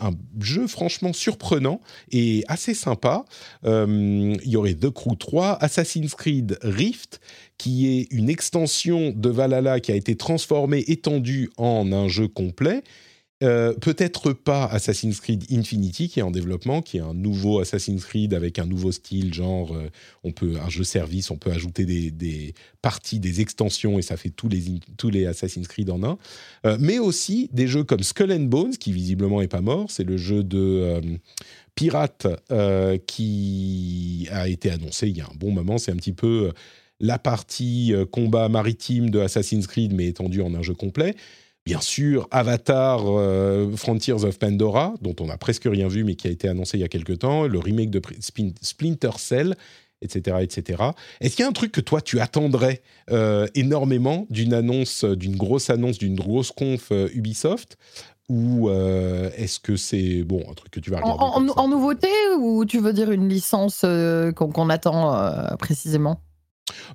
un 0.00 0.10
jeu 0.40 0.66
franchement 0.66 1.12
surprenant 1.12 1.80
et 2.10 2.42
assez 2.48 2.74
sympa. 2.74 3.24
Il 3.64 4.40
y 4.44 4.56
aurait 4.56 4.74
The 4.74 4.90
Crew 4.90 5.16
3, 5.16 5.62
Assassin's 5.62 6.14
Creed 6.14 6.58
Rift, 6.62 7.20
qui 7.56 7.98
est 7.98 8.08
une 8.10 8.28
extension 8.28 9.12
de 9.14 9.28
Valhalla 9.28 9.78
qui 9.78 9.92
a 9.92 9.94
été 9.94 10.16
transformée, 10.16 10.84
étendue 10.88 11.50
en 11.56 11.92
un 11.92 12.08
jeu 12.08 12.26
complet. 12.26 12.82
Euh, 13.42 13.72
Peut-être 13.74 14.32
pas 14.32 14.66
Assassin's 14.66 15.20
Creed 15.20 15.44
Infinity 15.50 16.08
qui 16.08 16.20
est 16.20 16.22
en 16.22 16.30
développement, 16.30 16.80
qui 16.82 16.98
est 16.98 17.00
un 17.00 17.14
nouveau 17.14 17.60
Assassin's 17.60 18.04
Creed 18.04 18.34
avec 18.34 18.58
un 18.58 18.66
nouveau 18.66 18.92
style, 18.92 19.34
genre 19.34 19.74
euh, 19.74 19.88
on 20.22 20.32
peut 20.32 20.56
un 20.64 20.68
jeu 20.68 20.84
service, 20.84 21.30
on 21.30 21.36
peut 21.36 21.50
ajouter 21.50 21.84
des, 21.84 22.54
parties, 22.82 23.18
des 23.18 23.40
extensions 23.40 23.98
et 23.98 24.02
ça 24.02 24.16
fait 24.16 24.30
tous 24.30 24.48
les 24.48 24.62
tous 24.96 25.10
les 25.10 25.26
Assassin's 25.26 25.66
Creed 25.66 25.90
en 25.90 26.02
un. 26.04 26.18
Euh, 26.66 26.76
mais 26.80 26.98
aussi 26.98 27.48
des 27.52 27.66
jeux 27.66 27.84
comme 27.84 28.02
Skull 28.02 28.32
and 28.32 28.44
Bones 28.44 28.76
qui 28.76 28.92
visiblement 28.92 29.42
est 29.42 29.48
pas 29.48 29.60
mort, 29.60 29.90
c'est 29.90 30.04
le 30.04 30.16
jeu 30.16 30.44
de 30.44 31.00
pirate 31.74 32.26
qui 33.06 34.28
a 34.30 34.48
été 34.48 34.70
annoncé 34.70 35.08
il 35.08 35.16
y 35.16 35.20
a 35.20 35.24
un 35.24 35.36
bon 35.36 35.50
moment. 35.50 35.78
C'est 35.78 35.90
un 35.90 35.96
petit 35.96 36.12
peu 36.12 36.52
la 37.00 37.18
partie 37.18 37.92
combat 38.12 38.48
maritime 38.48 39.10
de 39.10 39.18
Assassin's 39.18 39.66
Creed 39.66 39.92
mais 39.92 40.06
étendue 40.06 40.42
en 40.42 40.54
un 40.54 40.62
jeu 40.62 40.74
complet. 40.74 41.16
Bien 41.64 41.80
sûr, 41.80 42.26
Avatar 42.32 43.02
euh, 43.06 43.70
Frontiers 43.76 44.24
of 44.24 44.36
Pandora, 44.38 44.94
dont 45.00 45.14
on 45.20 45.26
n'a 45.26 45.36
presque 45.38 45.64
rien 45.64 45.86
vu, 45.86 46.02
mais 46.02 46.16
qui 46.16 46.26
a 46.26 46.30
été 46.30 46.48
annoncé 46.48 46.76
il 46.76 46.80
y 46.80 46.84
a 46.84 46.88
quelque 46.88 47.12
temps, 47.12 47.46
le 47.46 47.58
remake 47.60 47.90
de 47.90 48.02
Splinter 48.60 49.10
Cell, 49.18 49.54
etc. 50.00 50.38
etc. 50.40 50.82
Est-ce 51.20 51.36
qu'il 51.36 51.44
y 51.44 51.46
a 51.46 51.48
un 51.48 51.52
truc 51.52 51.70
que 51.70 51.80
toi, 51.80 52.00
tu 52.00 52.18
attendrais 52.18 52.82
euh, 53.12 53.46
énormément 53.54 54.26
d'une 54.28 54.54
annonce, 54.54 55.04
euh, 55.04 55.14
d'une 55.14 55.36
grosse 55.36 55.70
annonce, 55.70 55.98
d'une 55.98 56.16
grosse 56.16 56.50
conf 56.50 56.88
euh, 56.90 57.08
Ubisoft? 57.14 57.76
Ou 58.28 58.68
euh, 58.68 59.30
est-ce 59.36 59.60
que 59.60 59.76
c'est, 59.76 60.22
bon, 60.24 60.42
un 60.50 60.54
truc 60.54 60.72
que 60.72 60.80
tu 60.80 60.90
vas 60.90 60.98
En, 61.02 61.12
regarder 61.14 61.50
en- 61.54 61.68
nouveauté 61.68 62.08
ou 62.38 62.64
tu 62.64 62.80
veux 62.80 62.92
dire 62.92 63.10
une 63.12 63.28
licence 63.28 63.84
qu'on 64.34 64.70
attend 64.70 65.56
précisément? 65.58 66.20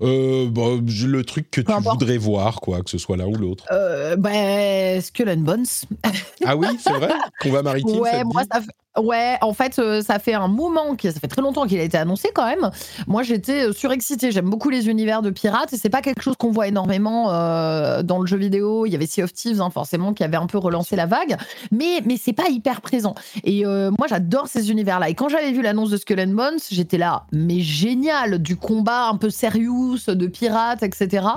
Euh, 0.02 0.48
bah, 0.50 0.62
Le 0.82 1.24
truc 1.24 1.50
que 1.52 1.62
Peu 1.62 1.72
tu 1.72 1.78
importe. 1.78 2.00
voudrais 2.00 2.18
voir, 2.18 2.60
quoi, 2.62 2.82
que 2.82 2.90
ce 2.90 2.98
soit 2.98 3.18
l'un 3.18 3.26
ou 3.28 3.36
l'autre. 3.36 3.66
euh, 3.72 4.16
ben, 4.16 5.02
Skull 5.02 5.30
and 5.30 5.38
Bones. 5.38 5.66
Ah 6.46 6.56
oui, 6.56 6.68
c'est 6.80 6.94
vrai 6.94 7.10
Combat 7.42 7.62
maritime, 7.64 7.96
ça 7.96 8.00
Ouais, 8.02 8.22
te 8.22 8.26
moi 8.28 8.44
dit 8.44 8.50
ça 8.54 8.62
fait... 8.62 8.68
Ouais, 9.02 9.38
en 9.42 9.54
fait, 9.54 9.78
euh, 9.78 10.02
ça 10.02 10.18
fait 10.18 10.34
un 10.34 10.48
moment, 10.48 10.96
ça 11.00 11.12
fait 11.12 11.28
très 11.28 11.44
longtemps 11.44 11.68
qu'il 11.68 11.80
a 11.80 11.84
été 11.84 11.98
annoncé 12.00 12.30
quand 12.34 12.48
même. 12.48 12.72
Moi, 13.06 13.22
j'étais 13.22 13.72
surexcitée. 13.72 14.32
J'aime 14.32 14.50
beaucoup 14.50 14.70
les 14.72 14.90
univers 14.90 15.22
de 15.22 15.30
pirates 15.30 15.72
et 15.74 15.78
c'est 15.78 15.90
pas 15.92 16.02
quelque 16.02 16.24
chose 16.24 16.34
qu'on 16.36 16.50
voit 16.50 16.68
énormément 16.68 17.32
euh, 17.32 18.02
dans 18.02 18.18
le 18.20 18.26
jeu 18.26 18.38
vidéo. 18.38 18.88
Il 18.88 18.92
y 18.92 18.96
avait 18.96 19.06
Sea 19.06 19.22
of 19.22 19.34
Thieves, 19.34 19.62
hein, 19.62 19.70
forcément, 19.70 20.14
qui 20.14 20.24
avait 20.24 20.38
un 20.38 20.48
peu 20.48 20.58
relancé 20.58 20.96
la 20.96 21.06
vague, 21.06 21.38
mais 21.72 22.02
mais 22.06 22.18
c'est 22.20 22.34
pas 22.34 22.50
hyper 22.50 22.82
présent. 22.82 23.14
Et 23.44 23.64
moi, 23.66 24.08
j'adore 24.10 24.48
ces 24.48 24.72
univers-là. 24.72 25.10
Et 25.10 25.14
quand 25.14 25.30
j'avais 25.30 25.52
vu 25.52 25.62
l'annonce 25.62 25.92
de 25.92 25.98
Skull 25.98 26.20
and 26.22 26.34
Bones, 26.34 26.58
j'étais 26.72 26.98
là, 26.98 27.26
mais 27.32 27.60
génial, 27.60 28.40
du 28.40 28.56
combat 28.56 29.10
un 29.10 29.18
peu 29.18 29.30
de 29.70 30.28
pirates, 30.28 30.84
etc. 30.84 31.28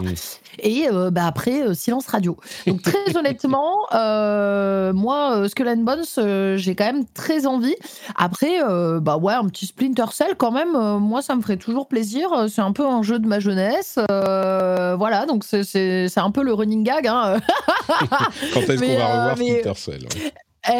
Et 0.58 0.88
euh, 0.92 1.10
bah 1.10 1.26
après, 1.26 1.62
euh, 1.62 1.74
silence 1.74 2.06
radio. 2.06 2.36
Donc 2.66 2.82
très 2.82 3.16
honnêtement, 3.16 3.72
euh, 3.94 4.92
moi, 4.92 5.36
euh, 5.36 5.48
Skull 5.48 5.68
and 5.68 5.76
Bones, 5.78 6.56
j'ai 6.58 6.74
quand 6.74 6.84
même 6.86 7.04
très 7.14 7.46
envie. 7.46 7.74
Après, 8.16 8.58
bah 9.00 9.16
ouais, 9.16 9.34
un 9.34 9.46
petit 9.46 9.66
Splinter 9.66 10.06
Cell 10.12 10.34
quand 10.36 10.50
même, 10.52 10.72
moi, 10.98 11.22
ça 11.22 11.34
me 11.34 11.42
ferait 11.42 11.56
toujours 11.56 11.88
plaisir. 11.88 12.28
C'est 12.48 12.62
un 12.62 12.72
peu 12.72 12.86
un 12.86 13.02
jeu 13.02 13.18
de 13.18 13.26
ma 13.26 13.40
jeunesse. 13.40 13.98
Voilà, 14.08 15.26
donc 15.26 15.44
c'est- 15.44 16.18
un 16.18 16.30
peu 16.30 16.42
le 16.42 16.52
running 16.52 16.84
gag. 16.84 17.06
hein. 17.06 17.36
Quand 18.54 18.60
est-ce 18.60 18.80
qu'on 18.80 18.98
va 18.98 19.06
revoir 19.06 19.36
mais- 19.38 19.60
Splinter 19.60 19.74
Cell 19.78 20.02
ouais. 20.02 20.32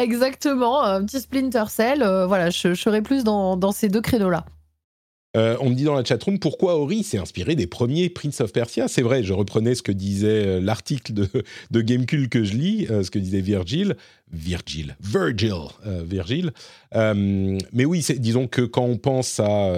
Exactement, 0.03 0.83
un 0.83 1.03
petit 1.03 1.19
Splinter 1.19 1.63
Cell. 1.69 2.03
euh, 2.03 2.27
voilà, 2.27 2.49
je, 2.51 2.73
je 2.75 2.81
serais 2.81 3.01
plus 3.01 3.23
dans, 3.23 3.57
dans 3.57 3.71
ces 3.71 3.89
deux 3.89 4.01
créneaux-là. 4.01 4.45
Euh, 5.37 5.55
on 5.61 5.69
me 5.69 5.75
dit 5.75 5.85
dans 5.85 5.95
la 5.95 6.03
chatroom 6.03 6.39
pourquoi 6.39 6.75
Ori 6.77 7.03
s'est 7.03 7.17
inspiré 7.17 7.55
des 7.55 7.67
premiers 7.67 8.09
Prince 8.09 8.41
of 8.41 8.51
Persia? 8.51 8.87
C'est 8.89 9.01
vrai, 9.01 9.23
je 9.23 9.31
reprenais 9.31 9.75
ce 9.75 9.81
que 9.81 9.93
disait 9.93 10.45
euh, 10.45 10.59
l'article 10.59 11.13
de, 11.13 11.29
de 11.71 11.81
Gamecube 11.81 12.27
que 12.27 12.43
je 12.43 12.53
lis, 12.53 12.87
euh, 12.89 13.03
ce 13.03 13.11
que 13.11 13.19
disait 13.19 13.39
Virgil. 13.39 13.95
Virgil, 14.33 14.95
Virgil, 15.01 15.53
Virgil. 15.85 16.51
Mais 16.93 17.85
oui, 17.85 18.05
disons 18.17 18.47
que 18.47 18.61
quand 18.61 18.85
on 18.85 18.97
pense 18.97 19.41
à 19.41 19.73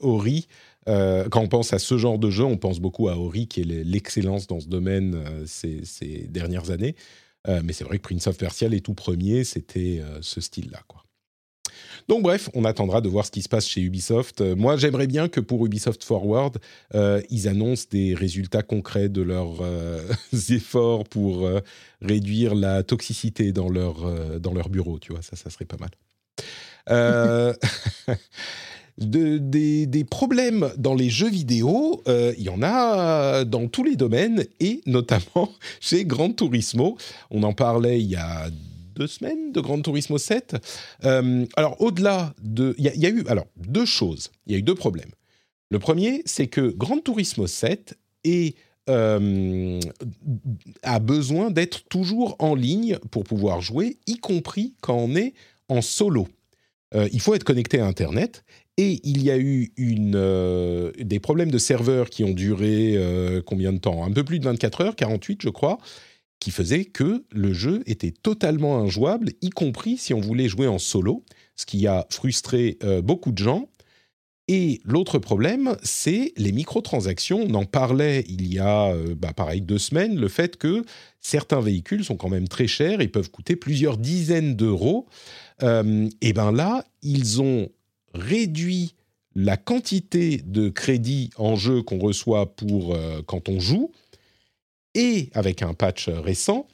Ori, 0.00 0.48
quand 0.86 1.42
on 1.42 1.48
pense 1.48 1.74
à 1.74 1.78
ce 1.78 1.98
genre 1.98 2.18
de 2.18 2.30
jeu, 2.30 2.44
on 2.44 2.56
pense 2.56 2.80
beaucoup 2.80 3.10
à 3.10 3.18
Ori, 3.18 3.48
qui 3.48 3.60
est 3.60 3.64
l'e- 3.64 3.82
l'excellence 3.84 4.46
dans 4.46 4.60
ce 4.60 4.68
domaine 4.68 5.22
ces, 5.44 5.82
dernières 6.30 6.70
années. 6.70 6.94
Mais 7.46 7.74
c'est 7.74 7.84
vrai 7.84 7.98
que 7.98 8.02
Prince 8.02 8.26
of 8.28 8.38
Persia, 8.38 8.66
les 8.66 8.80
tout 8.80 8.94
premiers, 8.94 9.44
c'était 9.44 10.00
ce 10.22 10.40
style-là, 10.40 10.80
quoi. 10.88 11.04
Donc 12.08 12.22
bref, 12.22 12.48
on 12.54 12.64
attendra 12.64 13.02
de 13.02 13.08
voir 13.08 13.26
ce 13.26 13.30
qui 13.30 13.42
se 13.42 13.50
passe 13.50 13.68
chez 13.68 13.82
Ubisoft. 13.82 14.40
Euh, 14.40 14.56
moi, 14.56 14.78
j'aimerais 14.78 15.06
bien 15.06 15.28
que 15.28 15.40
pour 15.40 15.64
Ubisoft 15.66 16.02
Forward, 16.02 16.56
euh, 16.94 17.20
ils 17.28 17.48
annoncent 17.48 17.84
des 17.90 18.14
résultats 18.14 18.62
concrets 18.62 19.10
de 19.10 19.20
leurs 19.20 19.60
euh, 19.60 20.00
efforts 20.48 21.04
pour 21.04 21.48
réduire 22.00 22.54
la 22.54 22.82
toxicité 22.82 23.52
dans 23.52 23.68
leur, 23.68 24.40
dans 24.40 24.54
leur 24.54 24.70
bureau. 24.70 24.98
Tu 24.98 25.12
vois, 25.12 25.20
ça, 25.22 25.36
ça 25.36 25.50
serait 25.50 25.66
pas 25.66 25.76
mal. 25.78 25.90
De- 28.98 29.38
des, 29.38 30.04
problèmes 30.04 30.72
dans 30.76 30.94
les 30.94 31.08
jeux 31.08 31.28
vidéo, 31.28 32.02
il 32.06 32.42
y 32.42 32.48
en 32.48 32.62
a 32.64 33.44
dans 33.44 33.68
tous 33.68 33.84
les 33.84 33.94
domaines 33.94 34.44
et 34.58 34.80
notamment 34.86 35.52
chez 35.80 36.04
Gran 36.04 36.32
Turismo. 36.32 36.96
On 37.30 37.44
en 37.44 37.52
parlait 37.52 38.00
il 38.00 38.08
y 38.08 38.16
a 38.16 38.48
deux 38.98 39.06
semaines 39.06 39.52
de 39.52 39.60
Gran 39.60 39.80
Turismo 39.80 40.18
7. 40.18 40.56
Euh, 41.04 41.46
alors, 41.56 41.80
au-delà 41.80 42.34
de. 42.42 42.74
Il 42.78 42.84
y, 42.84 43.06
a- 43.06 43.10
eu 43.10 43.24
alors, 43.28 43.46
deux 43.56 43.86
choses. 43.86 44.30
Il 44.46 44.52
y 44.52 44.56
a 44.56 44.58
eu 44.58 44.62
deux 44.62 44.74
problèmes. 44.74 45.10
Le 45.70 45.78
premier, 45.78 46.22
c'est 46.26 46.48
que 46.48 46.72
Gran 46.76 46.98
Turismo 46.98 47.46
7 47.46 47.96
est, 48.24 48.56
euh, 48.90 49.78
a 50.82 50.98
besoin 50.98 51.50
d'être 51.50 51.84
toujours 51.88 52.36
en 52.40 52.54
ligne 52.54 52.98
pour 53.10 53.24
pouvoir 53.24 53.60
jouer, 53.60 53.98
y 54.06 54.16
compris 54.16 54.74
quand 54.80 54.96
on 54.96 55.14
est 55.14 55.34
en 55.68 55.80
solo. 55.80 56.26
Euh, 56.94 57.08
il 57.12 57.20
faut 57.20 57.34
être 57.34 57.44
connecté 57.44 57.78
à 57.78 57.86
Internet. 57.86 58.44
Et 58.80 59.00
il 59.02 59.24
y 59.24 59.30
a 59.32 59.36
eu 59.36 59.72
des 59.76 61.18
problèmes 61.18 61.50
de 61.50 61.58
serveurs 61.58 62.10
qui 62.10 62.22
ont 62.22 62.30
duré 62.30 62.96
combien 63.44 63.72
de 63.72 63.78
temps? 63.78 64.04
Un 64.04 64.12
peu 64.12 64.22
plus 64.22 64.38
de 64.38 64.44
24 64.44 64.82
heures, 64.82 64.94
48 64.94 65.42
je 65.42 65.48
crois, 65.48 65.78
qui 66.40 66.50
faisait 66.50 66.84
que 66.84 67.24
le 67.30 67.52
jeu 67.52 67.82
était 67.86 68.10
totalement 68.10 68.78
injouable, 68.78 69.30
y 69.42 69.50
compris 69.50 69.96
si 69.96 70.14
on 70.14 70.20
voulait 70.20 70.48
jouer 70.48 70.68
en 70.68 70.78
solo, 70.78 71.24
ce 71.56 71.66
qui 71.66 71.86
a 71.86 72.06
frustré 72.10 72.78
euh, 72.82 73.02
beaucoup 73.02 73.32
de 73.32 73.38
gens. 73.38 73.68
Et 74.50 74.80
l'autre 74.84 75.18
problème, 75.18 75.76
c'est 75.82 76.32
les 76.38 76.52
microtransactions. 76.52 77.44
On 77.48 77.54
en 77.54 77.66
parlait 77.66 78.24
il 78.28 78.50
y 78.50 78.58
a, 78.58 78.94
bah, 79.14 79.34
pareil, 79.34 79.60
deux 79.60 79.76
semaines, 79.76 80.18
le 80.18 80.28
fait 80.28 80.56
que 80.56 80.84
certains 81.20 81.60
véhicules 81.60 82.02
sont 82.02 82.16
quand 82.16 82.30
même 82.30 82.48
très 82.48 82.66
chers 82.66 83.02
et 83.02 83.08
peuvent 83.08 83.30
coûter 83.30 83.56
plusieurs 83.56 83.98
dizaines 83.98 84.56
d'euros. 84.56 85.06
et 85.60 86.32
bien 86.32 86.50
là, 86.50 86.82
ils 87.02 87.42
ont 87.42 87.68
réduit 88.14 88.94
la 89.38 89.56
quantité 89.56 90.42
de 90.44 90.68
crédit 90.68 91.30
en 91.36 91.54
jeu 91.54 91.82
qu'on 91.82 92.00
reçoit 92.00 92.56
pour 92.56 92.94
euh, 92.94 93.22
quand 93.24 93.48
on 93.48 93.60
joue, 93.60 93.92
et 94.98 95.30
avec 95.32 95.62
un 95.62 95.74
patch 95.74 96.08
récent, 96.08 96.66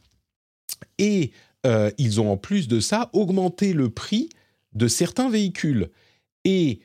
et 0.96 1.30
euh, 1.66 1.90
ils 1.98 2.22
ont 2.22 2.32
en 2.32 2.38
plus 2.38 2.68
de 2.68 2.80
ça 2.80 3.10
augmenté 3.12 3.74
le 3.74 3.90
prix 3.90 4.30
de 4.72 4.88
certains 4.88 5.28
véhicules. 5.28 5.90
Et 6.46 6.80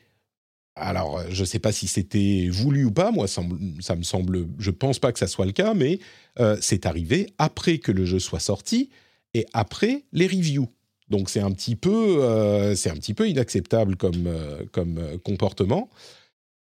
alors, 0.76 1.22
je 1.30 1.40
ne 1.40 1.46
sais 1.46 1.58
pas 1.58 1.72
si 1.72 1.86
c'était 1.86 2.48
voulu 2.50 2.84
ou 2.84 2.92
pas, 2.92 3.10
moi 3.10 3.26
ça, 3.26 3.42
me 3.42 4.02
semble, 4.02 4.48
je 4.58 4.70
pense 4.70 4.98
pas 4.98 5.12
que 5.12 5.18
ça 5.18 5.26
soit 5.26 5.46
le 5.46 5.52
cas, 5.52 5.72
mais 5.72 5.98
euh, 6.38 6.58
c'est 6.60 6.84
arrivé 6.84 7.32
après 7.38 7.78
que 7.78 7.90
le 7.90 8.04
jeu 8.04 8.18
soit 8.18 8.38
sorti 8.38 8.90
et 9.32 9.46
après 9.54 10.04
les 10.12 10.26
reviews. 10.26 10.68
Donc 11.08 11.30
c'est 11.30 11.40
un 11.40 11.50
petit 11.52 11.74
peu, 11.74 12.22
euh, 12.22 12.74
c'est 12.74 12.90
un 12.90 12.96
petit 12.96 13.14
peu 13.14 13.28
inacceptable 13.28 13.96
comme, 13.96 14.26
euh, 14.26 14.62
comme 14.72 15.00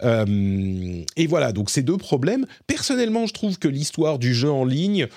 euh, 0.03 1.03
et 1.15 1.27
voilà, 1.27 1.51
donc 1.51 1.69
ces 1.69 1.81
deux 1.81 1.97
problèmes. 1.97 2.45
Personnellement, 2.67 3.27
je 3.27 3.33
trouve 3.33 3.57
que 3.57 3.67
l'histoire 3.67 4.19
du 4.19 4.33
jeu 4.33 4.49
en 4.49 4.65
ligne, 4.65 5.07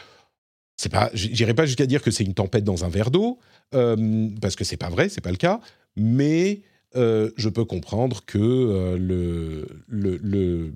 c'est 0.77 0.91
pas, 0.91 1.11
j'irai 1.15 1.55
pas 1.55 1.67
jusqu'à 1.67 1.87
dire 1.87 2.03
que 2.03 2.11
c'est 2.11 2.25
une 2.25 2.35
tempête 2.35 2.65
dans 2.65 2.85
un 2.85 2.89
verre 2.89 3.11
d'eau, 3.11 3.39
parce 3.73 4.57
que 4.57 4.65
c'est 4.65 4.77
pas 4.77 4.91
vrai, 4.91 5.09
c'est 5.09 5.21
pas 5.21 5.31
le 5.31 5.37
cas. 5.37 5.61
Mais 5.97 6.63
je 6.95 7.49
peux 7.49 7.65
comprendre 7.65 8.25
que 8.25 8.97
le 8.97 10.73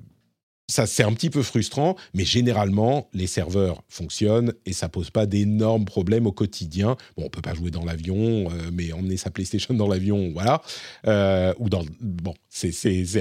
ça 0.72 0.86
c'est 0.86 1.04
un 1.04 1.12
petit 1.12 1.30
peu 1.30 1.42
frustrant, 1.42 1.96
mais 2.14 2.24
généralement 2.24 3.08
les 3.12 3.26
serveurs 3.26 3.82
fonctionnent 3.88 4.54
et 4.66 4.72
ça 4.72 4.88
pose 4.88 5.10
pas 5.10 5.26
d'énormes 5.26 5.84
problèmes 5.84 6.26
au 6.26 6.32
quotidien. 6.32 6.96
Bon, 7.16 7.24
on 7.26 7.28
peut 7.28 7.42
pas 7.42 7.54
jouer 7.54 7.70
dans 7.70 7.84
l'avion, 7.84 8.50
euh, 8.50 8.70
mais 8.72 8.92
emmener 8.92 9.16
sa 9.16 9.30
PlayStation 9.30 9.74
dans 9.74 9.88
l'avion, 9.88 10.32
voilà. 10.32 10.62
Euh, 11.06 11.52
ou 11.58 11.68
dans 11.68 11.84
bon, 12.00 12.34
c'est 12.48 12.70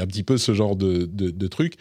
un 0.01 0.07
petit 0.07 0.23
peu 0.23 0.37
ce 0.37 0.53
genre 0.53 0.75
de, 0.75 1.05
de, 1.05 1.47
truc. 1.47 1.75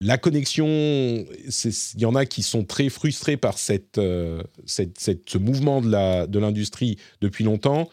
La 0.00 0.18
connexion, 0.18 0.66
il 0.66 2.00
y 2.00 2.04
en 2.04 2.14
a 2.14 2.26
qui 2.26 2.42
sont 2.42 2.64
très 2.64 2.88
frustrés 2.88 3.36
par 3.36 3.56
cette, 3.56 3.98
euh, 3.98 4.42
cette, 4.66 5.00
cette 5.00 5.30
ce 5.30 5.38
mouvement 5.38 5.80
de 5.80 6.38
l'industrie 6.38 6.96
de 6.96 7.28
depuis 7.28 7.44
longtemps. 7.44 7.88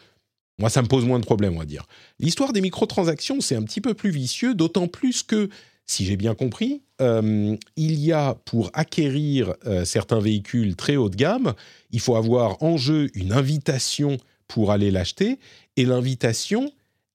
Moi, 0.58 0.68
ça 0.68 0.82
me 0.82 0.88
pose 0.88 1.06
moins 1.06 1.18
de 1.18 1.24
problèmes, 1.24 1.54
on 1.54 1.60
va 1.60 1.64
dire. 1.64 1.86
L'histoire 2.18 2.52
des 2.52 2.60
microtransactions, 2.60 3.40
c'est 3.40 3.56
un 3.56 3.62
petit 3.62 3.80
peu 3.80 3.94
plus 3.94 4.10
vicieux, 4.10 4.54
d'autant 4.54 4.88
plus 4.88 5.22
que 5.22 5.48
si 5.86 6.04
j'ai 6.04 6.16
bien 6.16 6.34
compris, 6.34 6.82
euh, 7.00 7.56
il 7.76 7.98
y 7.98 8.12
a 8.12 8.34
pour 8.44 8.70
acquérir 8.74 9.54
euh, 9.66 9.84
certains 9.84 10.20
véhicules 10.20 10.76
très 10.76 10.96
haut 10.96 11.08
de 11.08 11.16
gamme, 11.16 11.54
il 11.90 12.00
faut 12.00 12.16
avoir 12.16 12.62
en 12.62 12.76
jeu 12.76 13.08
une 13.14 13.32
invitation 13.32 14.18
pour 14.46 14.70
aller 14.70 14.90
l'acheter, 14.90 15.38
et 15.76 15.84
l'invitation, 15.84 16.70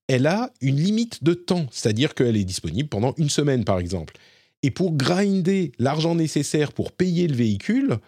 elle 0.08 0.26
a 0.26 0.50
une 0.60 0.76
limite 0.76 1.24
de 1.24 1.34
temps, 1.34 1.66
c'est-à-dire 1.70 2.14
qu'elle 2.14 2.36
est 2.36 2.44
disponible 2.44 2.88
pendant 2.88 3.14
une 3.16 3.30
semaine 3.30 3.64
par 3.64 3.78
exemple. 3.78 4.14
Et 4.62 4.70
pour 4.70 4.94
grinder 4.94 5.72
l'argent 5.78 6.14
nécessaire 6.14 6.72
pour 6.72 6.92
payer 6.92 7.28
le 7.28 7.34
véhicule, 7.34 7.98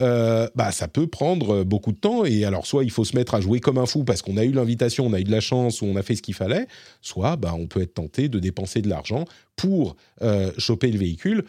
euh, 0.00 0.48
bah, 0.54 0.70
ça 0.70 0.88
peut 0.88 1.06
prendre 1.06 1.64
beaucoup 1.64 1.92
de 1.92 1.98
temps. 1.98 2.24
Et 2.24 2.44
alors, 2.44 2.66
soit 2.66 2.84
il 2.84 2.90
faut 2.90 3.04
se 3.04 3.16
mettre 3.16 3.34
à 3.34 3.40
jouer 3.40 3.60
comme 3.60 3.78
un 3.78 3.86
fou 3.86 4.04
parce 4.04 4.22
qu'on 4.22 4.36
a 4.36 4.44
eu 4.44 4.52
l'invitation, 4.52 5.06
on 5.06 5.12
a 5.12 5.20
eu 5.20 5.24
de 5.24 5.30
la 5.30 5.40
chance 5.40 5.82
ou 5.82 5.86
on 5.86 5.96
a 5.96 6.02
fait 6.02 6.16
ce 6.16 6.22
qu'il 6.22 6.34
fallait, 6.34 6.66
soit 7.00 7.36
bah, 7.36 7.54
on 7.56 7.66
peut 7.66 7.82
être 7.82 7.94
tenté 7.94 8.28
de 8.28 8.38
dépenser 8.38 8.82
de 8.82 8.88
l'argent 8.88 9.24
pour 9.56 9.96
euh, 10.22 10.52
choper 10.58 10.90
le 10.90 10.98
véhicule. 10.98 11.44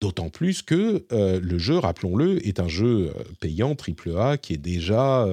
D'autant 0.00 0.28
plus 0.28 0.62
que 0.62 1.06
euh, 1.10 1.40
le 1.42 1.58
jeu, 1.58 1.76
rappelons-le, 1.76 2.46
est 2.46 2.60
un 2.60 2.68
jeu 2.68 3.12
payant 3.40 3.74
AAA 3.74 4.38
qui 4.38 4.52
est 4.54 4.58
déjà, 4.58 5.26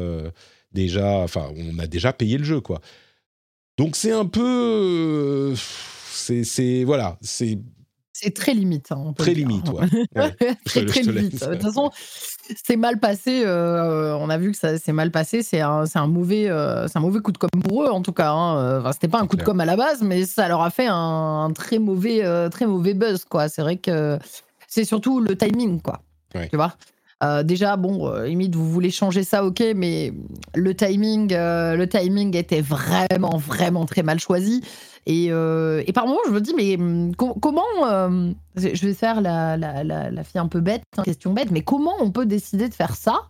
déjà, 0.72 1.18
enfin, 1.18 1.52
on 1.56 1.78
a 1.78 1.86
déjà 1.86 2.14
payé 2.14 2.40
le 2.40 2.44
jeu, 2.44 2.62
quoi. 2.62 2.82
Donc 3.78 3.96
c'est 3.96 4.12
un 4.12 4.26
peu, 4.26 5.54
c'est, 5.56 6.84
voilà, 6.84 7.18
c'est 7.22 7.60
c'est 8.18 8.34
très 8.34 8.54
limite. 8.54 8.94
Hein, 8.94 9.14
très 9.18 9.34
limite, 9.34 9.68
ouais. 9.68 9.88
très, 10.66 10.86
très 10.86 11.02
limite. 11.02 11.38
De 11.38 11.54
toute 11.54 11.62
façon, 11.62 11.92
c'est 12.64 12.76
mal 12.76 13.00
passé. 13.00 13.44
Euh, 13.46 14.16
on 14.20 14.30
a 14.30 14.38
vu 14.38 14.52
que 14.52 14.58
ça 14.58 14.78
s'est 14.78 14.92
mal 14.92 15.12
passé. 15.12 15.44
C'est 15.44 15.62
un, 15.62 15.86
un, 15.94 16.08
mauvais, 16.08 16.50
euh, 16.50 16.88
un 16.94 17.00
mauvais 17.00 17.20
coup 17.20 17.32
de 17.32 17.38
com 17.38 17.50
pour 17.64 17.84
eux, 17.84 17.88
en 17.88 18.02
tout 18.02 18.14
cas. 18.14 18.32
Hein. 18.32 18.80
Enfin, 18.80 18.92
C'était 18.92 19.08
pas 19.08 19.20
un 19.20 19.28
coup 19.28 19.38
de 19.38 19.44
com 19.44 19.60
à 19.60 19.66
la 19.66 19.76
base, 19.76 20.02
mais 20.02 20.26
ça 20.26 20.48
leur 20.48 20.62
a 20.62 20.70
fait 20.70 20.88
un, 20.90 21.52
très, 21.56 21.80
mauvais, 21.80 22.24
euh, 22.24 22.50
très 22.50 22.66
mauvais 22.66 22.94
buzz. 22.94 23.26
quoi. 23.26 23.50
C'est 23.50 23.62
vrai 23.62 23.78
que 23.78 24.18
c'est 24.68 24.86
surtout 24.86 25.20
le 25.20 25.36
timing. 25.36 25.82
quoi. 25.82 26.02
Tu 26.34 26.56
vois? 26.56 26.74
Déjà, 27.44 27.76
bon, 27.76 28.14
limite, 28.22 28.56
vous 28.56 28.70
voulez 28.70 28.92
changer 28.92 29.24
ça, 29.24 29.44
ok, 29.44 29.64
mais 29.76 30.14
le 30.54 30.76
timing, 30.76 31.34
le 31.34 31.86
timing 31.86 32.36
était 32.36 32.62
vraiment, 32.62 33.38
vraiment 33.38 33.86
très 33.86 34.04
mal 34.04 34.20
choisi. 34.20 34.62
Et, 35.06 35.28
euh, 35.30 35.84
et 35.86 35.94
par 35.94 36.08
moments, 36.08 36.20
je 36.26 36.32
me 36.32 36.42
dis, 36.42 36.54
mais 36.56 36.76
hum, 36.76 37.16
comment. 37.16 37.64
Euh, 37.84 38.32
je 38.56 38.86
vais 38.86 38.94
faire 38.94 39.22
la, 39.22 39.58
la, 39.58 39.84
la, 39.84 40.24
fille 40.24 40.40
un 40.40 40.48
peu 40.48 40.62
bête, 40.62 40.84
hein, 40.98 41.04
question 41.04 41.34
bête, 41.34 41.52
mais 41.52 41.62
comment 41.62 41.94
on 42.00 42.12
peut 42.12 42.26
décider 42.26 42.70
de 42.70 42.74
faire 42.74 42.96
ça? 42.96 43.22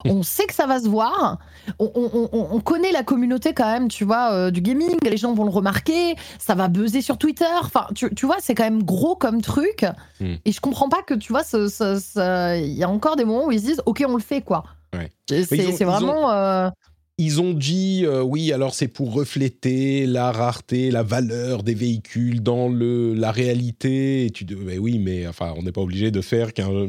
On 0.06 0.22
sait 0.22 0.46
que 0.46 0.54
ça 0.54 0.66
va 0.66 0.80
se 0.80 0.88
voir. 0.88 1.38
On, 1.78 1.90
on, 1.94 2.30
on, 2.32 2.60
connaît 2.60 2.90
la 2.90 3.02
communauté 3.02 3.52
quand 3.52 3.70
même, 3.70 3.88
tu 3.88 4.04
vois, 4.04 4.32
euh, 4.32 4.50
du 4.50 4.62
gaming. 4.62 4.96
Les 5.02 5.18
gens 5.18 5.34
vont 5.34 5.44
le 5.44 5.50
remarquer. 5.50 6.16
Ça 6.38 6.54
va 6.54 6.68
buzzer 6.68 7.02
sur 7.02 7.18
Twitter. 7.18 7.44
Enfin, 7.62 7.86
tu, 7.94 8.14
tu 8.14 8.24
vois, 8.24 8.36
c'est 8.40 8.54
quand 8.54 8.64
même 8.64 8.82
gros 8.82 9.14
comme 9.14 9.42
truc. 9.42 9.84
Hmm. 10.18 10.36
Et 10.46 10.52
je 10.52 10.60
comprends 10.62 10.88
pas 10.88 11.02
que, 11.02 11.12
tu 11.12 11.34
vois, 11.34 11.42
il 11.52 12.72
y 12.72 12.82
a 12.82 12.88
encore 12.88 13.16
des 13.16 13.26
moments 13.26 13.44
où 13.44 13.52
ils 13.52 13.60
se 13.60 13.66
disent, 13.66 13.82
OK, 13.84 14.02
on 14.08 14.14
le 14.14 14.22
fait, 14.22 14.40
quoi. 14.40 14.64
Ouais. 14.94 15.10
C'est 15.28 15.84
vraiment 15.84 16.72
ils 17.20 17.38
ont 17.38 17.52
dit 17.52 18.04
euh, 18.06 18.22
oui, 18.22 18.50
alors 18.50 18.74
c'est 18.74 18.88
pour 18.88 19.12
refléter 19.12 20.06
la 20.06 20.32
rareté, 20.32 20.90
la 20.90 21.02
valeur 21.02 21.62
des 21.62 21.74
véhicules 21.74 22.42
dans 22.42 22.70
le 22.70 23.12
la 23.12 23.30
réalité. 23.30 24.24
Et 24.24 24.30
tu 24.30 24.44
dis 24.44 24.56
mais 24.56 24.78
oui, 24.78 24.98
mais 24.98 25.26
enfin 25.26 25.52
on 25.58 25.62
n'est 25.62 25.70
pas 25.70 25.82
obligé 25.82 26.10
de 26.10 26.22
faire 26.22 26.54
qu'un 26.54 26.70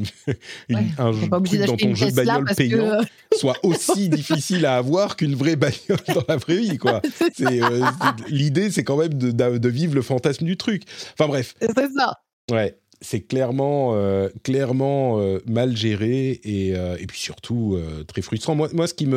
un 0.70 1.12
truc 1.12 1.66
dans 1.66 1.76
ton 1.76 1.96
jeu 1.96 2.12
de 2.12 2.16
bagnole 2.16 2.46
payant 2.56 3.02
soit 3.38 3.58
aussi 3.64 4.08
difficile 4.08 4.66
à 4.66 4.78
avoir 4.78 5.18
qu'une 5.18 5.36
vraie 5.36 5.58
bagnole 5.58 6.00
dans 6.08 6.24
la 6.30 6.38
vraie 6.38 6.58
vie 6.58 6.78
quoi. 6.78 7.02
Euh, 7.42 7.86
l'idée 8.28 8.70
c'est 8.70 8.84
quand 8.84 8.98
même 8.98 9.14
de, 9.14 9.32
de, 9.32 9.70
vivre 9.70 9.96
le 9.96 10.02
fantasme 10.02 10.46
du 10.46 10.58
truc. 10.58 10.84
Enfin 11.14 11.28
bref. 11.28 11.56
C'est 11.60 11.92
ça. 11.98 12.20
Ouais 12.52 12.78
c'est 13.02 13.22
clairement, 13.22 13.96
euh, 13.96 14.30
clairement 14.44 15.20
euh, 15.20 15.40
mal 15.48 15.76
géré 15.76 16.40
et, 16.44 16.76
euh, 16.76 16.98
et 17.00 17.08
puis 17.08 17.20
surtout 17.20 17.78
très 18.08 18.22
frustrant. 18.22 18.56
Moi, 18.56 18.70
moi, 18.74 18.88
ce 18.88 18.94
qui 18.94 19.08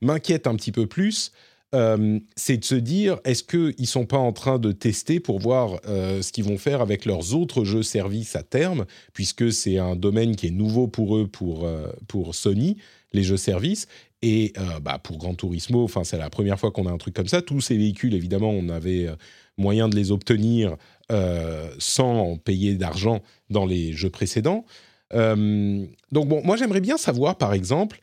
m'inquiète 0.00 0.46
un 0.46 0.54
petit 0.54 0.72
peu 0.72 0.86
plus, 0.86 1.32
c'est 2.36 2.58
de 2.58 2.64
se 2.64 2.74
dire 2.74 3.18
est-ce 3.24 3.42
qu'ils 3.42 3.74
ne 3.78 3.86
sont 3.86 4.04
pas 4.04 4.18
en 4.18 4.32
train 4.32 4.58
de 4.58 4.72
tester 4.72 5.20
pour 5.20 5.38
voir 5.38 5.80
ce 5.86 6.30
qu'ils 6.30 6.44
vont 6.44 6.58
faire 6.58 6.82
avec 6.82 7.06
leurs 7.06 7.34
autres 7.34 7.64
jeux 7.64 7.82
services 7.82 8.36
à 8.36 8.42
terme, 8.42 8.84
puisque 9.14 9.50
c'est 9.50 9.78
un 9.78 9.96
domaine 9.96 10.36
qui 10.36 10.48
est 10.48 10.50
nouveau 10.50 10.86
pour 10.86 11.16
eux, 11.16 11.26
pour, 11.26 11.66
pour 12.08 12.34
Sony, 12.34 12.76
les 13.14 13.22
jeux 13.22 13.38
services. 13.38 13.88
Et 14.20 14.52
bah, 14.82 14.98
pour 15.02 15.16
Gran 15.16 15.34
Turismo, 15.34 15.88
c'est 16.04 16.18
la 16.18 16.28
première 16.28 16.60
fois 16.60 16.72
qu'on 16.72 16.86
a 16.86 16.90
un 16.90 16.98
truc 16.98 17.14
comme 17.14 17.28
ça. 17.28 17.40
Tous 17.40 17.62
ces 17.62 17.78
véhicules, 17.78 18.14
évidemment, 18.14 18.50
on 18.50 18.68
avait 18.68 19.08
moyen 19.58 19.88
de 19.88 19.96
les 19.96 20.10
obtenir 20.10 20.76
euh, 21.10 21.68
sans 21.78 22.36
payer 22.38 22.74
d'argent 22.76 23.22
dans 23.50 23.66
les 23.66 23.92
jeux 23.92 24.08
précédents. 24.08 24.64
Euh, 25.12 25.84
donc 26.10 26.28
bon, 26.28 26.40
moi 26.42 26.56
j'aimerais 26.56 26.80
bien 26.80 26.96
savoir 26.96 27.36
par 27.36 27.52
exemple 27.52 28.00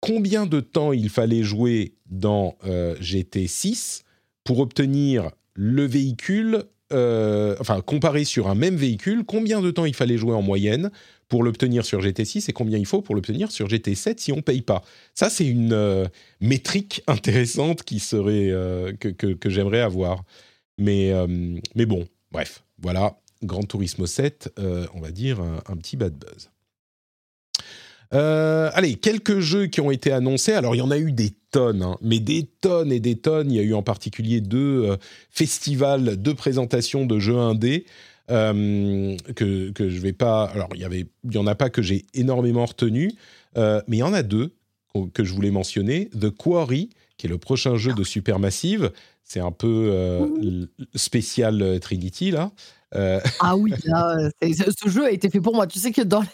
combien 0.00 0.46
de 0.46 0.60
temps 0.60 0.92
il 0.92 1.08
fallait 1.08 1.42
jouer 1.42 1.94
dans 2.08 2.56
euh, 2.64 2.94
GT 3.00 3.48
6 3.48 4.04
pour 4.44 4.60
obtenir 4.60 5.30
le 5.54 5.84
véhicule, 5.84 6.64
enfin 6.92 7.80
comparé 7.80 8.24
sur 8.24 8.48
un 8.48 8.54
même 8.54 8.76
véhicule, 8.76 9.24
combien 9.26 9.60
de 9.62 9.70
temps 9.70 9.86
il 9.86 9.94
fallait 9.94 10.18
jouer 10.18 10.34
en 10.34 10.42
moyenne 10.42 10.90
pour 11.28 11.42
l'obtenir 11.42 11.86
sur 11.86 12.00
GT6 12.00 12.50
et 12.50 12.52
combien 12.52 12.78
il 12.78 12.84
faut 12.84 13.00
pour 13.00 13.14
l'obtenir 13.14 13.50
sur 13.50 13.66
GT7 13.66 14.18
si 14.18 14.30
on 14.30 14.36
ne 14.36 14.40
paye 14.42 14.60
pas? 14.60 14.82
Ça, 15.14 15.30
c'est 15.30 15.46
une 15.46 16.10
métrique 16.40 17.02
intéressante 17.06 17.82
qui 17.82 17.98
serait, 17.98 18.52
que 19.00 19.50
j'aimerais 19.50 19.80
avoir. 19.80 20.22
Mais, 20.82 21.12
mais 21.74 21.86
bon, 21.86 22.06
Bref, 22.32 22.64
voilà, 22.80 23.18
Grand 23.42 23.62
Turismo 23.62 24.06
7, 24.06 24.54
euh, 24.58 24.86
on 24.94 25.00
va 25.00 25.10
dire 25.10 25.38
un, 25.40 25.76
petit 25.76 25.96
bad 25.96 26.14
buzz. 26.14 26.50
Euh, 28.14 28.70
allez, 28.72 28.94
quelques 28.94 29.40
jeux 29.40 29.66
qui 29.66 29.80
ont 29.80 29.90
été 29.90 30.12
annoncés. 30.12 30.52
Alors, 30.52 30.74
il 30.74 30.78
y 30.78 30.82
en 30.82 30.90
a 30.90 30.98
eu 30.98 31.12
des 31.12 31.30
tonnes, 31.50 31.82
hein, 31.82 31.96
mais 32.00 32.20
des 32.20 32.44
tonnes 32.44 32.90
et 32.90 33.00
des 33.00 33.16
tonnes. 33.16 33.50
Il 33.50 33.56
y 33.56 33.60
a 33.60 33.62
eu 33.62 33.74
en 33.74 33.82
particulier 33.82 34.40
deux 34.40 34.84
euh, 34.84 34.96
festivals 35.30 36.20
de 36.20 36.32
présentation 36.32 37.04
de 37.06 37.18
jeux 37.18 37.38
indés. 37.38 37.84
que, 38.28 39.70
que 39.70 39.88
je 39.90 40.00
vais 40.00 40.14
pas. 40.14 40.44
Alors, 40.44 40.70
il 40.74 40.80
y 40.80 40.84
avait, 40.84 41.06
il 41.24 41.34
y 41.34 41.38
en 41.38 41.46
a 41.46 41.54
pas 41.54 41.68
que 41.68 41.82
j'ai 41.82 42.06
énormément 42.14 42.64
retenu, 42.64 43.12
mais 43.56 43.82
il 43.88 43.98
y 43.98 44.02
en 44.02 44.14
a 44.14 44.22
deux 44.22 44.54
que 45.12 45.24
je 45.24 45.34
voulais 45.34 45.50
mentionner. 45.50 46.08
The 46.18 46.30
Quarry, 46.30 46.90
qui 47.22 47.28
est 47.28 47.30
le 47.30 47.38
prochain 47.38 47.76
jeu 47.76 47.92
de 47.92 48.02
Supermassive, 48.02 48.90
c'est 49.22 49.38
un 49.38 49.52
peu 49.52 49.90
euh, 49.92 50.66
spécial 50.96 51.62
euh, 51.62 51.78
Trinity, 51.78 52.32
là. 52.32 52.50
Ah 53.38 53.56
oui, 53.56 53.72
là, 53.84 54.28
ce 54.42 54.88
jeu 54.88 55.04
a 55.04 55.12
été 55.12 55.30
fait 55.30 55.40
pour 55.40 55.54
moi. 55.54 55.68
Tu 55.68 55.78
sais 55.78 55.92
que 55.92 56.02
dans 56.02 56.24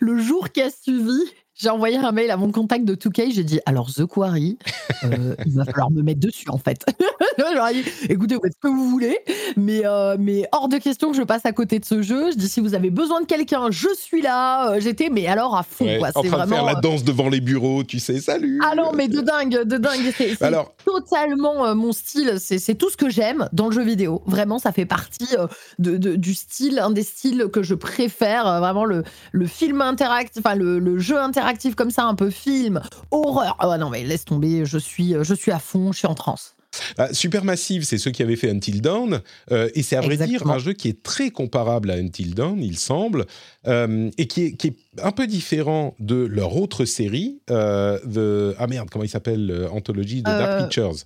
le 0.00 0.18
jour 0.22 0.50
qui 0.50 0.62
a 0.62 0.70
suivi, 0.70 1.20
j'ai 1.58 1.70
envoyé 1.70 1.96
un 1.96 2.12
mail 2.12 2.30
à 2.30 2.36
mon 2.36 2.52
contact 2.52 2.84
de 2.84 2.94
2K, 2.94 3.34
j'ai 3.34 3.42
dit 3.42 3.58
alors 3.66 3.92
The 3.92 4.06
Quarry, 4.06 4.58
euh, 5.04 5.34
il 5.46 5.56
va 5.56 5.64
falloir 5.64 5.90
me 5.90 6.02
mettre 6.02 6.20
dessus 6.20 6.48
en 6.50 6.58
fait. 6.58 6.86
dit, 7.72 7.84
écoutez, 8.08 8.36
vous 8.36 8.40
faites 8.42 8.54
ce 8.54 8.60
que 8.60 8.68
vous 8.68 8.88
voulez, 8.88 9.18
mais, 9.56 9.84
euh, 9.84 10.16
mais 10.18 10.46
hors 10.52 10.68
de 10.68 10.78
question 10.78 11.10
que 11.10 11.16
je 11.16 11.22
passe 11.22 11.44
à 11.44 11.52
côté 11.52 11.80
de 11.80 11.84
ce 11.84 12.00
jeu. 12.00 12.30
Je 12.30 12.36
dis 12.36 12.48
si 12.48 12.60
vous 12.60 12.74
avez 12.74 12.90
besoin 12.90 13.20
de 13.20 13.26
quelqu'un, 13.26 13.70
je 13.70 13.88
suis 13.96 14.22
là. 14.22 14.70
Euh, 14.70 14.80
j'étais, 14.80 15.08
mais 15.10 15.26
alors 15.26 15.56
à 15.56 15.64
fond. 15.64 15.98
quoi. 15.98 16.08
En 16.14 16.22
train 16.22 16.28
vraiment... 16.28 16.44
de 16.44 16.50
faire 16.54 16.64
la 16.64 16.74
danse 16.76 17.02
devant 17.02 17.28
les 17.28 17.40
bureaux, 17.40 17.82
tu 17.82 17.98
sais, 17.98 18.20
salut. 18.20 18.60
Ah 18.64 18.74
non, 18.76 18.92
mais 18.94 19.08
de 19.08 19.20
dingue, 19.20 19.64
de 19.64 19.76
dingue. 19.78 20.12
C'est 20.16 20.40
alors... 20.42 20.74
totalement 20.84 21.74
mon 21.74 21.92
style. 21.92 22.36
C'est 22.38 22.74
tout 22.76 22.90
ce 22.90 22.96
que 22.96 23.10
j'aime 23.10 23.48
dans 23.52 23.66
le 23.66 23.72
jeu 23.72 23.82
vidéo. 23.82 24.22
Vraiment, 24.26 24.60
ça 24.60 24.70
fait 24.70 24.86
partie 24.86 25.34
de, 25.78 25.96
du 25.96 26.34
style, 26.34 26.78
un 26.78 26.90
des 26.90 27.02
styles 27.02 27.48
que 27.52 27.62
je 27.64 27.74
préfère. 27.74 28.60
Vraiment 28.60 28.84
le, 28.84 29.02
le 29.32 29.46
film 29.46 29.80
interactif, 29.80 30.42
enfin 30.44 30.54
le, 30.54 30.78
le 30.78 30.98
jeu 30.98 31.18
interactif 31.18 31.47
comme 31.76 31.90
ça, 31.90 32.04
un 32.04 32.14
peu 32.14 32.30
film, 32.30 32.80
horreur. 33.10 33.56
Ah 33.58 33.78
non, 33.78 33.90
mais 33.90 34.04
laisse 34.04 34.24
tomber, 34.24 34.64
je 34.64 34.78
suis, 34.78 35.14
je 35.20 35.34
suis 35.34 35.52
à 35.52 35.58
fond, 35.58 35.92
je 35.92 35.98
suis 35.98 36.06
en 36.06 36.14
transe. 36.14 36.54
Ah, 36.98 37.12
Supermassive, 37.12 37.84
c'est 37.84 37.98
ceux 37.98 38.10
qui 38.10 38.22
avaient 38.22 38.36
fait 38.36 38.50
Until 38.50 38.80
Dawn, 38.80 39.22
euh, 39.50 39.70
et 39.74 39.82
c'est 39.82 39.96
à 39.96 40.00
vrai 40.00 40.16
dire 40.16 40.46
un 40.46 40.58
jeu 40.58 40.74
qui 40.74 40.88
est 40.88 41.02
très 41.02 41.30
comparable 41.30 41.90
à 41.90 41.94
Until 41.94 42.34
Dawn, 42.34 42.62
il 42.62 42.78
semble, 42.78 43.26
euh, 43.66 44.10
et 44.18 44.26
qui 44.26 44.44
est, 44.44 44.52
qui 44.52 44.68
est, 44.68 44.76
un 45.02 45.12
peu 45.12 45.26
différent 45.26 45.94
de 45.98 46.16
leur 46.16 46.56
autre 46.56 46.84
série, 46.84 47.40
euh, 47.50 47.98
de, 48.04 48.54
ah 48.58 48.66
merde, 48.66 48.88
comment 48.90 49.04
il 49.04 49.08
s'appelle, 49.08 49.68
Anthology 49.72 50.18
de 50.18 50.30
Dark 50.30 50.62
Pictures. 50.64 50.96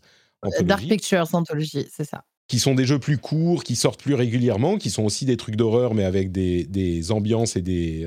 Dark 0.63 0.83
Pictures 0.83 1.29
Anthology, 1.33 1.87
c'est 1.91 2.05
ça 2.05 2.25
qui 2.49 2.59
sont 2.59 2.75
des 2.75 2.85
jeux 2.85 2.99
plus 2.99 3.17
courts, 3.17 3.65
qui 3.65 3.77
sortent 3.77 4.03
plus 4.03 4.13
régulièrement, 4.13 4.77
qui 4.77 4.91
sont 4.91 5.05
aussi 5.05 5.25
des 5.25 5.39
trucs 5.39 5.57
d'horreur, 5.57 5.95
mais 5.95 6.05
avec 6.05 6.33
des, 6.33 6.65
des 6.65 7.11
ambiances 7.11 7.57
et 7.57 7.63
des, 7.63 8.05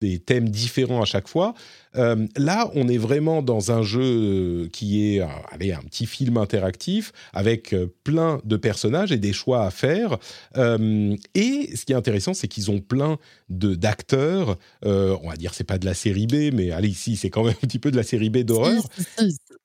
des 0.00 0.18
thèmes 0.18 0.48
différents 0.48 1.02
à 1.02 1.04
chaque 1.04 1.28
fois. 1.28 1.54
Euh, 1.96 2.26
là, 2.36 2.70
on 2.74 2.88
est 2.88 2.98
vraiment 2.98 3.42
dans 3.42 3.72
un 3.72 3.82
jeu 3.82 4.02
euh, 4.02 4.68
qui 4.68 5.14
est 5.14 5.20
euh, 5.20 5.26
allez, 5.50 5.72
un 5.72 5.82
petit 5.82 6.06
film 6.06 6.36
interactif 6.36 7.12
avec 7.32 7.74
plein 8.02 8.40
de 8.44 8.56
personnages 8.56 9.12
et 9.12 9.18
des 9.18 9.32
choix 9.32 9.64
à 9.64 9.70
faire. 9.70 10.18
et 10.56 11.70
ce 11.76 11.84
qui 11.84 11.92
est 11.92 11.96
intéressant, 11.96 12.34
c'est 12.34 12.48
qu'ils 12.48 12.70
ont 12.70 12.80
plein 12.80 13.18
d'acteurs. 13.48 14.56
on 14.82 15.28
va 15.28 15.36
dire 15.36 15.54
c'est 15.54 15.64
pas 15.64 15.78
de 15.78 15.86
la 15.86 15.94
série 15.94 16.26
B, 16.26 16.52
mais 16.52 16.70
allez 16.70 16.88
ici 16.88 17.16
c'est 17.16 17.30
quand 17.30 17.44
même 17.44 17.54
un 17.62 17.66
petit 17.66 17.78
peu 17.78 17.90
de 17.90 17.96
la 17.96 18.02
série 18.02 18.30
B 18.30 18.38
d'horreur. 18.38 18.82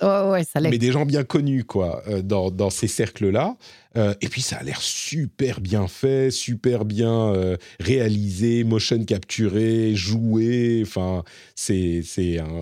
ouais, 0.02 0.44
ça 0.44 0.62
mais 0.62 0.78
des 0.78 0.92
gens 0.92 1.06
bien 1.06 1.24
connus 1.24 1.64
quoi 1.64 2.04
dans, 2.24 2.52
dans 2.52 2.70
ces 2.70 2.88
cercles-là. 2.88 3.56
et 3.96 4.30
puis 4.30 4.42
ça 4.42 4.58
a 4.58 4.64
l'air 4.64 4.82
super 4.82 5.62
bien 5.62 5.88
fait, 5.88 6.32
super 6.32 6.86
bien 6.86 7.34
réalisé, 7.80 8.64
motion 8.64 9.04
capturé, 9.04 9.96
joué. 9.96 10.84
Enfin, 10.86 11.24
c'est 11.56 12.04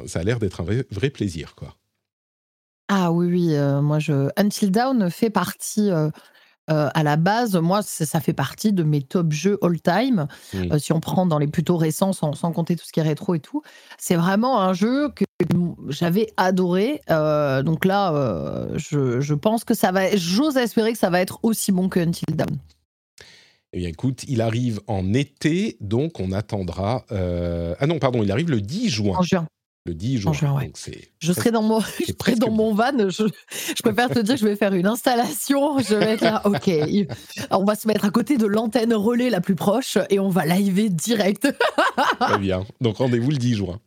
ça 0.06 0.20
a 0.20 0.24
l'air 0.24 0.40
d'être 0.40 0.62
un 0.62 0.64
vrai, 0.64 1.10
plaisir, 1.10 1.56
quoi. 1.56 1.76
Ah 2.90 3.12
oui, 3.12 3.28
oui, 3.28 3.56
euh, 3.56 3.82
moi, 3.82 4.00
je... 4.00 4.30
Until 4.38 4.72
Dawn 4.72 5.10
fait 5.10 5.30
partie, 5.30 5.92
euh, 5.92 6.10
euh, 6.70 6.90
à 6.94 7.04
la 7.04 7.18
base, 7.18 7.58
moi, 7.58 7.82
ça, 7.82 8.22
fait 8.22 8.34
partie 8.34 8.72
de 8.72 8.84
mes 8.84 9.02
top 9.02 9.34
jeux 9.34 9.58
all-time. 9.62 10.28
Mmh. 10.54 10.80
si 10.80 10.94
on 10.94 11.02
prend 11.02 11.26
dans 11.26 11.38
les 11.38 11.48
plutôt 11.48 11.76
récents, 11.76 12.14
sans, 12.14 12.34
compter 12.54 12.78
tout 12.78 12.86
ce 12.86 12.94
qui 12.94 13.02
est 13.02 13.04
rétro 13.04 13.36
et 13.36 13.42
tout, 13.42 13.62
c'est 13.98 14.16
vraiment 14.16 14.62
un 14.62 14.72
jeu 14.72 15.10
que 15.10 15.26
j'avais 15.90 16.32
adoré. 16.38 17.02
donc 17.10 17.84
là, 17.84 18.68
je, 18.76 19.20
je, 19.20 19.34
pense 19.34 19.66
que 19.66 19.74
ça 19.74 19.92
va, 19.92 20.16
j'ose 20.16 20.56
espérer 20.56 20.94
que 20.94 21.00
ça 21.00 21.10
va 21.10 21.20
être 21.20 21.40
aussi 21.44 21.74
bon 21.74 21.90
que 21.90 22.00
Until 22.00 22.36
Dawn. 22.36 22.58
Eh 23.74 23.80
bien, 23.80 23.90
écoute, 23.90 24.24
il 24.28 24.42
arrive 24.42 24.80
en 24.88 25.14
été, 25.14 25.78
donc 25.82 26.20
on 26.20 26.32
attendra. 26.32 27.06
Ah 27.10 27.88
non, 27.88 28.00
pardon, 28.00 28.24
il 28.24 28.32
arrive 28.32 28.50
le 28.50 28.62
10 28.62 28.90
juin. 28.90 29.18
En 29.18 29.24
juin 29.24 29.48
le 29.88 29.96
10 29.96 30.18
juin. 30.20 30.32
je 31.20 31.34
serai 31.34 31.52
dans 31.52 31.62
mon, 31.62 31.80
je 32.08 32.36
dans 32.36 32.52
mon 32.52 32.74
van. 32.74 33.10
Je, 33.10 33.82
préfère 33.82 34.10
te 34.10 34.20
dire 34.20 34.36
que 34.36 34.42
je 34.42 34.46
vais 34.46 34.56
faire 34.56 34.74
une 34.74 34.86
installation. 34.86 35.80
Je 35.80 35.96
vais 35.96 36.14
être 36.14 36.22
là. 36.22 36.42
Ok, 36.48 36.70
on 37.52 37.64
va 37.64 37.76
se 37.76 37.88
mettre 37.88 38.06
à 38.06 38.10
côté 38.10 38.38
de 38.38 38.46
l'antenne 38.46 38.94
relais 38.94 39.30
la 39.30 39.42
plus 39.42 39.56
proche 39.56 39.98
et 40.10 40.20
on 40.20 40.30
va 40.30 40.46
liver 40.46 40.90
direct. 40.90 41.48
Très 42.20 42.38
bien. 42.38 42.66
Donc 42.82 42.98
rendez-vous 42.98 43.32
le 43.32 43.38
10 43.38 43.56
juin. 43.56 43.80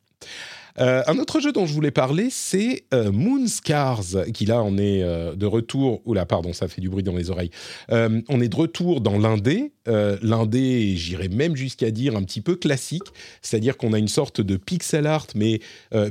Euh, 0.78 1.02
un 1.06 1.18
autre 1.18 1.40
jeu 1.40 1.52
dont 1.52 1.66
je 1.66 1.72
voulais 1.72 1.90
parler, 1.90 2.28
c'est 2.30 2.84
euh, 2.94 3.10
Moonscars, 3.12 4.24
qui 4.32 4.46
là, 4.46 4.62
on 4.62 4.78
est 4.78 5.02
euh, 5.02 5.34
de 5.34 5.46
retour. 5.46 6.02
Oula, 6.04 6.26
pardon, 6.26 6.52
ça 6.52 6.68
fait 6.68 6.80
du 6.80 6.88
bruit 6.88 7.02
dans 7.02 7.16
les 7.16 7.30
oreilles. 7.30 7.50
on 7.90 8.40
est 8.40 8.48
de 8.48 8.56
retour 8.56 9.00
dans 9.00 9.18
l'indé. 9.18 9.72
l'indé, 9.86 10.96
j'irais 10.96 11.28
même 11.28 11.56
jusqu'à 11.56 11.90
dire 11.90 12.16
un 12.16 12.22
petit 12.22 12.40
peu 12.40 12.56
classique, 12.56 13.08
c'est-à-dire 13.42 13.76
qu'on 13.76 13.92
a 13.92 13.98
une 13.98 14.08
sorte 14.08 14.40
de 14.40 14.56
pixel 14.56 15.06
art, 15.06 15.26
mais 15.34 15.60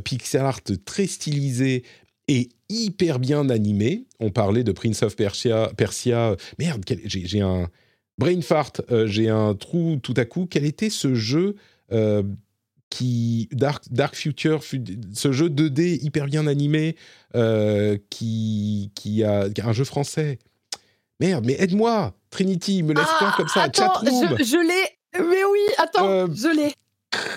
pixel 0.04 0.42
art 0.42 0.62
très 0.86 1.08
stylisé 1.08 1.84
et 2.28 2.50
hyper 2.70 3.20
bien 3.20 3.50
animé. 3.50 4.06
On 4.20 4.30
parlait 4.30 4.64
de 4.64 4.72
Prince 4.72 5.04
of 5.04 5.16
Persia. 5.16 5.72
Persia 5.78 6.36
merde, 6.58 6.84
j'ai 7.06 7.42
un 7.42 7.70
brain 8.18 8.42
fart, 8.42 8.82
j'ai 9.06 9.30
un 9.30 9.56
trou 9.56 9.98
tout 10.02 10.14
à 10.18 10.26
coup. 10.26 10.48
Quel 10.50 10.66
était 10.66 10.90
ce 10.90 11.16
jeu 11.16 11.56
qui 12.90 13.50
Dark, 13.52 13.84
Dark 13.92 14.16
Future, 14.16 14.62
ce 14.64 15.32
jeu 15.32 15.50
2D 15.50 16.04
hyper 16.04 16.26
bien 16.26 16.48
animé, 16.48 16.96
euh, 17.36 17.98
qui, 18.10 18.92
qui, 18.96 19.24
a, 19.24 19.48
un 19.64 19.74
jeu 19.74 19.84
français. 19.84 20.40
Merde, 21.20 21.46
mais 21.46 21.56
aide-moi, 21.60 22.14
Trinity, 22.30 22.84
me 22.84 22.94
laisse 22.94 23.06
pas 23.20 23.34
comme 23.36 23.48
ça. 23.48 23.64
Attends, 23.64 23.94
je, 24.04 24.44
je 24.44 24.68
l'ai. 24.68 25.24
Mais 25.24 25.44
oui, 25.44 25.60
attends, 25.78 26.08
euh, 26.08 26.28
je 26.34 26.56
l'ai. 26.56 26.74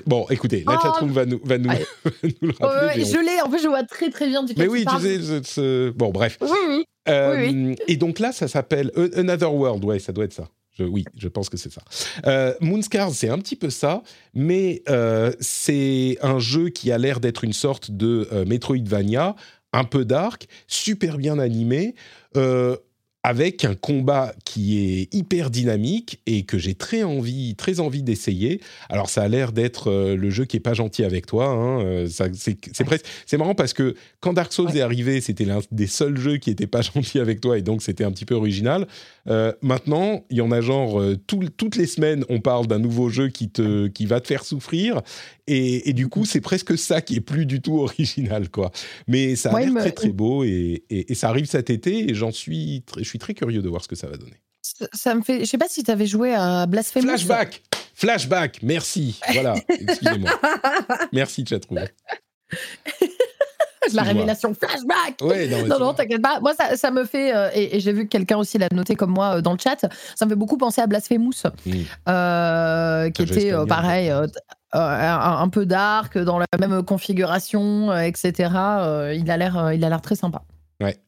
Bon, 0.07 0.27
écoutez, 0.29 0.65
la 0.67 0.77
oh. 0.79 0.83
chatroom 0.83 1.11
va 1.11 1.25
nous, 1.25 1.41
va 1.43 1.59
nous, 1.59 1.71
le 2.43 2.53
rappeler. 2.61 3.05
je 3.05 3.19
l'ai, 3.19 3.41
en 3.41 3.51
fait, 3.51 3.59
je 3.59 3.69
vois 3.69 3.83
très 3.85 4.11
très 4.11 4.29
bien 4.29 4.43
du 4.43 4.53
Mais 4.57 4.69
oui, 4.69 4.85
tu 4.85 5.01
sais, 5.01 5.43
ce... 5.43 5.91
bon, 5.91 6.11
bref. 6.11 6.39
Oui, 6.41 6.51
oui. 6.69 6.85
Euh, 7.09 7.75
et 7.89 7.97
donc 7.97 8.19
là, 8.19 8.33
ça 8.33 8.49
s'appelle 8.49 8.93
Another 9.17 9.53
World, 9.53 9.85
ouais, 9.85 9.99
ça 9.99 10.13
doit 10.13 10.25
être 10.25 10.33
ça 10.33 10.49
oui, 10.81 11.05
je 11.17 11.29
pense 11.29 11.49
que 11.49 11.57
c'est 11.57 11.73
ça. 11.73 11.83
Euh, 12.27 12.55
Moonscars, 12.61 13.13
c'est 13.13 13.29
un 13.29 13.39
petit 13.39 13.57
peu 13.57 13.71
ça, 13.71 14.03
mais 14.35 14.83
euh, 14.89 15.33
c'est 15.41 16.19
un 16.23 16.39
jeu 16.39 16.71
qui 16.71 16.91
a 16.93 16.99
l'air 16.99 17.21
d'être 17.21 17.45
une 17.45 17.53
sorte 17.53 17.91
de 17.91 18.29
euh, 18.33 18.45
Metroidvania, 18.45 19.37
un 19.73 19.85
peu 19.85 20.05
dark, 20.05 20.47
super 20.67 21.19
bien 21.19 21.39
animé 21.39 21.95
avec 23.25 23.65
un 23.65 23.75
combat 23.75 24.35
qui 24.45 24.79
est 24.79 25.15
hyper 25.15 25.51
dynamique 25.51 26.21
et 26.27 26.45
que 26.45 26.59
j'ai 26.59 26.75
très 26.75 27.05
envie, 27.05 27.55
très 27.55 27.79
envie 27.79 28.03
d'essayer. 28.03 28.61
Alors 28.89 29.09
ça 29.09 29.23
a 29.23 29.29
l'air 29.29 29.53
d'être 29.53 29.91
euh, 29.91 30.17
le 30.17 30.31
jeu 30.31 30.45
qui 30.45 30.57
est 30.57 30.61
pas 30.61 30.75
gentil 30.75 31.05
avec 31.05 31.27
toi. 31.27 31.47
Hein, 31.47 31.85
euh, 31.85 32.09
c'est 32.09 32.85
presque, 32.85 33.07
c'est 33.27 33.39
marrant 33.39 33.55
parce 33.55 33.75
que 33.75 33.95
quand 34.21 34.33
Dark 34.33 34.53
Souls 34.53 34.77
est 34.77 34.81
arrivé, 34.81 35.21
c'était 35.21 35.45
l'un 35.45 35.61
des 35.71 35.87
seuls 35.87 36.19
jeux 36.19 36.39
qui 36.39 36.51
était 36.51 36.67
pas 36.67 36.83
gentil 36.95 37.21
avec 37.21 37.41
toi 37.41 37.57
et 37.57 37.63
donc 37.63 37.83
c'était 37.83 38.05
un 38.05 38.11
petit 38.11 38.25
peu 38.25 38.35
original. 38.35 38.89
Euh, 39.29 39.53
maintenant, 39.63 40.25
il 40.31 40.39
y 40.39 40.41
en 40.41 40.51
a 40.51 40.61
genre 40.61 41.03
toutes 41.27 41.77
les 41.77 41.87
semaines, 41.87 42.25
on 42.29 42.41
parle 42.41 42.67
d'un 42.67 42.79
nouveau 42.79 43.09
jeu 43.09 43.29
qui 43.29 43.51
te, 43.51 43.87
qui 43.89 44.07
va 44.07 44.21
te 44.21 44.27
faire 44.27 44.45
souffrir 44.45 45.01
et, 45.47 45.93
du 45.93 46.09
coup, 46.09 46.25
c'est 46.25 46.41
presque 46.41 46.79
ça 46.79 47.01
qui 47.01 47.17
est 47.17 47.21
plus 47.21 47.47
du 47.47 47.61
tout 47.61 47.79
original, 47.83 48.49
quoi. 48.49 48.71
Mais 49.07 49.37
ça 49.37 49.55
a 49.55 49.61
l'air 49.61 49.75
très 49.75 49.93
très 49.93 50.11
beau 50.11 50.45
et, 50.45 50.85
ça 51.15 51.29
arrive 51.29 51.47
cet 51.47 51.71
été 51.71 52.11
et 52.11 52.15
j'en 52.15 52.31
suis, 52.31 52.85
je 52.97 53.05
suis 53.05 53.19
très 53.19 53.35
curieux 53.35 53.63
de 53.63 53.69
voir 53.69 53.83
ce 53.83 53.89
que 53.89 53.97
ça 53.97 54.07
va 54.07 54.17
donner. 54.17 54.37
Ça, 54.93 55.15
me 55.15 55.23
fait, 55.23 55.41
je 55.41 55.45
sais 55.45 55.59
pas 55.59 55.69
si 55.69 55.83
tu 55.83 55.91
avais 55.91 56.07
joué 56.07 56.35
à 56.35 56.67
Blasphemous. 56.67 57.07
Flashback, 57.07 57.63
flashback, 57.95 58.63
merci. 58.63 59.21
Voilà, 59.33 59.55
excusez-moi. 59.69 60.31
merci 61.13 61.45
chatroom. 61.47 61.81
la 63.93 64.03
révélation 64.03 64.55
flashback. 64.55 65.21
non, 65.21 65.67
non, 65.67 65.79
non 65.79 65.95
t'inquiète 65.95 66.23
pas. 66.23 66.41
Moi, 66.41 66.53
ça, 66.55 66.91
me 66.91 67.05
fait, 67.05 67.35
euh, 67.35 67.51
et, 67.55 67.81
j'ai 67.81 67.93
vu 67.93 68.05
que 68.05 68.09
quelqu'un 68.09 68.39
aussi 68.39 68.59
l'a 68.59 68.69
noté 68.73 68.95
comme 68.95 69.11
moi 69.11 69.37
euh, 69.37 69.41
dans 69.41 69.53
le 69.53 69.59
chat, 69.59 69.87
ça 70.15 70.25
me 70.25 70.31
fait 70.31 70.37
beaucoup 70.37 70.57
penser 70.57 70.81
à 70.81 70.87
Blasphemous, 70.87 71.43
hmm. 71.67 71.73
euh, 72.09 73.11
qui 73.11 73.23
était 73.23 73.53
pareil, 73.67 74.13
un, 74.73 75.49
peu 75.49 75.67
dark, 75.67 76.19
dans 76.19 76.39
la 76.39 76.47
même 76.59 76.83
configuration, 76.83 77.97
etc. 77.97 78.33
il 79.15 79.31
a 79.31 79.37
l'air, 79.37 79.73
il 79.73 79.85
a 79.85 79.89
l'air 79.89 80.01
très 80.01 80.17
sympa. 80.17 80.43
Ouais. 80.81 80.99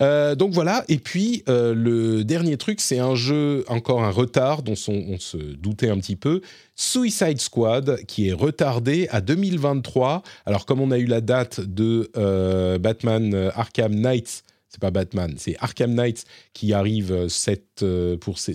Euh, 0.00 0.34
donc 0.34 0.52
voilà, 0.52 0.84
et 0.88 0.98
puis 0.98 1.44
euh, 1.48 1.72
le 1.72 2.24
dernier 2.24 2.56
truc, 2.56 2.80
c'est 2.80 2.98
un 2.98 3.14
jeu, 3.14 3.64
encore 3.68 4.02
un 4.02 4.10
retard 4.10 4.62
dont 4.62 4.74
on, 4.88 5.18
se 5.18 5.36
doutait 5.36 5.88
un 5.88 5.98
petit 5.98 6.16
peu, 6.16 6.40
Suicide 6.74 7.40
Squad, 7.40 8.04
qui 8.06 8.28
est 8.28 8.32
retardé 8.32 9.06
à 9.10 9.20
2023. 9.20 10.22
Alors 10.46 10.66
comme 10.66 10.80
on 10.80 10.90
a 10.90 10.98
eu 10.98 11.06
la 11.06 11.20
date 11.20 11.60
de 11.60 12.10
euh, 12.16 12.78
Batman 12.78 13.52
Arkham 13.54 13.94
Knights, 13.94 14.42
c'est 14.68 14.80
pas 14.80 14.90
Batman, 14.90 15.34
c'est 15.38 15.54
Arkham 15.60 15.94
Knights 15.94 16.24
qui 16.52 16.72
arrive 16.72 17.28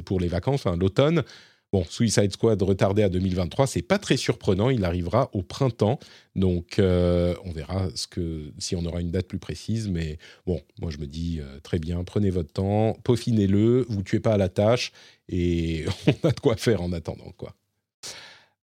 pour, 0.05 0.19
les 0.19 0.27
vacances, 0.27 0.65
enfin 0.65 0.75
l'automne, 0.75 1.23
Bon, 1.71 1.83
Suicide 1.87 2.31
Squad 2.31 2.59
retardé 2.63 3.03
à 3.03 3.09
2023, 3.09 3.67
c'est 3.67 3.83
pas 3.83 3.99
très 3.99 4.17
surprenant. 4.17 4.71
Il 4.71 4.83
arrivera 4.83 5.29
au 5.33 5.43
printemps, 5.43 5.99
donc 6.35 6.79
euh, 6.79 7.35
on 7.45 7.51
verra 7.51 7.89
ce 7.93 8.07
que 8.07 8.51
si 8.57 8.75
on 8.75 8.83
aura 8.85 9.01
une 9.01 9.11
date 9.11 9.27
plus 9.27 9.37
précise. 9.37 9.87
Mais 9.87 10.17
bon, 10.47 10.61
moi 10.81 10.89
je 10.89 10.97
me 10.97 11.05
dis 11.05 11.39
euh, 11.39 11.59
très 11.61 11.77
bien, 11.77 12.03
prenez 12.03 12.31
votre 12.31 12.51
temps, 12.51 12.97
peaufinez-le, 13.03 13.85
vous 13.87 14.01
tuez 14.01 14.19
pas 14.19 14.33
à 14.33 14.37
la 14.37 14.49
tâche 14.49 14.91
et 15.27 15.85
on 16.07 16.27
a 16.27 16.31
de 16.31 16.39
quoi 16.39 16.55
faire 16.55 16.81
en 16.81 16.91
attendant 16.91 17.31
quoi. 17.37 17.53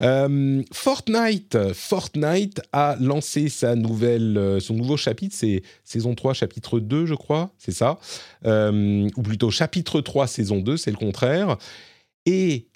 Euh, 0.02 0.62
Fortnite, 0.72 1.72
Fortnite 1.74 2.62
a 2.72 2.96
lancé 2.98 3.50
sa 3.50 3.76
nouvelle, 3.76 4.58
son 4.60 4.74
nouveau 4.74 4.96
chapitre, 4.96 5.36
c'est 5.38 5.62
saison 5.84 6.14
3, 6.14 6.32
chapitre 6.32 6.80
2, 6.80 7.04
je 7.06 7.14
crois, 7.14 7.52
c'est 7.58 7.72
ça, 7.72 7.98
ou 8.44 9.22
plutôt 9.22 9.50
chapitre 9.50 10.00
3, 10.00 10.26
saison 10.26 10.58
2, 10.58 10.76
c'est 10.78 10.90
le 10.90 10.96
contraire. 10.96 11.58
Et 12.26 12.66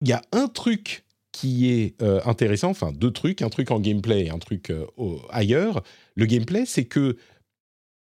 il 0.00 0.08
y 0.08 0.12
a 0.12 0.22
un 0.32 0.48
truc 0.48 1.04
qui 1.32 1.70
est 1.70 2.00
euh, 2.02 2.20
intéressant, 2.24 2.70
enfin 2.70 2.92
deux 2.92 3.12
trucs, 3.12 3.42
un 3.42 3.48
truc 3.48 3.70
en 3.70 3.80
gameplay 3.80 4.26
et 4.26 4.30
un 4.30 4.38
truc 4.38 4.70
euh, 4.70 4.86
ailleurs. 5.30 5.82
Le 6.14 6.26
gameplay, 6.26 6.66
c'est 6.66 6.86
que 6.86 7.16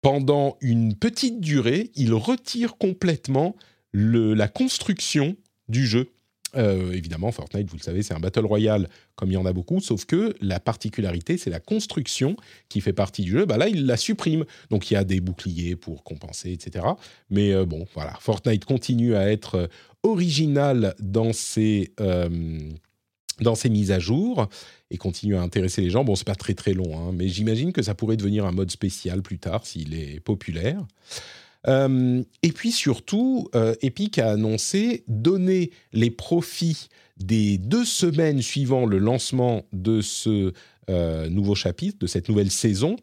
pendant 0.01 0.57
une 0.61 0.95
petite 0.95 1.41
durée, 1.41 1.91
il 1.95 2.13
retire 2.13 2.77
complètement 2.77 3.55
la 3.93 4.47
construction 4.47 5.35
du 5.67 5.85
jeu. 5.85 6.11
Euh, 6.55 6.91
évidemment, 6.91 7.31
Fortnite, 7.31 7.69
vous 7.69 7.77
le 7.77 7.81
savez, 7.81 8.03
c'est 8.03 8.13
un 8.13 8.19
battle 8.19 8.45
royale 8.45 8.89
comme 9.15 9.31
il 9.31 9.35
y 9.35 9.37
en 9.37 9.45
a 9.45 9.53
beaucoup, 9.53 9.79
sauf 9.79 10.05
que 10.05 10.35
la 10.41 10.59
particularité, 10.59 11.37
c'est 11.37 11.49
la 11.49 11.59
construction 11.59 12.35
qui 12.69 12.81
fait 12.81 12.93
partie 12.93 13.23
du 13.23 13.31
jeu. 13.31 13.45
Bah 13.45 13.57
là, 13.57 13.67
il 13.67 13.85
la 13.85 13.97
supprime. 13.97 14.45
Donc 14.69 14.91
il 14.91 14.95
y 14.95 14.97
a 14.97 15.03
des 15.03 15.21
boucliers 15.21 15.75
pour 15.75 16.03
compenser, 16.03 16.51
etc. 16.51 16.85
Mais 17.29 17.65
bon, 17.65 17.85
voilà, 17.93 18.13
Fortnite 18.19 18.65
continue 18.65 19.15
à 19.15 19.31
être 19.31 19.69
original 20.05 20.93
dans 20.99 21.33
ses, 21.33 21.91
euh, 21.99 22.59
dans 23.41 23.55
ses 23.55 23.69
mises 23.69 23.91
à 23.91 23.99
jour 23.99 24.47
et 24.91 24.97
continue 24.97 25.35
à 25.35 25.41
intéresser 25.41 25.81
les 25.81 25.89
gens. 25.89 26.03
Bon, 26.03 26.15
c'est 26.15 26.27
pas 26.27 26.35
très 26.35 26.53
très 26.53 26.73
long, 26.73 26.97
hein, 26.97 27.11
mais 27.13 27.27
j'imagine 27.27 27.73
que 27.73 27.81
ça 27.81 27.95
pourrait 27.95 28.17
devenir 28.17 28.45
un 28.45 28.51
mode 28.51 28.71
spécial 28.71 29.21
plus 29.21 29.39
tard 29.39 29.65
s'il 29.65 29.95
est 29.95 30.19
populaire. 30.19 30.85
Euh, 31.67 32.23
et 32.43 32.51
puis 32.51 32.71
surtout, 32.71 33.49
euh, 33.55 33.75
Epic 33.81 34.19
a 34.19 34.31
annoncé 34.31 35.03
donner 35.07 35.71
les 35.93 36.11
profits 36.11 36.89
des 37.17 37.57
deux 37.57 37.85
semaines 37.85 38.41
suivant 38.41 38.85
le 38.85 38.97
lancement 38.97 39.65
de 39.73 40.01
ce 40.01 40.53
nouveau 40.87 41.55
chapitre, 41.55 41.97
de 41.97 42.05
cette 42.05 42.29
nouvelle 42.29 42.51
saison, 42.51 42.97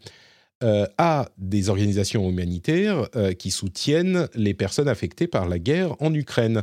euh, 0.63 0.87
à 0.97 1.29
des 1.39 1.71
organisations 1.71 2.29
humanitaires 2.31 3.09
euh, 3.17 3.33
qui 3.33 3.51
soutiennent 3.51 4.29
les 4.37 4.55
personnes 4.55 4.87
affectées 4.87 5.27
par 5.27 5.49
la 5.49 5.59
guerre 5.59 6.01
en 6.01 6.15
Ukraine. 6.15 6.63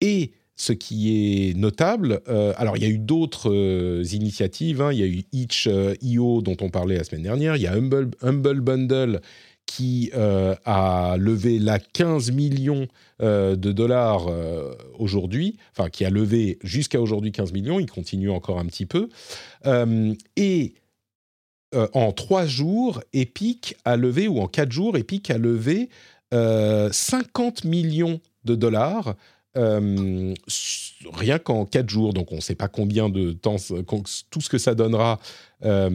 Et 0.00 0.32
ce 0.56 0.72
qui 0.72 1.50
est 1.50 1.54
notable, 1.54 2.22
euh, 2.26 2.54
alors 2.56 2.78
il 2.78 2.84
y 2.84 2.86
a 2.86 2.88
eu 2.88 2.96
d'autres 2.96 3.52
initiatives, 4.14 4.80
hein. 4.80 4.94
il 4.94 4.98
y 4.98 5.02
a 5.02 5.06
eu 5.06 5.24
Itch.io 5.32 6.40
dont 6.40 6.56
on 6.62 6.70
parlait 6.70 6.96
la 6.96 7.04
semaine 7.04 7.24
dernière, 7.24 7.56
il 7.56 7.62
y 7.62 7.66
a 7.66 7.74
Humble 7.74 8.60
Bundle 8.62 9.20
qui 9.66 10.10
a 10.14 11.16
levé 11.18 11.58
la 11.58 11.78
15 11.78 12.30
millions 12.30 12.86
de 13.20 13.54
dollars 13.54 14.28
aujourd'hui, 14.98 15.56
enfin 15.72 15.90
qui 15.90 16.04
a 16.04 16.10
levé 16.10 16.58
jusqu'à 16.62 17.00
aujourd'hui 17.00 17.32
15 17.32 17.52
millions, 17.52 17.80
il 17.80 17.90
continue 17.90 18.30
encore 18.30 18.58
un 18.58 18.66
petit 18.66 18.86
peu. 18.86 19.08
et 20.36 20.74
euh, 21.74 21.88
en 21.92 22.12
trois 22.12 22.46
jours, 22.46 23.02
Epic 23.12 23.76
a 23.84 23.96
levé, 23.96 24.28
ou 24.28 24.40
en 24.40 24.46
quatre 24.46 24.72
jours, 24.72 24.96
Epic 24.96 25.30
a 25.30 25.38
levé 25.38 25.88
50 26.32 26.34
euh, 26.34 27.68
millions 27.68 28.20
de 28.44 28.54
dollars 28.54 29.14
euh, 29.56 30.34
rien 31.12 31.38
qu'en 31.38 31.64
quatre 31.64 31.88
jours. 31.88 32.12
Donc 32.12 32.32
on 32.32 32.36
ne 32.36 32.40
sait 32.40 32.54
pas 32.54 32.68
combien 32.68 33.08
de 33.08 33.32
temps, 33.32 33.56
tout 34.30 34.40
ce 34.40 34.48
que 34.48 34.58
ça 34.58 34.74
donnera, 34.74 35.18
la, 35.62 35.90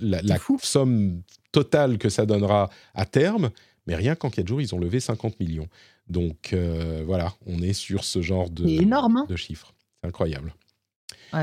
la 0.00 0.38
somme 0.62 1.22
totale 1.52 1.98
que 1.98 2.08
ça 2.08 2.26
donnera 2.26 2.70
à 2.94 3.06
terme. 3.06 3.50
Mais 3.86 3.94
rien 3.94 4.14
qu'en 4.14 4.30
quatre 4.30 4.48
jours, 4.48 4.60
ils 4.60 4.74
ont 4.74 4.78
levé 4.78 5.00
50 5.00 5.38
millions. 5.40 5.68
Donc 6.08 6.54
voilà, 7.06 7.34
on 7.46 7.62
est 7.62 7.72
sur 7.72 8.04
ce 8.04 8.22
genre 8.22 8.50
de, 8.50 8.66
énorme, 8.66 9.18
hein. 9.18 9.26
de 9.28 9.36
chiffres. 9.36 9.74
C'est 10.00 10.08
incroyable 10.08 10.54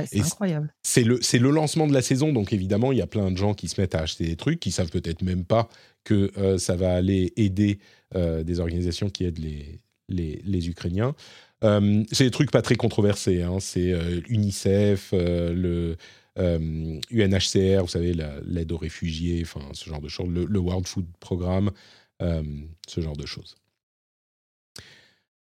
c'est 0.06 0.22
incroyable. 0.22 0.73
C'est 0.84 1.03
le, 1.03 1.19
le 1.19 1.49
lancement 1.52 1.88
de 1.88 1.94
la 1.94 2.02
saison, 2.02 2.31
donc 2.31 2.53
évidemment, 2.53 2.91
il 2.91 2.98
y 2.98 3.02
a 3.02 3.07
plein 3.07 3.31
de 3.31 3.38
gens 3.38 3.53
qui 3.53 3.68
se 3.68 3.80
mettent 3.80 3.95
à 3.95 4.02
acheter 4.02 4.26
des 4.26 4.36
trucs, 4.36 4.60
qui 4.60 4.72
savent 4.72 4.90
peut-être 4.90 5.22
même 5.22 5.45
pas 5.45 5.68
que 6.03 6.31
euh, 6.38 6.57
ça 6.57 6.76
va 6.76 6.94
aller 6.94 7.34
aider 7.36 7.80
euh, 8.15 8.44
des 8.44 8.60
organisations 8.60 9.10
qui 9.10 9.26
aident 9.26 9.40
les, 9.40 9.80
les, 10.44 10.69
Ukrainiens. 10.69 11.15
Euh, 11.64 12.03
c'est 12.11 12.23
des 12.23 12.31
trucs 12.31 12.52
pas 12.52 12.61
très 12.61 12.76
controversés. 12.76 13.41
Hein. 13.41 13.57
C'est 13.60 13.94
UNICEF, 14.30 15.10
le 15.14 15.98
UNHCR, 16.38 17.82
vous 17.82 17.88
savez, 17.88 18.14
l'aide 18.46 18.72
aux 18.72 18.78
réfugiés, 18.78 19.42
enfin 19.44 19.62
ce 19.74 19.90
genre 19.90 20.02
de 20.02 20.08
choses, 20.08 20.30
le, 20.30 20.60
World 20.60 20.88
Food 20.88 21.06
Programme, 21.20 21.72
ce 22.20 23.02
genre 23.02 23.18
de 23.18 23.26
choses. 23.26 23.56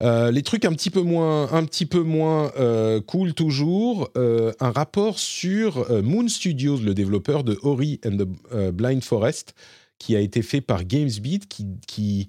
Euh, 0.04 0.30
les 0.30 0.44
trucs 0.44 0.66
un 0.66 0.74
petit 0.74 0.90
peu 0.90 1.02
moins, 1.02 1.52
un 1.54 1.64
petit 1.64 1.86
peu 1.86 2.02
moins 2.02 2.52
euh, 2.58 3.00
cool 3.02 3.34
toujours. 3.34 4.10
Euh, 4.18 4.52
un 4.60 4.72
rapport 4.72 5.20
sur 5.20 5.90
Moon 6.04 6.28
Studios, 6.28 6.78
le 6.78 6.94
développeur 6.94 7.44
de 7.44 7.58
Ori 7.62 8.00
and 8.06 8.18
the 8.18 8.72
Blind 8.74 9.04
Forest, 9.04 9.56
qui 9.98 10.16
a 10.16 10.20
été 10.20 10.42
fait 10.42 10.62
par 10.62 10.84
GamesBeat, 10.84 11.48
qui 11.48 12.28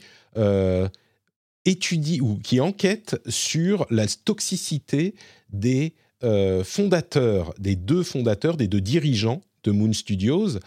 étudie 1.64 2.20
ou 2.20 2.36
qui 2.36 2.60
enquête 2.60 3.20
sur 3.28 3.86
la 3.90 4.06
toxicité 4.06 5.14
des 5.50 5.94
fondateurs, 6.64 7.54
des 7.58 7.76
deux 7.76 8.02
fondateurs, 8.02 8.56
des 8.56 8.68
deux 8.68 8.80
dirigeants 8.80 9.42
de 9.64 9.70
Moon 9.72 9.92
Studios. 9.92 10.58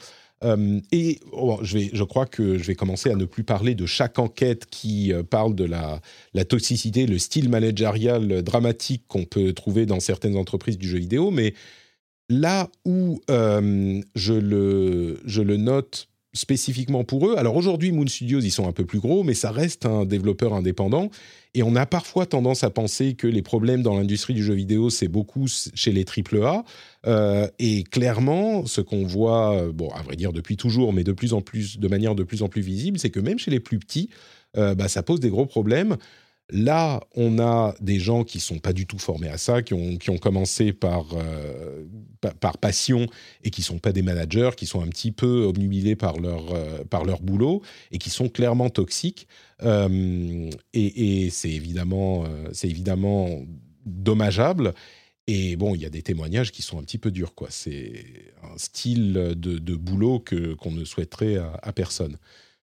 Euh, 0.43 0.79
et 0.91 1.19
oh, 1.33 1.59
je, 1.61 1.77
vais, 1.77 1.89
je 1.91 2.03
crois 2.03 2.25
que 2.25 2.57
je 2.57 2.63
vais 2.63 2.75
commencer 2.75 3.09
à 3.11 3.15
ne 3.15 3.25
plus 3.25 3.43
parler 3.43 3.75
de 3.75 3.85
chaque 3.85 4.19
enquête 4.19 4.65
qui 4.69 5.11
euh, 5.11 5.23
parle 5.23 5.53
de 5.55 5.65
la, 5.65 6.01
la, 6.33 6.45
toxicité, 6.45 7.05
le 7.05 7.19
style 7.19 7.49
managérial 7.49 8.41
dramatique 8.41 9.03
qu'on 9.07 9.25
peut 9.25 9.53
trouver 9.53 9.85
dans 9.85 9.99
certaines 9.99 10.37
entreprises 10.37 10.77
du 10.77 10.87
jeu 10.87 10.99
vidéo, 10.99 11.29
mais 11.31 11.53
là 12.29 12.69
où 12.85 13.21
euh, 13.29 14.01
je, 14.15 14.33
le, 14.33 15.19
je 15.25 15.41
le 15.41 15.57
note 15.57 16.07
spécifiquement 16.33 17.03
pour 17.03 17.27
eux. 17.27 17.35
Alors 17.37 17.55
aujourd'hui, 17.55 17.91
Moon 17.91 18.07
Studios, 18.07 18.39
ils 18.39 18.51
sont 18.51 18.67
un 18.67 18.71
peu 18.71 18.85
plus 18.85 18.99
gros, 18.99 19.23
mais 19.23 19.33
ça 19.33 19.51
reste 19.51 19.85
un 19.85 20.05
développeur 20.05 20.53
indépendant. 20.53 21.09
Et 21.55 21.63
on 21.63 21.75
a 21.75 21.85
parfois 21.85 22.27
tendance 22.27 22.63
à 22.63 22.69
penser 22.69 23.15
que 23.15 23.25
les 23.25 23.41
problèmes 23.41 23.81
dans 23.81 23.97
l'industrie 23.97 24.35
du 24.35 24.43
jeu 24.43 24.53
vidéo, 24.53 24.91
c'est 24.91 25.07
beaucoup 25.07 25.47
chez 25.47 25.91
les 25.91 26.05
AAA. 26.05 26.63
Euh, 27.07 27.47
et 27.57 27.83
clairement, 27.83 28.67
ce 28.67 28.81
qu'on 28.81 29.03
voit, 29.03 29.71
bon, 29.73 29.89
à 29.89 30.03
vrai 30.03 30.15
dire 30.15 30.31
depuis 30.31 30.57
toujours, 30.57 30.93
mais 30.93 31.03
de 31.03 31.11
plus 31.11 31.33
en 31.33 31.41
plus, 31.41 31.79
de 31.79 31.87
manière 31.87 32.13
de 32.13 32.23
plus 32.23 32.43
en 32.43 32.49
plus 32.49 32.61
visible, 32.61 32.99
c'est 32.99 33.09
que 33.09 33.19
même 33.19 33.39
chez 33.39 33.49
les 33.49 33.59
plus 33.59 33.79
petits, 33.79 34.09
euh, 34.57 34.75
bah, 34.75 34.87
ça 34.87 35.03
pose 35.03 35.19
des 35.19 35.29
gros 35.29 35.45
problèmes. 35.45 35.97
Là, 36.51 37.01
on 37.15 37.37
a 37.37 37.75
des 37.79 37.99
gens 37.99 38.23
qui 38.23 38.39
sont 38.39 38.57
pas 38.57 38.73
du 38.73 38.87
tout 38.87 38.97
formés 38.97 39.29
à 39.29 39.37
ça, 39.37 39.61
qui 39.61 39.73
ont, 39.73 40.17
commencé 40.17 40.73
par, 40.73 41.05
euh, 41.13 41.85
par 42.39 42.57
passion 42.57 43.05
et 43.43 43.51
qui 43.51 43.61
sont 43.61 43.77
pas 43.77 43.91
des 43.91 44.01
managers, 44.01 44.51
qui 44.57 44.65
sont 44.65 44.81
un 44.81 44.87
petit 44.87 45.11
peu 45.11 45.43
obnubilés 45.43 45.95
par 45.95 46.19
leur, 46.19 46.51
euh, 46.53 47.15
boulot 47.21 47.61
et 47.91 47.99
qui 47.99 48.09
sont 48.09 48.29
clairement 48.29 48.69
toxiques. 48.71 49.27
Euh, 49.61 50.49
et, 50.73 51.29
c'est 51.29 51.51
évidemment, 51.51 52.25
dommageable. 53.85 54.73
Et 55.27 55.55
bon, 55.55 55.75
il 55.75 55.81
y 55.81 55.85
a 55.85 55.91
des 55.91 56.01
témoignages 56.01 56.51
qui 56.51 56.63
sont 56.63 56.79
un 56.79 56.83
petit 56.83 56.97
peu 56.97 57.11
durs. 57.11 57.33
C'est 57.49 58.33
un 58.41 58.57
style 58.57 59.13
de, 59.13 59.75
boulot 59.75 60.23
qu'on 60.57 60.71
ne 60.71 60.83
souhaiterait 60.83 61.37
à 61.61 61.71
personne. 61.73 62.17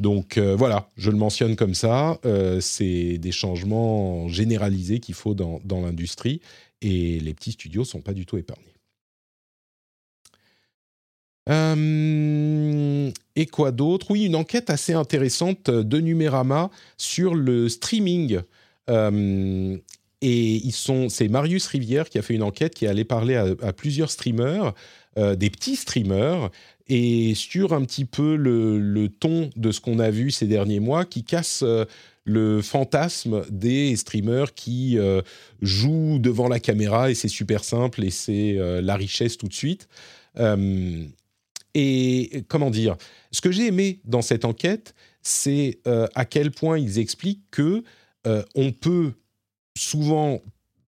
Donc 0.00 0.38
euh, 0.38 0.56
voilà, 0.56 0.88
je 0.96 1.10
le 1.10 1.18
mentionne 1.18 1.56
comme 1.56 1.74
ça. 1.74 2.18
Euh, 2.24 2.58
c'est 2.60 3.18
des 3.18 3.32
changements 3.32 4.28
généralisés 4.28 4.98
qu'il 4.98 5.14
faut 5.14 5.34
dans, 5.34 5.60
l'industrie 5.68 6.40
et 6.80 7.20
les 7.20 7.34
petits 7.34 7.52
studios 7.52 7.84
sont 7.84 8.00
pas 8.00 8.14
du 8.14 8.24
tout 8.24 8.38
épargnés. 8.38 8.64
Euh, 11.50 13.10
et 13.36 13.46
quoi 13.46 13.72
d'autre? 13.72 14.10
Oui, 14.10 14.24
une 14.24 14.36
enquête 14.36 14.70
assez 14.70 14.94
intéressante 14.94 15.70
de 15.70 16.00
Numérama 16.00 16.70
sur 16.96 17.34
le 17.34 17.68
streaming. 17.68 18.40
et 20.22 20.70
c'est 20.72 21.28
Marius 21.28 21.66
Rivière 21.66 22.08
qui 22.08 22.18
a 22.18 22.22
fait 22.22 22.34
une 22.34 22.42
enquête 22.42 22.74
qui 22.74 22.86
allait 22.86 23.04
parler 23.04 23.36
à, 23.36 23.72
plusieurs 23.74 24.10
streamers, 24.10 24.72
des 25.16 25.50
petits 25.50 25.76
streamers, 25.76 26.50
et 26.90 27.36
sur 27.36 27.72
un 27.72 27.84
petit 27.84 28.04
peu 28.04 28.34
le, 28.34 29.08
ton 29.08 29.48
de 29.54 29.70
ce 29.70 29.80
qu'on 29.80 30.00
a 30.00 30.10
vu 30.10 30.32
ces 30.32 30.46
derniers 30.46 30.80
mois 30.80 31.04
qui 31.04 31.22
casse 31.22 31.62
euh, 31.62 31.84
le 32.24 32.60
fantasme 32.62 33.44
des 33.48 33.94
streamers 33.94 34.54
qui 34.54 34.98
euh, 34.98 35.22
jouent 35.62 36.18
devant 36.18 36.48
la 36.48 36.58
caméra 36.58 37.08
et 37.08 37.14
c'est 37.14 37.28
super 37.28 37.62
simple 37.62 38.04
et 38.04 38.10
c'est 38.10 38.58
euh, 38.58 38.82
la 38.82 38.96
richesse 38.96 39.38
tout 39.38 39.46
de 39.46 39.54
suite. 39.54 39.88
et 41.74 42.44
comment 42.48 42.70
dire? 42.70 42.96
Ce 43.30 43.40
que 43.40 43.52
j'ai 43.52 43.68
aimé 43.68 44.00
dans 44.04 44.22
cette 44.22 44.44
enquête, 44.44 44.94
c'est 45.22 45.78
à 45.84 46.24
quel 46.24 46.50
point 46.50 46.78
ils 46.78 46.98
expliquent 46.98 47.44
que 47.52 47.84
on 48.24 48.72
peut 48.72 49.12
souvent 49.76 50.40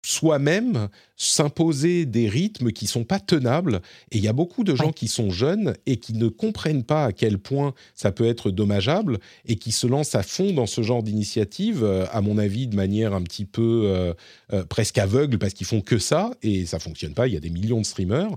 soi-même 0.07 0.89
s'imposer 1.17 2.07
des 2.07 2.29
rythmes 2.29 2.71
qui 2.71 2.87
sont 2.87 3.03
pas 3.03 3.19
tenables. 3.19 3.81
Et 4.13 4.19
il 4.19 4.25
y 4.25 4.29
a 4.29 4.33
beaucoup 4.33 4.63
de 4.63 4.77
gens 4.77 4.93
qui 4.93 5.09
sont 5.09 5.31
jeunes 5.31 5.75
et 5.87 5.97
qui 5.97 6.13
ne 6.13 6.29
comprennent 6.29 6.85
pas 6.85 7.07
à 7.07 7.13
quel 7.13 7.39
point 7.39 7.75
ça 7.97 8.13
peut 8.13 8.27
être 8.27 8.53
dommageable 8.53 9.19
et 9.47 9.57
qui 9.57 9.73
se 9.73 9.89
lancent 9.89 10.15
à 10.15 10.23
fond 10.23 10.53
dans 10.53 10.67
ce 10.67 10.83
genre 10.83 11.03
d'initiative, 11.03 11.83
euh, 11.83 12.07
à 12.13 12.21
mon 12.21 12.39
avis, 12.39 12.69
de 12.69 12.77
manière 12.77 13.15
un 13.15 13.23
petit 13.23 13.45
peu 13.45 13.83
euh, 13.87 14.15
euh, 14.53 14.65
presque 14.65 14.99
aveugle 14.99 15.39
parce 15.39 15.55
qu'ils 15.55 15.67
font 15.67 15.81
que 15.81 15.99
ça 15.99 16.31
et 16.41 16.67
ça 16.67 16.79
fonctionne 16.79 17.15
pas. 17.15 17.27
Il 17.27 17.35
y 17.35 17.37
a 17.37 17.41
des 17.41 17.51
millions 17.51 17.81
de 17.81 17.87
streamers. 17.87 18.31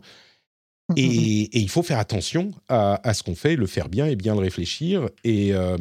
Mmh, 0.90 0.94
mmh, 0.94 0.96
mmh. 0.96 1.48
Et, 1.54 1.60
il 1.60 1.70
faut 1.70 1.84
faire 1.84 2.00
attention 2.00 2.52
à, 2.68 3.14
ce 3.14 3.22
qu'on 3.22 3.36
fait, 3.36 3.56
le 3.56 3.68
faire 3.68 3.90
bien 3.90 4.08
et 4.08 4.16
bien 4.16 4.34
le 4.34 4.40
réfléchir 4.40 5.08
et, 5.24 5.54
euh, 5.54 5.78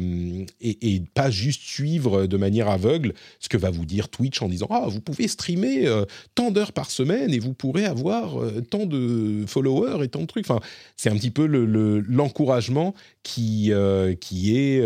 et, 0.61 1.01
pas 1.13 1.31
juste 1.31 1.63
suivre 1.63 2.27
de 2.27 2.37
manière 2.37 2.69
aveugle 2.69 3.13
ce 3.39 3.49
que 3.49 3.57
va 3.57 3.71
vous 3.71 3.85
dire 3.85 4.09
Twitch 4.09 4.41
en 4.41 4.47
disant 4.47 4.67
Ah, 4.69 4.85
vous 4.87 5.01
pouvez 5.01 5.27
streamer 5.27 5.87
euh, 5.87 6.05
tant 6.35 6.51
d'heures 6.51 6.73
par 6.73 6.91
semaine 6.91 7.33
et 7.33 7.39
vous 7.39 7.53
pourrez 7.53 7.85
avoir 7.85 8.39
euh, 8.39 8.61
tant 8.61 8.85
de 8.85 9.45
followers 9.47 10.03
et 10.03 10.09
tant 10.09 10.21
de 10.21 10.27
trucs. 10.27 10.49
Enfin, 10.49 10.59
c'est 10.95 11.09
un 11.09 11.15
petit 11.15 11.31
peu 11.31 11.45
l'encouragement 11.45 12.93
qui, 13.23 13.71
qui 14.21 14.57
est 14.57 14.83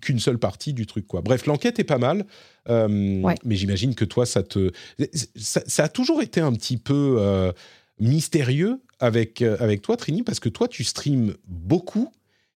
qu'une 0.00 0.18
seule 0.18 0.38
partie 0.38 0.72
du 0.72 0.86
truc. 0.86 1.06
Quoi. 1.06 1.22
Bref, 1.22 1.46
l'enquête 1.46 1.78
est 1.78 1.84
pas 1.84 1.98
mal. 1.98 2.26
Mais 2.68 3.56
j'imagine 3.56 3.94
que 3.94 4.04
toi, 4.04 4.26
ça 4.26 4.42
te. 4.42 4.72
Ça, 5.36 5.62
ça, 5.66 5.84
a 5.84 5.88
toujours 5.88 6.20
été 6.20 6.40
un 6.40 6.52
petit 6.52 6.76
peu 6.76 7.52
mystérieux 8.00 8.80
avec, 9.00 9.42
euh, 9.42 9.56
avec 9.60 9.82
toi, 9.82 9.96
Trini, 9.96 10.22
parce 10.22 10.40
que 10.40 10.48
toi, 10.48 10.68
tu 10.68 10.84
streams 10.84 11.34
beaucoup 11.46 12.10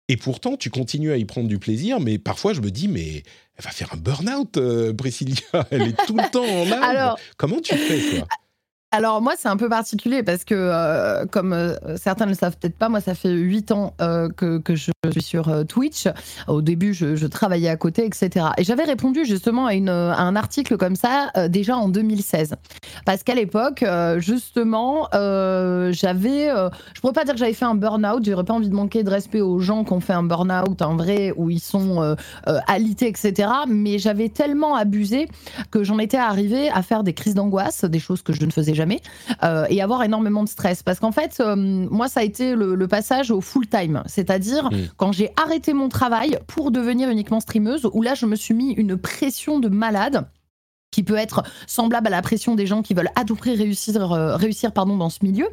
et 0.09 0.17
pourtant, 0.17 0.57
tu 0.57 0.71
continues 0.71 1.13
à 1.13 1.17
y 1.19 1.25
prendre 1.27 1.49
du 1.49 1.59
plaisir. 1.59 2.01
Mais 2.01 2.19
parfois, 2.19 2.55
je 2.55 2.61
me 2.61 2.71
dis, 2.71 2.89
mais 2.89 3.23
elle 3.57 3.65
va 3.65 3.71
faire 3.71 3.93
un 3.93 3.99
burn-out, 3.99 4.57
euh, 4.57 4.95
Priscilla. 4.95 5.35
Elle 5.71 5.83
est 5.83 6.07
tout 6.07 6.17
le 6.17 6.31
temps 6.31 6.45
en 6.45 6.65
live. 6.65 6.73
Alors, 6.83 7.19
Comment 7.37 7.61
tu 7.61 7.77
fais, 7.77 8.17
toi? 8.17 8.27
Alors 8.91 9.21
moi, 9.21 9.35
c'est 9.37 9.49
un 9.49 9.59
peu 9.59 9.69
particulier 9.69 10.23
parce 10.23 10.45
que, 10.45 10.55
euh, 10.55 11.27
comme 11.27 11.53
euh, 11.53 11.75
certains 11.99 12.25
ne 12.25 12.31
le 12.31 12.37
savent 12.37 12.57
peut-être 12.57 12.79
pas, 12.79 12.89
moi, 12.89 13.03
ça 13.03 13.15
fait 13.15 13.31
huit 13.31 13.71
ans 13.71 13.93
euh, 14.01 14.31
que, 14.31 14.63
je 14.75 14.91
suis 15.11 15.23
sur 15.23 15.67
Twitch. 15.67 16.09
Au 16.47 16.63
début, 16.63 16.95
je, 16.95 17.27
travaillais 17.27 17.69
à 17.69 17.77
côté, 17.77 18.07
etc. 18.07 18.47
Et 18.57 18.65
j'avais 18.65 18.85
répondu 18.85 19.27
justement 19.27 19.67
à, 19.67 19.73
un 19.73 20.37
article 20.37 20.79
comme 20.79 20.97
ça 20.97 21.31
déjà 21.49 21.77
en 21.77 21.91
2016. 21.91 22.55
Parce 23.05 23.23
qu'à 23.23 23.35
l'époque, 23.35 23.85
justement, 24.17 25.09
j'avais... 25.13 26.49
je 26.95 27.01
pourrais 27.01 27.13
pas 27.13 27.25
dire 27.25 27.35
que 27.35 27.41
j'avais 27.41 27.53
fait 27.53 27.67
un 27.67 27.75
burn-out. 27.75 28.25
J'aurais 28.25 28.45
pas 28.45 28.55
envie 28.55 28.71
de 28.71 28.75
manquer 28.75 29.03
de 29.03 29.11
respect 29.11 29.43
aux 29.43 29.59
gens 29.59 29.85
qui 29.85 29.93
ont 29.93 30.01
fait 30.01 30.15
un 30.15 30.23
burn-out, 30.23 30.81
un 30.81 30.97
vrai, 30.97 31.35
où 31.37 31.51
ils 31.51 31.61
sont 31.61 32.17
alités, 32.67 33.09
etc. 33.09 33.51
Mais 33.69 33.99
j'avais 33.99 34.31
tellement 34.31 34.75
abusé 34.75 35.29
que 35.71 35.85
j'en 35.85 35.99
étais 35.99 36.17
arrivée 36.17 36.71
à 36.71 36.83
faire 36.83 37.05
des 37.05 37.13
crises 37.13 37.35
d'angoisse, 37.35 37.85
des 37.85 38.01
choses 38.01 38.23
que 38.23 38.33
je 38.33 38.45
ne 38.45 38.51
faisais 38.51 38.78
jamais, 38.79 39.01
euh, 39.43 39.67
et 39.69 39.83
avoir 39.83 40.03
énormément 40.03 40.43
de 40.45 40.49
stress. 40.49 40.83
Parce 40.83 41.01
qu'en 41.01 41.13
fait, 41.13 41.41
euh, 41.41 41.57
moi, 41.57 42.09
ça 42.09 42.21
a 42.21 42.23
été 42.23 42.55
le, 42.55 42.89
passage 42.89 43.31
au 43.31 43.43
full 43.43 43.67
time, 43.67 44.03
c'est-à-dire 44.07 44.71
mm. 44.73 44.77
quand 44.97 45.13
j'ai 45.13 45.31
arrêté 45.37 45.75
mon 45.75 45.91
travail 45.91 46.39
pour 46.47 46.71
devenir 46.71 47.11
uniquement 47.11 47.41
streameuse, 47.41 47.87
où 47.93 48.01
là, 48.01 48.15
je 48.15 48.25
me 48.25 48.35
suis 48.35 48.55
mis 48.55 48.73
une 48.73 48.97
pression 48.97 49.59
de 49.59 49.69
malade 49.69 50.27
qui 50.91 51.03
peut 51.03 51.17
être 51.17 51.43
semblable 51.67 52.07
à 52.07 52.11
la 52.11 52.23
pression 52.23 52.55
des 52.55 52.67
gens 52.67 52.83
qui 52.83 52.95
veulent 52.95 53.11
à 53.15 53.25
tout 53.25 53.37
prix 53.37 53.55
réussir, 53.55 54.13
euh, 54.13 54.37
réussir 54.37 54.73
pardon, 54.73 54.97
dans 54.97 55.11
ce 55.11 55.19
milieu, 55.23 55.49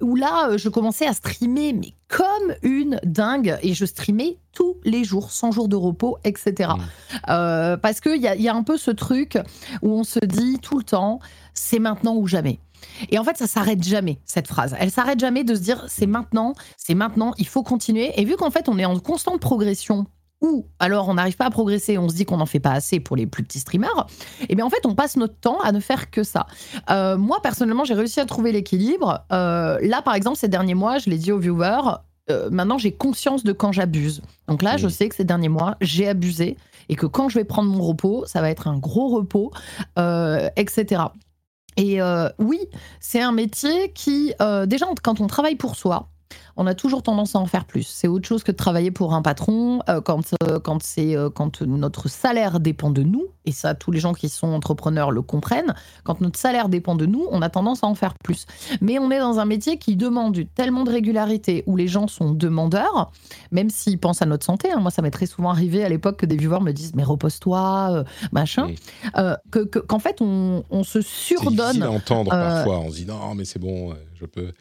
où 0.00 0.16
là, 0.16 0.56
je 0.56 0.68
commençais 0.68 1.06
à 1.06 1.12
streamer, 1.12 1.72
mais 1.72 1.94
comme 2.08 2.54
une 2.62 3.00
dingue, 3.04 3.58
et 3.62 3.74
je 3.74 3.84
streamais 3.84 4.38
tous 4.52 4.76
les 4.84 5.04
jours, 5.04 5.32
100 5.32 5.52
jours 5.52 5.68
de 5.68 5.76
repos, 5.76 6.18
etc. 6.24 6.70
Mm. 7.26 7.76
parce 7.82 8.00
qu'il 8.00 8.20
y 8.20 8.28
a, 8.28 8.36
y 8.36 8.48
a 8.48 8.54
un 8.54 8.62
peu 8.62 8.76
ce 8.76 8.90
truc 8.90 9.38
où 9.82 9.90
on 9.90 10.04
se 10.04 10.20
dit 10.20 10.58
tout 10.60 10.78
le 10.78 10.84
temps, 10.84 11.18
c'est 11.54 11.78
maintenant 11.78 12.14
ou 12.14 12.26
jamais. 12.26 12.60
Et 13.10 13.18
en 13.18 13.24
fait, 13.24 13.36
ça 13.36 13.46
s'arrête 13.46 13.82
jamais, 13.82 14.18
cette 14.24 14.48
phrase. 14.48 14.76
Elle 14.78 14.90
s'arrête 14.90 15.20
jamais 15.20 15.44
de 15.44 15.54
se 15.54 15.60
dire 15.60 15.84
c'est 15.88 16.06
maintenant, 16.06 16.54
c'est 16.76 16.94
maintenant, 16.94 17.32
il 17.38 17.46
faut 17.46 17.62
continuer. 17.62 18.12
Et 18.20 18.24
vu 18.24 18.36
qu'en 18.36 18.50
fait, 18.50 18.68
on 18.68 18.78
est 18.78 18.84
en 18.84 18.98
constante 18.98 19.40
progression, 19.40 20.06
ou 20.44 20.66
alors 20.78 21.08
on 21.08 21.14
n'arrive 21.14 21.36
pas 21.36 21.46
à 21.46 21.50
progresser, 21.50 21.96
on 21.96 22.10
se 22.10 22.14
dit 22.14 22.26
qu'on 22.26 22.36
n'en 22.36 22.44
fait 22.44 22.60
pas 22.60 22.72
assez 22.72 23.00
pour 23.00 23.16
les 23.16 23.26
plus 23.26 23.42
petits 23.42 23.60
streamers, 23.60 24.06
et 24.42 24.46
eh 24.50 24.54
bien 24.54 24.66
en 24.66 24.70
fait, 24.70 24.84
on 24.84 24.94
passe 24.94 25.16
notre 25.16 25.36
temps 25.36 25.58
à 25.60 25.72
ne 25.72 25.80
faire 25.80 26.10
que 26.10 26.22
ça. 26.22 26.46
Euh, 26.90 27.16
moi, 27.16 27.40
personnellement, 27.42 27.84
j'ai 27.84 27.94
réussi 27.94 28.20
à 28.20 28.26
trouver 28.26 28.52
l'équilibre. 28.52 29.24
Euh, 29.32 29.78
là, 29.80 30.02
par 30.02 30.14
exemple, 30.14 30.36
ces 30.36 30.48
derniers 30.48 30.74
mois, 30.74 30.98
je 30.98 31.08
l'ai 31.08 31.16
dit 31.16 31.32
aux 31.32 31.38
viewers, 31.38 31.96
euh, 32.30 32.50
maintenant 32.50 32.76
j'ai 32.76 32.92
conscience 32.92 33.42
de 33.42 33.52
quand 33.52 33.72
j'abuse. 33.72 34.20
Donc 34.46 34.60
là, 34.60 34.76
je 34.76 34.86
sais 34.86 35.08
que 35.08 35.14
ces 35.14 35.24
derniers 35.24 35.48
mois, 35.48 35.76
j'ai 35.80 36.08
abusé 36.08 36.58
et 36.90 36.96
que 36.96 37.06
quand 37.06 37.30
je 37.30 37.38
vais 37.38 37.44
prendre 37.44 37.70
mon 37.70 37.82
repos, 37.82 38.26
ça 38.26 38.42
va 38.42 38.50
être 38.50 38.68
un 38.68 38.76
gros 38.76 39.08
repos, 39.08 39.50
etc. 39.96 41.04
Et 41.78 42.00
oui, 42.38 42.60
c'est 43.00 43.22
un 43.22 43.32
métier 43.32 43.92
qui, 43.94 44.34
déjà, 44.66 44.86
quand 45.02 45.20
on 45.20 45.26
travaille 45.26 45.56
pour 45.56 45.76
soi, 45.76 46.08
on 46.56 46.66
a 46.66 46.74
toujours 46.74 47.02
tendance 47.02 47.34
à 47.34 47.38
en 47.38 47.46
faire 47.46 47.64
plus. 47.64 47.82
C'est 47.82 48.08
autre 48.08 48.26
chose 48.26 48.44
que 48.44 48.52
de 48.52 48.56
travailler 48.56 48.90
pour 48.90 49.14
un 49.14 49.22
patron 49.22 49.80
euh, 49.88 50.00
quand, 50.00 50.34
euh, 50.42 50.60
quand, 50.60 50.82
c'est, 50.82 51.16
euh, 51.16 51.30
quand 51.30 51.62
notre 51.62 52.08
salaire 52.08 52.60
dépend 52.60 52.90
de 52.90 53.02
nous, 53.02 53.26
et 53.44 53.52
ça, 53.52 53.74
tous 53.74 53.90
les 53.90 54.00
gens 54.00 54.14
qui 54.14 54.28
sont 54.28 54.48
entrepreneurs 54.48 55.10
le 55.10 55.20
comprennent. 55.20 55.74
Quand 56.02 56.20
notre 56.20 56.38
salaire 56.38 56.68
dépend 56.68 56.94
de 56.94 57.06
nous, 57.06 57.26
on 57.30 57.42
a 57.42 57.50
tendance 57.50 57.84
à 57.84 57.86
en 57.86 57.94
faire 57.94 58.14
plus. 58.14 58.46
Mais 58.80 58.98
on 58.98 59.10
est 59.10 59.18
dans 59.18 59.38
un 59.38 59.44
métier 59.44 59.78
qui 59.78 59.96
demande 59.96 60.38
tellement 60.54 60.84
de 60.84 60.90
régularité, 60.90 61.62
où 61.66 61.76
les 61.76 61.88
gens 61.88 62.08
sont 62.08 62.30
demandeurs, 62.30 63.12
même 63.50 63.68
s'ils 63.68 63.98
pensent 63.98 64.22
à 64.22 64.26
notre 64.26 64.46
santé. 64.46 64.70
Hein. 64.70 64.80
Moi, 64.80 64.90
ça 64.90 65.02
m'est 65.02 65.10
très 65.10 65.26
souvent 65.26 65.50
arrivé 65.50 65.84
à 65.84 65.88
l'époque 65.88 66.18
que 66.18 66.26
des 66.26 66.36
viewers 66.36 66.60
me 66.60 66.72
disent 66.72 66.94
Mais 66.94 67.04
repose-toi, 67.04 68.04
machin. 68.32 68.68
que, 69.50 69.64
qu'en 69.64 69.98
fait, 69.98 70.20
on, 70.20 70.64
on 70.70 70.84
se 70.84 71.02
surdonne. 71.02 71.52
C'est 71.54 71.64
difficile 71.64 71.82
à 71.82 71.90
entendre 71.90 72.30
parfois. 72.30 72.78
On 72.78 72.90
se 72.90 72.96
dit 72.96 73.06
Non, 73.06 73.34
mais 73.34 73.44
c'est 73.44 73.58
bon, 73.58 73.94
je 74.14 74.24
peux. 74.24 74.52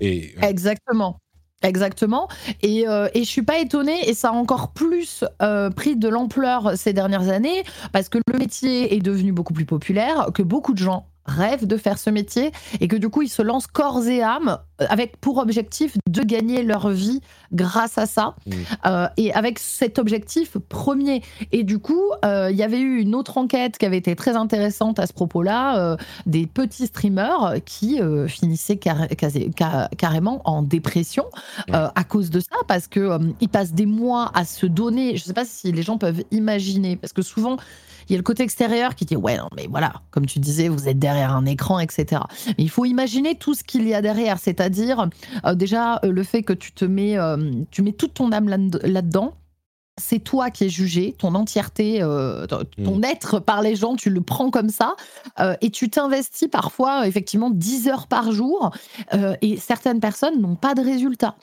Et, 0.00 0.34
Exactement. 0.42 1.18
Exactement. 1.62 2.28
Et, 2.62 2.88
euh, 2.88 3.08
et 3.14 3.20
je 3.22 3.28
suis 3.28 3.42
pas 3.42 3.58
étonnée, 3.60 4.08
et 4.08 4.14
ça 4.14 4.30
a 4.30 4.32
encore 4.32 4.72
plus 4.72 5.24
euh, 5.42 5.70
pris 5.70 5.94
de 5.96 6.08
l'ampleur 6.08 6.76
ces 6.76 6.92
dernières 6.92 7.28
années, 7.28 7.62
parce 7.92 8.08
que 8.08 8.18
le 8.26 8.36
métier 8.38 8.94
est 8.96 9.00
devenu 9.00 9.32
beaucoup 9.32 9.52
plus 9.54 9.64
populaire, 9.66 10.30
que 10.34 10.42
beaucoup 10.42 10.72
de 10.74 10.78
gens 10.78 11.06
rêvent 11.26 11.66
de 11.66 11.76
faire 11.76 11.98
ce 11.98 12.10
métier 12.10 12.52
et 12.80 12.88
que 12.88 12.96
du 12.96 13.08
coup 13.08 13.22
ils 13.22 13.28
se 13.28 13.42
lancent 13.42 13.66
corps 13.66 14.06
et 14.06 14.22
âme 14.22 14.58
euh, 14.80 14.86
avec 14.88 15.16
pour 15.18 15.38
objectif 15.38 15.96
de 16.08 16.22
gagner 16.22 16.62
leur 16.62 16.88
vie 16.88 17.20
grâce 17.52 17.98
à 17.98 18.06
ça. 18.06 18.34
Mmh. 18.46 18.52
euh, 18.86 19.06
et 19.16 19.32
avec 19.32 19.58
cet 19.58 19.98
objectif 19.98 20.56
premier. 20.68 21.22
Et 21.52 21.62
du 21.62 21.78
coup 21.78 22.02
euh, 22.24 22.48
il 22.50 22.56
y 22.56 22.62
avait 22.62 22.80
eu 22.80 23.00
une 23.00 23.14
autre 23.14 23.38
enquête 23.38 23.78
qui 23.78 23.86
avait 23.86 23.98
été 23.98 24.16
très 24.16 24.36
intéressante 24.36 24.98
à 24.98 25.06
ce 25.06 25.12
propos-là 25.12 25.96
des 26.26 26.46
petits 26.46 26.86
streamers 26.86 27.56
qui 27.64 28.00
finissaient 28.28 28.78
carrément 28.78 30.42
en 30.44 30.62
dépression 30.62 31.24
à 31.70 32.04
cause 32.04 32.30
de 32.30 32.40
ça 32.40 32.56
parce 32.66 32.86
que 32.86 33.18
ils 33.40 33.48
passent 33.48 33.72
des 33.72 33.86
mois 33.86 34.30
à 34.34 34.44
se 34.44 34.66
donner. 34.66 35.16
Je 35.16 35.24
sais 35.24 35.32
pas 35.32 35.44
si 35.44 35.72
les 35.72 35.82
gens 35.82 35.98
peuvent 35.98 36.22
imaginer 36.30 36.96
parce 36.96 37.12
que 37.12 37.22
souvent 37.22 37.56
il 38.12 38.16
y 38.16 38.16
a 38.16 38.18
le 38.18 38.24
côté 38.24 38.42
extérieur 38.42 38.94
qui 38.94 39.06
dit 39.06 39.16
ouais 39.16 39.38
non 39.38 39.48
mais 39.56 39.66
voilà 39.70 39.94
comme 40.10 40.26
tu 40.26 40.38
disais 40.38 40.68
vous 40.68 40.86
êtes 40.86 40.98
derrière 40.98 41.34
un 41.34 41.46
écran 41.46 41.78
etc 41.78 42.20
il 42.58 42.68
faut 42.68 42.84
imaginer 42.84 43.36
tout 43.36 43.54
ce 43.54 43.64
qu'il 43.64 43.88
y 43.88 43.94
a 43.94 44.02
derrière 44.02 44.38
c'est-à-dire 44.38 45.08
euh, 45.46 45.54
déjà 45.54 45.98
euh, 46.04 46.12
le 46.12 46.22
fait 46.22 46.42
que 46.42 46.52
tu 46.52 46.72
te 46.72 46.84
mets 46.84 47.16
euh, 47.16 47.38
tu 47.70 47.80
mets 47.80 47.92
toute 47.92 48.12
ton 48.12 48.30
âme 48.30 48.50
là-dedans 48.50 49.32
c'est 50.00 50.20
toi 50.20 50.50
qui 50.50 50.64
es 50.64 50.68
jugé, 50.70 51.14
ton 51.18 51.34
entièreté, 51.34 52.02
euh, 52.02 52.46
ton 52.46 52.98
mm. 52.98 53.04
être 53.04 53.40
par 53.40 53.60
les 53.60 53.76
gens, 53.76 53.94
tu 53.94 54.08
le 54.08 54.22
prends 54.22 54.50
comme 54.50 54.70
ça, 54.70 54.94
euh, 55.38 55.54
et 55.60 55.68
tu 55.68 55.90
t'investis 55.90 56.48
parfois 56.48 57.06
effectivement 57.06 57.50
10 57.50 57.88
heures 57.88 58.06
par 58.06 58.32
jour, 58.32 58.70
euh, 59.12 59.34
et 59.42 59.58
certaines 59.58 60.00
personnes 60.00 60.40
n'ont 60.40 60.54
pas 60.54 60.74
de 60.74 60.80
résultat. 60.80 61.36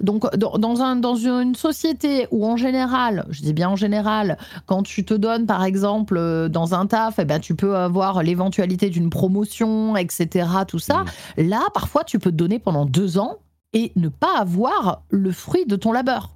Donc 0.00 0.32
dans, 0.36 0.82
un, 0.82 0.94
dans 0.94 1.16
une 1.16 1.56
société 1.56 2.28
où 2.30 2.46
en 2.46 2.56
général, 2.56 3.26
je 3.30 3.42
dis 3.42 3.52
bien 3.52 3.70
en 3.70 3.76
général, 3.76 4.38
quand 4.66 4.84
tu 4.84 5.04
te 5.04 5.14
donnes 5.14 5.46
par 5.46 5.64
exemple 5.64 6.48
dans 6.48 6.74
un 6.74 6.86
taf, 6.86 7.18
eh 7.18 7.24
ben, 7.24 7.40
tu 7.40 7.56
peux 7.56 7.74
avoir 7.74 8.22
l'éventualité 8.22 8.88
d'une 8.88 9.10
promotion, 9.10 9.96
etc., 9.96 10.48
tout 10.68 10.78
ça, 10.78 11.04
mm. 11.38 11.48
là 11.48 11.62
parfois 11.74 12.04
tu 12.04 12.20
peux 12.20 12.30
te 12.30 12.36
donner 12.36 12.60
pendant 12.60 12.86
deux 12.86 13.18
ans 13.18 13.38
et 13.76 13.92
ne 13.94 14.08
pas 14.08 14.38
avoir 14.38 15.02
le 15.10 15.30
fruit 15.32 15.66
de 15.66 15.76
ton 15.76 15.92
labeur. 15.92 16.30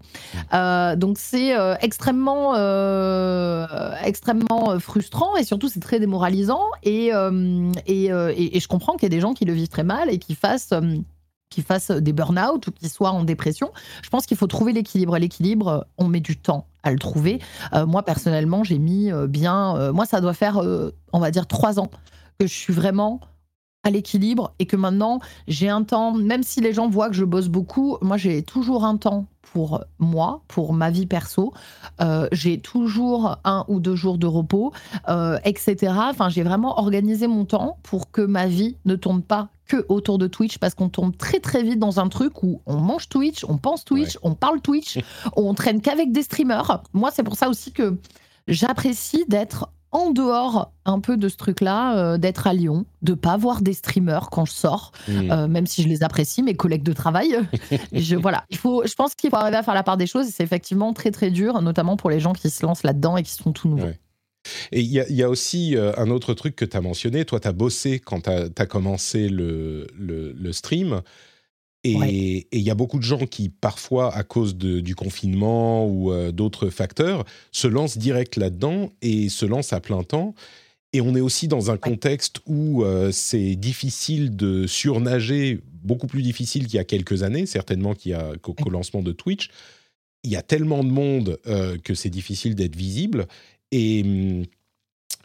Euh, 0.53 0.95
donc 0.95 1.17
c'est 1.19 1.59
euh, 1.59 1.75
extrêmement, 1.81 2.55
euh, 2.55 3.67
extrêmement 4.05 4.79
frustrant 4.79 5.37
et 5.37 5.45
surtout 5.45 5.71
c'est 5.71 5.81
très 5.81 5.99
démoralisant 6.01 6.65
et, 6.83 7.13
et, 7.87 8.05
et, 8.07 8.61
je 8.61 8.69
comprends 8.69 8.93
qu'il 8.93 9.05
y 9.05 9.07
a 9.07 9.17
des 9.17 9.21
gens 9.21 9.33
qui 9.33 9.47
le 9.47 9.55
vivent 9.55 9.69
très 9.69 9.85
mal 9.85 10.11
et 10.11 10.19
qui 10.19 10.35
fassent 10.35 10.75
qui 11.49 11.63
fassent 11.63 11.91
des 11.91 12.13
burn-out 12.13 12.67
ou 12.67 12.73
qui 12.73 12.91
soient 12.91 13.11
en 13.11 13.25
dépression. 13.25 13.73
Je 14.03 14.11
pense 14.11 14.27
qu'il 14.27 14.37
faut 14.37 14.47
trouver 14.47 14.75
l'équilibre. 14.75 15.17
L'équilibre, 15.19 15.87
on 15.97 16.07
met 16.07 16.21
du 16.21 16.37
temps 16.37 16.67
à 16.83 16.93
le 16.93 16.99
trouver. 16.99 17.41
moi, 17.89 18.05
personnellement, 18.05 18.63
j'ai 18.63 18.79
mis 18.79 19.11
bien... 19.29 19.91
moi, 19.91 20.07
ça 20.07 20.21
doit 20.21 20.35
faire, 20.35 20.63
on 21.13 21.19
va 21.19 21.31
dire, 21.33 21.49
trois 21.49 21.81
ans 21.81 21.91
que 22.39 22.47
je 22.47 22.55
suis 22.55 22.73
vraiment 22.73 23.21
à 23.83 23.91
l'équilibre 23.91 24.53
et 24.59 24.67
que 24.67 24.77
maintenant 24.77 25.21
j'ai 25.49 25.69
un 25.69 25.83
temps, 25.83 26.13
même 26.13 26.43
si 26.43 26.61
les 26.61 26.73
gens 26.73 26.89
voient 26.89 27.09
que 27.09 27.15
je 27.15 27.25
bosse 27.25 27.49
beaucoup, 27.49 27.99
moi 28.03 28.17
j'ai 28.17 28.43
toujours 28.43 28.85
un 28.85 28.97
temps 28.97 29.27
pour 29.53 29.85
moi, 29.99 30.43
pour 30.49 30.73
ma 30.73 30.91
vie 30.91 31.07
perso. 31.07 31.53
Euh, 32.01 32.29
j'ai 32.33 32.61
toujours 32.61 33.39
un 33.45 33.65
ou 33.69 33.81
deux 33.81 33.97
jours 33.97 34.19
de 34.19 34.27
repos, 34.27 34.73
euh, 35.09 35.39
etc. 35.45 35.93
Enfin, 36.11 36.29
j'ai 36.29 36.43
vraiment 36.43 36.79
organisé 36.79 37.27
mon 37.27 37.45
temps 37.45 37.79
pour 37.83 38.11
que 38.11 38.21
ma 38.21 38.47
vie 38.47 38.77
ne 38.85 38.95
tourne 38.95 39.23
pas 39.23 39.49
que 39.67 39.85
autour 39.89 40.19
de 40.19 40.27
Twitch 40.27 40.59
parce 40.59 40.75
qu'on 40.75 40.89
tombe 40.89 41.17
très 41.17 41.41
très 41.41 41.63
vite 41.63 41.79
dans 41.79 42.01
un 42.01 42.09
truc 42.09 42.43
où 42.43 42.61
on 42.67 42.77
mange 42.77 43.09
Twitch, 43.09 43.45
on 43.49 43.57
pense 43.57 43.85
Twitch, 43.85 44.19
on 44.23 44.35
parle 44.35 44.61
Twitch, 44.61 44.99
on 45.37 45.55
traîne 45.55 45.81
qu'avec 45.81 46.13
des 46.13 46.23
streamers. 46.23 46.83
Moi, 46.93 47.11
c'est 47.13 47.23
pour 47.23 47.37
ça 47.37 47.49
aussi 47.49 47.73
que 47.73 47.97
j'apprécie 48.47 49.25
d'être 49.29 49.69
en 49.93 50.11
dehors 50.11 50.73
un 50.85 51.01
peu 51.01 51.17
de 51.17 51.29
ce 51.29 51.37
truc-là, 51.37 51.97
euh, 51.97 52.19
d'être 52.19 52.47
à 52.47 52.55
Lyon, 52.55 52.85
de 53.03 53.15
pas 53.15 53.37
voir 53.37 53.61
des 53.61 53.73
streamers 53.73 54.31
quand 54.31 54.45
je 54.45 54.53
sors, 54.53 54.93
hmm. 55.09 55.31
euh, 55.31 55.49
même 55.49 55.67
si 55.67 55.83
je 55.83 55.89
les 55.89 56.03
apprécie, 56.03 56.43
mes 56.43 56.55
collègues 56.55 56.83
de 56.83 56.93
travail. 56.93 57.37
je, 57.93 58.17
voilà, 58.17 58.45
il 58.51 58.57
faut, 58.57 58.87
je 58.87 58.95
pense 58.95 59.15
qu'il 59.15 59.31
faut 59.31 59.37
arriver 59.37 59.57
à 59.57 59.63
faire 59.63 59.75
la 59.75 59.83
part 59.83 59.97
des 59.97 60.07
choses 60.07 60.29
et 60.29 60.31
c'est 60.31 60.45
effectivement 60.45 60.93
très 60.93 61.11
très 61.11 61.31
dur, 61.31 61.61
notamment 61.63 61.97
pour 61.97 62.11
les 62.11 62.21
gens 62.21 62.33
qui 62.33 62.51
se 62.51 62.65
lancent 62.65 62.85
là-dedans 62.85 63.17
et 63.17 63.23
qui 63.23 63.33
sont 63.33 63.53
tout 63.53 63.69
nouveaux. 63.69 63.93
Et 64.73 64.81
il 64.81 64.91
y, 64.91 65.23
a 65.23 65.29
aussi 65.29 65.77
euh, 65.77 65.93
un 65.99 66.09
autre 66.11 66.33
truc 66.33 66.57
que 66.57 66.65
tu 66.65 66.77
as 66.77 66.81
mentionné. 66.81 67.27
Toi, 67.27 67.41
tu 67.41 67.49
as 67.49 67.53
bossé 67.53 67.99
quand 67.99 68.23
tu 68.23 68.31
as, 68.31 68.67
commencé 68.67 69.29
le, 69.29 69.87
le, 69.99 70.33
le 70.33 70.53
stream. 70.53 71.03
Et 71.83 72.47
il 72.53 72.61
y 72.61 72.71
a 72.71 72.75
beaucoup 72.75 72.99
de 72.99 73.05
gens 73.05 73.25
qui, 73.27 73.49
parfois, 73.49 74.15
à 74.15 74.23
cause 74.23 74.55
du 74.57 74.95
confinement 74.95 75.87
ou 75.87 76.13
euh, 76.13 76.31
d'autres 76.31 76.69
facteurs, 76.69 77.25
se 77.53 77.69
lancent 77.69 77.97
direct 77.97 78.37
là-dedans 78.37 78.91
et 79.01 79.31
se 79.31 79.47
lancent 79.47 79.73
à 79.73 79.81
plein 79.81 80.03
temps. 80.03 80.35
Et 80.93 81.01
on 81.01 81.15
est 81.15 81.21
aussi 81.21 81.49
dans 81.49 81.71
un 81.71 81.77
contexte 81.77 82.41
où 82.47 82.85
euh, 82.85 83.13
c'est 83.13 83.55
difficile 83.55 84.37
de 84.37 84.67
surnager, 84.67 85.61
beaucoup 85.83 86.07
plus 86.07 86.23
difficile 86.23 86.67
qu'il 86.67 86.75
y 86.75 86.81
a 86.81 86.85
quelques 86.85 87.23
années, 87.23 87.47
certainement 87.47 87.95
qu'au 87.95 88.71
lancement 88.71 89.03
de 89.03 89.13
Twitch. 89.13 89.51
Il 90.23 90.31
y 90.31 90.37
a 90.37 90.43
tellement 90.43 90.85
de 90.85 90.91
monde 90.91 91.39
euh, 91.47 91.79
que 91.79 91.95
c'est 91.95 92.11
difficile 92.11 92.57
d'être 92.57 92.77
visible. 92.77 93.27
Et, 93.73 94.01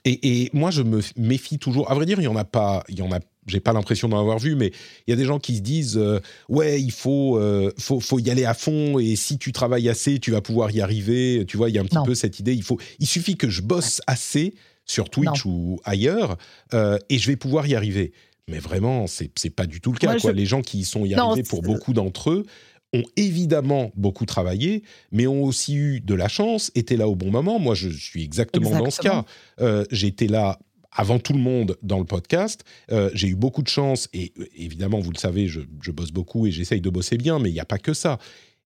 et, 0.05 0.43
et, 0.43 0.49
moi, 0.53 0.71
je 0.71 0.83
me 0.83 1.01
méfie 1.17 1.57
toujours. 1.57 1.91
À 1.91 1.95
vrai 1.95 2.05
dire, 2.05 2.19
il 2.19 2.25
y 2.25 2.29
en 2.29 2.35
a 2.37 2.45
pas, 2.45 2.85
il 2.87 2.99
y 2.99 3.01
en 3.01 3.11
a 3.11 3.19
j'ai 3.45 3.59
pas 3.59 3.73
l'impression 3.73 4.09
d'en 4.09 4.19
avoir 4.19 4.39
vu, 4.39 4.55
mais 4.55 4.71
il 5.07 5.11
y 5.11 5.13
a 5.13 5.15
des 5.15 5.25
gens 5.25 5.39
qui 5.39 5.57
se 5.57 5.61
disent 5.61 5.97
euh, 5.97 6.19
ouais, 6.49 6.81
il 6.81 6.91
faut, 6.91 7.37
euh, 7.37 7.71
faut, 7.77 7.99
faut 7.99 8.19
y 8.19 8.29
aller 8.29 8.45
à 8.45 8.53
fond 8.53 8.99
et 8.99 9.15
si 9.15 9.37
tu 9.37 9.51
travailles 9.51 9.89
assez, 9.89 10.19
tu 10.19 10.31
vas 10.31 10.41
pouvoir 10.41 10.71
y 10.71 10.81
arriver. 10.81 11.45
Tu 11.47 11.57
vois, 11.57 11.69
il 11.69 11.75
y 11.75 11.77
a 11.77 11.81
un 11.81 11.85
petit 11.85 11.97
peu 12.05 12.15
cette 12.15 12.39
idée. 12.39 12.53
Il 12.53 12.63
faut, 12.63 12.79
il 12.99 13.07
suffit 13.07 13.37
que 13.37 13.49
je 13.49 13.61
bosse 13.61 14.01
assez 14.07 14.55
sur 14.85 15.09
Twitch 15.09 15.45
ou 15.45 15.79
ailleurs 15.83 16.37
euh, 16.73 16.97
et 17.09 17.17
je 17.17 17.27
vais 17.27 17.35
pouvoir 17.35 17.67
y 17.67 17.75
arriver. 17.75 18.13
Mais 18.47 18.59
vraiment, 18.59 19.07
c'est 19.07 19.31
c'est 19.35 19.49
pas 19.49 19.65
du 19.65 19.81
tout 19.81 19.91
le 19.91 19.97
cas. 19.97 20.17
quoi. 20.19 20.31
Les 20.31 20.45
gens 20.45 20.61
qui 20.61 20.79
y 20.79 20.85
sont 20.85 21.05
y 21.05 21.15
arrivés 21.15 21.43
pour 21.43 21.61
beaucoup 21.61 21.93
d'entre 21.93 22.31
eux 22.31 22.45
ont 22.93 23.03
évidemment 23.17 23.91
beaucoup 23.95 24.25
travaillé, 24.25 24.83
mais 25.11 25.27
ont 25.27 25.43
aussi 25.43 25.75
eu 25.75 25.99
de 25.99 26.13
la 26.13 26.29
chance, 26.29 26.71
étaient 26.75 26.95
là 26.95 27.09
au 27.09 27.15
bon 27.15 27.29
moment. 27.31 27.59
Moi, 27.59 27.75
je 27.75 27.89
suis 27.89 28.23
exactement, 28.23 28.69
exactement. 28.69 29.15
dans 29.15 29.25
ce 29.57 29.81
cas. 29.81 29.85
J'étais 29.91 30.27
là 30.27 30.59
avant 30.95 31.19
tout 31.19 31.33
le 31.33 31.39
monde 31.39 31.77
dans 31.83 31.99
le 31.99 32.05
podcast. 32.05 32.63
Euh, 32.91 33.09
j'ai 33.13 33.27
eu 33.27 33.35
beaucoup 33.35 33.61
de 33.61 33.67
chance 33.67 34.09
et 34.13 34.33
euh, 34.39 34.45
évidemment, 34.55 34.99
vous 34.99 35.11
le 35.11 35.17
savez, 35.17 35.47
je, 35.47 35.61
bosse 35.91 36.11
beaucoup 36.11 36.47
et 36.47 36.51
j'essaye 36.51 36.81
de 36.81 36.89
bosser 36.89 37.17
bien, 37.17 37.39
mais 37.39 37.49
il 37.49 37.53
n'y 37.53 37.59
a 37.59 37.65
pas 37.65 37.77
que 37.77 37.93
ça. 37.93 38.17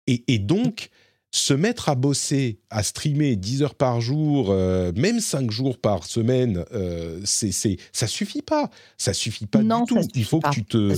Et, 0.08 0.38
donc, 0.40 0.88
se 1.30 1.54
mettre 1.54 1.88
à 1.88 1.94
bosser, 1.94 2.58
à 2.70 2.82
streamer 2.82 3.36
10 3.36 3.62
heures 3.62 3.74
par 3.76 4.00
jour, 4.00 4.48
euh, 4.50 4.90
même 4.96 5.20
5 5.20 5.50
jours 5.50 5.78
par 5.78 6.04
semaine, 6.04 6.64
c'est, 7.24 7.52
c'est, 7.52 7.76
ça 7.92 8.08
suffit 8.08 8.42
pas. 8.42 8.68
Ça 8.98 9.14
suffit 9.14 9.46
pas 9.46 9.62
non, 9.62 9.84
du 9.84 9.94
tout. 9.94 10.00
Il 10.14 10.24
faut 10.24 10.40
que 10.40 10.50
tu 10.50 10.64
te. 10.64 10.96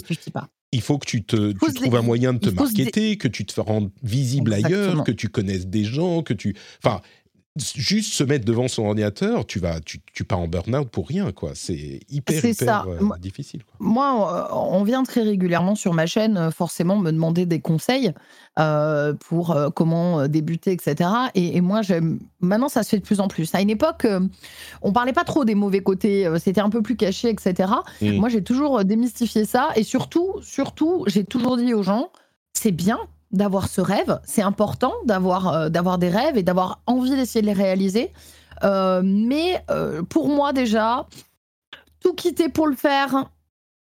Il 0.72 0.80
faut 0.80 0.98
que 0.98 1.06
tu, 1.06 1.22
te, 1.22 1.52
tu 1.52 1.74
trouves 1.74 1.94
un 1.94 2.02
moyen 2.02 2.32
de 2.32 2.38
te 2.38 2.50
marketer, 2.50 3.16
que 3.16 3.28
tu 3.28 3.44
te 3.44 3.60
rendes 3.60 3.92
visible 4.02 4.52
ailleurs, 4.52 5.04
que 5.04 5.12
tu 5.12 5.28
connaisses 5.28 5.66
des 5.66 5.84
gens, 5.84 6.22
que 6.22 6.34
tu. 6.34 6.56
Enfin, 6.82 7.00
juste 7.56 8.14
se 8.14 8.24
mettre 8.24 8.44
devant 8.44 8.66
son 8.66 8.86
ordinateur, 8.86 9.46
tu 9.46 9.60
vas, 9.60 9.80
tu, 9.80 10.00
tu 10.12 10.24
pars 10.24 10.40
en 10.40 10.48
burn-out 10.48 10.88
pour 10.88 11.06
rien, 11.06 11.30
quoi. 11.30 11.52
C'est 11.54 12.00
hyper, 12.08 12.44
hyper 12.44 12.88
euh, 12.88 13.18
difficile. 13.20 13.62
Moi, 13.78 14.50
on 14.52 14.82
vient 14.82 15.04
très 15.04 15.22
régulièrement 15.22 15.76
sur 15.76 15.94
ma 15.94 16.06
chaîne, 16.06 16.36
euh, 16.36 16.50
forcément, 16.50 16.96
me 16.98 17.12
demander 17.12 17.46
des 17.46 17.60
conseils 17.60 18.12
euh, 18.58 19.14
pour 19.14 19.56
comment 19.74 20.26
débuter, 20.26 20.72
etc. 20.72 21.10
Et, 21.34 21.60
moi, 21.60 21.82
j'aime. 21.82 22.18
Maintenant, 22.40 22.68
ça 22.68 22.82
se 22.82 22.88
fait 22.88 22.98
de 22.98 23.04
plus 23.04 23.20
en 23.20 23.28
plus. 23.28 23.54
À 23.54 23.60
une 23.60 23.70
époque, 23.70 24.06
on 24.82 24.92
parlait 24.92 25.12
pas 25.12 25.24
trop 25.24 25.44
des 25.44 25.54
mauvais 25.54 25.80
côtés, 25.80 26.28
c'était 26.38 26.60
un 26.60 26.70
peu 26.70 26.82
plus 26.82 26.96
caché, 26.96 27.30
etc. 27.30 27.72
Mmh. 28.02 28.12
Moi, 28.12 28.28
j'ai 28.28 28.42
toujours 28.42 28.84
démystifié 28.84 29.44
ça, 29.44 29.68
et 29.76 29.84
surtout, 29.84 30.34
surtout, 30.42 31.04
j'ai 31.06 31.24
toujours 31.24 31.56
dit 31.56 31.72
aux 31.72 31.84
gens, 31.84 32.10
c'est 32.52 32.72
bien 32.72 32.98
d'avoir 33.34 33.68
ce 33.68 33.80
rêve. 33.80 34.20
C'est 34.24 34.42
important 34.42 34.92
d'avoir 35.04 35.48
euh, 35.48 35.68
d'avoir 35.68 35.98
des 35.98 36.08
rêves 36.08 36.38
et 36.38 36.42
d'avoir 36.42 36.80
envie 36.86 37.16
d'essayer 37.16 37.42
de 37.42 37.46
les 37.46 37.52
réaliser. 37.52 38.12
Euh, 38.62 39.02
mais 39.04 39.62
euh, 39.70 40.02
pour 40.02 40.28
moi 40.28 40.52
déjà, 40.52 41.06
tout 42.00 42.14
quitter 42.14 42.48
pour 42.48 42.66
le 42.66 42.76
faire, 42.76 43.30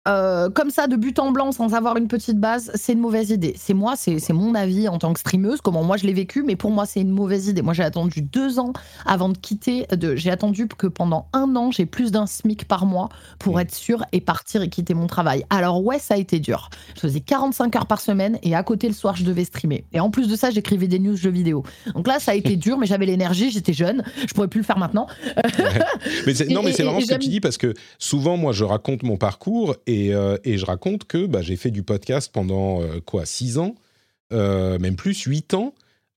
euh, 0.07 0.49
comme 0.49 0.72
ça 0.72 0.88
de 0.88 0.95
but 0.95 1.19
en 1.19 1.32
blanc 1.32 1.52
sans 1.52 1.76
avoir 1.76 1.95
une 1.95 2.07
petite 2.07 2.40
base, 2.40 2.72
c'est 2.73 2.94
une 2.94 2.99
mauvaise 2.99 3.30
idée. 3.30 3.53
C'est 3.56 3.76
moi, 3.76 3.94
c'est 3.95 4.34
mon 4.34 4.56
avis 4.56 4.88
en 4.88 4.98
tant 4.98 5.14
que 5.14 5.19
streameuse, 5.19 5.61
comment 5.61 5.84
moi 5.84 5.95
je 5.95 6.07
l'ai 6.07 6.14
vécu, 6.14 6.41
mais 6.41 6.56
pour 6.56 6.72
moi 6.72 6.88
c'est 6.88 7.02
une 7.02 7.11
mauvaise 7.11 7.48
idée. 7.48 7.61
Moi 7.61 7.73
j'ai 7.73 7.84
attendu 7.84 8.23
deux 8.23 8.57
ans 8.57 8.73
avant 9.06 9.30
de 9.30 9.38
quitter, 9.38 9.86
de, 9.95 10.15
j'ai 10.15 10.32
attendu 10.32 10.68
que 10.68 10.88
pendant 10.88 11.28
un 11.34 11.56
an 11.56 11.69
j'ai 11.69 11.86
plus 11.86 12.11
d'un 12.11 12.26
SMIC 12.26 12.68
par 12.68 12.88
mois 12.88 13.10
pour 13.38 13.60
être 13.60 13.76
sûr 13.76 14.03
et 14.11 14.22
partir 14.22 14.64
et 14.64 14.69
quitter 14.69 14.95
mon 14.95 15.06
travail. 15.06 15.45
Alors 15.52 15.84
ouais, 15.86 15.99
ça 15.99 16.15
a 16.15 16.18
été 16.18 16.40
dur. 16.40 16.72
Je 16.95 17.02
faisais 17.02 17.19
45 17.19 17.76
heures 17.76 17.86
par 17.86 18.02
semaine 18.02 18.40
et 18.41 18.56
à 18.56 18.64
côté 18.64 18.88
le 18.88 18.95
soir 18.95 19.15
je 19.15 19.23
devais 19.23 19.44
streamer. 19.44 19.86
Et 19.94 19.99
en 19.99 20.10
plus 20.10 20.28
de 20.28 20.36
ça, 20.36 20.49
j'écrivais 20.49 20.88
des 20.88 20.98
news 20.98 21.15
jeux 21.15 21.30
vidéo. 21.30 21.64
Donc 21.94 22.07
là 22.07 22.19
ça 22.19 22.32
a 22.32 22.36
été 22.36 22.56
dur, 22.56 22.80
mais 22.80 22.88
j'avais 22.88 23.06
l'énergie, 23.06 23.52
j'étais 23.52 23.73
jeune, 23.73 24.03
je 24.28 24.34
pourrais 24.34 24.48
plus 24.48 24.61
le 24.61 24.65
faire 24.65 24.80
maintenant. 24.80 25.06
mais 26.26 26.34
non, 26.49 26.64
mais 26.64 26.73
c'est 26.73 26.84
marrant 26.84 27.02
ce 27.02 27.06
que 27.06 27.19
tu 27.19 27.30
dis 27.30 27.40
parce 27.40 27.57
que 27.57 27.76
souvent 27.99 28.36
moi 28.36 28.52
je 28.52 28.64
raconte 28.64 29.03
mon 29.03 29.18
parcours 29.18 29.76
euh, 29.91 30.38
et, 30.43 30.57
je 30.57 30.65
raconte 30.65 31.05
que 31.05 31.26
bah, 31.26 31.41
j'ai 31.41 31.55
fait 31.55 31.72
du 31.72 31.84
podcast 31.84 32.31
pendant 32.31 32.81
euh, 32.81 32.99
quoi, 32.99 33.26
6 33.26 33.57
ans, 33.57 33.76
euh, 34.34 34.80
même 34.80 34.95
plus, 34.95 35.23
8 35.23 35.53
ans, 35.53 35.73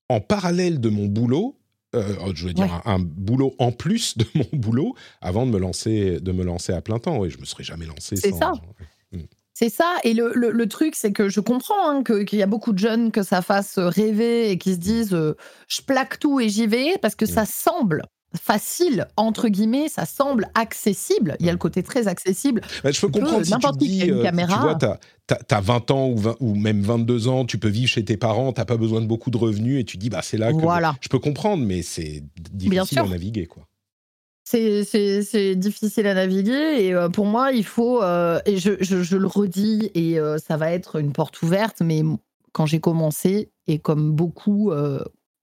en 0.09 0.21
parallèle 0.21 0.81
de 0.81 0.89
mon 0.89 1.07
boulot. 1.07 1.57
je 1.93 2.47
veux 2.47 2.53
dire 2.53 2.83
un, 2.85 2.99
boulot 2.99 3.55
en 3.59 3.73
plus 3.73 4.19
de 4.19 4.27
mon 4.35 4.47
boulot 4.53 4.95
avant 5.21 5.47
de 5.47 5.51
me 5.51 5.59
lancer, 5.59 6.21
de 6.21 6.33
me 6.33 6.45
lancer 6.45 6.73
à 6.73 6.81
plein 6.81 6.99
temps. 6.99 7.19
Oui, 7.19 7.31
je 7.31 7.39
me 7.39 7.45
serais 7.45 7.65
jamais 7.65 7.87
lancé. 7.87 8.17
C'est 8.17 8.33
ça. 8.33 8.53
Mm. 9.13 9.19
C'est 9.57 9.71
ça. 9.71 9.95
Et 10.03 10.15
le, 10.15 10.33
le, 10.35 10.69
truc, 10.69 10.97
c'est 10.97 11.13
que 11.13 11.29
je 11.29 11.39
comprends 11.39 11.89
hein, 11.89 12.03
qu'il 12.03 12.39
y 12.39 12.43
a 12.43 12.47
beaucoup 12.47 12.73
de 12.73 12.79
jeunes 12.79 13.13
que 13.13 13.23
ça 13.23 13.41
fasse 13.41 13.79
rêver 13.79 14.51
et 14.51 14.59
qui 14.59 14.73
se 14.73 14.79
disent 14.79 15.17
je 15.69 15.83
plaque 15.83 16.19
tout 16.19 16.41
et 16.41 16.49
j'y 16.49 16.67
vais 16.67 16.99
parce 17.01 17.15
que 17.15 17.25
mm. 17.25 17.29
ça 17.29 17.47
semble 17.47 18.03
facile, 18.37 19.07
entre 19.17 19.49
guillemets, 19.49 19.89
ça 19.89 20.07
semble 20.07 20.49
accessible. 20.55 21.37
Il 21.41 21.47
y 21.47 21.49
a 21.49 21.53
le 21.53 21.59
côté 21.59 21.83
très 21.83 22.09
accessible. 22.09 22.61
Je 22.85 23.01
peux 23.01 23.09
comprendre 23.09 23.45
si 23.45 23.53
tu 23.53 23.79
dis, 23.79 24.01
une 24.07 24.19
euh, 24.19 24.23
caméra. 24.23 24.77
Tu 24.79 24.87
vois, 24.87 25.39
as, 25.51 25.61
20 25.61 25.91
ans 25.91 26.09
ou, 26.09 26.21
ou, 26.41 26.55
même 26.55 26.83
22 26.83 27.29
ans, 27.29 27.45
tu 27.45 27.59
peux 27.59 27.69
vivre 27.69 27.89
chez 27.89 28.05
tes 28.05 28.17
parents, 28.17 28.53
tu 28.53 28.61
n'as 28.61 28.65
pas 28.65 28.77
besoin 28.77 29.01
de 29.01 29.07
beaucoup 29.07 29.31
de 29.31 29.37
revenus 29.37 29.81
et 29.81 29.85
tu 29.85 29.97
dis, 29.97 30.11
bah, 30.11 30.21
c'est 30.23 30.37
là 30.37 30.53
que 30.53 30.59
voilà. 30.59 30.97
je 31.01 31.09
peux 31.09 31.19
comprendre, 31.19 31.65
mais 31.65 31.83
c'est 31.83 32.23
difficile 32.37 32.99
à 32.99 33.07
naviguer. 33.07 33.47
quoi. 33.47 33.65
C'est 34.45 35.55
difficile 35.57 36.07
à 36.07 36.15
naviguer 36.15 36.85
et 36.85 36.95
euh, 36.95 37.09
pour 37.09 37.27
moi, 37.27 37.53
il 37.53 37.65
faut, 37.65 38.03
euh, 38.03 38.41
et 38.47 38.59
je, 38.59 38.73
je, 38.81 39.17
le 39.17 39.27
redis, 39.27 39.91
et 39.95 40.19
ça 40.45 40.57
va 40.57 40.71
être 40.73 41.01
une 41.01 41.13
porte 41.13 41.43
ouverte, 41.43 41.81
mais 41.81 42.03
quand 42.53 42.67
j'ai 42.67 42.81
commencé, 42.81 43.51
et 43.67 43.79
comme 43.79 44.13
beaucoup 44.13 44.71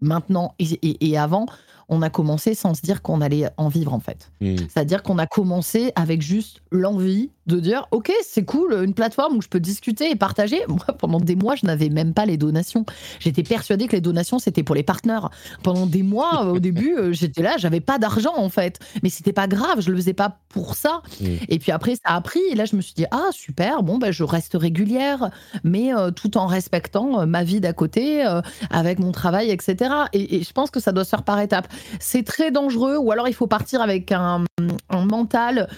maintenant 0.01 0.55
et, 0.59 1.09
et, 1.09 1.17
avant, 1.17 1.45
on 1.91 2.01
a 2.01 2.09
commencé 2.09 2.55
sans 2.55 2.73
se 2.73 2.81
dire 2.81 3.01
qu'on 3.01 3.19
allait 3.19 3.49
en 3.57 3.67
vivre 3.67 3.93
en 3.93 3.99
fait. 3.99 4.31
Hmm. 4.39 4.55
C'est-à-dire 4.69 5.03
qu'on 5.03 5.17
a 5.17 5.27
commencé 5.27 5.91
avec 5.95 6.21
juste 6.21 6.61
l'envie 6.71 7.31
de 7.47 7.59
dire 7.59 7.87
ok 7.91 8.11
c'est 8.23 8.45
cool 8.45 8.73
une 8.83 8.93
plateforme 8.93 9.35
où 9.35 9.41
je 9.41 9.49
peux 9.49 9.59
discuter 9.59 10.09
et 10.09 10.15
partager. 10.15 10.61
Moi 10.69 10.85
pendant 10.97 11.19
des 11.19 11.35
mois 11.35 11.55
je 11.55 11.65
n'avais 11.65 11.89
même 11.89 12.13
pas 12.13 12.25
les 12.25 12.37
donations. 12.37 12.85
J'étais 13.19 13.43
persuadée 13.43 13.87
que 13.87 13.95
les 13.95 14.01
donations 14.01 14.39
c'était 14.39 14.63
pour 14.63 14.73
les 14.73 14.83
partenaires. 14.83 15.29
Pendant 15.63 15.85
des 15.85 16.01
mois 16.01 16.45
au 16.45 16.59
début 16.67 16.95
euh, 16.97 17.11
j'étais 17.11 17.43
là 17.43 17.57
j'avais 17.57 17.81
pas 17.81 17.99
d'argent 17.99 18.33
en 18.37 18.47
fait. 18.47 18.79
Mais 19.03 19.09
c'était 19.09 19.33
pas 19.33 19.47
grave 19.47 19.81
je 19.81 19.91
le 19.91 19.97
faisais 19.97 20.13
pas 20.13 20.39
pour 20.47 20.75
ça. 20.75 21.01
Hmm. 21.19 21.25
Et 21.49 21.59
puis 21.59 21.73
après 21.73 21.95
ça 21.95 22.15
a 22.15 22.21
pris 22.21 22.39
et 22.51 22.55
là 22.55 22.63
je 22.63 22.77
me 22.77 22.81
suis 22.81 22.93
dit 22.93 23.05
ah 23.11 23.29
super 23.31 23.83
bon 23.83 23.97
ben 23.97 24.11
je 24.11 24.23
reste 24.23 24.53
régulière 24.53 25.29
mais 25.65 25.93
euh, 25.93 26.11
tout 26.11 26.37
en 26.37 26.47
respectant 26.47 27.19
euh, 27.19 27.25
ma 27.25 27.43
vie 27.43 27.59
d'à 27.59 27.73
côté 27.73 28.23
avec 28.69 28.99
mon 28.99 29.11
travail 29.11 29.51
etc. 29.51 29.93
Et, 30.13 30.37
et 30.37 30.43
je 30.43 30.53
pense 30.53 30.71
que 30.71 30.79
ça 30.79 30.93
doit 30.93 31.03
se 31.03 31.09
faire 31.09 31.23
par 31.23 31.41
étapes 31.41 31.67
c'est 31.99 32.23
très 32.23 32.51
dangereux, 32.51 32.97
ou 32.97 33.11
alors 33.11 33.27
il 33.27 33.33
faut 33.33 33.47
partir 33.47 33.81
avec 33.81 34.11
un, 34.11 34.45
mental 34.91 35.69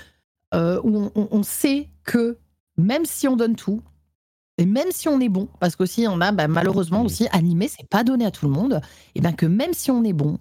euh, 0.53 0.79
où 0.83 1.11
on, 1.15 1.43
sait 1.43 1.89
que 2.03 2.37
même 2.77 3.05
si 3.05 3.27
on 3.27 3.35
donne 3.35 3.55
tout, 3.55 3.81
et 4.57 4.65
même 4.65 4.91
si 4.91 5.07
on 5.07 5.19
est 5.19 5.29
bon, 5.29 5.47
parce 5.59 5.75
qu'aussi 5.75 6.05
on 6.07 6.21
a 6.21 6.31
bah, 6.31 6.47
malheureusement 6.47 7.03
aussi 7.03 7.27
animé, 7.31 7.67
c'est 7.67 7.87
pas 7.87 8.03
donné 8.03 8.25
à 8.25 8.31
tout 8.31 8.45
le 8.45 8.51
monde, 8.51 8.81
et 9.15 9.21
bien 9.21 9.33
que 9.33 9.45
même 9.45 9.73
si 9.73 9.91
on 9.91 10.03
est 10.03 10.13
bon, 10.13 10.37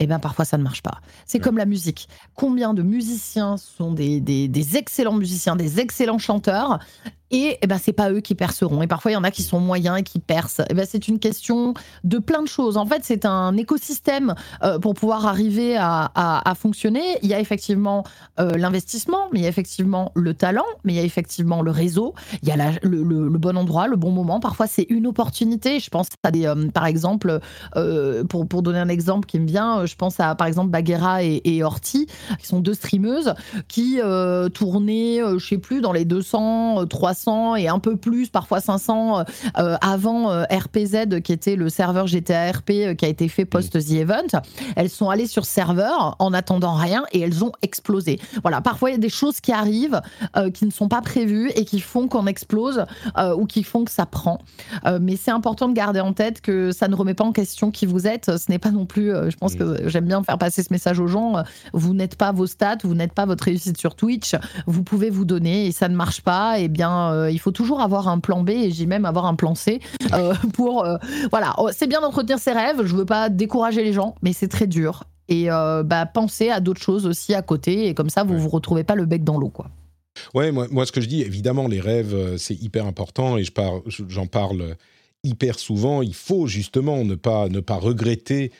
eh 0.00 0.06
bien 0.06 0.18
parfois 0.18 0.44
ça 0.44 0.58
ne 0.58 0.62
marche 0.62 0.82
pas. 0.82 1.00
C'est 1.24 1.38
comme 1.38 1.56
la 1.56 1.66
musique. 1.66 2.08
Combien 2.34 2.74
de 2.74 2.82
musiciens 2.82 3.56
sont 3.56 3.92
des, 3.92 4.20
des, 4.20 4.76
excellents 4.76 5.14
musiciens, 5.14 5.56
des 5.56 5.80
excellents 5.80 6.18
chanteurs 6.18 6.80
et 7.34 7.58
eh 7.60 7.66
ben, 7.66 7.78
c'est 7.82 7.92
pas 7.92 8.12
eux 8.12 8.20
qui 8.20 8.36
perceront. 8.36 8.80
Et 8.80 8.86
parfois, 8.86 9.10
il 9.10 9.14
y 9.14 9.16
en 9.16 9.24
a 9.24 9.32
qui 9.32 9.42
sont 9.42 9.58
moyens 9.58 9.98
et 9.98 10.02
qui 10.04 10.20
percent. 10.20 10.62
Et 10.62 10.66
eh 10.70 10.74
ben, 10.74 10.86
c'est 10.88 11.08
une 11.08 11.18
question 11.18 11.74
de 12.04 12.18
plein 12.18 12.42
de 12.42 12.46
choses. 12.46 12.76
En 12.76 12.86
fait, 12.86 13.00
c'est 13.02 13.24
un 13.24 13.56
écosystème 13.56 14.36
euh, 14.62 14.78
pour 14.78 14.94
pouvoir 14.94 15.26
arriver 15.26 15.76
à, 15.76 16.54
fonctionner. 16.56 17.02
Il 17.22 17.28
y 17.28 17.34
a 17.34 17.40
effectivement 17.40 18.04
euh, 18.38 18.56
l'investissement, 18.56 19.28
mais 19.32 19.40
il 19.40 19.42
y 19.42 19.46
a 19.46 19.48
effectivement 19.48 20.12
le 20.14 20.32
talent, 20.34 20.64
mais 20.84 20.92
il 20.92 20.96
y 20.96 21.00
a 21.00 21.02
effectivement 21.02 21.60
le 21.62 21.72
réseau, 21.72 22.14
il 22.42 22.48
y 22.48 22.52
a 22.52 22.56
le, 22.82 23.02
le, 23.02 23.38
bon 23.38 23.56
endroit, 23.56 23.88
le 23.88 23.96
bon 23.96 24.12
moment. 24.12 24.38
Parfois, 24.38 24.68
c'est 24.68 24.86
une 24.88 25.08
opportunité. 25.08 25.80
Je 25.80 25.90
pense 25.90 26.06
à 26.22 26.30
des, 26.30 26.46
euh, 26.46 26.68
par 26.68 26.86
exemple, 26.86 27.40
pour, 28.28 28.46
pour 28.46 28.62
donner 28.62 28.78
un 28.78 28.88
exemple 28.88 29.26
qui 29.26 29.40
me 29.40 29.46
vient, 29.46 29.86
je 29.86 29.96
pense 29.96 30.20
à 30.20 30.36
par 30.36 30.46
exemple 30.46 30.70
Baguera 30.70 31.24
et, 31.24 31.40
et 31.44 31.64
Horty, 31.64 32.06
qui 32.38 32.46
sont 32.46 32.60
deux 32.60 32.74
streameuses 32.74 33.34
qui 33.66 33.98
tournaient, 34.54 35.18
je 35.36 35.44
sais 35.44 35.58
plus, 35.58 35.80
dans 35.80 35.92
les 35.92 36.04
200, 36.04 36.86
300 36.86 37.23
et 37.56 37.68
un 37.68 37.78
peu 37.78 37.96
plus, 37.96 38.28
parfois 38.28 38.60
500 38.60 39.18
euh, 39.18 39.22
euh, 39.58 39.76
avant 39.80 40.30
euh, 40.30 40.44
RPZ, 40.44 41.20
qui 41.22 41.32
était 41.32 41.56
le 41.56 41.68
serveur 41.68 42.06
GTA 42.06 42.50
RP 42.50 42.96
qui 42.96 43.04
a 43.04 43.08
été 43.08 43.28
fait 43.28 43.44
post 43.44 43.72
The 43.72 43.92
Event. 43.92 44.40
Elles 44.76 44.90
sont 44.90 45.10
allées 45.10 45.26
sur 45.26 45.44
serveur 45.44 46.16
en 46.18 46.32
attendant 46.32 46.74
rien 46.74 47.04
et 47.12 47.20
elles 47.20 47.44
ont 47.44 47.52
explosé. 47.62 48.20
Voilà, 48.42 48.60
parfois 48.60 48.90
il 48.90 48.92
y 48.94 48.96
a 48.96 49.00
des 49.00 49.08
choses 49.08 49.40
qui 49.40 49.52
arrivent 49.52 50.00
qui 50.52 50.66
ne 50.66 50.70
sont 50.70 50.88
pas 50.88 51.00
prévues 51.00 51.50
et 51.54 51.64
qui 51.64 51.80
font 51.80 52.08
qu'on 52.08 52.26
explose 52.26 52.84
ou 53.36 53.46
qui 53.46 53.62
font 53.62 53.84
que 53.84 53.90
ça 53.90 54.06
prend. 54.06 54.38
mais 55.00 55.16
c'est 55.16 55.30
important 55.30 55.68
de 55.68 55.74
garder 55.74 56.00
en 56.00 56.12
tête 56.12 56.40
que 56.40 56.72
ça 56.72 56.88
ne 56.88 56.94
remet 56.94 57.14
pas 57.14 57.24
en 57.24 57.32
question 57.32 57.70
qui 57.70 57.86
vous 57.86 58.06
êtes. 58.06 58.36
Ce 58.36 58.50
n'est 58.50 58.58
pas 58.58 58.70
non 58.70 58.86
plus, 58.86 59.10
je 59.10 59.36
pense 59.36 59.54
que 59.54 59.88
j'aime 59.88 60.06
bien 60.06 60.22
faire 60.22 60.38
passer 60.38 60.62
ce 60.62 60.72
message 60.72 61.00
aux 61.00 61.06
gens, 61.06 61.42
vous 61.72 61.94
n'êtes 61.94 62.16
pas 62.16 62.32
vos 62.32 62.46
stats, 62.46 62.78
vous 62.84 62.94
n'êtes 62.94 63.12
pas 63.12 63.26
votre 63.26 63.44
réussite 63.44 63.78
sur 63.78 63.94
Twitch, 63.94 64.34
vous 64.66 64.82
pouvez 64.82 65.10
vous 65.10 65.24
donner 65.24 65.66
et 65.66 65.72
ça 65.72 65.88
ne 65.88 65.96
marche 65.96 66.20
pas, 66.22 66.58
et 66.58 66.64
eh 66.64 66.68
bien 66.68 67.13
euh, 67.14 67.30
il 67.30 67.38
faut 67.38 67.50
toujours 67.50 67.80
avoir 67.80 68.08
un 68.08 68.18
plan 68.18 68.42
B 68.42 68.50
et 68.50 68.70
j'ai 68.70 68.86
même 68.86 69.04
avoir 69.04 69.26
un 69.26 69.34
plan 69.34 69.54
C 69.54 69.80
euh, 70.12 70.34
pour 70.52 70.84
euh, 70.84 70.96
voilà. 71.30 71.54
Oh, 71.58 71.70
c'est 71.72 71.86
bien 71.86 72.00
d'entretenir 72.00 72.38
ses 72.38 72.52
rêves. 72.52 72.84
Je 72.84 72.94
veux 72.94 73.04
pas 73.04 73.28
décourager 73.28 73.84
les 73.84 73.92
gens, 73.92 74.14
mais 74.22 74.32
c'est 74.32 74.48
très 74.48 74.66
dur. 74.66 75.04
Et 75.28 75.46
bah, 75.46 76.04
pensez 76.04 76.50
à 76.50 76.60
d'autres 76.60 76.82
choses 76.82 77.06
aussi 77.06 77.32
à 77.32 77.40
côté 77.40 77.88
et 77.88 77.94
comme 77.94 78.10
ça 78.10 78.24
vous 78.24 78.38
vous 78.38 78.50
retrouvez 78.50 78.84
pas 78.84 78.94
le 78.94 79.06
bec 79.06 79.24
dans 79.24 79.38
l'eau 79.38 79.48
quoi. 79.48 79.70
Ouais, 80.34 80.52
moi, 80.52 80.66
moi, 80.70 80.84
ce 80.84 80.92
que 80.92 81.00
je 81.00 81.08
dis, 81.08 81.22
évidemment, 81.22 81.66
les 81.66 81.80
rêves, 81.80 82.36
c'est 82.36 82.54
hyper 82.54 82.86
important 82.86 83.38
et 83.38 83.42
je 83.42 83.50
par, 83.50 83.80
j'en 83.86 84.26
parle 84.26 84.76
hyper 85.24 85.58
souvent. 85.58 86.02
Il 86.02 86.14
faut 86.14 86.46
justement 86.46 87.04
ne 87.04 87.14
pas, 87.14 87.48
ne 87.48 87.60
pas 87.60 87.76
regretter 87.76 88.52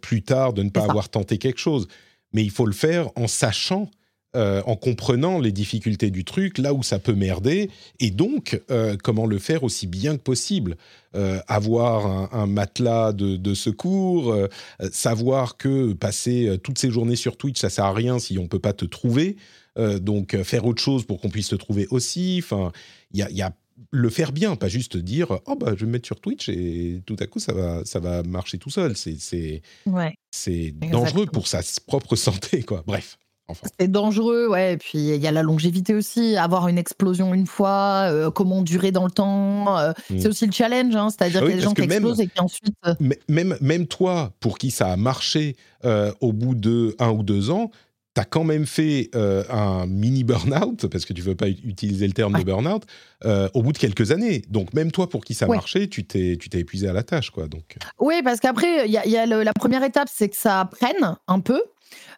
plus 0.00 0.22
tard 0.22 0.54
de 0.54 0.64
ne 0.64 0.70
pas 0.70 0.82
avoir 0.82 1.08
tenté 1.08 1.38
quelque 1.38 1.60
chose. 1.60 1.86
Mais 2.32 2.42
il 2.42 2.50
faut 2.50 2.66
le 2.66 2.72
faire 2.72 3.08
en 3.14 3.28
sachant 3.28 3.88
euh, 4.34 4.62
en 4.64 4.76
comprenant 4.76 5.38
les 5.38 5.52
difficultés 5.52 6.10
du 6.10 6.24
truc, 6.24 6.56
là 6.56 6.72
où 6.72 6.82
ça 6.82 6.98
peut 6.98 7.12
merder, 7.12 7.68
et 8.00 8.10
donc 8.10 8.62
euh, 8.70 8.96
comment 9.02 9.26
le 9.26 9.38
faire 9.38 9.62
aussi 9.62 9.86
bien 9.86 10.16
que 10.16 10.22
possible. 10.22 10.78
Euh, 11.14 11.38
avoir 11.48 12.34
un, 12.34 12.46
matelas 12.46 13.12
de, 13.12 13.52
secours, 13.52 14.34
savoir 14.90 15.58
que 15.58 15.92
passer 15.92 16.58
toutes 16.62 16.78
ces 16.78 16.90
journées 16.90 17.16
sur 17.16 17.36
Twitch, 17.36 17.60
ça 17.60 17.68
sert 17.68 17.84
à 17.84 17.92
rien 17.92 18.18
si 18.18 18.38
on 18.38 18.46
peut 18.46 18.58
pas 18.58 18.72
te 18.72 18.86
trouver. 18.86 19.36
donc 19.76 20.42
faire 20.42 20.64
autre 20.64 20.80
chose 20.80 21.04
pour 21.04 21.20
qu'on 21.20 21.28
puisse 21.28 21.48
te 21.48 21.56
trouver 21.56 21.86
aussi. 21.90 22.40
Enfin, 22.42 22.72
il 23.12 23.20
y 23.20 23.42
a, 23.42 23.52
le 23.90 24.08
faire 24.08 24.32
bien, 24.32 24.56
pas 24.56 24.68
juste 24.68 24.96
dire 24.96 25.40
oh 25.44 25.56
bah 25.56 25.74
je 25.76 25.80
vais 25.80 25.86
me 25.86 25.92
mettre 25.92 26.06
sur 26.06 26.20
Twitch 26.20 26.48
et 26.48 27.02
tout 27.04 27.16
à 27.18 27.26
coup 27.26 27.38
ça 27.38 27.52
va 27.52 27.84
ça 27.84 28.00
va 28.00 28.22
marcher 28.22 28.56
tout 28.56 28.70
seul. 28.70 28.96
C'est 28.96 29.16
c'est 29.18 29.60
c'est 30.30 30.70
dangereux 30.70 31.26
pour 31.26 31.46
sa 31.46 31.60
propre 31.86 32.16
santé 32.16 32.62
quoi. 32.62 32.82
Bref. 32.86 33.18
C'est 33.78 33.90
dangereux, 33.90 34.48
ouais. 34.48 34.74
Et 34.74 34.76
puis 34.76 34.98
il 34.98 35.22
y 35.22 35.26
a 35.26 35.32
la 35.32 35.42
longévité 35.42 35.94
aussi, 35.94 36.36
avoir 36.36 36.68
une 36.68 36.78
explosion 36.78 37.34
une 37.34 37.46
fois, 37.46 38.06
euh, 38.10 38.30
comment 38.30 38.62
durer 38.62 38.92
dans 38.92 39.04
le 39.04 39.10
temps. 39.10 39.78
Euh, 39.78 39.92
mm. 40.10 40.18
C'est 40.18 40.28
aussi 40.28 40.46
le 40.46 40.52
challenge, 40.52 40.94
hein, 40.96 41.08
c'est-à-dire 41.10 41.40
ah 41.42 41.46
qu'il 41.46 41.50
y 41.50 41.54
a 41.54 41.56
des 41.56 41.62
gens 41.62 41.74
qui 41.74 41.82
explosent 41.82 42.20
et 42.20 42.26
qui 42.26 42.40
ensuite. 42.40 42.74
Euh 42.86 42.94
même, 43.28 43.56
même 43.60 43.86
toi, 43.86 44.32
pour 44.40 44.58
qui 44.58 44.70
ça 44.70 44.88
a 44.88 44.96
marché 44.96 45.56
au 46.20 46.32
bout 46.32 46.54
de 46.54 46.94
un 46.98 47.10
ou 47.10 47.22
deux 47.22 47.50
ans, 47.50 47.70
tu 48.14 48.20
as 48.20 48.24
quand 48.24 48.44
même 48.44 48.66
fait 48.66 49.10
un 49.14 49.86
mini 49.86 50.22
burn-out, 50.22 50.86
parce 50.86 51.04
que 51.04 51.12
tu 51.12 51.22
veux 51.22 51.34
pas 51.34 51.48
utiliser 51.48 52.06
le 52.06 52.12
terme 52.12 52.38
de 52.38 52.44
burn-out, 52.44 52.84
au 53.54 53.62
bout 53.62 53.72
de 53.72 53.78
quelques 53.78 54.12
années. 54.12 54.42
Donc 54.48 54.74
même 54.74 54.92
toi, 54.92 55.08
pour 55.08 55.24
qui 55.24 55.34
ça 55.34 55.46
a 55.46 55.48
marché, 55.48 55.88
tu 55.88 56.04
t'es 56.04 56.38
épuisé 56.54 56.88
à 56.88 56.92
la 56.92 57.02
tâche. 57.02 57.30
quoi. 57.30 57.48
Donc... 57.48 57.76
Oui, 57.98 58.22
parce 58.22 58.40
qu'après, 58.40 58.86
il 58.86 58.92
y 58.92 58.98
a, 58.98 59.06
y 59.06 59.16
a 59.16 59.26
la 59.26 59.52
première 59.52 59.82
étape, 59.82 60.08
c'est 60.12 60.28
que 60.28 60.36
ça 60.36 60.68
prenne 60.70 61.16
un 61.26 61.40
peu. 61.40 61.60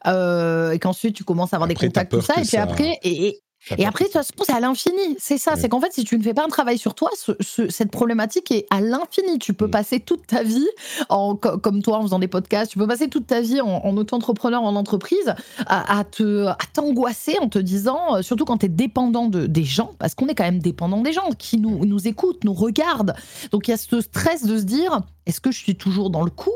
Euh, 0.07 0.73
et 0.73 0.79
qu'ensuite 0.79 1.15
tu 1.17 1.25
commences 1.25 1.53
à 1.53 1.57
avoir 1.57 1.69
des 1.69 1.75
contacts, 1.75 2.11
tout 2.11 2.21
ça, 2.21 2.35
et 2.41 2.45
puis 2.45 2.57
après, 2.57 2.99
et, 3.03 3.41
et 3.79 3.87
après, 3.87 4.05
de 4.05 4.09
toute 4.11 4.13
façon, 4.13 4.33
c'est 4.43 4.53
à 4.53 4.61
l'infini. 4.61 5.17
C'est 5.19 5.39
ça. 5.39 5.57
C'est 5.57 5.69
qu'en 5.69 5.81
fait, 5.81 5.93
si 5.93 6.05
tu 6.05 6.19
ne 6.19 6.23
fais 6.23 6.35
pas 6.35 6.45
un 6.45 6.49
travail 6.49 6.77
sur 6.77 6.95
toi, 6.95 7.11
cette 7.41 7.91
problématique 7.91 8.51
est 8.51 8.67
à 8.71 8.81
l'infini. 8.81 9.39
Tu 9.39 9.55
peux 9.55 9.67
mm. 9.67 9.71
passer 9.71 10.01
toute 10.01 10.27
ta 10.27 10.43
vie, 10.43 10.69
en, 11.09 11.35
comme 11.35 11.83
toi, 11.83 11.99
en 11.99 12.03
faisant 12.03 12.19
des 12.19 12.29
podcasts, 12.29 12.73
tu 12.73 12.79
peux 12.79 12.87
passer 12.87 13.09
toute 13.09 13.27
ta 13.27 13.41
vie 13.41 13.61
en, 13.61 13.97
auto-entrepreneur, 13.97 14.63
en 14.63 14.77
entreprise, 14.77 15.35
à, 15.67 16.05
te, 16.05 16.47
à 16.47 16.59
t'angoisser 16.73 17.39
en 17.41 17.49
te 17.49 17.59
disant, 17.59 18.17
euh, 18.17 18.23
surtout 18.23 18.45
quand 18.45 18.59
tu 18.59 18.67
es 18.67 18.69
dépendant 18.69 19.29
de, 19.29 19.47
des 19.47 19.65
gens, 19.65 19.93
parce 19.99 20.15
qu'on 20.15 20.27
est 20.27 20.35
quand 20.35 20.45
même 20.45 20.59
dépendant 20.59 21.01
des 21.01 21.13
gens 21.13 21.31
qui 21.39 21.59
nous, 21.59 21.87
nous 21.87 22.07
écoutent, 22.07 22.45
nous 22.45 22.55
regardent. 22.55 23.15
Donc, 23.51 23.69
il 23.69 23.71
y 23.71 23.75
a 23.75 23.79
ce 23.79 24.01
stress 24.01 24.45
de 24.45 24.59
se 24.59 24.65
dire, 24.65 25.01
est-ce 25.27 25.41
que 25.41 25.51
je 25.51 25.59
suis 25.59 25.75
toujours 25.75 26.11
dans 26.11 26.23
le 26.23 26.31
coup, 26.31 26.53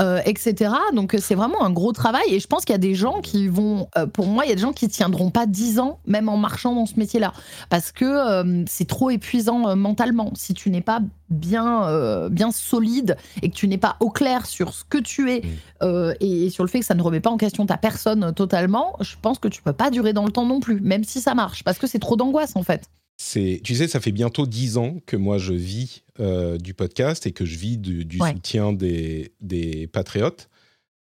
euh, 0.00 0.20
etc. 0.24 0.72
Donc 0.94 1.16
c'est 1.18 1.34
vraiment 1.34 1.64
un 1.64 1.70
gros 1.70 1.92
travail 1.92 2.22
et 2.28 2.40
je 2.40 2.46
pense 2.46 2.64
qu'il 2.64 2.72
y 2.72 2.76
a 2.76 2.78
des 2.78 2.94
gens 2.94 3.20
qui 3.20 3.48
vont, 3.48 3.88
euh, 3.96 4.06
pour 4.06 4.26
moi, 4.26 4.44
il 4.44 4.48
y 4.48 4.52
a 4.52 4.54
des 4.54 4.60
gens 4.60 4.72
qui 4.72 4.88
tiendront 4.88 5.30
pas 5.30 5.46
dix 5.46 5.78
ans, 5.78 5.98
même 6.06 6.28
en 6.28 6.36
marchant 6.36 6.74
dans 6.74 6.86
ce 6.86 6.98
métier-là, 6.98 7.32
parce 7.68 7.92
que 7.92 8.04
euh, 8.04 8.64
c'est 8.68 8.86
trop 8.86 9.10
épuisant 9.10 9.76
mentalement. 9.76 10.32
Si 10.34 10.54
tu 10.54 10.70
n'es 10.70 10.80
pas 10.80 11.00
bien, 11.30 12.28
bien 12.28 12.50
solide 12.50 13.16
et 13.40 13.48
que 13.48 13.54
tu 13.54 13.66
n'es 13.66 13.78
pas 13.78 13.96
au 14.00 14.10
clair 14.10 14.44
sur 14.44 14.74
ce 14.74 14.84
que 14.84 14.98
tu 14.98 15.32
es 15.32 15.42
mm. 15.80 16.12
et, 16.20 16.50
sur 16.50 16.62
le 16.62 16.68
fait 16.68 16.80
que 16.80 16.84
ça 16.84 16.94
ne 16.94 17.02
remet 17.02 17.20
pas 17.20 17.30
en 17.30 17.38
question 17.38 17.64
ta 17.64 17.78
personne 17.78 18.32
totalement, 18.34 18.96
je 19.00 19.14
pense 19.20 19.38
que 19.38 19.48
tu 19.48 19.62
peux 19.62 19.72
pas 19.72 19.90
durer 19.90 20.12
dans 20.12 20.24
le 20.24 20.32
temps 20.32 20.44
non 20.44 20.60
plus, 20.60 20.80
même 20.80 21.04
si 21.04 21.20
ça 21.20 21.34
marche, 21.34 21.64
parce 21.64 21.78
que 21.78 21.86
c'est 21.86 21.98
trop 21.98 22.16
d'angoisse 22.16 22.54
en 22.54 22.62
fait 22.62 22.88
tu 23.30 23.74
sais, 23.74 23.88
ça 23.88 24.00
fait 24.00 24.12
bientôt 24.12 24.46
dix 24.46 24.76
ans 24.76 24.96
que 25.06 25.16
moi 25.16 25.38
je 25.38 25.52
vis 25.52 26.02
euh, 26.20 26.58
du 26.58 26.74
podcast 26.74 27.26
et 27.26 27.32
que 27.32 27.44
je 27.44 27.56
vis 27.56 27.78
du, 27.78 28.18
soutien 28.18 28.72
des, 28.72 29.32
des 29.40 29.86
patriotes. 29.86 30.48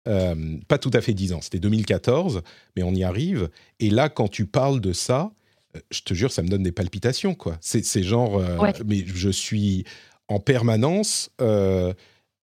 Euh, 0.07 0.57
pas 0.67 0.77
tout 0.77 0.91
à 0.93 1.01
fait 1.01 1.13
dix 1.13 1.33
ans, 1.33 1.41
c'était 1.41 1.59
2014, 1.59 2.41
mais 2.75 2.83
on 2.83 2.93
y 2.93 3.03
arrive. 3.03 3.49
Et 3.79 3.89
là, 3.89 4.09
quand 4.09 4.27
tu 4.27 4.45
parles 4.45 4.81
de 4.81 4.93
ça, 4.93 5.31
euh, 5.75 5.79
je 5.91 6.01
te 6.01 6.13
jure, 6.13 6.31
ça 6.31 6.41
me 6.43 6.47
donne 6.47 6.63
des 6.63 6.71
palpitations, 6.71 7.35
quoi. 7.35 7.57
C'est 7.61 8.03
genre, 8.03 8.41
mais 8.85 9.03
je 9.05 9.29
suis 9.29 9.85
en 10.27 10.39
permanence 10.39 11.31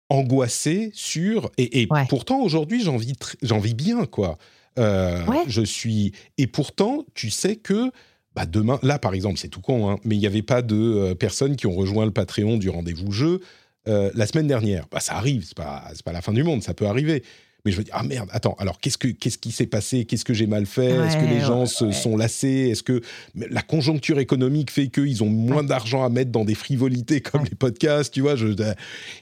angoissé 0.09 0.91
sur. 0.93 1.51
Et, 1.57 1.87
pourtant, 2.09 2.41
aujourd'hui, 2.41 2.83
j'en 2.83 2.97
vis, 2.97 3.15
vis 3.41 3.73
bien, 3.73 4.05
quoi. 4.05 4.37
Je 4.77 5.61
suis. 5.63 6.13
Et 6.37 6.47
pourtant, 6.47 7.05
tu 7.13 7.29
sais 7.29 7.55
que 7.55 7.91
bah 8.35 8.45
demain, 8.45 8.79
là 8.83 8.99
par 8.99 9.13
exemple, 9.13 9.39
c'est 9.39 9.47
tout 9.47 9.61
con, 9.61 9.89
hein, 9.89 9.97
mais 10.03 10.15
il 10.15 10.19
n'y 10.19 10.27
avait 10.27 10.41
pas 10.41 10.61
de 10.61 10.75
euh, 10.75 11.15
personnes 11.15 11.55
qui 11.55 11.67
ont 11.67 11.75
rejoint 11.75 12.05
le 12.05 12.11
Patreon 12.11 12.57
du 12.57 12.69
rendez-vous 12.69 13.11
jeu 13.11 13.39
euh, 13.87 14.11
la 14.13 14.27
semaine 14.27 14.47
dernière. 14.47 14.87
Bah, 14.91 14.99
ça 14.99 15.15
arrive, 15.15 15.45
c'est 15.45 15.57
pas, 15.57 15.91
pas 16.03 16.11
la 16.11 16.21
fin 16.21 16.33
du 16.33 16.43
monde, 16.43 16.61
ça 16.61 16.73
peut 16.73 16.87
arriver. 16.87 17.23
Mais 17.63 17.71
je 17.71 17.79
me 17.79 17.83
dis, 17.83 17.89
ah 17.93 18.03
merde, 18.03 18.29
attends, 18.31 18.55
alors 18.59 18.79
qu'est-ce, 18.79 18.99
que, 18.99 19.07
qu'est-ce 19.07 19.39
qui 19.39 19.51
s'est 19.51 19.65
passé? 19.65 20.05
Qu'est-ce 20.05 20.23
que 20.23 20.35
j'ai 20.35 20.45
mal 20.45 20.67
fait? 20.67 20.91
Est-ce 20.91 21.17
que 21.17 21.25
les 21.25 21.39
gens 21.39 21.65
se 21.65 21.91
sont 21.91 22.15
lassés? 22.15 22.69
Est-ce 22.69 22.83
que 22.83 23.01
la 23.33 23.63
conjoncture 23.63 24.19
économique 24.19 24.69
fait 24.69 24.89
qu'ils 24.89 25.23
ont 25.23 25.29
moins 25.29 25.63
d'argent 25.63 26.03
à 26.03 26.09
mettre 26.09 26.31
dans 26.31 26.45
des 26.45 26.53
frivolités 26.53 27.21
comme 27.21 27.43
les 27.43 27.55
podcasts, 27.55 28.13
tu 28.13 28.21
vois 28.21 28.35
je, 28.35 28.49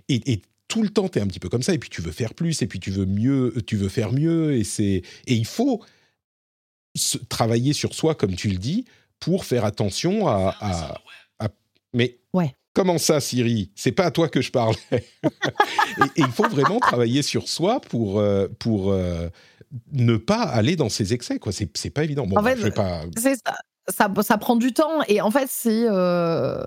et, 0.10 0.34
et 0.34 0.42
tout 0.68 0.84
le 0.84 0.90
temps, 0.90 1.08
tu 1.08 1.20
es 1.20 1.22
un 1.22 1.28
petit 1.28 1.40
peu 1.40 1.48
comme 1.48 1.64
ça, 1.64 1.74
et 1.74 1.78
puis 1.78 1.90
tu 1.90 2.02
veux 2.02 2.12
faire 2.12 2.34
plus, 2.34 2.62
et 2.62 2.68
puis 2.68 2.82
tu 2.82 2.92
veux 2.92 3.06
mieux, 3.06 3.54
tu 3.66 3.78
veux 3.78 3.88
faire 3.88 4.12
mieux, 4.12 4.56
et, 4.58 4.66
c'est, 4.66 5.04
et 5.28 5.34
il 5.36 5.46
faut 5.46 5.82
travailler 7.30 7.72
sur 7.72 7.94
soi, 7.94 8.14
comme 8.14 8.36
tu 8.36 8.50
le 8.50 8.58
dis, 8.58 8.84
pour 9.24 9.46
faire 9.46 9.66
attention 9.66 10.28
à. 10.28 10.56
Mais 11.94 12.20
ouais. 12.34 12.56
comment 12.74 12.98
ça, 12.98 13.20
Siri? 13.20 13.72
C'est 13.76 13.92
pas 13.92 14.06
à 14.06 14.12
toi 14.12 14.28
que 14.28 14.42
je 14.42 14.52
parlais. 14.52 14.78
et, 14.92 15.02
il 16.18 16.28
faut 16.28 16.50
vraiment 16.50 16.80
travailler 16.80 17.22
sur 17.22 17.48
soi 17.48 17.80
pour, 17.80 18.20
euh, 18.20 18.48
pour 18.60 18.92
euh, 18.92 19.30
ne 19.92 20.18
pas 20.18 20.42
aller 20.42 20.76
dans 20.76 20.90
ces 20.90 21.14
excès. 21.14 21.40
Quoi. 21.40 21.52
C'est, 21.52 21.70
c'est 21.78 21.92
pas 21.92 22.04
évident. 22.04 22.26
Bon, 22.26 22.38
en 22.38 22.44
fait, 22.44 22.58
je 22.58 22.64
vais 22.64 22.72
pas... 22.72 23.02
c'est 23.18 23.36
ça. 23.36 23.56
Ça, 23.90 24.10
ça, 24.22 24.38
prend 24.38 24.56
du 24.56 24.72
temps 24.72 25.02
et 25.10 25.20
en 25.20 25.30
fait 25.30 25.48
c'est 25.50 25.84
euh, 25.90 26.64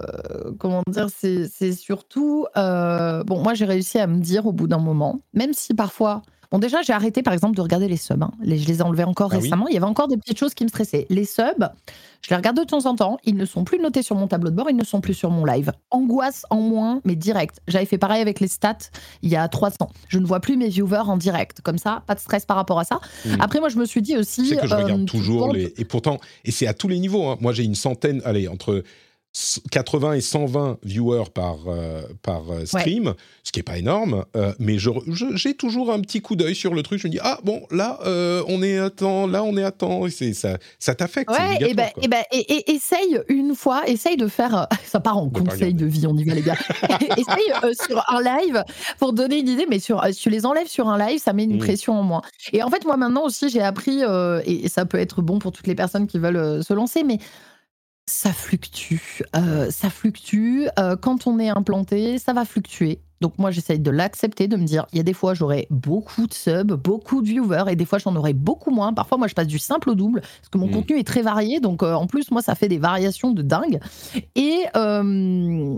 comment 0.58 0.82
dire 0.86 1.06
c'est, 1.08 1.48
c'est 1.48 1.72
surtout 1.72 2.46
bon 2.54 3.42
moi 3.42 3.54
j'ai 3.54 3.64
réussi 3.64 3.98
à 3.98 4.06
me 4.06 4.20
dire 4.20 4.44
au 4.44 4.52
bout 4.52 4.68
d'un 4.68 4.80
moment 4.80 5.22
même 5.32 5.54
si 5.54 5.72
parfois 5.72 6.20
Bon, 6.56 6.60
déjà, 6.60 6.80
j'ai 6.80 6.94
arrêté 6.94 7.22
par 7.22 7.34
exemple 7.34 7.54
de 7.54 7.60
regarder 7.60 7.86
les 7.86 7.98
subs. 7.98 8.22
hein. 8.22 8.30
Les- 8.40 8.56
je 8.56 8.66
les 8.66 8.78
ai 8.78 8.82
enlevés 8.82 9.04
encore 9.04 9.28
Ah 9.32 9.36
oui 9.36 9.42
récemment. 9.42 9.68
Il 9.68 9.74
y 9.74 9.76
avait 9.76 9.84
encore 9.84 10.08
des 10.08 10.16
petites 10.16 10.38
choses 10.38 10.54
qui 10.54 10.64
me 10.64 10.70
stressaient. 10.70 11.04
Les 11.10 11.26
subs, 11.26 11.68
je 12.22 12.30
les 12.30 12.36
regarde 12.36 12.56
de 12.56 12.64
temps 12.64 12.86
en 12.86 12.94
temps. 12.96 13.18
Ils 13.24 13.36
ne 13.36 13.44
sont 13.44 13.62
plus 13.64 13.78
notés 13.78 14.00
sur 14.00 14.16
mon 14.16 14.26
tableau 14.26 14.48
de 14.48 14.54
bord, 14.56 14.70
ils 14.70 14.76
ne 14.76 14.82
sont 14.82 15.02
plus 15.02 15.12
sur 15.12 15.28
mon 15.30 15.44
live. 15.44 15.70
Angoisse 15.90 16.46
en 16.48 16.62
moins, 16.62 17.02
mais 17.04 17.14
direct. 17.14 17.58
J'avais 17.68 17.84
fait 17.84 17.98
pareil 17.98 18.22
avec 18.22 18.40
les 18.40 18.48
stats 18.48 18.78
il 19.20 19.28
y 19.28 19.36
a 19.36 19.46
trois 19.48 19.68
ans. 19.80 19.90
Je 20.08 20.18
ne 20.18 20.24
vois 20.24 20.40
plus 20.40 20.56
mes 20.56 20.68
viewers 20.68 20.96
en 21.10 21.18
direct. 21.18 21.60
Comme 21.60 21.76
ça, 21.76 22.04
pas 22.06 22.14
de 22.14 22.20
stress 22.20 22.46
par 22.46 22.56
rapport 22.56 22.78
à 22.78 22.84
ça. 22.84 23.00
Après, 23.38 23.60
moi, 23.60 23.68
je 23.68 23.76
me 23.76 23.84
suis 23.84 24.00
dit 24.00 24.16
aussi. 24.16 24.46
Sais 24.46 24.56
que 24.56 24.66
je 24.66 24.74
regarde 24.74 25.02
euh, 25.02 25.04
toujours 25.04 25.52
les. 25.52 25.74
Et 25.76 25.84
pourtant, 25.84 26.16
et 26.46 26.52
c'est 26.52 26.66
à 26.66 26.72
tous 26.72 26.88
les 26.88 26.98
niveaux. 26.98 27.26
hein. 27.28 27.36
Moi, 27.42 27.52
j'ai 27.52 27.64
une 27.64 27.74
centaine, 27.74 28.22
allez, 28.24 28.48
entre 28.48 28.82
80 29.70 30.14
et 30.14 30.20
120 30.22 30.78
viewers 30.82 31.24
par, 31.34 31.56
euh, 31.66 32.02
par 32.22 32.50
euh, 32.50 32.64
stream, 32.64 33.14
ce 33.42 33.52
qui 33.52 33.60
est 33.60 33.62
pas 33.62 33.76
énorme, 33.76 34.24
euh, 34.34 34.54
mais 34.58 34.76
j'ai 34.78 35.54
toujours 35.54 35.92
un 35.92 36.00
petit 36.00 36.22
coup 36.22 36.36
d'œil 36.36 36.54
sur 36.54 36.72
le 36.74 36.82
truc. 36.82 37.00
Je 37.00 37.06
me 37.08 37.12
dis, 37.12 37.18
ah 37.22 37.38
bon, 37.44 37.62
là, 37.70 37.98
euh, 38.06 38.42
on 38.48 38.62
est 38.62 38.78
à 38.78 38.88
temps, 38.90 39.26
là, 39.26 39.42
on 39.42 39.56
est 39.56 39.62
à 39.62 39.72
temps. 39.72 40.06
Et 40.06 40.10
Ça, 40.32 40.56
ça 40.78 40.94
t'affecte. 40.94 41.30
Ouais, 41.30 41.68
et 41.70 41.74
ben, 41.74 41.88
quoi. 41.94 42.02
et 42.32 42.38
et, 42.38 42.52
et- 42.54 42.74
essaye 42.74 43.20
une 43.28 43.54
fois, 43.54 43.86
essaye 43.88 44.16
de 44.16 44.26
faire. 44.28 44.66
Ça 44.86 45.00
part 45.00 45.18
en 45.18 45.26
De 45.26 45.38
conseil 45.38 45.74
de 45.74 45.84
vie, 45.86 46.06
on 46.06 46.16
y 46.16 46.24
va 46.24 46.34
les 46.34 46.42
gars. 46.42 46.56
essaye 47.16 47.74
sur 47.86 48.02
un 48.08 48.22
live 48.22 48.62
pour 48.98 49.12
donner 49.12 49.38
une 49.40 49.48
idée, 49.48 49.66
mais 49.68 49.80
sur, 49.80 50.02
si 50.12 50.20
tu 50.20 50.30
les 50.30 50.46
enlèves 50.46 50.68
sur 50.68 50.88
un 50.88 50.98
live, 50.98 51.18
ça 51.20 51.32
met 51.32 51.44
une 51.44 51.56
Mm. 51.56 51.58
pression 51.58 51.94
en 51.98 52.02
moins. 52.02 52.22
Et 52.52 52.62
en 52.62 52.70
fait, 52.70 52.84
moi 52.84 52.96
maintenant 52.96 53.24
aussi, 53.24 53.48
j'ai 53.50 53.62
appris, 53.62 54.00
et, 54.46 54.68
ça 54.68 54.84
peut 54.86 54.98
être 54.98 55.20
bon 55.22 55.38
pour 55.38 55.52
toutes 55.52 55.66
les 55.66 55.74
personnes 55.74 56.06
qui 56.06 56.18
veulent 56.18 56.62
se 56.64 56.72
lancer, 56.74 57.02
mais 57.04 57.18
ça 58.08 58.32
fluctue. 58.32 59.22
euh, 59.34 59.70
ça 59.70 59.90
fluctue. 59.90 60.66
euh, 60.78 60.96
quand 60.96 61.26
on 61.26 61.38
est 61.38 61.48
implanté, 61.48 62.18
ça 62.18 62.32
va 62.32 62.44
fluctuer. 62.44 63.00
Donc 63.20 63.38
moi, 63.38 63.50
j'essaye 63.50 63.78
de 63.78 63.90
l'accepter, 63.90 64.46
de 64.48 64.56
me 64.56 64.64
dire, 64.64 64.86
il 64.92 64.96
y 64.98 65.00
a 65.00 65.02
des 65.02 65.12
fois, 65.14 65.32
j'aurai 65.34 65.66
beaucoup 65.70 66.26
de 66.26 66.34
subs, 66.34 66.72
beaucoup 66.74 67.22
de 67.22 67.26
viewers, 67.28 67.64
et 67.70 67.76
des 67.76 67.84
fois, 67.86 67.98
j'en 67.98 68.14
aurai 68.16 68.32
beaucoup 68.34 68.70
moins. 68.70 68.92
Parfois, 68.92 69.16
moi, 69.18 69.26
je 69.26 69.34
passe 69.34 69.46
du 69.46 69.58
simple 69.58 69.90
au 69.90 69.94
double, 69.94 70.20
parce 70.20 70.48
que 70.50 70.58
mon 70.58 70.66
Mm. 70.66 70.70
contenu 70.72 70.98
est 70.98 71.06
très 71.06 71.22
varié. 71.22 71.60
Donc, 71.60 71.82
euh, 71.82 71.94
en 71.94 72.06
plus, 72.06 72.30
moi, 72.30 72.42
ça 72.42 72.54
fait 72.54 72.68
des 72.68 72.78
variations 72.78 73.30
de 73.30 73.40
dingue. 73.42 73.80
Et, 74.34 74.64
euh, 74.76 75.76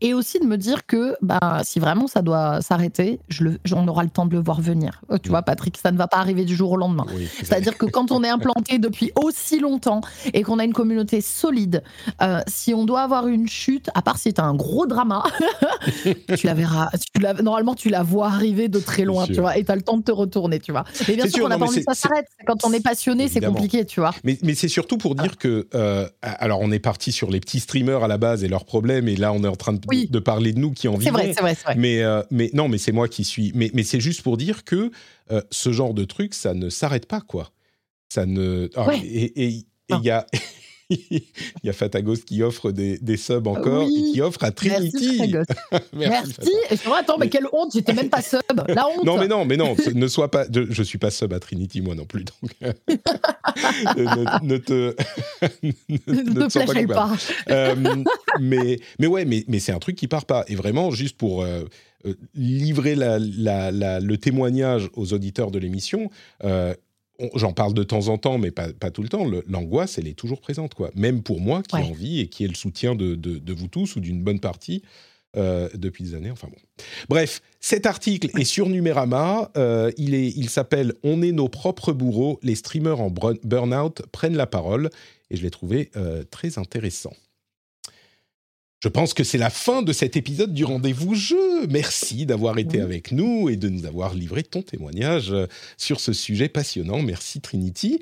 et 0.00 0.14
aussi 0.14 0.38
de 0.40 0.46
me 0.46 0.56
dire 0.56 0.86
que 0.86 1.16
bah, 1.20 1.60
si 1.62 1.78
vraiment 1.78 2.06
ça 2.06 2.22
doit 2.22 2.60
s'arrêter, 2.62 3.20
j'en 3.64 3.86
aura 3.86 4.02
le 4.02 4.10
temps 4.10 4.24
de 4.26 4.32
le 4.32 4.42
voir 4.42 4.60
venir. 4.60 5.02
Euh, 5.10 5.18
Tu 5.18 5.28
Mm. 5.28 5.32
vois, 5.32 5.42
Patrick, 5.42 5.76
ça 5.76 5.92
ne 5.92 5.98
va 5.98 6.06
pas 6.08 6.18
arriver 6.18 6.44
du 6.44 6.54
jour 6.56 6.70
au 6.72 6.76
lendemain. 6.76 7.04
Oui, 7.14 7.28
C'est-à-dire 7.42 7.76
que 7.76 7.86
quand 7.86 8.12
on 8.12 8.22
est 8.24 8.28
implanté 8.30 8.78
depuis 8.78 9.10
aussi 9.22 9.58
longtemps 9.58 10.00
et 10.32 10.42
qu'on 10.42 10.58
a 10.58 10.64
une 10.64 10.72
communauté 10.72 11.20
solide, 11.20 11.82
si 12.46 12.72
on 12.72 12.84
doit 12.86 13.02
avoir 13.02 13.26
une 13.26 13.48
chute, 13.48 13.90
à 13.94 14.00
part 14.02 14.16
si 14.18 14.32
tu 14.32 14.40
as 14.40 14.44
un 14.44 14.54
gros 14.54 14.86
drama, 14.86 15.22
tu 16.36 16.46
la 16.46 16.54
verras. 16.54 16.77
Tu 17.14 17.20
la- 17.20 17.34
normalement, 17.34 17.74
tu 17.74 17.88
la 17.88 18.02
vois 18.02 18.26
arriver 18.28 18.68
de 18.68 18.78
très 18.78 19.04
loin, 19.04 19.26
tu 19.26 19.34
vois, 19.40 19.56
et 19.58 19.64
tu 19.64 19.70
as 19.72 19.76
le 19.76 19.82
temps 19.82 19.96
de 19.98 20.02
te 20.02 20.10
retourner, 20.12 20.58
tu 20.60 20.72
vois. 20.72 20.84
Mais 21.08 21.14
bien 21.16 21.24
sûr, 21.26 21.34
sûr, 21.36 21.44
on 21.46 21.48
n'a 21.48 21.58
pas 21.58 21.66
envie 21.66 21.78
que 21.78 21.82
ça 21.84 21.94
s'arrête. 21.94 22.26
Quand 22.46 22.64
on 22.64 22.72
est 22.72 22.80
passionné, 22.82 23.28
c'est 23.28 23.40
compliqué, 23.40 23.84
tu 23.84 24.00
vois. 24.00 24.14
Mais, 24.24 24.38
mais 24.42 24.54
c'est 24.54 24.68
surtout 24.68 24.98
pour 24.98 25.14
dire 25.14 25.36
que, 25.38 25.68
euh, 25.74 26.08
alors 26.22 26.60
on 26.60 26.70
est 26.72 26.78
parti 26.78 27.12
sur 27.12 27.30
les 27.30 27.40
petits 27.40 27.60
streamers 27.60 28.02
à 28.04 28.08
la 28.08 28.18
base 28.18 28.44
et 28.44 28.48
leurs 28.48 28.64
problèmes, 28.64 29.08
et 29.08 29.16
là 29.16 29.32
on 29.32 29.42
est 29.44 29.48
en 29.48 29.56
train 29.56 29.72
de, 29.72 29.80
Oui. 29.88 30.08
de 30.10 30.18
parler 30.18 30.52
de 30.52 30.58
nous 30.58 30.72
qui 30.72 30.88
en 30.88 30.96
vivons. 30.96 31.12
vrai, 31.12 31.32
c'est 31.34 31.40
vrai, 31.40 31.54
c'est 31.54 31.64
vrai. 31.64 31.74
Mais, 31.76 32.02
euh, 32.02 32.22
mais 32.30 32.50
non, 32.54 32.68
mais 32.68 32.78
c'est 32.78 32.92
moi 32.92 33.08
qui 33.08 33.24
suis. 33.24 33.52
Mais, 33.54 33.70
mais 33.74 33.82
c'est 33.82 34.00
juste 34.00 34.22
pour 34.22 34.36
dire 34.36 34.64
que 34.64 34.90
euh, 35.30 35.42
ce 35.50 35.72
genre 35.72 35.94
de 35.94 36.04
truc, 36.04 36.34
ça 36.34 36.54
ne 36.54 36.68
s'arrête 36.70 37.06
pas, 37.06 37.20
quoi. 37.20 37.50
Ça 38.08 38.24
ne. 38.26 38.68
ah, 38.76 38.86
Ouais. 38.86 38.98
Et 39.00 39.24
et- 39.44 39.48
et 39.48 39.64
il 39.90 40.04
y 40.04 40.10
a. 40.10 40.26
Il 41.12 41.22
y 41.64 41.68
a 41.68 41.72
Fatagos 41.72 42.16
qui 42.26 42.42
offre 42.42 42.70
des, 42.72 42.98
des 42.98 43.16
subs 43.16 43.46
encore 43.46 43.84
Oui. 43.86 44.06
et 44.10 44.12
qui 44.12 44.20
offre 44.22 44.42
à 44.44 44.50
Trinity. 44.50 45.18
Merci, 45.18 45.18
Fatagos. 45.18 45.44
Merci, 45.92 46.34
Merci. 46.38 46.52
Et 46.70 46.76
je 46.76 46.82
me 46.88 46.94
dis, 46.94 46.98
attends, 46.98 47.18
mais 47.18 47.28
quelle 47.28 47.46
honte, 47.52 47.72
j'étais 47.74 47.92
même 47.92 48.08
pas 48.08 48.22
sub. 48.22 48.40
La 48.68 48.88
honte. 48.88 49.04
Non, 49.04 49.18
mais 49.18 49.28
non, 49.28 49.44
mais 49.44 49.56
non, 49.56 49.76
ne 49.94 50.06
sois 50.08 50.30
pas. 50.30 50.46
Je, 50.52 50.62
je 50.70 50.82
suis 50.82 50.98
pas 50.98 51.10
sub 51.10 51.32
à 51.32 51.40
Trinity, 51.40 51.80
moi 51.82 51.94
non 51.94 52.04
plus. 52.06 52.24
Donc, 52.24 52.50
euh, 52.62 52.72
ne, 53.96 54.46
ne 54.46 54.56
te. 54.58 54.94
Ne 56.06 56.46
te 56.46 56.58
te 56.58 56.58
coupable. 56.64 56.86
pas. 56.88 57.16
Euh, 57.50 57.74
mais, 58.40 58.78
mais 58.98 59.06
ouais, 59.06 59.24
mais, 59.24 59.44
mais 59.48 59.58
c'est 59.58 59.72
un 59.72 59.78
truc 59.78 59.96
qui 59.96 60.08
part 60.08 60.24
pas. 60.26 60.44
Et 60.48 60.54
vraiment, 60.54 60.90
juste 60.90 61.16
pour 61.16 61.42
euh, 61.42 61.64
livrer 62.34 62.94
la- 62.94 63.18
la- 63.18 63.70
la- 63.70 64.00
le 64.00 64.18
témoignage 64.18 64.88
aux 64.94 65.12
auditeurs 65.12 65.50
de 65.50 65.58
l'émission, 65.58 66.10
euh, 66.44 66.74
on- 66.74 66.87
j'en 67.34 67.52
parle 67.52 67.74
de 67.74 67.82
temps 67.82 68.08
en 68.08 68.18
temps, 68.18 68.38
mais 68.38 68.50
pas, 68.50 68.72
pas 68.72 68.90
tout 68.90 69.02
le 69.02 69.08
temps. 69.08 69.24
L'angoisse, 69.48 69.98
elle 69.98 70.06
est 70.08 70.14
toujours 70.18 70.40
présente, 70.40 70.74
quoi. 70.74 70.90
Même 70.94 71.22
pour 71.22 71.40
moi, 71.40 71.62
qui 71.62 71.76
ai 71.76 71.80
Ouais. 71.80 71.84
envie 71.86 72.20
et 72.20 72.28
qui 72.28 72.44
ai 72.44 72.48
le 72.48 72.54
soutien 72.54 72.94
de, 72.94 73.14
de- 73.14 73.38
de 73.38 73.52
vous 73.52 73.68
tous 73.68 73.96
ou 73.96 74.00
d'une 74.00 74.22
bonne 74.22 74.40
partie. 74.40 74.82
euh, 75.36 75.68
depuis 75.74 76.04
des 76.04 76.14
années, 76.14 76.30
enfin 76.30 76.48
bon. 76.50 76.56
Bref, 77.10 77.42
cet 77.60 77.84
article 77.84 78.30
est 78.40 78.44
sur 78.44 78.66
Numérama. 78.70 79.50
euh, 79.58 79.92
il 79.98 80.14
est, 80.14 80.28
il 80.34 80.48
s'appelle 80.48 80.94
On 81.04 81.20
est 81.20 81.32
nos 81.32 81.50
propres 81.50 81.92
bourreaux. 81.92 82.40
Les 82.42 82.54
streamers 82.54 82.98
en 83.02 83.10
burn-out 83.44 84.02
prennent 84.10 84.36
la 84.38 84.46
parole 84.46 84.88
et 85.30 85.36
je 85.36 85.42
l'ai 85.42 85.50
trouvé 85.50 85.90
euh, 85.96 86.24
très 86.30 86.58
intéressant. 86.58 87.12
Je 88.80 88.88
pense 88.88 89.12
que 89.12 89.24
c'est 89.24 89.38
la 89.38 89.50
fin 89.50 89.82
de 89.82 89.92
cet 89.92 90.16
épisode 90.16 90.54
du 90.54 90.64
rendez-vous 90.64 91.14
jeu. 91.16 91.66
Merci 91.68 92.26
d'avoir 92.26 92.58
été 92.58 92.76
Oui. 92.78 92.82
avec 92.84 93.10
nous 93.10 93.48
et 93.48 93.56
de 93.56 93.68
nous 93.68 93.86
avoir 93.86 94.14
livré 94.14 94.44
ton 94.44 94.62
témoignage 94.62 95.32
euh, 95.32 95.46
sur 95.76 95.98
ce 95.98 96.12
sujet 96.12 96.48
passionnant. 96.48 97.02
Merci 97.02 97.40
Trinity. 97.40 98.00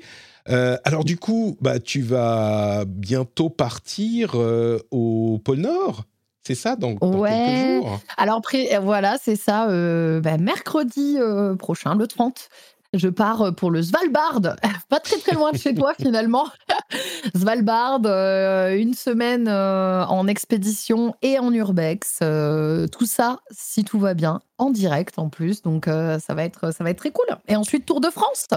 Euh, 0.49 0.77
alors 0.83 1.03
du 1.03 1.17
coup, 1.17 1.57
bah, 1.61 1.79
tu 1.79 2.01
vas 2.01 2.85
bientôt 2.85 3.49
partir 3.49 4.33
euh, 4.35 4.77
au 4.91 5.41
pôle 5.43 5.57
Nord, 5.61 6.03
c'est 6.45 6.55
ça, 6.55 6.75
dans 6.75 6.93
Ouais. 7.01 7.29
quelques 7.31 7.81
jours? 7.81 7.99
Alors, 8.15 8.37
après, 8.37 8.79
voilà, 8.81 9.17
c'est 9.21 9.35
ça. 9.35 9.69
euh, 9.69 10.21
bah, 10.21 10.37
mercredi 10.37 11.17
prochain, 11.59 11.95
le 11.95 12.07
30, 12.07 12.49
je 12.93 13.09
pars 13.09 13.53
pour 13.55 13.69
le 13.71 13.81
Svalbard. 13.83 14.39
Pas 14.89 14.99
très, 15.01 15.17
très 15.17 15.33
loin 15.33 15.51
de 15.51 15.57
chez 15.57 15.73
toi, 15.73 15.93
finalement. 15.99 16.45
Svalbard, 17.35 18.01
euh, 18.05 18.75
une 18.75 18.93
semaine 18.93 19.47
euh, 19.47 20.05
en 20.05 20.27
expédition 20.27 21.15
et 21.21 21.39
en 21.39 21.51
urbex. 21.51 22.19
euh, 22.21 22.87
tout 22.87 23.05
ça, 23.05 23.39
si 23.51 23.83
tout 23.83 23.99
va 23.99 24.13
bien, 24.13 24.41
en 24.57 24.69
direct 24.69 25.19
en 25.19 25.29
plus. 25.29 25.61
Donc, 25.61 25.85
ça, 25.85 26.33
va 26.33 26.43
être, 26.43 26.73
ça 26.73 26.83
va 26.83 26.91
être 26.91 26.97
très 26.97 27.11
cool. 27.11 27.25
Et 27.47 27.55
ensuite, 27.55 27.85
Tour 27.85 28.01
de 28.01 28.09
France. 28.09 28.47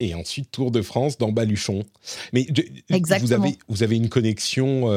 et 0.00 0.14
ensuite 0.14 0.50
Tour 0.50 0.70
de 0.70 0.82
France 0.82 1.18
dans 1.18 1.32
Baluchon. 1.32 1.84
Mais 2.32 2.46
vous 2.90 3.32
avez, 3.32 3.58
vous 3.68 3.82
avez 3.82 3.96
une 3.96 4.08
connexion, 4.08 4.88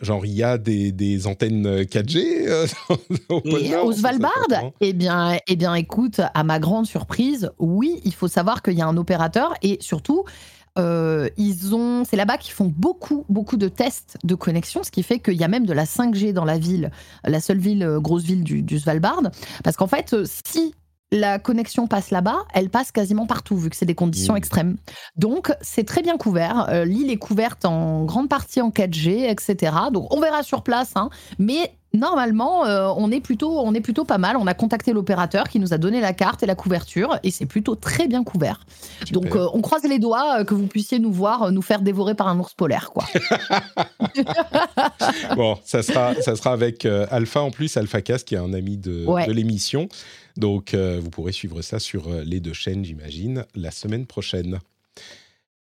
genre 0.00 0.26
il 0.26 0.32
y 0.32 0.42
a 0.42 0.58
des, 0.58 0.92
des 0.92 1.26
antennes 1.26 1.82
4G 1.82 2.46
euh, 2.46 2.66
au 3.28 3.58
Et 3.58 3.70
Nord, 3.70 3.86
au 3.86 3.92
Svalbard, 3.92 4.48
eh 4.80 4.92
bien, 4.92 5.38
eh 5.46 5.56
bien, 5.56 5.74
écoute, 5.74 6.20
à 6.34 6.44
ma 6.44 6.58
grande 6.58 6.86
surprise, 6.86 7.50
oui, 7.58 8.00
il 8.04 8.14
faut 8.14 8.28
savoir 8.28 8.62
qu'il 8.62 8.74
y 8.74 8.82
a 8.82 8.86
un 8.86 8.96
opérateur 8.96 9.54
et 9.62 9.78
surtout, 9.80 10.24
euh, 10.78 11.28
ils 11.36 11.74
ont, 11.74 12.04
c'est 12.04 12.16
là-bas 12.16 12.38
qu'ils 12.38 12.52
font 12.52 12.72
beaucoup, 12.74 13.24
beaucoup 13.28 13.56
de 13.56 13.68
tests 13.68 14.16
de 14.24 14.34
connexion, 14.34 14.82
ce 14.82 14.90
qui 14.90 15.02
fait 15.02 15.18
qu'il 15.18 15.34
y 15.34 15.44
a 15.44 15.48
même 15.48 15.66
de 15.66 15.72
la 15.72 15.84
5G 15.84 16.32
dans 16.32 16.44
la 16.44 16.58
ville, 16.58 16.90
la 17.24 17.40
seule 17.40 17.58
ville, 17.58 17.82
euh, 17.82 18.00
grosse 18.00 18.22
ville 18.22 18.44
du, 18.44 18.62
du 18.62 18.78
Svalbard, 18.78 19.22
parce 19.64 19.76
qu'en 19.76 19.86
fait, 19.86 20.12
euh, 20.12 20.24
si 20.46 20.74
la 21.12 21.38
connexion 21.38 21.88
passe 21.88 22.10
là-bas, 22.10 22.44
elle 22.54 22.70
passe 22.70 22.92
quasiment 22.92 23.26
partout, 23.26 23.56
vu 23.56 23.68
que 23.68 23.76
c'est 23.76 23.86
des 23.86 23.94
conditions 23.94 24.34
Mmh. 24.34 24.36
extrêmes. 24.36 24.76
Donc, 25.16 25.52
c'est 25.60 25.84
très 25.84 26.02
bien 26.02 26.16
couvert. 26.16 26.68
Euh, 26.70 26.84
L'île 26.84 27.10
est 27.10 27.16
couverte 27.16 27.64
en 27.64 28.04
grande 28.04 28.28
partie 28.28 28.60
en 28.60 28.70
4G, 28.70 29.28
etc. 29.28 29.74
Donc, 29.92 30.14
on 30.14 30.20
verra 30.20 30.42
sur 30.42 30.62
place, 30.62 30.92
hein. 30.94 31.10
mais 31.38 31.72
normalement, 31.92 32.66
euh, 32.66 32.88
on, 32.96 33.10
est 33.10 33.20
plutôt, 33.20 33.58
on 33.60 33.74
est 33.74 33.80
plutôt 33.80 34.04
pas 34.04 34.18
mal. 34.18 34.36
On 34.36 34.46
a 34.46 34.54
contacté 34.54 34.92
l'opérateur 34.92 35.48
qui 35.48 35.58
nous 35.58 35.74
a 35.74 35.78
donné 35.78 36.00
la 36.00 36.12
carte 36.12 36.42
et 36.42 36.46
la 36.46 36.54
couverture, 36.54 37.18
et 37.22 37.30
c'est 37.30 37.46
plutôt 37.46 37.74
très 37.74 38.06
bien 38.06 38.24
couvert. 38.24 38.60
Super. 39.04 39.20
Donc, 39.20 39.36
euh, 39.36 39.48
on 39.52 39.60
croise 39.60 39.82
les 39.84 39.98
doigts 39.98 40.40
euh, 40.40 40.44
que 40.44 40.54
vous 40.54 40.66
puissiez 40.66 40.98
nous 40.98 41.12
voir 41.12 41.50
nous 41.50 41.62
faire 41.62 41.80
dévorer 41.80 42.14
par 42.14 42.28
un 42.28 42.38
ours 42.38 42.54
polaire, 42.54 42.90
quoi. 42.92 43.04
Bon, 45.36 45.58
ça 45.64 45.82
sera, 45.82 46.14
ça 46.20 46.36
sera 46.36 46.52
avec 46.52 46.84
euh, 46.84 47.06
Alpha 47.10 47.40
en 47.40 47.50
plus, 47.50 47.76
Alpha 47.76 48.02
Cast, 48.02 48.26
qui 48.28 48.34
est 48.34 48.38
un 48.38 48.52
ami 48.52 48.76
de, 48.76 49.04
Ouais. 49.06 49.26
de 49.26 49.32
l'émission. 49.32 49.88
Donc, 50.36 50.74
vous 50.74 51.10
pourrez 51.10 51.32
suivre 51.32 51.60
ça 51.60 51.78
sur 51.78 52.08
les 52.24 52.40
deux 52.40 52.52
chaînes, 52.52 52.84
j'imagine, 52.84 53.44
la 53.54 53.70
semaine 53.70 54.06
prochaine. 54.06 54.60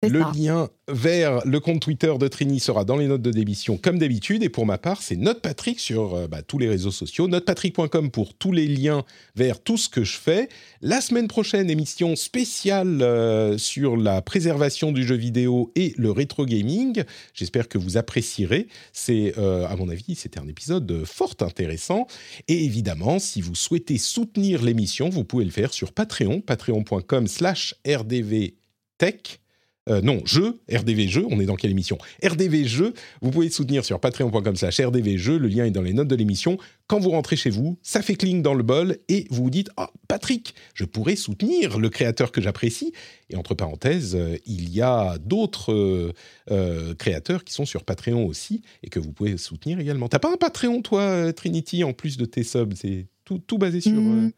Le 0.09 0.21
ça. 0.21 0.33
lien 0.37 0.69
vers 0.89 1.45
le 1.45 1.59
compte 1.61 1.81
Twitter 1.81 2.13
de 2.19 2.29
Trini 2.29 2.61
sera 2.61 2.85
dans 2.85 2.97
les 2.97 3.09
notes 3.09 3.23
de 3.23 3.31
démission, 3.31 3.77
comme 3.77 3.99
d'habitude. 3.99 4.43
Et 4.43 4.49
pour 4.49 4.67
ma 4.67 4.79
part, 4.79 5.03
c'est 5.03 5.17
NotePatrick 5.17 5.81
sur 5.81 6.15
euh, 6.15 6.29
bah, 6.29 6.43
tous 6.43 6.59
les 6.59 6.69
réseaux 6.69 6.91
sociaux. 6.91 7.29
NotePatrick.com 7.29 8.11
pour 8.11 8.35
tous 8.35 8.53
les 8.53 8.67
liens 8.67 9.05
vers 9.35 9.61
tout 9.61 9.77
ce 9.77 9.89
que 9.89 10.05
je 10.05 10.17
fais. 10.17 10.49
La 10.83 11.01
semaine 11.01 11.29
prochaine, 11.29 11.71
émission 11.71 12.15
spéciale 12.17 13.03
euh, 13.03 13.59
sur 13.59 13.97
la 13.97 14.23
préservation 14.23 14.93
du 14.93 15.05
jeu 15.05 15.17
vidéo 15.17 15.73
et 15.75 15.95
le 15.97 16.11
rétro 16.11 16.47
gaming. 16.47 17.03
J'espère 17.35 17.69
que 17.69 17.79
vous 17.79 17.97
apprécierez. 17.97 18.69
C'est, 18.93 19.35
euh, 19.39 19.67
à 19.67 19.77
mon 19.77 19.89
avis, 19.89 20.15
c'était 20.15 20.39
un 20.39 20.49
épisode 20.49 21.05
fort 21.05 21.35
intéressant. 21.41 22.07
Et 22.49 22.65
évidemment, 22.65 23.19
si 23.19 23.41
vous 23.41 23.55
souhaitez 23.55 23.99
soutenir 23.99 24.63
l'émission, 24.63 25.09
vous 25.09 25.25
pouvez 25.25 25.45
le 25.45 25.51
faire 25.51 25.73
sur 25.73 25.93
Patreon, 25.93 26.41
patreon.com 26.41 27.27
slash 27.27 27.75
rdvtech. 27.87 29.41
Euh, 29.89 30.01
non, 30.01 30.21
jeu, 30.25 30.59
RDV 30.73 31.07
Jeux, 31.07 31.25
on 31.31 31.39
est 31.39 31.47
dans 31.47 31.55
quelle 31.55 31.71
émission? 31.71 31.97
RDV 32.25 32.65
Jeux, 32.65 32.95
vous 33.23 33.31
pouvez 33.31 33.49
soutenir 33.51 33.85
sur 33.85 34.01
patreon.com 34.01 34.57
slash 34.57 34.81
RDV 34.81 35.17
Jeux, 35.17 35.39
le 35.39 35.49
lien 35.49 35.65
est 35.65 35.71
dans 35.71 35.83
les 35.83 35.93
notes 35.93 36.09
de 36.09 36.17
l'émission. 36.17 36.59
Quand 36.89 36.99
vous 36.99 37.11
rentrez 37.11 37.37
chez 37.37 37.51
vous, 37.51 37.79
ça 37.83 38.03
fait 38.03 38.17
cling 38.17 38.43
dans 38.43 38.55
le 38.55 38.63
bol 38.63 38.99
et 39.09 39.27
vous 39.31 39.45
vous 39.45 39.51
dites 39.51 39.71
«Ah, 39.77 39.91
Patrick, 40.09 40.55
je 40.75 40.85
pourrais 40.85 41.17
soutenir 41.17 41.79
le 41.79 41.89
créateur 41.89 42.33
que 42.33 42.41
j'apprécie». 42.41 42.93
Et 43.31 43.37
entre 43.37 43.55
parenthèses, 43.55 44.17
euh, 44.17 44.37
il 44.47 44.71
y 44.71 44.83
a 44.83 45.19
d'autres 45.19 46.13
euh, 46.51 46.95
créateurs 46.95 47.45
qui 47.45 47.53
sont 47.53 47.65
sur 47.65 47.85
Patreon 47.85 48.27
aussi 48.27 48.63
et 48.83 48.89
que 48.89 48.99
vous 48.99 49.13
pouvez 49.13 49.37
soutenir 49.37 49.79
également. 49.79 50.09
T'as 50.09 50.19
pas 50.19 50.33
un 50.33 50.37
Patreon, 50.37 50.83
toi, 50.83 51.33
Trinity, 51.33 51.85
en 51.85 51.93
plus 51.93 52.17
de 52.17 52.25
tes 52.25 52.43
subs? 52.43 52.75
C'est 52.75 53.07
tout, 53.25 53.39
tout 53.39 53.59
basé 53.59 53.81
sur... 53.81 53.93
Mmh. 53.93 54.33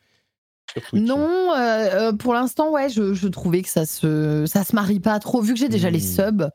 Non, 0.92 1.52
euh, 1.54 1.58
euh, 1.58 2.12
pour 2.12 2.34
l'instant, 2.34 2.70
ouais, 2.70 2.88
je, 2.88 3.14
je, 3.14 3.28
trouvais 3.28 3.62
que 3.62 3.68
ça 3.68 3.86
se, 3.86 4.44
ça 4.46 4.64
se 4.64 4.74
marie 4.74 5.00
pas 5.00 5.18
trop, 5.18 5.40
vu 5.40 5.54
que 5.54 5.58
j'ai 5.58 5.68
déjà 5.68 5.90
les 5.90 5.98
mmh. 5.98 6.30
subs 6.30 6.50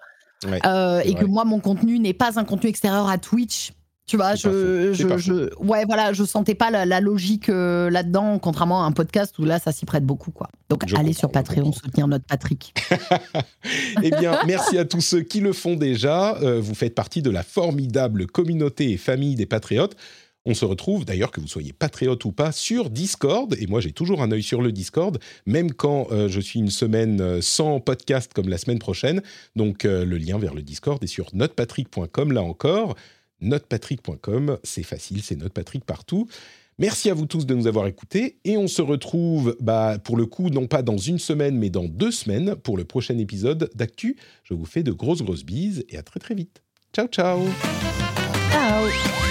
euh, 0.65 1.01
et 1.03 1.13
que 1.15 1.25
moi, 1.25 1.45
mon 1.45 1.59
contenu 1.59 1.99
n'est 1.99 2.13
pas 2.13 2.39
un 2.39 2.43
contenu 2.43 2.69
extérieur 2.69 3.07
à 3.09 3.17
Twitch. 3.17 3.73
Tu 4.05 4.17
vois, 4.17 4.35
je, 4.35 4.91
je, 4.91 5.17
je, 5.17 5.55
ouais, 5.59 5.85
voilà, 5.85 6.11
je 6.11 6.25
sentais 6.25 6.55
pas 6.55 6.69
la, 6.69 6.99
logique 6.99 7.47
là-dedans, 7.47 8.37
contrairement 8.37 8.83
à 8.83 8.85
un 8.85 8.91
podcast 8.91 9.39
où 9.39 9.45
là, 9.45 9.59
ça 9.59 9.71
s'y 9.71 9.85
prête 9.85 10.05
beaucoup, 10.05 10.31
quoi. 10.31 10.49
Donc, 10.67 10.83
allez 10.93 11.13
sur 11.13 11.31
Patreon 11.31 11.71
soutenir 11.71 12.09
notre 12.09 12.25
Patrick. 12.25 12.73
eh 14.03 14.11
bien, 14.11 14.39
merci 14.45 14.77
à 14.77 14.83
tous 14.83 14.99
ceux 14.99 15.21
qui 15.21 15.39
le 15.39 15.53
font 15.53 15.75
déjà. 15.75 16.37
vous 16.59 16.75
faites 16.75 16.95
partie 16.95 17.21
de 17.21 17.29
la 17.29 17.43
formidable 17.43 18.27
communauté 18.27 18.91
et 18.91 18.97
famille 18.97 19.35
des 19.35 19.45
patriotes. 19.45 19.95
On 20.45 20.53
se 20.53 20.65
retrouve, 20.65 21.05
d'ailleurs, 21.05 21.31
que 21.31 21.39
vous 21.39 21.47
soyez 21.47 21.71
patriote 21.71 22.25
ou 22.25 22.33
pas, 22.33 22.51
sur 22.51 22.89
Discord. 22.89 23.55
Et 23.59 23.67
moi, 23.67 23.79
j'ai 23.79 23.93
toujours 23.93 24.21
un 24.21 24.31
œil 24.31 24.43
sur 24.43 24.61
le 24.61 24.73
Discord, 24.73 25.17
même 25.45 25.71
quand 25.71 26.07
euh, 26.11 26.27
je 26.27 26.41
suis 26.41 26.59
une 26.59 26.69
semaine 26.69 27.21
euh, 27.21 27.41
sans 27.41 27.79
podcast 27.79 28.33
comme 28.33 28.49
la 28.49 28.57
semaine 28.57 28.79
prochaine. 28.79 29.21
Donc, 29.55 29.85
euh, 29.85 30.03
le 30.03 30.17
lien 30.17 30.37
vers 30.37 30.53
le 30.53 30.61
Discord 30.61 31.01
est 31.01 31.07
sur 31.07 31.33
notepatrick.com, 31.33 32.33
là 32.33 32.41
encore. 32.41 32.95
Notepatrick.com, 33.39 34.57
c'est 34.63 34.83
facile, 34.83 35.21
c'est 35.21 35.35
Notepatrick 35.35 35.85
partout. 35.85 36.27
Merci 36.79 37.09
à 37.09 37.13
vous 37.13 37.25
tous 37.25 37.45
de 37.45 37.53
nous 37.53 37.67
avoir 37.67 37.87
écoutés 37.87 38.39
et 38.45 38.57
on 38.57 38.67
se 38.67 38.81
retrouve 38.81 39.55
bah, 39.59 39.99
pour 40.03 40.17
le 40.17 40.25
coup 40.25 40.49
non 40.49 40.65
pas 40.65 40.81
dans 40.81 40.97
une 40.97 41.19
semaine 41.19 41.55
mais 41.55 41.69
dans 41.69 41.83
deux 41.83 42.09
semaines 42.09 42.55
pour 42.55 42.77
le 42.77 42.83
prochain 42.83 43.17
épisode 43.19 43.69
d'Actu. 43.75 44.17
Je 44.43 44.55
vous 44.55 44.65
fais 44.65 44.81
de 44.81 44.91
grosses 44.91 45.21
grosses 45.21 45.45
bises 45.45 45.85
et 45.89 45.97
à 45.97 46.03
très 46.03 46.19
très 46.19 46.33
vite. 46.33 46.63
Ciao 46.91 47.07
ciao. 47.07 47.41
Ciao. 48.49 49.22